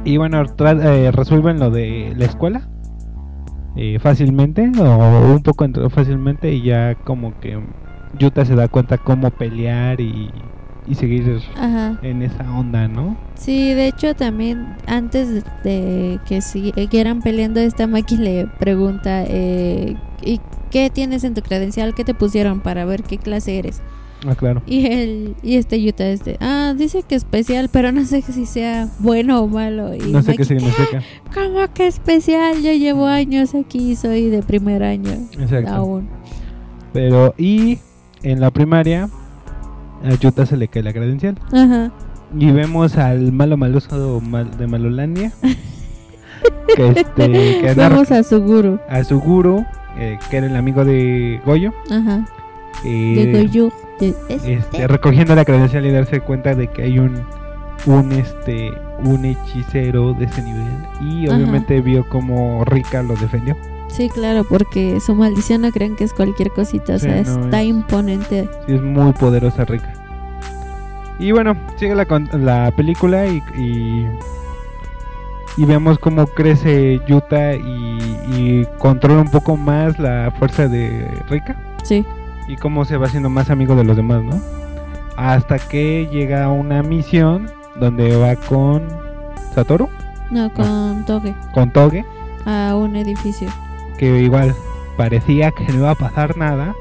Y 0.03 0.17
bueno, 0.17 0.41
eh, 0.41 1.11
resuelven 1.11 1.59
lo 1.59 1.69
de 1.69 2.13
la 2.17 2.25
escuela 2.25 2.70
eh, 3.75 3.99
fácilmente 3.99 4.69
o 4.79 5.33
un 5.33 5.43
poco 5.43 5.67
fácilmente 5.89 6.51
y 6.53 6.63
ya 6.63 6.95
como 6.95 7.39
que 7.39 7.59
Yuta 8.19 8.45
se 8.45 8.55
da 8.55 8.67
cuenta 8.67 8.97
cómo 8.97 9.29
pelear 9.31 10.01
y, 10.01 10.29
y 10.87 10.95
seguir 10.95 11.41
Ajá. 11.55 11.97
en 12.01 12.21
esa 12.21 12.51
onda, 12.51 12.87
¿no? 12.87 13.15
Sí, 13.35 13.73
de 13.73 13.87
hecho 13.87 14.13
también 14.13 14.75
antes 14.87 15.29
de, 15.33 15.43
de 15.63 16.19
que 16.27 16.41
siguieran 16.41 17.21
peleando 17.21 17.59
esta 17.59 17.87
Maki 17.87 18.17
le 18.17 18.47
pregunta 18.59 19.23
eh, 19.23 19.95
¿y 20.23 20.41
qué 20.69 20.89
tienes 20.89 21.23
en 21.23 21.33
tu 21.33 21.41
credencial? 21.41 21.93
¿Qué 21.93 22.03
te 22.03 22.13
pusieron 22.13 22.59
para 22.59 22.85
ver 22.85 23.03
qué 23.03 23.17
clase 23.17 23.57
eres? 23.59 23.81
Ah, 24.27 24.35
claro. 24.35 24.61
Y 24.67 24.85
él 24.85 25.35
y 25.41 25.55
este 25.55 25.81
Yuta 25.81 26.07
este, 26.07 26.37
ah, 26.41 26.73
dice 26.77 27.01
que 27.01 27.15
especial, 27.15 27.69
pero 27.71 27.91
no 27.91 28.05
sé 28.05 28.21
si 28.21 28.45
sea 28.45 28.87
bueno 28.99 29.41
o 29.41 29.47
malo. 29.47 29.95
Y 29.95 30.11
No 30.11 30.21
sé 30.21 30.35
qué 30.35 30.45
significa. 30.45 31.01
¿Cómo 31.33 31.59
que 31.73 31.87
especial? 31.87 32.61
Yo 32.61 32.71
llevo 32.73 33.07
años 33.07 33.55
aquí, 33.55 33.95
soy 33.95 34.29
de 34.29 34.43
primer 34.43 34.83
año 34.83 35.11
Exacto. 35.39 35.71
aún. 35.73 36.07
Pero 36.93 37.33
y 37.37 37.79
en 38.21 38.39
la 38.41 38.51
primaria 38.51 39.09
a 40.03 40.13
Yuta 40.15 40.45
se 40.45 40.55
le 40.57 40.67
cae 40.67 40.83
la 40.83 40.93
credencial. 40.93 41.37
Ajá. 41.51 41.91
Y 42.37 42.51
vemos 42.51 42.97
al 42.97 43.31
malo 43.31 43.57
maloso 43.57 44.21
mal- 44.21 44.55
de 44.57 44.67
Malolandia. 44.67 45.31
que 46.75 46.87
este 46.89 47.29
que 47.61 47.73
Vamos 47.75 48.11
a 48.11 48.23
su 48.23 48.41
guru. 48.41 48.79
a 48.87 49.03
su 49.03 49.19
guru, 49.19 49.65
eh, 49.97 50.17
que 50.29 50.37
era 50.37 50.47
el 50.47 50.55
amigo 50.55 50.85
de 50.85 51.39
Goyo. 51.45 51.73
Ajá. 51.89 52.25
Eh, 52.83 53.47
este. 53.99 54.53
este, 54.53 54.87
recogiendo 54.87 55.35
la 55.35 55.45
credencial 55.45 55.85
y 55.85 55.91
darse 55.91 56.21
cuenta 56.21 56.55
de 56.55 56.67
que 56.67 56.83
hay 56.83 56.99
un 56.99 57.21
un 57.87 58.11
este 58.11 58.71
un 59.03 59.25
hechicero 59.25 60.13
de 60.13 60.25
ese 60.25 60.43
nivel 60.43 60.67
y 61.01 61.27
Ajá. 61.27 61.35
obviamente 61.37 61.81
vio 61.81 62.07
como 62.09 62.63
Rika 62.65 63.01
lo 63.03 63.15
defendió 63.15 63.55
Sí, 63.87 64.07
claro, 64.07 64.45
porque 64.47 64.99
su 65.01 65.13
maldición 65.15 65.61
no 65.63 65.71
crean 65.71 65.97
que 65.97 66.05
es 66.05 66.13
cualquier 66.13 66.49
cosita, 66.51 66.93
o 66.95 66.99
Sí, 66.99 67.07
sea, 67.07 67.23
no, 67.23 67.43
está 67.45 67.61
es- 67.61 67.67
imponente. 67.67 68.47
sí 68.65 68.73
es 68.75 68.81
muy 68.81 69.11
poderosa 69.13 69.65
Rika 69.65 69.93
y 71.19 71.31
bueno 71.31 71.55
sigue 71.77 71.93
la, 71.95 72.05
la 72.33 72.71
película 72.75 73.27
y, 73.27 73.41
y 73.57 74.07
y 75.57 75.65
vemos 75.65 75.99
cómo 75.99 76.25
crece 76.27 77.01
Yuta 77.07 77.53
y, 77.55 77.97
y 78.37 78.67
controla 78.77 79.21
un 79.21 79.29
poco 79.29 79.57
más 79.57 79.99
la 79.99 80.31
fuerza 80.39 80.67
de 80.67 81.07
Rika 81.29 81.55
Sí, 81.83 82.05
y 82.51 82.57
cómo 82.57 82.83
se 82.83 82.97
va 82.97 83.07
haciendo 83.07 83.29
más 83.29 83.49
amigo 83.49 83.75
de 83.75 83.85
los 83.85 83.95
demás, 83.95 84.23
¿no? 84.23 84.41
Hasta 85.15 85.57
que 85.57 86.09
llega 86.11 86.43
a 86.43 86.49
una 86.51 86.83
misión 86.83 87.49
donde 87.79 88.15
va 88.17 88.35
con 88.35 88.83
Satoru, 89.55 89.87
no, 90.31 90.51
con 90.53 91.05
Toge, 91.05 91.33
con 91.53 91.71
Toge, 91.71 92.05
a 92.45 92.75
un 92.75 92.95
edificio. 92.97 93.47
que 93.97 94.19
igual 94.23 94.53
parecía 94.97 95.51
que 95.51 95.63
no 95.65 95.75
iba 95.75 95.91
a 95.91 95.95
pasar 95.95 96.35
nada 96.37 96.75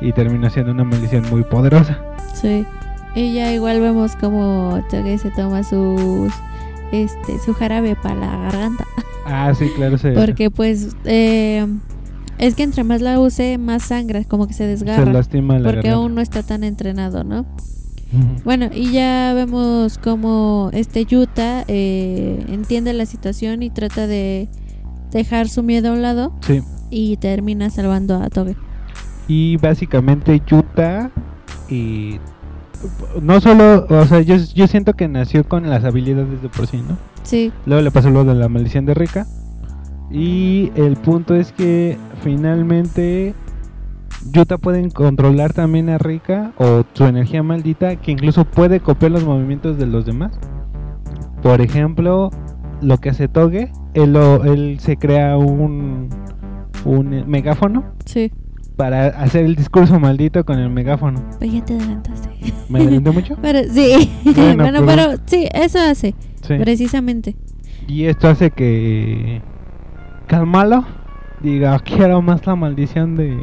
y 0.00 0.12
terminó 0.12 0.50
siendo 0.50 0.72
una 0.72 0.82
maldición 0.84 1.24
muy 1.30 1.44
poderosa. 1.44 1.98
Sí. 2.34 2.66
Y 3.14 3.34
ya 3.34 3.52
igual 3.52 3.80
vemos 3.80 4.16
como 4.16 4.82
Toge 4.90 5.18
se 5.18 5.30
toma 5.30 5.62
sus 5.62 6.32
este 6.90 7.38
su 7.38 7.54
jarabe 7.54 7.94
para 7.94 8.14
la 8.16 8.36
garganta, 8.38 8.84
Ah, 9.24 9.52
sí, 9.56 9.70
claro, 9.76 9.98
se, 9.98 10.10
porque 10.14 10.50
pues 10.50 10.96
eh, 11.04 11.66
es 12.46 12.54
que 12.54 12.62
entre 12.62 12.84
más 12.84 13.00
la 13.00 13.18
use 13.20 13.56
más 13.58 13.84
sangra, 13.84 14.24
como 14.24 14.46
que 14.46 14.52
se 14.52 14.58
se 14.58 14.66
desgarra, 14.66 15.12
lastima 15.12 15.54
la 15.58 15.64
porque 15.64 15.88
garganta. 15.88 15.94
aún 15.96 16.14
no 16.14 16.20
está 16.20 16.42
tan 16.42 16.64
entrenado, 16.64 17.24
¿no? 17.24 17.46
Bueno, 18.44 18.68
y 18.74 18.92
ya 18.92 19.32
vemos 19.34 19.96
como 19.96 20.68
este 20.74 21.06
Yuta 21.06 21.64
eh, 21.66 22.44
entiende 22.48 22.92
la 22.92 23.06
situación 23.06 23.62
y 23.62 23.70
trata 23.70 24.06
de 24.06 24.50
dejar 25.12 25.48
su 25.48 25.62
miedo 25.62 25.88
a 25.88 25.92
un 25.92 26.02
lado 26.02 26.34
Sí, 26.46 26.60
y 26.90 27.16
termina 27.16 27.70
salvando 27.70 28.16
a 28.22 28.28
Toge. 28.28 28.54
y 29.28 29.56
básicamente 29.56 30.42
Yuta 30.46 31.10
y 31.70 32.18
no 33.22 33.40
solo, 33.40 33.86
o 33.88 34.04
sea, 34.06 34.20
yo, 34.20 34.36
yo 34.36 34.66
siento 34.66 34.92
que 34.92 35.08
nació 35.08 35.48
con 35.48 35.70
las 35.70 35.84
habilidades 35.84 36.42
de 36.42 36.48
por 36.50 36.66
sí, 36.66 36.78
¿no? 36.86 36.98
Sí, 37.22 37.50
Luego 37.64 37.80
le 37.82 37.90
pasó 37.92 38.10
lo 38.10 38.24
de 38.24 38.34
la 38.34 38.48
maldición 38.50 38.84
de 38.84 38.92
Rika. 38.94 39.26
Y 40.12 40.70
el 40.76 40.96
punto 40.96 41.34
es 41.34 41.52
que 41.52 41.96
finalmente 42.22 43.34
Yuta 44.30 44.58
puede 44.58 44.88
controlar 44.90 45.52
también 45.52 45.88
a 45.88 45.98
Rika 45.98 46.52
o 46.58 46.84
su 46.92 47.04
energía 47.06 47.42
maldita 47.42 47.96
que 47.96 48.12
incluso 48.12 48.44
puede 48.44 48.80
copiar 48.80 49.12
los 49.12 49.24
movimientos 49.24 49.78
de 49.78 49.86
los 49.86 50.04
demás. 50.04 50.32
Por 51.42 51.60
ejemplo, 51.60 52.30
lo 52.80 52.98
que 52.98 53.08
hace 53.10 53.26
Toge, 53.28 53.72
él, 53.94 54.12
lo- 54.12 54.44
él 54.44 54.78
se 54.80 54.96
crea 54.96 55.36
un, 55.38 56.08
un 56.84 57.24
megáfono 57.26 57.84
sí. 58.04 58.30
para 58.76 59.06
hacer 59.06 59.44
el 59.46 59.56
discurso 59.56 59.98
maldito 59.98 60.44
con 60.44 60.58
el 60.58 60.68
megáfono. 60.70 61.22
Pues 61.38 61.52
ya 61.52 61.64
te 61.64 61.74
adelantaste. 61.74 62.28
¿Me 62.68 62.80
adelanté 62.80 63.10
mucho? 63.12 63.36
Pero 63.42 63.60
sí, 63.72 64.10
Bueno, 64.24 64.56
bueno, 64.62 64.80
pero- 64.80 64.86
pero 64.86 65.22
sí, 65.26 65.48
eso 65.52 65.78
hace, 65.80 66.14
Sí. 66.46 66.54
precisamente. 66.60 67.34
Y 67.88 68.04
esto 68.04 68.28
hace 68.28 68.50
que 68.52 69.42
Calmalo 70.36 70.82
diga 71.42 71.78
quiero 71.80 72.22
más 72.22 72.46
la 72.46 72.56
maldición 72.56 73.16
de, 73.16 73.36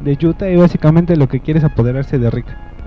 de 0.00 0.16
Yuta 0.16 0.48
y 0.50 0.56
básicamente 0.56 1.14
lo 1.14 1.28
que 1.28 1.40
quiere 1.40 1.58
es 1.58 1.64
apoderarse 1.64 2.18
de. 2.18 2.28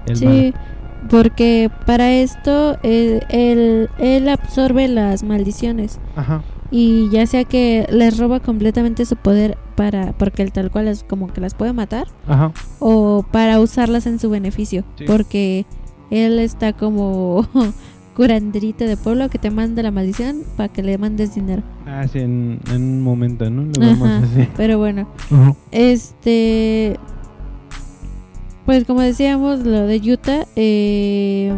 El 0.07 0.15
Sí, 0.17 0.25
malo. 0.25 1.07
porque 1.11 1.69
para 1.85 2.11
esto 2.11 2.77
eh, 2.81 3.19
él, 3.29 3.87
él 3.99 4.27
absorbe 4.29 4.87
las 4.87 5.21
maldiciones 5.21 5.99
Ajá. 6.15 6.41
y 6.71 7.07
ya 7.11 7.27
sea 7.27 7.43
que 7.43 7.85
les 7.91 8.17
roba 8.17 8.39
completamente 8.39 9.05
su 9.05 9.15
poder 9.15 9.59
para 9.75 10.13
porque 10.13 10.41
él 10.41 10.51
tal 10.51 10.71
cual 10.71 10.87
es 10.87 11.03
como 11.03 11.27
que 11.27 11.39
las 11.39 11.53
puede 11.53 11.71
matar 11.73 12.07
Ajá. 12.27 12.51
o 12.79 13.23
para 13.31 13.59
usarlas 13.59 14.07
en 14.07 14.17
su 14.17 14.31
beneficio, 14.31 14.83
Sí. 14.97 15.03
porque 15.05 15.67
él 16.09 16.39
está 16.39 16.73
como 16.73 17.45
curanderito 18.19 18.83
de 18.83 18.97
pueblo 18.97 19.29
que 19.29 19.39
te 19.39 19.49
manda 19.49 19.81
la 19.81 19.91
maldición 19.91 20.43
para 20.57 20.67
que 20.67 20.83
le 20.83 20.97
mandes 20.97 21.35
dinero. 21.35 21.63
Ah, 21.87 22.05
sí, 22.05 22.19
en, 22.19 22.59
en 22.69 22.81
un 22.81 23.01
momento, 23.01 23.49
¿no? 23.49 23.61
Lo 23.63 23.79
vemos 23.79 24.09
Ajá. 24.09 24.25
así. 24.25 24.49
Pero 24.57 24.77
bueno. 24.77 25.07
Este. 25.71 26.99
Pues 28.65 28.83
como 28.83 28.99
decíamos, 28.99 29.59
lo 29.61 29.87
de 29.87 30.01
Utah. 30.11 30.45
eh, 30.57 31.53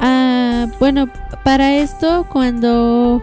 ah, 0.00 0.66
bueno, 0.78 1.08
para 1.44 1.76
esto, 1.78 2.26
cuando 2.30 3.22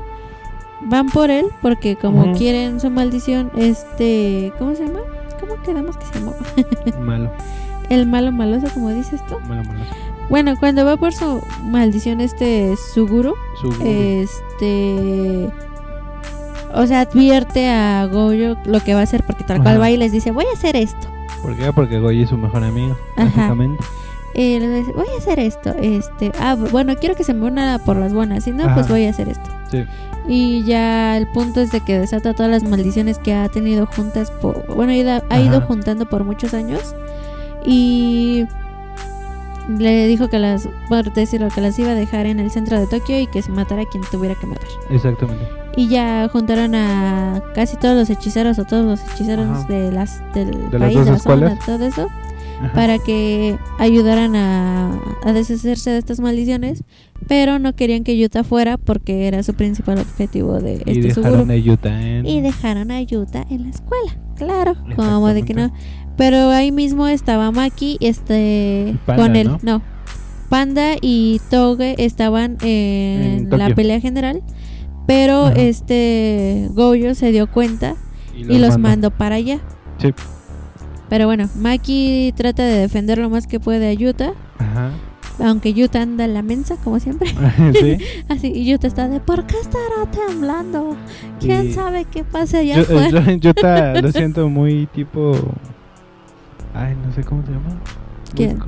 van 0.88 1.09
por 1.09 1.30
él, 1.30 1.45
porque 1.61 1.95
como 1.95 2.34
quieren 2.34 2.80
su 2.80 2.89
maldición, 2.89 3.51
este. 3.55 4.51
¿Cómo 4.57 4.73
se 4.73 4.88
llama? 4.88 5.01
¿Cómo 5.39 5.61
quedamos 5.61 5.95
que 5.97 6.05
se 6.07 6.19
llama? 6.19 6.34
Malo, 7.05 7.31
El 7.89 8.07
malo 8.07 8.31
maloso, 8.31 8.65
como 8.73 8.89
dices 8.89 9.22
tú. 9.27 9.35
malo, 9.47 9.63
malo. 9.63 9.80
Bueno, 10.30 10.56
cuando 10.60 10.85
va 10.85 10.97
por 10.97 11.14
su 11.14 11.41
maldición, 11.64 12.19
este 12.22 12.76
Suguru, 12.93 13.35
Su 13.61 13.69
este. 13.84 15.49
O 16.73 16.85
sea, 16.88 17.02
advierte 17.02 17.69
a 17.69 18.06
Goyo 18.06 18.57
lo 18.65 18.80
que 18.81 18.93
va 18.93 19.02
a 19.02 19.03
hacer, 19.03 19.23
porque 19.23 19.43
tal 19.43 19.57
cual 19.57 19.76
Ajá. 19.76 19.80
va 19.80 19.91
y 19.91 19.97
les 19.97 20.11
dice: 20.11 20.31
Voy 20.31 20.45
a 20.45 20.53
hacer 20.53 20.76
esto. 20.76 21.07
¿Por 21.41 21.56
qué? 21.56 21.72
Porque 21.72 21.99
Goyi 21.99 22.23
es 22.23 22.30
su 22.30 22.38
mejor 22.38 22.64
amigo, 22.64 22.97
básicamente. 23.15 23.84
Eh, 24.38 24.60
le 24.60 24.68
dice, 24.80 24.91
voy 24.91 25.06
a 25.15 25.18
hacer 25.18 25.39
esto, 25.39 25.73
este, 25.80 26.34
ah, 26.41 26.56
bueno, 26.56 26.93
quiero 26.97 27.15
que 27.15 27.23
se 27.23 27.34
me 27.34 27.47
una 27.47 27.80
por 27.80 27.95
las 27.95 28.14
buenas, 28.14 28.43
si 28.43 28.52
no, 28.52 28.73
pues 28.73 28.89
voy 28.89 29.06
a 29.06 29.11
hacer 29.11 29.30
esto. 29.30 29.49
Sí. 29.72 29.85
Y 30.27 30.64
ya 30.65 31.15
el 31.15 31.26
punto 31.27 31.61
es 31.61 31.72
de 31.72 31.80
que 31.80 31.97
desata 31.97 32.34
todas 32.34 32.52
las 32.52 32.64
maldiciones 32.64 33.18
que 33.18 33.34
ha 33.34 33.47
tenido 33.47 33.85
juntas, 33.85 34.31
por, 34.31 34.65
bueno, 34.76 34.91
ha 34.91 34.95
ido, 34.97 35.23
ha 35.30 35.39
ido 35.39 35.57
Ajá. 35.60 35.68
juntando 35.68 36.06
por 36.07 36.26
muchos 36.26 36.53
años. 36.53 36.93
Y 37.65 38.45
le 39.69 40.07
dijo 40.07 40.27
que 40.29 40.39
las, 40.39 40.67
por 40.89 41.11
decirlo, 41.13 41.49
que 41.49 41.61
las 41.61 41.77
iba 41.79 41.91
a 41.91 41.95
dejar 41.95 42.25
en 42.25 42.39
el 42.39 42.51
centro 42.51 42.79
de 42.79 42.87
Tokio 42.87 43.19
y 43.19 43.27
que 43.27 43.41
se 43.41 43.51
matara 43.51 43.83
a 43.83 43.85
quien 43.85 44.03
tuviera 44.11 44.35
que 44.35 44.47
matar. 44.47 44.67
Exactamente. 44.89 45.45
Y 45.77 45.87
ya 45.89 46.29
juntaron 46.31 46.73
a 46.75 47.41
casi 47.53 47.75
todos 47.77 47.95
los 47.95 48.09
hechiceros 48.09 48.59
o 48.59 48.65
todos 48.65 48.85
los 48.85 49.13
hechiceros 49.13 49.47
Ajá. 49.47 49.67
de 49.67 49.91
las, 49.91 50.21
del 50.33 50.69
De 50.69 50.79
las 50.79 50.93
país, 50.93 50.95
dos 50.95 51.05
de 51.05 51.11
la 51.11 51.19
zona, 51.19 51.59
todo 51.65 51.85
eso. 51.85 52.07
Ajá. 52.57 52.71
para 52.71 52.99
que 52.99 53.57
ayudaran 53.79 54.33
a, 54.37 54.97
a 55.25 55.33
deshacerse 55.33 55.89
de 55.89 55.97
estas 55.97 56.21
maldiciones, 56.21 56.85
pero 57.27 57.59
no 57.59 57.75
querían 57.75 58.05
que 58.05 58.17
Yuta 58.17 58.45
fuera 58.45 58.77
porque 58.77 59.27
era 59.27 59.43
su 59.43 59.55
principal 59.55 59.99
objetivo 59.99 60.61
de 60.61 60.81
y 60.85 60.99
este 60.99 61.21
dejaron 61.21 61.51
a 61.51 61.55
Yuta 61.57 62.01
en... 62.01 62.25
Y 62.25 62.39
dejaron 62.39 62.91
a 62.91 63.01
Yuta 63.01 63.45
en 63.49 63.63
la 63.63 63.69
escuela, 63.71 64.17
claro, 64.37 64.75
como 64.95 65.27
de 65.33 65.43
que 65.43 65.53
no. 65.53 65.73
Pero 66.17 66.49
ahí 66.49 66.71
mismo 66.71 67.07
estaba 67.07 67.51
Maki, 67.51 67.97
este, 67.99 68.95
Panda, 69.05 69.21
con 69.23 69.35
él, 69.35 69.47
¿no? 69.47 69.59
no. 69.63 69.81
Panda 70.49 70.93
y 71.01 71.41
Toge 71.49 71.95
estaban 72.05 72.57
en, 72.61 73.49
En 73.51 73.57
la 73.57 73.73
pelea 73.75 73.99
general, 73.99 74.41
pero 75.07 75.47
Ajá. 75.47 75.55
este 75.59 76.69
Goyo 76.71 77.15
se 77.15 77.31
dio 77.31 77.47
cuenta 77.51 77.95
y 78.35 78.57
los 78.59 78.77
mandó 78.77 79.11
para 79.11 79.35
allá. 79.35 79.59
Sí. 79.97 80.13
Pero 81.09 81.25
bueno, 81.27 81.49
Maki 81.55 82.33
trata 82.37 82.63
de 82.63 82.79
defender 82.79 83.17
lo 83.17 83.29
más 83.29 83.47
que 83.47 83.59
puede 83.59 83.89
a 83.89 83.93
Yuta, 83.93 84.33
Ajá. 84.59 84.91
aunque 85.43 85.73
Yuta 85.73 86.01
anda 86.01 86.25
en 86.25 86.33
la 86.33 86.41
mensa, 86.43 86.77
como 86.83 86.99
siempre. 86.99 87.29
sí. 87.79 87.97
Así, 88.29 88.51
y 88.55 88.65
Yuta 88.65 88.87
está 88.87 89.07
de, 89.07 89.19
¿por 89.19 89.45
qué 89.45 89.55
estará 89.59 90.09
temblando? 90.11 90.95
¿Quién 91.39 91.67
Y- 91.67 91.73
sabe 91.73 92.05
qué 92.05 92.23
pasa 92.23 92.59
allá 92.59 92.75
Yo, 92.77 92.81
afuera? 92.83 93.25
yo- 93.31 93.37
Yuta 93.37 94.01
lo 94.01 94.11
siento 94.13 94.47
muy 94.49 94.85
tipo... 94.87 95.33
Ay, 96.76 96.95
no 96.95 97.11
sé 97.14 97.23
cómo 97.23 97.43
se 97.45 97.53
llama. 97.53 97.80
¿Quién? 98.35 98.60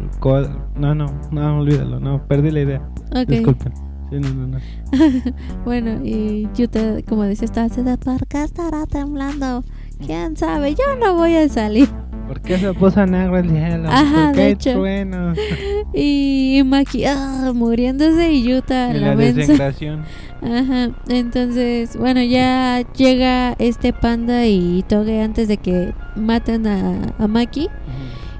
No, 0.75 0.95
no, 0.95 1.07
no, 1.31 1.59
olvídalo, 1.59 1.99
no, 1.99 2.25
perdí 2.25 2.51
la 2.51 2.61
idea. 2.61 2.89
Ok. 3.11 3.27
Disculpen. 3.27 3.73
Sí, 4.09 4.19
no, 4.21 4.29
no, 4.29 4.47
no. 4.47 4.59
Bueno, 5.65 5.99
y 6.05 6.47
Yuta, 6.55 7.01
como 7.07 7.23
dice, 7.25 7.43
está 7.43 7.65
así 7.65 7.81
de, 7.81 7.97
¿por 7.97 8.25
qué 8.27 8.43
estará 8.43 8.85
temblando? 8.85 9.65
¿Quién 10.05 10.37
sabe? 10.37 10.75
Yo 10.75 10.95
no 10.99 11.15
voy 11.15 11.35
a 11.35 11.49
salir. 11.49 11.89
¿Por 12.27 12.41
qué 12.41 12.57
se 12.57 12.73
puso 12.73 13.05
negro 13.05 13.37
el 13.37 13.49
cielo? 13.49 13.89
Ajá, 13.89 14.27
¿Por 14.27 14.35
de 14.35 14.41
qué 14.41 14.49
hecho. 14.49 14.71
trueno? 14.73 15.33
Y 15.93 16.61
Maki, 16.65 17.05
ah, 17.05 17.51
muriéndose 17.55 18.31
y 18.31 18.43
Yuta 18.43 18.91
Y 18.93 18.99
la 18.99 19.15
la. 19.15 20.05
Ajá, 20.41 20.89
entonces, 21.07 21.97
bueno, 21.97 22.21
ya 22.21 22.83
llega 22.95 23.53
este 23.59 23.93
panda 23.93 24.45
y 24.45 24.83
Toge 24.87 25.21
antes 25.21 25.47
de 25.47 25.57
que 25.57 25.93
maten 26.15 26.67
a, 26.67 27.13
a 27.17 27.27
Maki. 27.27 27.69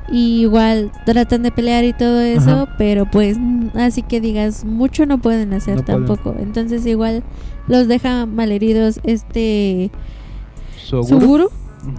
Y 0.09 0.41
igual 0.43 0.91
tratan 1.05 1.43
de 1.43 1.51
pelear 1.51 1.83
y 1.83 1.91
todo 1.91 2.21
eso, 2.21 2.49
Ajá. 2.63 2.75
pero 2.77 3.05
pues 3.11 3.37
mm, 3.37 3.69
así 3.77 4.03
que 4.03 4.21
digas, 4.21 4.63
mucho 4.63 5.05
no 5.05 5.17
pueden 5.17 5.51
hacer 5.53 5.75
No 5.77 5.83
pueden. 5.83 6.05
tampoco. 6.05 6.35
Entonces 6.39 6.85
igual 6.85 7.23
los 7.67 7.87
deja 7.89 8.25
malheridos 8.25 9.01
este 9.03 9.91
¿Seguro? 10.89 11.49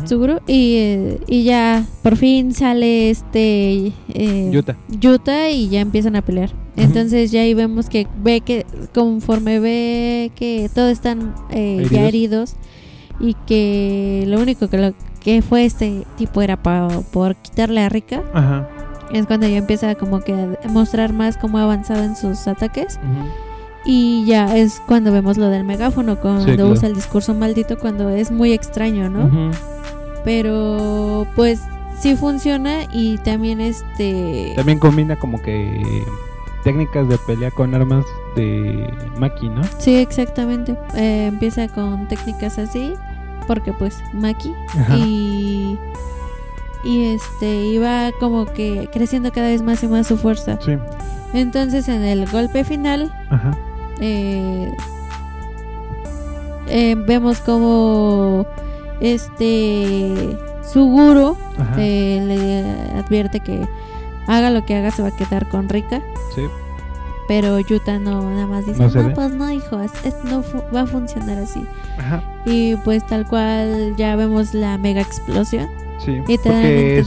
Suguru 0.05 0.41
y, 0.47 0.75
eh, 0.77 1.21
y 1.27 1.45
ya 1.45 1.85
por 2.03 2.17
fin 2.17 2.53
sale 2.53 3.11
este 3.11 3.93
eh, 4.09 4.51
Yuta. 4.53 4.77
Yuta 4.89 5.51
y 5.51 5.69
ya 5.69 5.81
empiezan 5.81 6.17
a 6.17 6.23
pelear. 6.23 6.51
Entonces 6.77 7.31
ya 7.31 7.41
ahí 7.43 7.55
vemos 7.55 7.89
que 7.89 8.07
ve 8.23 8.41
que 8.41 8.65
conforme 8.95 9.61
ve 9.61 10.31
que 10.35 10.71
todos 10.75 10.91
están 10.93 11.35
eh, 11.51 11.87
ya 11.91 12.03
heridos 12.07 12.55
y 13.21 13.35
que 13.47 14.25
lo 14.29 14.41
único 14.41 14.69
que 14.69 14.79
lo 14.79 14.95
que 15.21 15.43
fue 15.43 15.65
este 15.65 16.05
tipo 16.17 16.41
era 16.43 16.63
pa- 16.63 16.89
por 17.13 17.35
quitarle 17.37 17.81
a 17.83 17.89
Rika 17.89 18.23
Ajá. 18.33 18.69
es 19.13 19.27
cuando 19.27 19.49
ya 19.49 19.57
empieza 19.57 19.95
como 19.97 20.21
que 20.21 20.33
a 20.33 20.69
mostrar 20.69 21.13
más 21.13 21.37
cómo 21.37 21.59
ha 21.59 21.65
avanzado 21.65 22.05
en 22.05 22.15
sus 22.15 22.47
ataques. 22.47 22.99
Y 23.85 24.25
ya 24.27 24.57
es 24.57 24.81
cuando 24.87 25.13
vemos 25.13 25.37
lo 25.39 25.49
del 25.49 25.65
megáfono 25.65 26.17
cuando 26.21 26.45
Sí, 26.45 26.53
claro. 26.55 26.71
usa 26.71 26.89
el 26.89 26.95
discurso 26.95 27.35
maldito 27.35 27.79
cuando 27.79 28.09
es 28.11 28.31
muy 28.31 28.53
extraño, 28.53 29.09
¿no? 29.09 29.51
Pero 30.25 31.27
pues 31.37 31.61
sí 32.01 32.17
funciona 32.17 32.85
y 32.93 33.19
también 33.19 33.61
este 33.61 34.53
También 34.57 34.79
combina 34.79 35.17
como 35.17 35.41
que 35.41 36.05
técnicas 36.65 37.09
de 37.09 37.17
pelea 37.19 37.51
con 37.51 37.75
armas 37.75 38.05
de 38.37 38.93
Maki, 39.19 39.49
¿no? 39.49 39.63
Sí, 39.79 39.95
exactamente. 39.97 40.77
Eh, 40.95 41.27
empieza 41.29 41.69
con 41.69 42.07
técnicas 42.09 42.59
así, 42.59 42.93
porque 43.47 43.73
pues 43.73 43.97
Maki 44.13 44.53
Ajá. 44.79 44.97
y 44.99 45.79
y 46.85 47.05
este 47.07 47.67
iba 47.67 48.11
como 48.21 48.47
que 48.47 48.89
creciendo 48.93 49.33
cada 49.33 49.49
vez 49.49 49.63
más 49.63 49.83
y 49.83 49.89
más 49.89 50.07
su 50.07 50.17
fuerza. 50.17 50.59
Sí. 50.61 50.73
Entonces 51.33 51.89
en 51.89 52.03
el 52.03 52.27
golpe 52.31 52.65
final 52.65 53.13
Ajá. 53.31 53.57
Eh, 54.01 54.73
eh, 56.69 56.95
vemos 56.97 57.41
como 57.41 58.47
este 59.01 60.37
Suguro 60.73 61.37
eh, 61.79 62.21
le 62.27 62.99
advierte 62.99 63.41
que 63.41 63.67
haga 64.27 64.51
lo 64.51 64.65
que 64.67 64.77
haga 64.77 64.91
se 64.91 65.03
va 65.03 65.09
a 65.09 65.17
quedar 65.17 65.49
con 65.49 65.69
Rika. 65.69 66.03
Sí. 66.35 66.43
Pero 67.27 67.59
Yuta 67.61 67.99
no, 67.99 68.23
nada 68.31 68.47
más 68.47 68.67
dice, 68.67 68.79
No 68.79 68.85
no, 68.87 68.91
cede". 68.91 69.11
pues 69.11 69.31
no, 69.33 69.51
hijo, 69.51 69.79
no 70.25 70.45
va 70.75 70.83
a 70.83 70.87
funcionar 70.87 71.39
así. 71.39 71.63
Ajá. 71.99 72.23
Y 72.47 72.77
pues 72.77 73.07
tal 73.07 73.27
cual 73.27 73.95
ya 73.97 74.17
vemos 74.17 74.55
la 74.55 74.79
mega 74.79 75.01
explosión. 75.03 75.69
Sí. 76.05 76.23
Y 76.27 76.39
Porque 76.39 77.05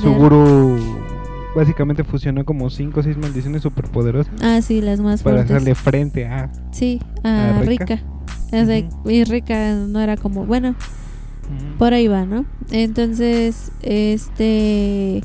básicamente 1.56 2.04
fusionó 2.04 2.46
como 2.46 2.70
5 2.70 3.00
o 3.00 3.04
6 3.04 3.18
maldiciones 3.18 3.62
superpoderosas 3.62 4.34
Ah, 4.42 4.62
sí, 4.62 4.82
las 4.82 5.00
más 5.00 5.22
para 5.24 5.38
fuertes. 5.38 5.56
hacerle 5.56 5.76
frente 5.76 6.26
a. 6.28 6.52
Sí, 6.72 7.02
a, 7.24 7.60
a. 7.60 7.62
O 7.62 8.66
sea, 8.66 8.84
Y 9.06 9.24
Rika 9.24 9.76
no 9.76 10.00
era 10.00 10.18
como, 10.18 10.46
bueno, 10.46 10.76
por 11.78 11.94
ahí 11.94 12.08
va, 12.08 12.26
¿no? 12.26 12.46
Entonces, 12.72 13.72
este... 13.82 15.22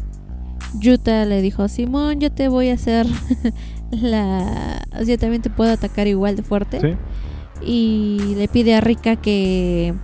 Yuta 0.81 1.24
le 1.24 1.40
dijo, 1.43 1.69
Simón, 1.69 2.20
yo 2.20 2.31
te 2.31 2.48
voy 2.48 2.69
a 2.69 2.74
hacer 2.74 3.07
la... 3.90 4.82
o 4.93 4.97
sea, 4.97 5.05
Yo 5.05 5.19
también 5.19 5.43
te 5.43 5.51
puedo 5.51 5.73
atacar 5.73 6.07
igual 6.07 6.36
de 6.36 6.43
fuerte. 6.43 6.81
Sí. 6.81 6.94
Y 7.65 8.35
le 8.36 8.48
pide 8.48 8.74
a 8.74 8.81
Rika 8.81 9.16
que 9.16 9.94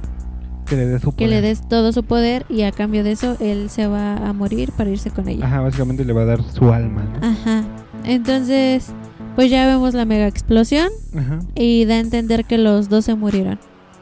Que 0.66 0.76
le 0.76 0.86
dé 0.86 0.98
su 1.00 1.14
que 1.14 1.26
le 1.26 1.36
poder. 1.36 1.42
des 1.56 1.68
todo 1.68 1.92
su 1.92 2.02
poder 2.04 2.46
y 2.48 2.62
a 2.62 2.72
cambio 2.72 3.04
de 3.04 3.12
eso 3.12 3.36
él 3.40 3.68
se 3.70 3.86
va 3.86 4.16
a 4.16 4.32
morir 4.32 4.72
para 4.76 4.90
irse 4.90 5.10
con 5.10 5.28
ella. 5.28 5.44
Ajá, 5.46 5.60
básicamente 5.60 6.04
le 6.04 6.12
va 6.12 6.22
a 6.22 6.26
dar 6.26 6.42
su 6.42 6.72
alma, 6.72 7.02
¿no? 7.04 7.26
Ajá. 7.26 7.64
Entonces, 8.04 8.92
pues 9.36 9.50
ya 9.50 9.66
vemos 9.66 9.94
la 9.94 10.04
mega 10.04 10.26
explosión 10.26 10.88
Ajá. 11.16 11.40
y 11.54 11.84
da 11.84 11.94
a 11.94 11.98
entender 12.00 12.44
que 12.44 12.58
los 12.58 12.88
dos 12.88 13.04
se 13.04 13.14
murieron, 13.14 13.58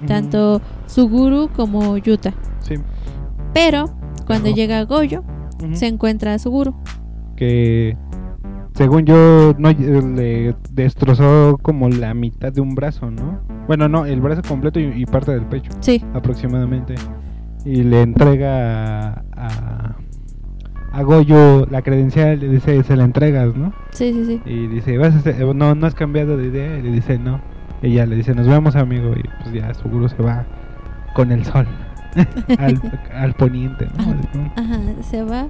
tanto 0.06 0.60
Suguru 0.86 1.48
como 1.54 1.96
Yuta. 1.98 2.34
Sí. 2.60 2.74
Pero 3.54 3.94
cuando 4.26 4.50
llega 4.50 4.84
Goyo, 4.84 5.24
se 5.72 5.86
encuentra 5.86 6.34
a 6.34 6.38
Suguru. 6.38 6.74
Que 7.36 7.96
según 8.80 9.04
yo 9.04 9.54
no 9.58 9.70
le 9.72 10.54
destrozó 10.72 11.58
como 11.60 11.90
la 11.90 12.14
mitad 12.14 12.50
de 12.50 12.62
un 12.62 12.74
brazo, 12.74 13.10
¿no? 13.10 13.38
Bueno, 13.66 13.90
no, 13.90 14.06
el 14.06 14.22
brazo 14.22 14.40
completo 14.40 14.80
y, 14.80 14.84
y 15.02 15.04
parte 15.04 15.32
del 15.32 15.44
pecho 15.44 15.70
Sí, 15.80 16.02
aproximadamente. 16.14 16.94
Y 17.66 17.82
le 17.82 18.00
entrega 18.00 19.22
a, 19.36 19.96
a 20.92 21.02
Goyo 21.02 21.66
la 21.70 21.82
credencial, 21.82 22.40
le 22.40 22.48
dice, 22.48 22.82
se 22.82 22.96
la 22.96 23.04
entregas, 23.04 23.54
¿no? 23.54 23.74
sí, 23.90 24.14
sí, 24.14 24.24
sí. 24.24 24.50
Y 24.50 24.66
dice, 24.68 24.96
¿Vas 24.96 25.14
a 25.14 25.18
hacer- 25.18 25.42
eh, 25.42 25.52
no, 25.54 25.74
no 25.74 25.86
has 25.86 25.94
cambiado 25.94 26.38
de 26.38 26.46
idea. 26.46 26.78
Y 26.78 26.82
le 26.82 26.90
dice, 26.90 27.18
no. 27.18 27.38
Ella 27.82 28.06
le 28.06 28.16
dice, 28.16 28.34
nos 28.34 28.46
vemos, 28.48 28.76
amigo. 28.76 29.12
Y 29.14 29.22
pues 29.42 29.52
ya 29.52 29.74
seguro 29.74 30.08
se 30.08 30.22
va 30.22 30.46
con 31.14 31.32
el 31.32 31.44
sol 31.44 31.66
al, 32.58 32.80
al 33.12 33.34
poniente, 33.34 33.88
¿no? 33.98 34.52
Ajá, 34.56 34.80
se 35.02 35.22
va. 35.22 35.48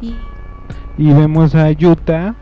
Y 0.00 0.14
Y 0.98 1.12
vemos 1.12 1.54
a 1.54 1.70
Yuta 1.72 2.34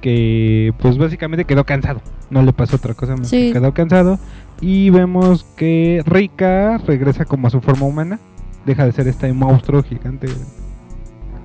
que 0.00 0.72
pues 0.78 0.98
básicamente 0.98 1.44
quedó 1.44 1.64
cansado. 1.64 2.00
No 2.30 2.42
le 2.42 2.52
pasó 2.52 2.76
otra 2.76 2.94
cosa 2.94 3.16
más 3.16 3.28
Sí. 3.28 3.48
que 3.48 3.52
quedó 3.54 3.72
cansado. 3.74 4.18
Y 4.60 4.90
vemos 4.90 5.44
que 5.56 6.02
Rika 6.06 6.78
regresa 6.78 7.24
como 7.24 7.46
a 7.46 7.50
su 7.50 7.60
forma 7.60 7.86
humana. 7.86 8.18
Deja 8.64 8.84
de 8.84 8.92
ser 8.92 9.06
este 9.08 9.32
monstruo 9.32 9.82
gigante 9.82 10.28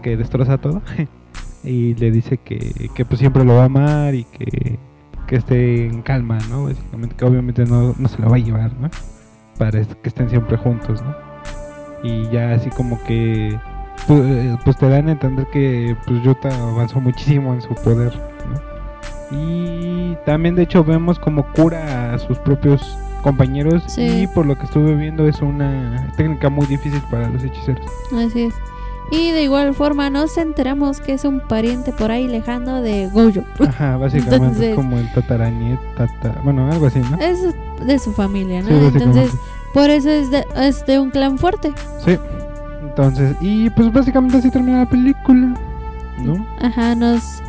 que 0.01 0.17
destroza 0.17 0.57
todo. 0.57 0.81
y 1.63 1.93
le 1.95 2.09
dice 2.11 2.37
que, 2.37 2.89
que 2.95 3.05
pues 3.05 3.19
siempre 3.19 3.43
lo 3.45 3.55
va 3.55 3.63
a 3.63 3.65
amar 3.65 4.15
y 4.15 4.23
que, 4.23 4.79
que 5.27 5.35
esté 5.35 5.85
en 5.85 6.01
calma, 6.01 6.39
¿no? 6.49 6.63
Básicamente 6.65 7.15
que 7.15 7.25
obviamente 7.25 7.65
no, 7.65 7.93
no 7.97 8.07
se 8.07 8.19
lo 8.21 8.29
va 8.29 8.37
a 8.37 8.39
llevar, 8.39 8.73
¿no? 8.79 8.89
Para 9.59 9.83
que 9.83 10.09
estén 10.09 10.29
siempre 10.29 10.57
juntos, 10.57 11.03
¿no? 11.03 11.15
Y 12.03 12.27
ya 12.31 12.53
así 12.53 12.71
como 12.71 12.99
que 13.03 13.59
pu- 14.07 14.23
eh, 14.25 14.57
pues 14.63 14.77
te 14.77 14.87
dan 14.89 15.07
a 15.09 15.11
entender 15.13 15.47
que 15.47 15.95
pues 16.05 16.21
Yuta 16.23 16.49
avanzó 16.69 16.99
muchísimo 17.01 17.53
en 17.53 17.61
su 17.61 17.73
poder 17.75 18.13
¿no? 18.49 19.37
y 19.37 20.17
también 20.25 20.55
de 20.55 20.63
hecho 20.63 20.83
vemos 20.83 21.17
como 21.19 21.45
cura 21.53 22.13
a 22.13 22.19
sus 22.19 22.37
propios 22.39 22.97
compañeros 23.23 23.83
Sí. 23.87 24.23
y 24.23 24.27
por 24.27 24.45
lo 24.45 24.57
que 24.57 24.65
estuve 24.65 24.95
viendo 24.95 25.27
es 25.27 25.41
una 25.41 26.07
técnica 26.17 26.49
muy 26.49 26.65
difícil 26.65 27.01
para 27.09 27.29
los 27.29 27.43
hechiceros 27.43 27.85
así 28.17 28.43
es. 28.43 28.53
Y 29.13 29.31
de 29.31 29.43
igual 29.43 29.73
forma 29.73 30.09
nos 30.09 30.37
enteramos 30.37 31.01
que 31.01 31.11
es 31.13 31.25
un 31.25 31.41
pariente 31.41 31.91
por 31.91 32.11
ahí 32.11 32.27
lejano 32.29 32.81
de 32.81 33.09
Goyo. 33.09 33.43
ajá 33.59 33.97
básicamente 33.97 34.35
Entonces- 34.37 34.69
es 34.69 34.75
como 34.75 34.97
el 34.97 35.11
tatarañet 35.11 35.79
tata, 35.97 36.39
bueno 36.43 36.71
algo 36.71 36.85
así 36.87 36.99
no 36.99 37.17
Es 37.17 37.39
de 37.85 37.99
su 37.99 38.11
familia, 38.13 38.61
¿no? 38.61 38.69
Sí. 38.69 38.73
Entonces, 38.93 39.31
por 39.73 39.89
eso 39.89 40.09
es 40.09 40.31
de, 40.31 40.45
es 40.55 40.85
de 40.85 40.99
un 40.99 41.09
clan 41.11 41.37
fuerte. 41.37 41.73
sí 42.05 42.17
entonces 42.91 43.35
y 43.41 43.69
pues 43.71 43.91
básicamente 43.91 44.37
así 44.37 44.51
termina 44.51 44.79
la 44.79 44.89
película 44.89 45.53
¿no? 46.19 46.45
Ajá, 46.61 46.95
nos 46.95 47.41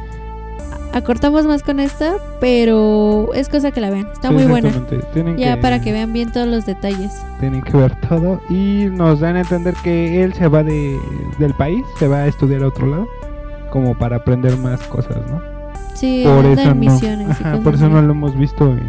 acortamos 0.92 1.46
más 1.46 1.62
con 1.62 1.80
esta, 1.80 2.14
pero 2.40 3.30
es 3.34 3.48
cosa 3.48 3.70
que 3.70 3.80
la 3.80 3.90
vean. 3.90 4.08
Está 4.12 4.28
Sí, 4.28 4.34
muy 4.34 4.44
buena. 4.44 4.70
Tienen 5.12 5.36
Ya 5.36 5.60
para 5.60 5.80
que 5.80 5.92
vean 5.92 6.12
bien 6.12 6.30
todos 6.32 6.46
los 6.46 6.66
detalles. 6.66 7.12
Tienen 7.40 7.62
que 7.62 7.76
ver 7.76 7.94
todo 8.08 8.40
y 8.48 8.86
nos 8.90 9.20
dan 9.20 9.36
a 9.36 9.40
entender 9.40 9.74
que 9.82 10.22
él 10.22 10.32
se 10.34 10.48
va 10.48 10.62
de, 10.62 10.98
del 11.38 11.54
país, 11.54 11.84
se 11.98 12.08
va 12.08 12.18
a 12.18 12.26
estudiar 12.26 12.62
a 12.62 12.68
otro 12.68 12.86
lado, 12.86 13.06
como 13.70 13.94
para 13.96 14.16
aprender 14.16 14.56
más 14.58 14.80
cosas, 14.82 15.16
¿no? 15.30 15.40
Sí, 15.94 16.24
por 16.24 16.44
eso 16.46 16.70
en 16.70 16.80
no, 16.80 17.30
ajá, 17.30 17.58
por 17.62 17.74
eso 17.74 17.88
no 17.88 18.00
lo 18.02 18.12
hemos 18.12 18.36
visto 18.36 18.72
en, 18.72 18.88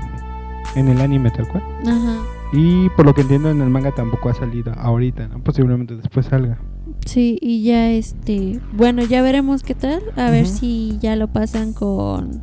en 0.75 0.88
el 0.88 1.01
anime 1.01 1.31
tal 1.31 1.47
cual. 1.47 1.63
Ajá. 1.85 2.15
Y 2.53 2.89
por 2.89 3.05
lo 3.05 3.13
que 3.15 3.21
entiendo 3.21 3.49
en 3.49 3.61
el 3.61 3.69
manga 3.69 3.91
tampoco 3.91 4.30
ha 4.30 4.34
salido 4.35 4.73
ahorita, 4.77 5.27
¿no? 5.27 5.39
Posiblemente 5.43 5.95
después 5.95 6.27
salga. 6.27 6.59
Sí, 7.05 7.38
y 7.41 7.63
ya 7.63 7.91
este, 7.91 8.59
bueno, 8.73 9.03
ya 9.03 9.21
veremos 9.21 9.63
qué 9.63 9.73
tal, 9.75 10.01
a 10.15 10.30
ver 10.30 10.45
si 10.45 10.97
ya 11.01 11.15
lo 11.15 11.27
pasan 11.27 11.73
con 11.73 12.41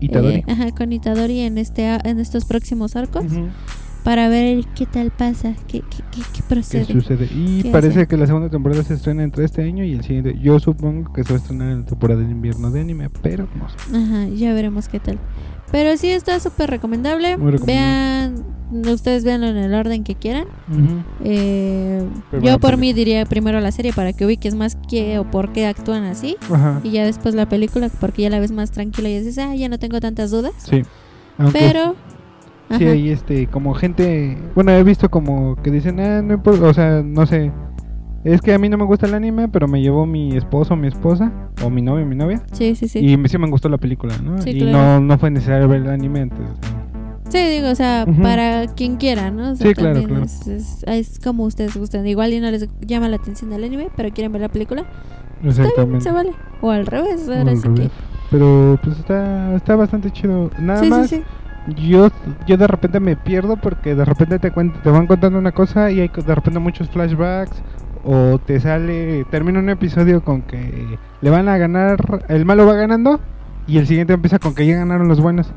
Itadori. 0.00 0.34
eh, 0.36 0.44
ajá, 0.48 0.72
con 0.72 0.92
Itadori 0.92 1.40
en 1.40 1.58
este 1.58 1.86
en 1.86 2.18
estos 2.18 2.44
próximos 2.44 2.96
arcos 2.96 3.24
para 4.04 4.28
ver 4.28 4.64
qué 4.74 4.84
tal 4.84 5.12
pasa, 5.12 5.54
qué 5.68 5.80
qué, 5.80 5.98
qué, 6.10 6.20
qué 6.20 6.22
¿Qué 6.34 6.42
procede. 6.48 6.84
sucede? 6.86 7.28
Y 7.32 7.62
¿Qué 7.62 7.70
parece 7.70 8.00
hace? 8.00 8.08
que 8.08 8.16
la 8.16 8.26
segunda 8.26 8.50
temporada 8.50 8.82
se 8.82 8.94
estrena 8.94 9.22
entre 9.22 9.44
este 9.44 9.62
año 9.62 9.84
y 9.84 9.92
el 9.92 10.02
siguiente. 10.02 10.36
Yo 10.42 10.58
supongo 10.58 11.12
que 11.12 11.22
se 11.22 11.32
va 11.32 11.36
a 11.38 11.40
estrenar 11.40 11.70
en 11.70 11.80
la 11.82 11.86
temporada 11.86 12.20
de 12.20 12.30
invierno 12.30 12.70
de 12.72 12.80
anime, 12.80 13.08
pero 13.22 13.46
no 13.56 13.68
sé. 13.68 13.76
Ajá, 13.96 14.26
ya 14.28 14.52
veremos 14.54 14.88
qué 14.88 14.98
tal. 14.98 15.18
Pero 15.72 15.96
sí 15.96 16.10
está 16.10 16.38
súper 16.38 16.70
recomendable. 16.70 17.36
Vean, 17.66 18.44
ustedes 18.86 19.24
veanlo 19.24 19.46
en 19.46 19.56
el 19.56 19.74
orden 19.74 20.04
que 20.04 20.14
quieran. 20.14 20.44
Eh, 21.24 22.06
yo 22.42 22.58
por 22.58 22.70
pues- 22.72 22.78
mí 22.78 22.92
diría 22.92 23.24
primero 23.24 23.58
la 23.60 23.72
serie 23.72 23.92
para 23.92 24.12
que 24.12 24.26
ubiques 24.26 24.54
más 24.54 24.76
qué 24.88 25.18
o 25.18 25.24
por 25.24 25.52
qué 25.52 25.66
actúan 25.66 26.04
así. 26.04 26.36
Ajá. 26.50 26.80
Y 26.84 26.90
ya 26.90 27.04
después 27.04 27.34
la 27.34 27.48
película 27.48 27.88
porque 28.00 28.22
ya 28.22 28.30
la 28.30 28.38
ves 28.38 28.52
más 28.52 28.70
tranquila 28.70 29.08
y 29.08 29.18
dices, 29.18 29.38
ah, 29.38 29.54
ya 29.54 29.68
no 29.68 29.78
tengo 29.78 29.98
tantas 29.98 30.30
dudas. 30.30 30.52
Sí. 30.58 30.82
Aunque 31.38 31.58
Pero... 31.58 31.96
sí 32.68 32.84
ajá. 32.84 32.92
hay 32.92 33.08
este, 33.10 33.46
como 33.46 33.74
gente. 33.74 34.36
Bueno, 34.54 34.72
he 34.72 34.82
visto 34.84 35.10
como 35.10 35.56
que 35.62 35.70
dicen, 35.70 35.98
ah, 36.00 36.20
no 36.22 36.34
importa, 36.34 36.66
o 36.66 36.74
sea, 36.74 37.02
no 37.02 37.26
sé. 37.26 37.50
Es 38.24 38.40
que 38.40 38.54
a 38.54 38.58
mí 38.58 38.68
no 38.68 38.78
me 38.78 38.84
gusta 38.84 39.06
el 39.06 39.14
anime, 39.14 39.48
pero 39.48 39.66
me 39.66 39.80
llevó 39.82 40.06
mi 40.06 40.36
esposo 40.36 40.76
mi 40.76 40.86
esposa, 40.86 41.32
o 41.64 41.70
mi 41.70 41.82
novio 41.82 42.06
mi 42.06 42.14
novia. 42.14 42.42
Sí, 42.52 42.74
sí, 42.76 42.86
sí. 42.88 43.00
Y 43.00 43.28
sí 43.28 43.38
me 43.38 43.48
gustó 43.50 43.68
la 43.68 43.78
película, 43.78 44.14
¿no? 44.22 44.40
Sí, 44.40 44.50
y 44.50 44.60
claro. 44.60 45.00
no, 45.00 45.00
no 45.00 45.18
fue 45.18 45.30
necesario 45.30 45.66
ver 45.68 45.82
el 45.82 45.90
anime, 45.90 46.20
entonces. 46.20 46.54
Sí, 47.30 47.38
digo, 47.38 47.70
o 47.70 47.74
sea, 47.74 48.04
para 48.22 48.66
quien 48.74 48.96
quiera, 48.96 49.30
¿no? 49.30 49.52
O 49.52 49.56
sea, 49.56 49.66
Sí, 49.68 49.74
claro, 49.74 50.02
claro. 50.04 50.24
Es, 50.24 50.46
es- 50.46 50.84
es 50.86 51.18
como 51.18 51.44
ustedes 51.44 51.76
gustan. 51.76 52.06
Igual 52.06 52.32
y 52.34 52.40
no 52.40 52.50
les 52.50 52.68
llama 52.86 53.08
la 53.08 53.16
atención 53.16 53.52
el 53.54 53.64
anime, 53.64 53.88
pero 53.96 54.10
quieren 54.10 54.32
ver 54.32 54.42
la 54.42 54.48
película, 54.50 54.84
Exactamente. 55.42 56.02
se 56.02 56.12
vale. 56.12 56.32
O 56.60 56.70
al 56.70 56.86
revés, 56.86 57.26
ahora 57.28 57.50
al 57.50 57.56
sí 57.56 57.66
revés. 57.68 57.90
Pero 58.30 58.78
pues 58.84 58.98
está, 58.98 59.54
está 59.56 59.76
bastante 59.76 60.10
chido. 60.10 60.50
Nada 60.58 60.80
que... 60.80 60.84
Sí, 60.86 60.90
más, 60.90 61.08
sí, 61.08 61.16
sí. 61.16 61.22
Yo, 61.88 62.08
yo 62.46 62.56
de 62.56 62.66
repente 62.66 62.98
me 62.98 63.14
pierdo 63.16 63.56
porque 63.56 63.94
de 63.94 64.04
repente 64.04 64.38
te, 64.38 64.50
te 64.50 64.90
van 64.90 65.06
contando 65.06 65.38
una 65.38 65.52
cosa 65.52 65.90
y 65.92 66.00
hay 66.00 66.08
de 66.08 66.34
repente 66.34 66.58
muchos 66.58 66.88
flashbacks 66.90 67.62
o 68.04 68.38
te 68.38 68.60
sale, 68.60 69.24
termina 69.30 69.58
un 69.58 69.68
episodio 69.70 70.22
con 70.22 70.42
que 70.42 70.98
le 71.20 71.30
van 71.30 71.48
a 71.48 71.56
ganar, 71.58 72.24
el 72.28 72.44
malo 72.44 72.66
va 72.66 72.74
ganando 72.74 73.20
y 73.66 73.78
el 73.78 73.86
siguiente 73.86 74.12
empieza 74.12 74.38
con 74.38 74.54
que 74.54 74.66
ya 74.66 74.76
ganaron 74.76 75.08
los 75.08 75.20
buenos 75.20 75.52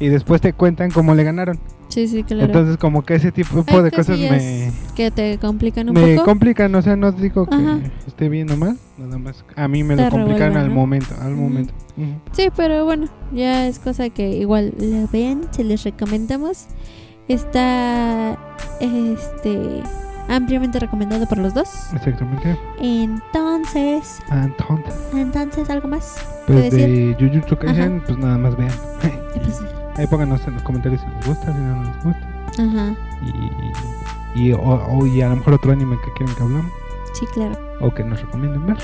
y 0.00 0.08
después 0.08 0.40
te 0.40 0.52
cuentan 0.52 0.90
cómo 0.90 1.14
le 1.14 1.24
ganaron. 1.24 1.58
Sí, 1.88 2.06
sí, 2.06 2.22
claro. 2.22 2.44
Entonces 2.44 2.76
como 2.76 3.02
que 3.02 3.14
ese 3.14 3.32
tipo 3.32 3.82
de 3.82 3.90
cosas 3.90 4.18
me, 4.18 4.70
que 4.94 5.10
te 5.10 5.38
complican 5.38 5.88
un 5.88 5.94
me 5.94 6.14
poco. 6.16 6.26
complican, 6.26 6.74
o 6.74 6.82
sea, 6.82 6.96
no 6.96 7.12
digo 7.12 7.46
que 7.46 7.54
Ajá. 7.56 7.80
esté 8.06 8.28
bien 8.28 8.50
o 8.50 8.56
mal, 8.56 8.76
nada 8.98 9.18
más. 9.18 9.44
A 9.56 9.66
mí 9.68 9.82
me 9.82 9.96
Te 9.96 10.04
lo 10.04 10.10
complican 10.10 10.56
al 10.56 10.68
¿no? 10.68 10.74
momento, 10.74 11.14
al 11.20 11.34
momento. 11.34 11.72
Sí, 12.32 12.48
pero 12.54 12.84
bueno, 12.84 13.08
ya 13.32 13.66
es 13.66 13.78
cosa 13.78 14.10
que 14.10 14.30
igual 14.30 14.74
lo 14.78 15.08
vean, 15.08 15.48
se 15.50 15.64
les 15.64 15.82
recomendamos. 15.82 16.66
Está 17.26 18.38
este 18.80 19.82
ampliamente 20.28 20.78
recomendado 20.78 21.26
por 21.26 21.38
los 21.38 21.54
dos. 21.54 21.92
Exactamente. 21.94 22.56
Entonces, 22.80 24.20
Entonces, 24.30 24.94
entonces 25.14 25.70
algo 25.70 25.88
más 25.88 26.16
pues 26.46 26.70
de 26.70 27.16
Jujutsu 27.18 27.56
Kaisen, 27.56 28.02
pues 28.06 28.18
nada 28.18 28.38
más 28.38 28.56
vean. 28.56 28.72
Pues, 29.00 29.60
Ahí 29.96 30.06
pónganos 30.06 30.46
en 30.46 30.54
los 30.54 30.62
comentarios 30.62 31.00
si 31.00 31.06
les 31.08 31.26
gusta, 31.26 31.52
si 31.52 31.58
no 31.60 31.82
les 31.84 32.04
gusta. 32.04 32.28
Ajá, 32.62 32.94
Y, 34.36 34.40
y, 34.48 34.52
o, 34.52 34.60
o- 34.60 35.06
y 35.06 35.20
a 35.22 35.28
lo 35.28 35.36
mejor 35.36 35.54
otro 35.54 35.72
anime 35.72 35.96
que 36.04 36.12
quieren 36.12 36.34
que 36.36 36.42
hablamos. 36.42 36.70
sí, 37.14 37.26
claro. 37.34 37.56
O 37.80 37.90
que 37.92 38.04
nos 38.04 38.20
recomienden 38.20 38.64
ver. 38.66 38.76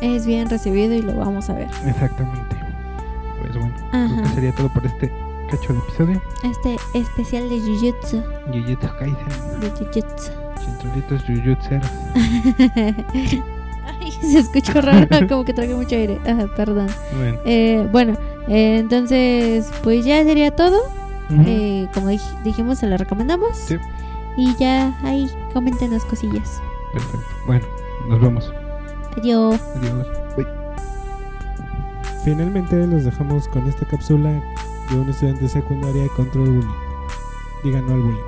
Es 0.00 0.26
bien 0.26 0.48
recibido 0.48 0.94
y 0.94 1.02
lo 1.02 1.16
vamos 1.16 1.50
a 1.50 1.54
ver. 1.54 1.68
Exactamente. 1.86 2.56
Pues 3.40 3.56
bueno, 3.56 3.74
creo 3.90 4.22
que 4.22 4.28
sería 4.30 4.52
todo 4.54 4.68
por 4.68 4.86
este 4.86 5.12
cacho 5.50 5.72
de 5.72 5.78
episodio. 5.80 6.22
Este 6.44 6.76
especial 6.94 7.48
de 7.48 7.58
Jujutsu. 7.60 8.22
Jujutsu 8.46 8.88
Kaisen, 8.98 9.60
De 9.60 9.70
Jujutsu. 9.70 10.30
Chintrolitos 10.64 11.22
Jujutsu. 11.24 11.74
Ay, 14.00 14.12
se 14.12 14.38
escuchó 14.38 14.80
raro, 14.80 15.06
como 15.28 15.44
que 15.44 15.52
tragué 15.54 15.74
mucho 15.74 15.94
aire. 15.96 16.20
Ajá, 16.26 16.46
perdón. 16.56 16.86
Bueno. 17.16 17.38
Eh, 17.44 17.88
bueno, 17.90 18.14
eh, 18.48 18.78
entonces, 18.78 19.70
pues 19.82 20.04
ya 20.04 20.22
sería 20.24 20.50
todo. 20.54 20.78
Eh, 21.46 21.86
como 21.92 22.08
dij- 22.10 22.42
dijimos, 22.42 22.78
se 22.78 22.86
lo 22.86 22.96
recomendamos. 22.96 23.56
Sí. 23.56 23.76
Y 24.36 24.54
ya 24.56 24.96
ahí, 25.02 25.30
coméntenos 25.52 26.04
cosillas. 26.06 26.60
Perfecto. 26.92 27.26
Bueno, 27.46 27.66
nos 28.08 28.20
vemos. 28.20 28.52
Adiós. 29.16 29.60
Adiós. 29.76 30.06
Bye. 30.36 30.46
Finalmente 32.24 32.86
los 32.86 33.04
dejamos 33.04 33.48
con 33.48 33.66
esta 33.68 33.84
cápsula 33.86 34.30
de 34.90 34.96
un 34.98 35.08
estudiante 35.08 35.48
secundaria 35.48 36.06
contra 36.16 36.42
el 36.42 36.48
bullying. 36.50 36.68
Digan 37.64 37.86
no 37.86 37.94
al 37.94 38.00
bullying. 38.00 38.22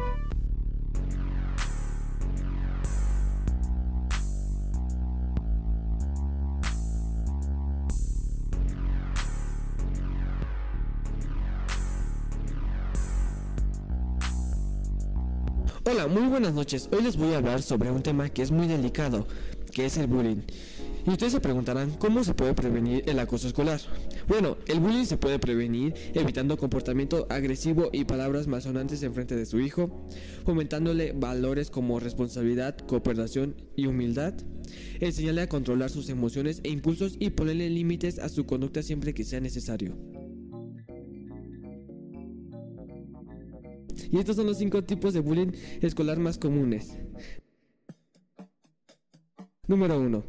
Hola, 15.90 16.06
muy 16.06 16.28
buenas 16.28 16.54
noches. 16.54 16.88
Hoy 16.92 17.02
les 17.02 17.16
voy 17.16 17.34
a 17.34 17.38
hablar 17.38 17.62
sobre 17.62 17.90
un 17.90 18.00
tema 18.00 18.28
que 18.28 18.42
es 18.42 18.52
muy 18.52 18.68
delicado, 18.68 19.26
que 19.72 19.86
es 19.86 19.96
el 19.96 20.06
bullying. 20.06 20.42
Y 21.04 21.10
ustedes 21.10 21.32
se 21.32 21.40
preguntarán, 21.40 21.90
¿cómo 21.98 22.22
se 22.22 22.32
puede 22.32 22.54
prevenir 22.54 23.02
el 23.06 23.18
acoso 23.18 23.48
escolar? 23.48 23.80
Bueno, 24.28 24.56
el 24.68 24.78
bullying 24.78 25.04
se 25.04 25.16
puede 25.16 25.40
prevenir 25.40 25.94
evitando 26.14 26.56
comportamiento 26.56 27.26
agresivo 27.28 27.90
y 27.92 28.04
palabras 28.04 28.46
malsonantes 28.46 29.02
en 29.02 29.14
frente 29.14 29.34
de 29.34 29.46
su 29.46 29.58
hijo, 29.58 30.06
fomentándole 30.44 31.10
valores 31.10 31.70
como 31.70 31.98
responsabilidad, 31.98 32.76
cooperación 32.78 33.56
y 33.74 33.86
humildad, 33.86 34.34
enseñarle 35.00 35.42
a 35.42 35.48
controlar 35.48 35.90
sus 35.90 36.08
emociones 36.08 36.60
e 36.62 36.68
impulsos 36.68 37.16
y 37.18 37.30
ponerle 37.30 37.68
límites 37.68 38.20
a 38.20 38.28
su 38.28 38.46
conducta 38.46 38.84
siempre 38.84 39.12
que 39.12 39.24
sea 39.24 39.40
necesario. 39.40 39.96
Y 44.10 44.18
estos 44.18 44.36
son 44.36 44.46
los 44.46 44.58
cinco 44.58 44.82
tipos 44.84 45.14
de 45.14 45.20
bullying 45.20 45.52
escolar 45.80 46.18
más 46.18 46.38
comunes. 46.38 46.96
Número 49.66 50.00
1. 50.00 50.24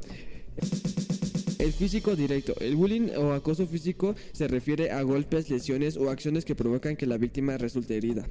El 1.58 1.74
físico 1.74 2.16
directo. 2.16 2.54
El 2.60 2.76
bullying 2.76 3.10
o 3.18 3.34
acoso 3.34 3.66
físico 3.66 4.16
se 4.34 4.48
refiere 4.48 4.92
a 4.92 5.02
golpes, 5.02 5.50
lesiones 5.50 5.98
o 5.98 6.10
acciones 6.10 6.46
que 6.46 6.56
provocan 6.56 6.96
que 6.96 7.08
la 7.08 7.18
víctima 7.18 7.58
resulte 7.58 7.98
herida. 7.98 8.30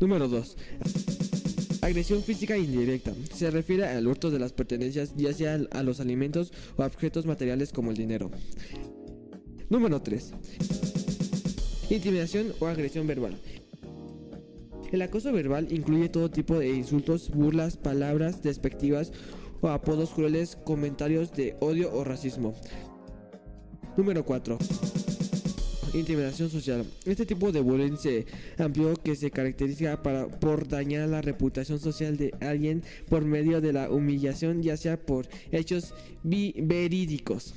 Número 0.00 0.28
2. 0.28 0.56
Agresión 1.80 2.22
física 2.22 2.56
indirecta. 2.56 3.14
Se 3.34 3.50
refiere 3.50 3.86
al 3.86 4.06
hurto 4.06 4.30
de 4.30 4.38
las 4.38 4.52
pertenencias 4.52 5.14
ya 5.16 5.32
sea 5.32 5.60
a 5.70 5.82
los 5.82 6.00
alimentos 6.00 6.52
o 6.76 6.82
objetos 6.82 7.24
materiales 7.26 7.72
como 7.72 7.90
el 7.90 7.96
dinero. 7.96 8.30
Número 9.70 10.02
3. 10.02 10.32
Intimidación 11.90 12.52
o 12.60 12.66
agresión 12.66 13.06
verbal. 13.06 13.36
El 14.90 15.02
acoso 15.02 15.32
verbal 15.32 15.66
incluye 15.70 16.08
todo 16.08 16.30
tipo 16.30 16.58
de 16.58 16.70
insultos, 16.70 17.30
burlas, 17.30 17.76
palabras 17.76 18.42
despectivas 18.42 19.12
o 19.60 19.68
apodos 19.68 20.10
crueles, 20.10 20.56
comentarios 20.56 21.32
de 21.32 21.56
odio 21.60 21.92
o 21.92 22.04
racismo. 22.04 22.54
Número 23.96 24.24
4. 24.24 24.58
Intimidación 25.94 26.50
social. 26.50 26.84
Este 27.04 27.26
tipo 27.26 27.52
de 27.52 27.60
bullying 27.60 27.96
se 27.96 28.26
amplió 28.58 28.94
que 28.94 29.14
se 29.14 29.30
caracteriza 29.30 30.02
para, 30.02 30.28
por 30.28 30.66
dañar 30.66 31.08
la 31.08 31.22
reputación 31.22 31.78
social 31.78 32.16
de 32.16 32.32
alguien 32.40 32.82
por 33.08 33.24
medio 33.24 33.60
de 33.60 33.72
la 33.72 33.90
humillación, 33.90 34.62
ya 34.62 34.76
sea 34.76 34.96
por 34.96 35.28
hechos 35.52 35.94
verídicos. 36.22 37.54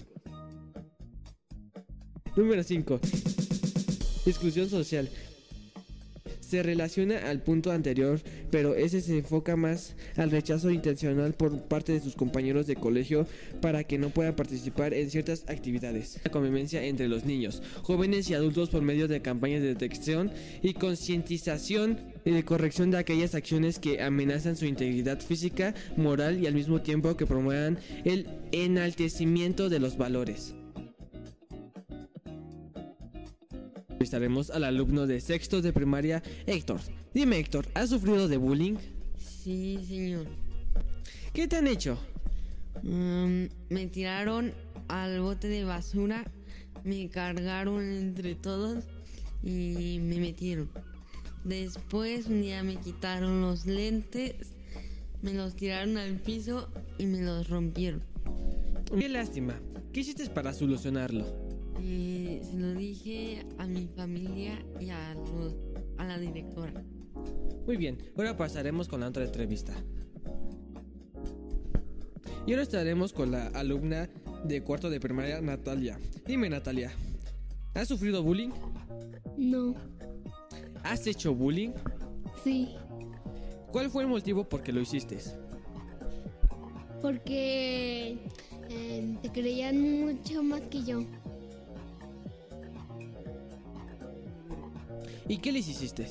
Número 2.35 2.63
5. 2.63 2.99
Exclusión 4.27 4.69
social. 4.69 5.09
se 6.41 6.63
relaciona 6.63 7.29
al 7.29 7.41
punto 7.41 7.71
anterior, 7.71 8.21
pero 8.51 8.73
ese 8.75 9.01
se 9.01 9.17
enfoca 9.17 9.57
más 9.57 9.95
al 10.15 10.31
rechazo 10.31 10.69
intencional 10.71 11.33
por 11.33 11.61
parte 11.63 11.91
de 11.91 11.99
sus 11.99 12.15
compañeros 12.15 12.67
de 12.67 12.77
colegio 12.77 13.27
para 13.61 13.83
que 13.83 13.97
no 13.97 14.11
puedan 14.11 14.35
participar 14.35 14.93
en 14.93 15.09
ciertas 15.09 15.43
actividades. 15.49 16.19
La 16.23 16.31
convivencia 16.31 16.83
entre 16.85 17.09
los 17.09 17.25
niños, 17.25 17.61
jóvenes 17.83 18.29
y 18.29 18.33
adultos 18.33 18.69
por 18.69 18.81
medio 18.81 19.09
de 19.09 19.21
campañas 19.21 19.61
de 19.61 19.69
detección 19.69 20.31
y 20.61 20.73
concientización 20.73 21.99
y 22.23 22.31
de 22.31 22.45
corrección 22.45 22.91
de 22.91 22.99
aquellas 22.99 23.35
acciones 23.35 23.79
que 23.79 24.01
amenazan 24.01 24.55
su 24.55 24.65
integridad 24.65 25.19
física, 25.19 25.73
moral 25.97 26.41
y 26.41 26.47
al 26.47 26.53
mismo 26.53 26.81
tiempo 26.81 27.17
que 27.17 27.25
promuevan 27.25 27.77
el 28.05 28.25
enaltecimiento 28.53 29.67
de 29.67 29.79
los 29.79 29.97
valores. 29.97 30.53
Entrevistaremos 33.97 34.51
al 34.51 34.63
alumno 34.63 35.07
de 35.07 35.19
sexto 35.19 35.59
de 35.59 35.73
primaria, 35.73 36.21
Héctor. 36.45 36.79
Dime, 37.15 37.39
Héctor, 37.39 37.67
¿has 37.73 37.89
sufrido 37.89 38.27
de 38.27 38.37
bullying? 38.37 38.75
Sí, 39.17 39.79
señor. 39.87 40.27
¿Qué 41.33 41.47
te 41.47 41.55
han 41.55 41.65
hecho? 41.65 41.97
Mm, 42.83 43.45
me 43.69 43.87
tiraron 43.87 44.53
al 44.87 45.19
bote 45.21 45.47
de 45.47 45.63
basura, 45.63 46.31
me 46.83 47.09
cargaron 47.09 47.81
entre 47.91 48.35
todos 48.35 48.83
y 49.41 49.97
me 50.03 50.19
metieron. 50.19 50.69
Después 51.43 52.27
un 52.27 52.43
día 52.43 52.61
me 52.61 52.75
quitaron 52.75 53.41
los 53.41 53.65
lentes, 53.65 54.35
me 55.23 55.33
los 55.33 55.55
tiraron 55.55 55.97
al 55.97 56.17
piso 56.19 56.69
y 56.99 57.07
me 57.07 57.23
los 57.23 57.49
rompieron. 57.49 58.03
Qué 58.95 59.09
lástima. 59.09 59.59
¿Qué 59.91 60.01
hiciste 60.01 60.29
para 60.29 60.53
solucionarlo? 60.53 61.46
Eh, 61.79 62.41
se 62.43 62.57
lo 62.57 62.73
dije 62.73 63.45
a 63.57 63.67
mi 63.67 63.87
familia 63.95 64.63
y 64.79 64.89
a, 64.89 65.13
los- 65.13 65.55
a 65.97 66.05
la 66.05 66.17
directora. 66.17 66.83
Muy 67.65 67.77
bien, 67.77 67.97
ahora 68.17 68.35
pasaremos 68.37 68.87
con 68.87 69.01
la 69.01 69.07
otra 69.07 69.23
entrevista. 69.25 69.73
Y 72.45 72.51
ahora 72.51 72.63
estaremos 72.63 73.11
con 73.11 73.31
la 73.31 73.47
alumna 73.47 74.09
de 74.45 74.61
cuarto 74.63 74.89
de 74.89 74.99
primaria, 74.99 75.41
Natalia. 75.41 75.99
Dime, 76.25 76.49
Natalia, 76.49 76.91
¿has 77.73 77.87
sufrido 77.89 78.23
bullying? 78.23 78.49
No, 79.37 79.75
¿Has 80.83 81.05
hecho 81.07 81.35
bullying? 81.35 81.71
sí, 82.43 82.69
¿Cuál 83.71 83.89
fue 83.89 84.03
el 84.03 84.09
motivo 84.09 84.47
por 84.47 84.63
que 84.63 84.71
lo 84.71 84.79
hiciste? 84.81 85.17
porque 87.01 88.17
eh, 88.69 89.17
te 89.21 89.29
creían 89.31 89.79
mucho 90.05 90.41
más 90.41 90.61
que 90.61 90.83
yo. 90.83 91.03
¿Y 95.29 95.37
qué 95.37 95.51
les 95.51 95.67
hiciste? 95.67 96.07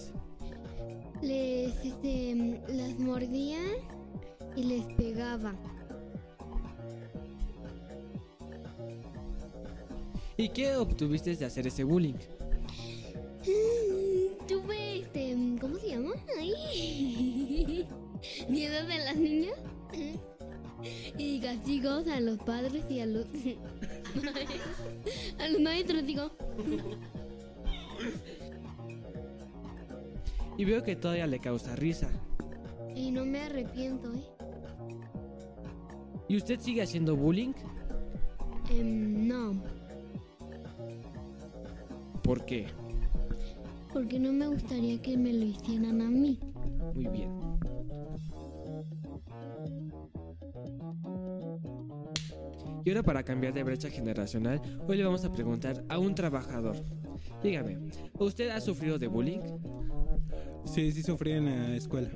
Les 1.22 1.72
este, 1.84 2.60
las 2.68 2.98
mordía 2.98 3.58
y 4.54 4.64
les 4.64 4.84
pegaba. 4.94 5.54
¿Y 10.36 10.50
qué 10.50 10.76
obtuviste 10.76 11.34
de 11.34 11.46
hacer 11.46 11.66
ese 11.66 11.84
bullying? 11.84 12.14
Mm, 13.46 14.46
Tuve 14.46 15.00
este, 15.00 15.34
¿cómo 15.60 15.78
se 15.78 15.88
llama? 15.88 16.12
Ay. 16.38 17.88
Miedo 18.48 18.86
de 18.86 18.98
las 18.98 19.16
niñas 19.16 19.54
y 21.16 21.40
castigos 21.40 22.06
a 22.08 22.20
los 22.20 22.38
padres 22.38 22.84
y 22.90 23.00
a 23.00 23.06
los 23.06 23.26
a 25.38 25.48
los 25.48 25.60
maestros 25.60 26.04
digo. 26.06 26.30
Y 30.56 30.64
veo 30.64 30.82
que 30.82 30.96
todavía 30.96 31.26
le 31.26 31.38
causa 31.38 31.76
risa. 31.76 32.08
Y 32.94 33.10
no 33.10 33.24
me 33.24 33.42
arrepiento, 33.42 34.12
¿eh? 34.12 34.24
¿Y 36.28 36.36
usted 36.36 36.58
sigue 36.60 36.82
haciendo 36.82 37.14
bullying? 37.14 37.52
Em, 38.70 39.28
no, 39.28 39.62
¿Por 42.22 42.44
qué? 42.44 42.66
porque 43.96 44.18
no 44.18 44.30
me 44.30 44.46
gustaría 44.46 45.00
que 45.00 45.16
me 45.16 45.32
lo 45.32 45.46
hicieran 45.46 46.02
a 46.02 46.10
mí. 46.10 46.38
Muy 46.94 47.06
bien. 47.06 47.30
Y 52.84 52.90
ahora 52.90 53.02
para 53.02 53.22
cambiar 53.22 53.54
de 53.54 53.62
brecha 53.62 53.88
generacional, 53.88 54.60
hoy 54.86 54.98
le 54.98 55.04
vamos 55.04 55.24
a 55.24 55.32
preguntar 55.32 55.82
a 55.88 55.98
un 55.98 56.14
trabajador. 56.14 56.76
Dígame, 57.42 57.78
¿usted 58.18 58.50
ha 58.50 58.60
sufrido 58.60 58.98
de 58.98 59.06
bullying? 59.06 59.40
Sí, 60.66 60.92
sí 60.92 61.02
sufrí 61.02 61.32
en 61.32 61.46
la 61.46 61.76
escuela. 61.76 62.10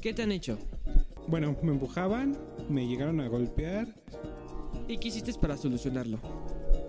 ¿Qué 0.00 0.14
te 0.14 0.22
han 0.22 0.32
hecho? 0.32 0.58
Bueno, 1.26 1.56
me 1.62 1.72
empujaban, 1.72 2.36
me 2.68 2.86
llegaron 2.86 3.20
a 3.20 3.28
golpear. 3.28 3.88
¿Y 4.88 4.98
qué 4.98 5.08
hiciste 5.08 5.32
para 5.34 5.56
solucionarlo? 5.56 6.18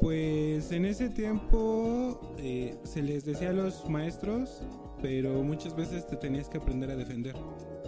Pues 0.02 0.72
en 0.72 0.86
ese 0.86 1.10
tiempo 1.10 2.36
eh, 2.38 2.78
se 2.84 3.02
les 3.02 3.26
decía 3.26 3.50
a 3.50 3.54
los 3.54 3.90
maestros, 3.90 4.62
pero 5.02 5.42
muchas 5.44 5.76
veces 5.76 6.06
te 6.08 6.18
tenías 6.18 6.50
que 6.50 6.58
aprender 6.58 6.92
a 6.92 6.96
defender. 6.96 7.36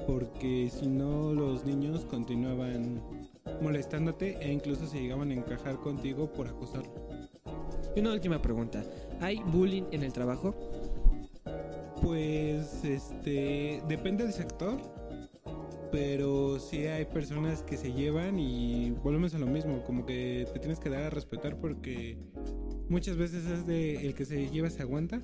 Porque 0.06 0.70
si 0.70 0.88
no, 0.88 1.34
los 1.34 1.66
niños 1.66 2.06
continuaban 2.06 3.02
molestándote 3.62 4.38
e 4.42 4.52
incluso 4.52 4.88
se 4.88 5.00
llegaban 5.02 5.32
a 5.32 5.34
encajar 5.34 5.78
contigo 5.78 6.32
por 6.32 6.48
acosarlo. 6.48 6.94
Y 7.96 8.00
una 8.00 8.14
última 8.14 8.42
pregunta. 8.42 8.84
¿Hay 9.20 9.42
bullying 9.46 9.84
en 9.92 10.04
el 10.04 10.14
trabajo? 10.14 10.56
Pues 12.02 12.84
este 12.84 13.82
depende 13.88 14.24
del 14.24 14.34
sector, 14.34 14.80
pero 15.92 16.60
sí 16.60 16.86
hay 16.86 17.06
personas 17.06 17.64
que 17.64 17.78
se 17.78 17.92
llevan 17.94 18.40
y 18.40 18.92
volvemos 18.92 19.34
a 19.34 19.40
lo 19.40 19.48
mismo, 19.48 19.84
como 19.84 20.06
que 20.06 20.48
te 20.54 20.60
tienes 20.60 20.80
que 20.80 20.90
dar 20.90 21.04
a 21.04 21.10
respetar 21.10 21.58
porque 21.60 22.18
muchas 22.90 23.18
veces 23.18 23.46
es 23.46 23.66
de 23.66 24.06
el 24.06 24.14
que 24.14 24.26
se 24.26 24.50
lleva 24.50 24.70
se 24.70 24.82
aguanta, 24.84 25.22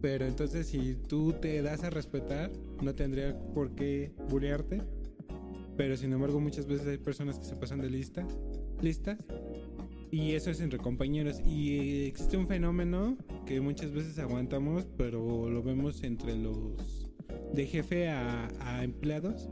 pero 0.00 0.26
entonces 0.26 0.66
si 0.66 0.94
tú 0.94 1.32
te 1.32 1.62
das 1.62 1.82
a 1.84 1.90
respetar 1.90 2.50
no 2.82 2.94
tendría 2.94 3.38
por 3.54 3.74
qué 3.74 4.12
bullearte, 4.28 4.82
pero 5.76 5.96
sin 5.96 6.12
embargo 6.12 6.40
muchas 6.40 6.66
veces 6.66 6.86
hay 6.86 6.98
personas 6.98 7.38
que 7.38 7.44
se 7.46 7.56
pasan 7.56 7.80
de 7.80 7.90
lista, 7.90 8.26
listas 8.82 9.18
y 10.10 10.32
eso 10.32 10.50
es 10.50 10.60
entre 10.60 10.78
compañeros. 10.78 11.40
Y 11.44 12.06
existe 12.06 12.36
un 12.36 12.46
fenómeno 12.46 13.16
que 13.46 13.60
muchas 13.60 13.92
veces 13.92 14.18
aguantamos, 14.18 14.86
pero 14.96 15.48
lo 15.48 15.62
vemos 15.62 16.02
entre 16.02 16.36
los 16.36 17.08
de 17.52 17.66
jefe 17.66 18.08
a, 18.08 18.48
empleados, 18.82 19.48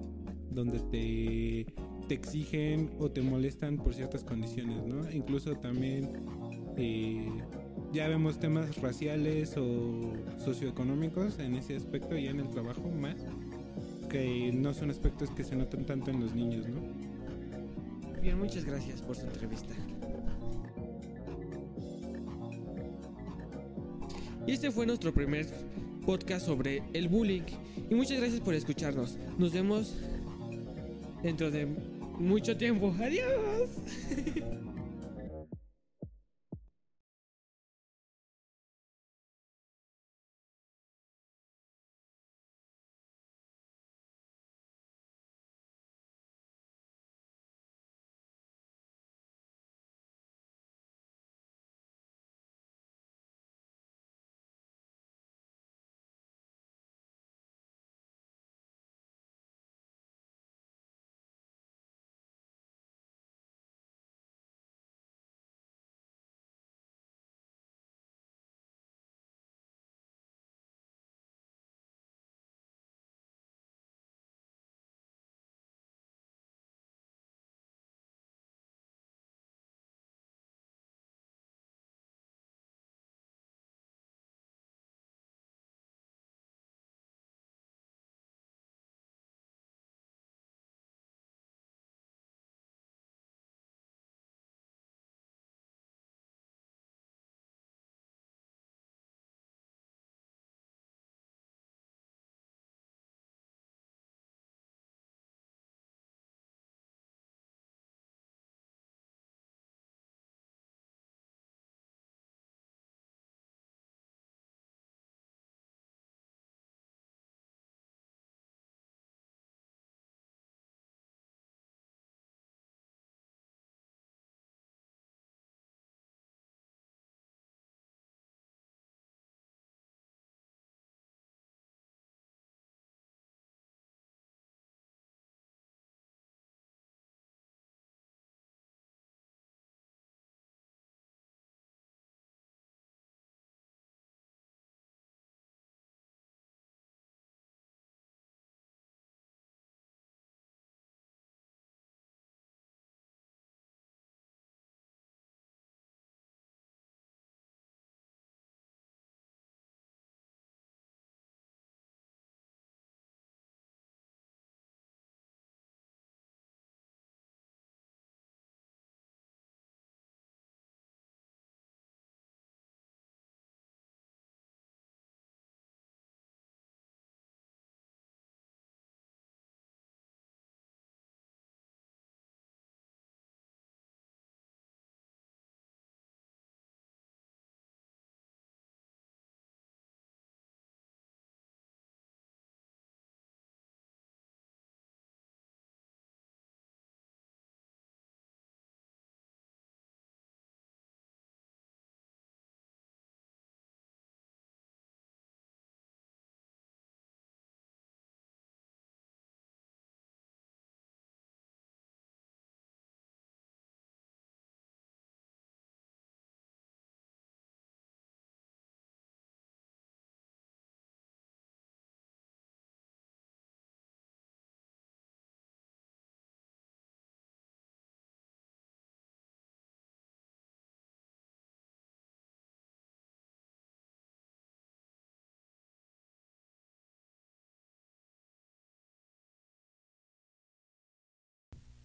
donde 0.51 0.81
te, 0.81 1.67
te 2.09 2.15
exigen 2.15 2.91
o 2.99 3.11
te 3.11 3.23
molestan 3.23 3.77
por 3.77 3.95
ciertas 3.95 4.25
condiciones, 4.25 4.85
¿no? 4.85 5.11
Incluso 5.11 5.55
también 5.57 6.11
eh, 6.77 7.29
ya 7.93 8.09
vemos 8.09 8.39
temas 8.39 8.77
raciales 8.81 9.57
o 9.57 10.13
socioeconómicos 10.39 11.39
en 11.39 11.55
ese 11.55 11.77
aspecto, 11.77 12.17
ya 12.17 12.31
en 12.31 12.41
el 12.41 12.49
trabajo 12.49 12.89
más, 12.89 13.17
que 14.09 14.53
no 14.53 14.75
son 14.75 14.91
aspectos 14.91 15.31
que 15.31 15.45
se 15.45 15.57
notan 15.57 15.85
tanto 15.85 16.11
en 16.11 16.21
los 16.21 16.35
niños, 16.35 16.69
¿no? 16.69 16.81
Bien, 18.21 18.39
muchas 18.39 18.65
gracias 18.65 19.01
por 19.03 19.17
su 19.17 19.27
entrevista. 19.27 19.75
Y 24.49 24.53
este 24.53 24.71
fue 24.71 24.87
nuestro 24.87 25.13
primer 25.13 25.47
podcast 26.07 26.47
sobre 26.47 26.83
el 26.95 27.07
bullying. 27.07 27.43
Y 27.91 27.95
muchas 27.95 28.17
gracias 28.17 28.41
por 28.41 28.55
escucharnos. 28.55 29.19
Nos 29.37 29.53
vemos 29.53 29.95
dentro 31.23 31.51
de 31.51 31.67
mucho 32.19 32.57
tiempo. 32.57 32.97
Adiós. 32.99 33.69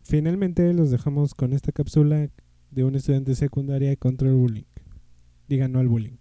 Finalmente 0.03 0.73
los 0.73 0.91
dejamos 0.91 1.33
con 1.33 1.53
esta 1.53 1.71
cápsula 1.71 2.29
de 2.71 2.83
un 2.83 2.95
estudiante 2.95 3.35
secundaria 3.35 3.95
contra 3.95 4.27
el 4.27 4.35
bullying. 4.35 4.65
Digan 5.47 5.71
no 5.71 5.79
al 5.79 5.87
bullying. 5.87 6.17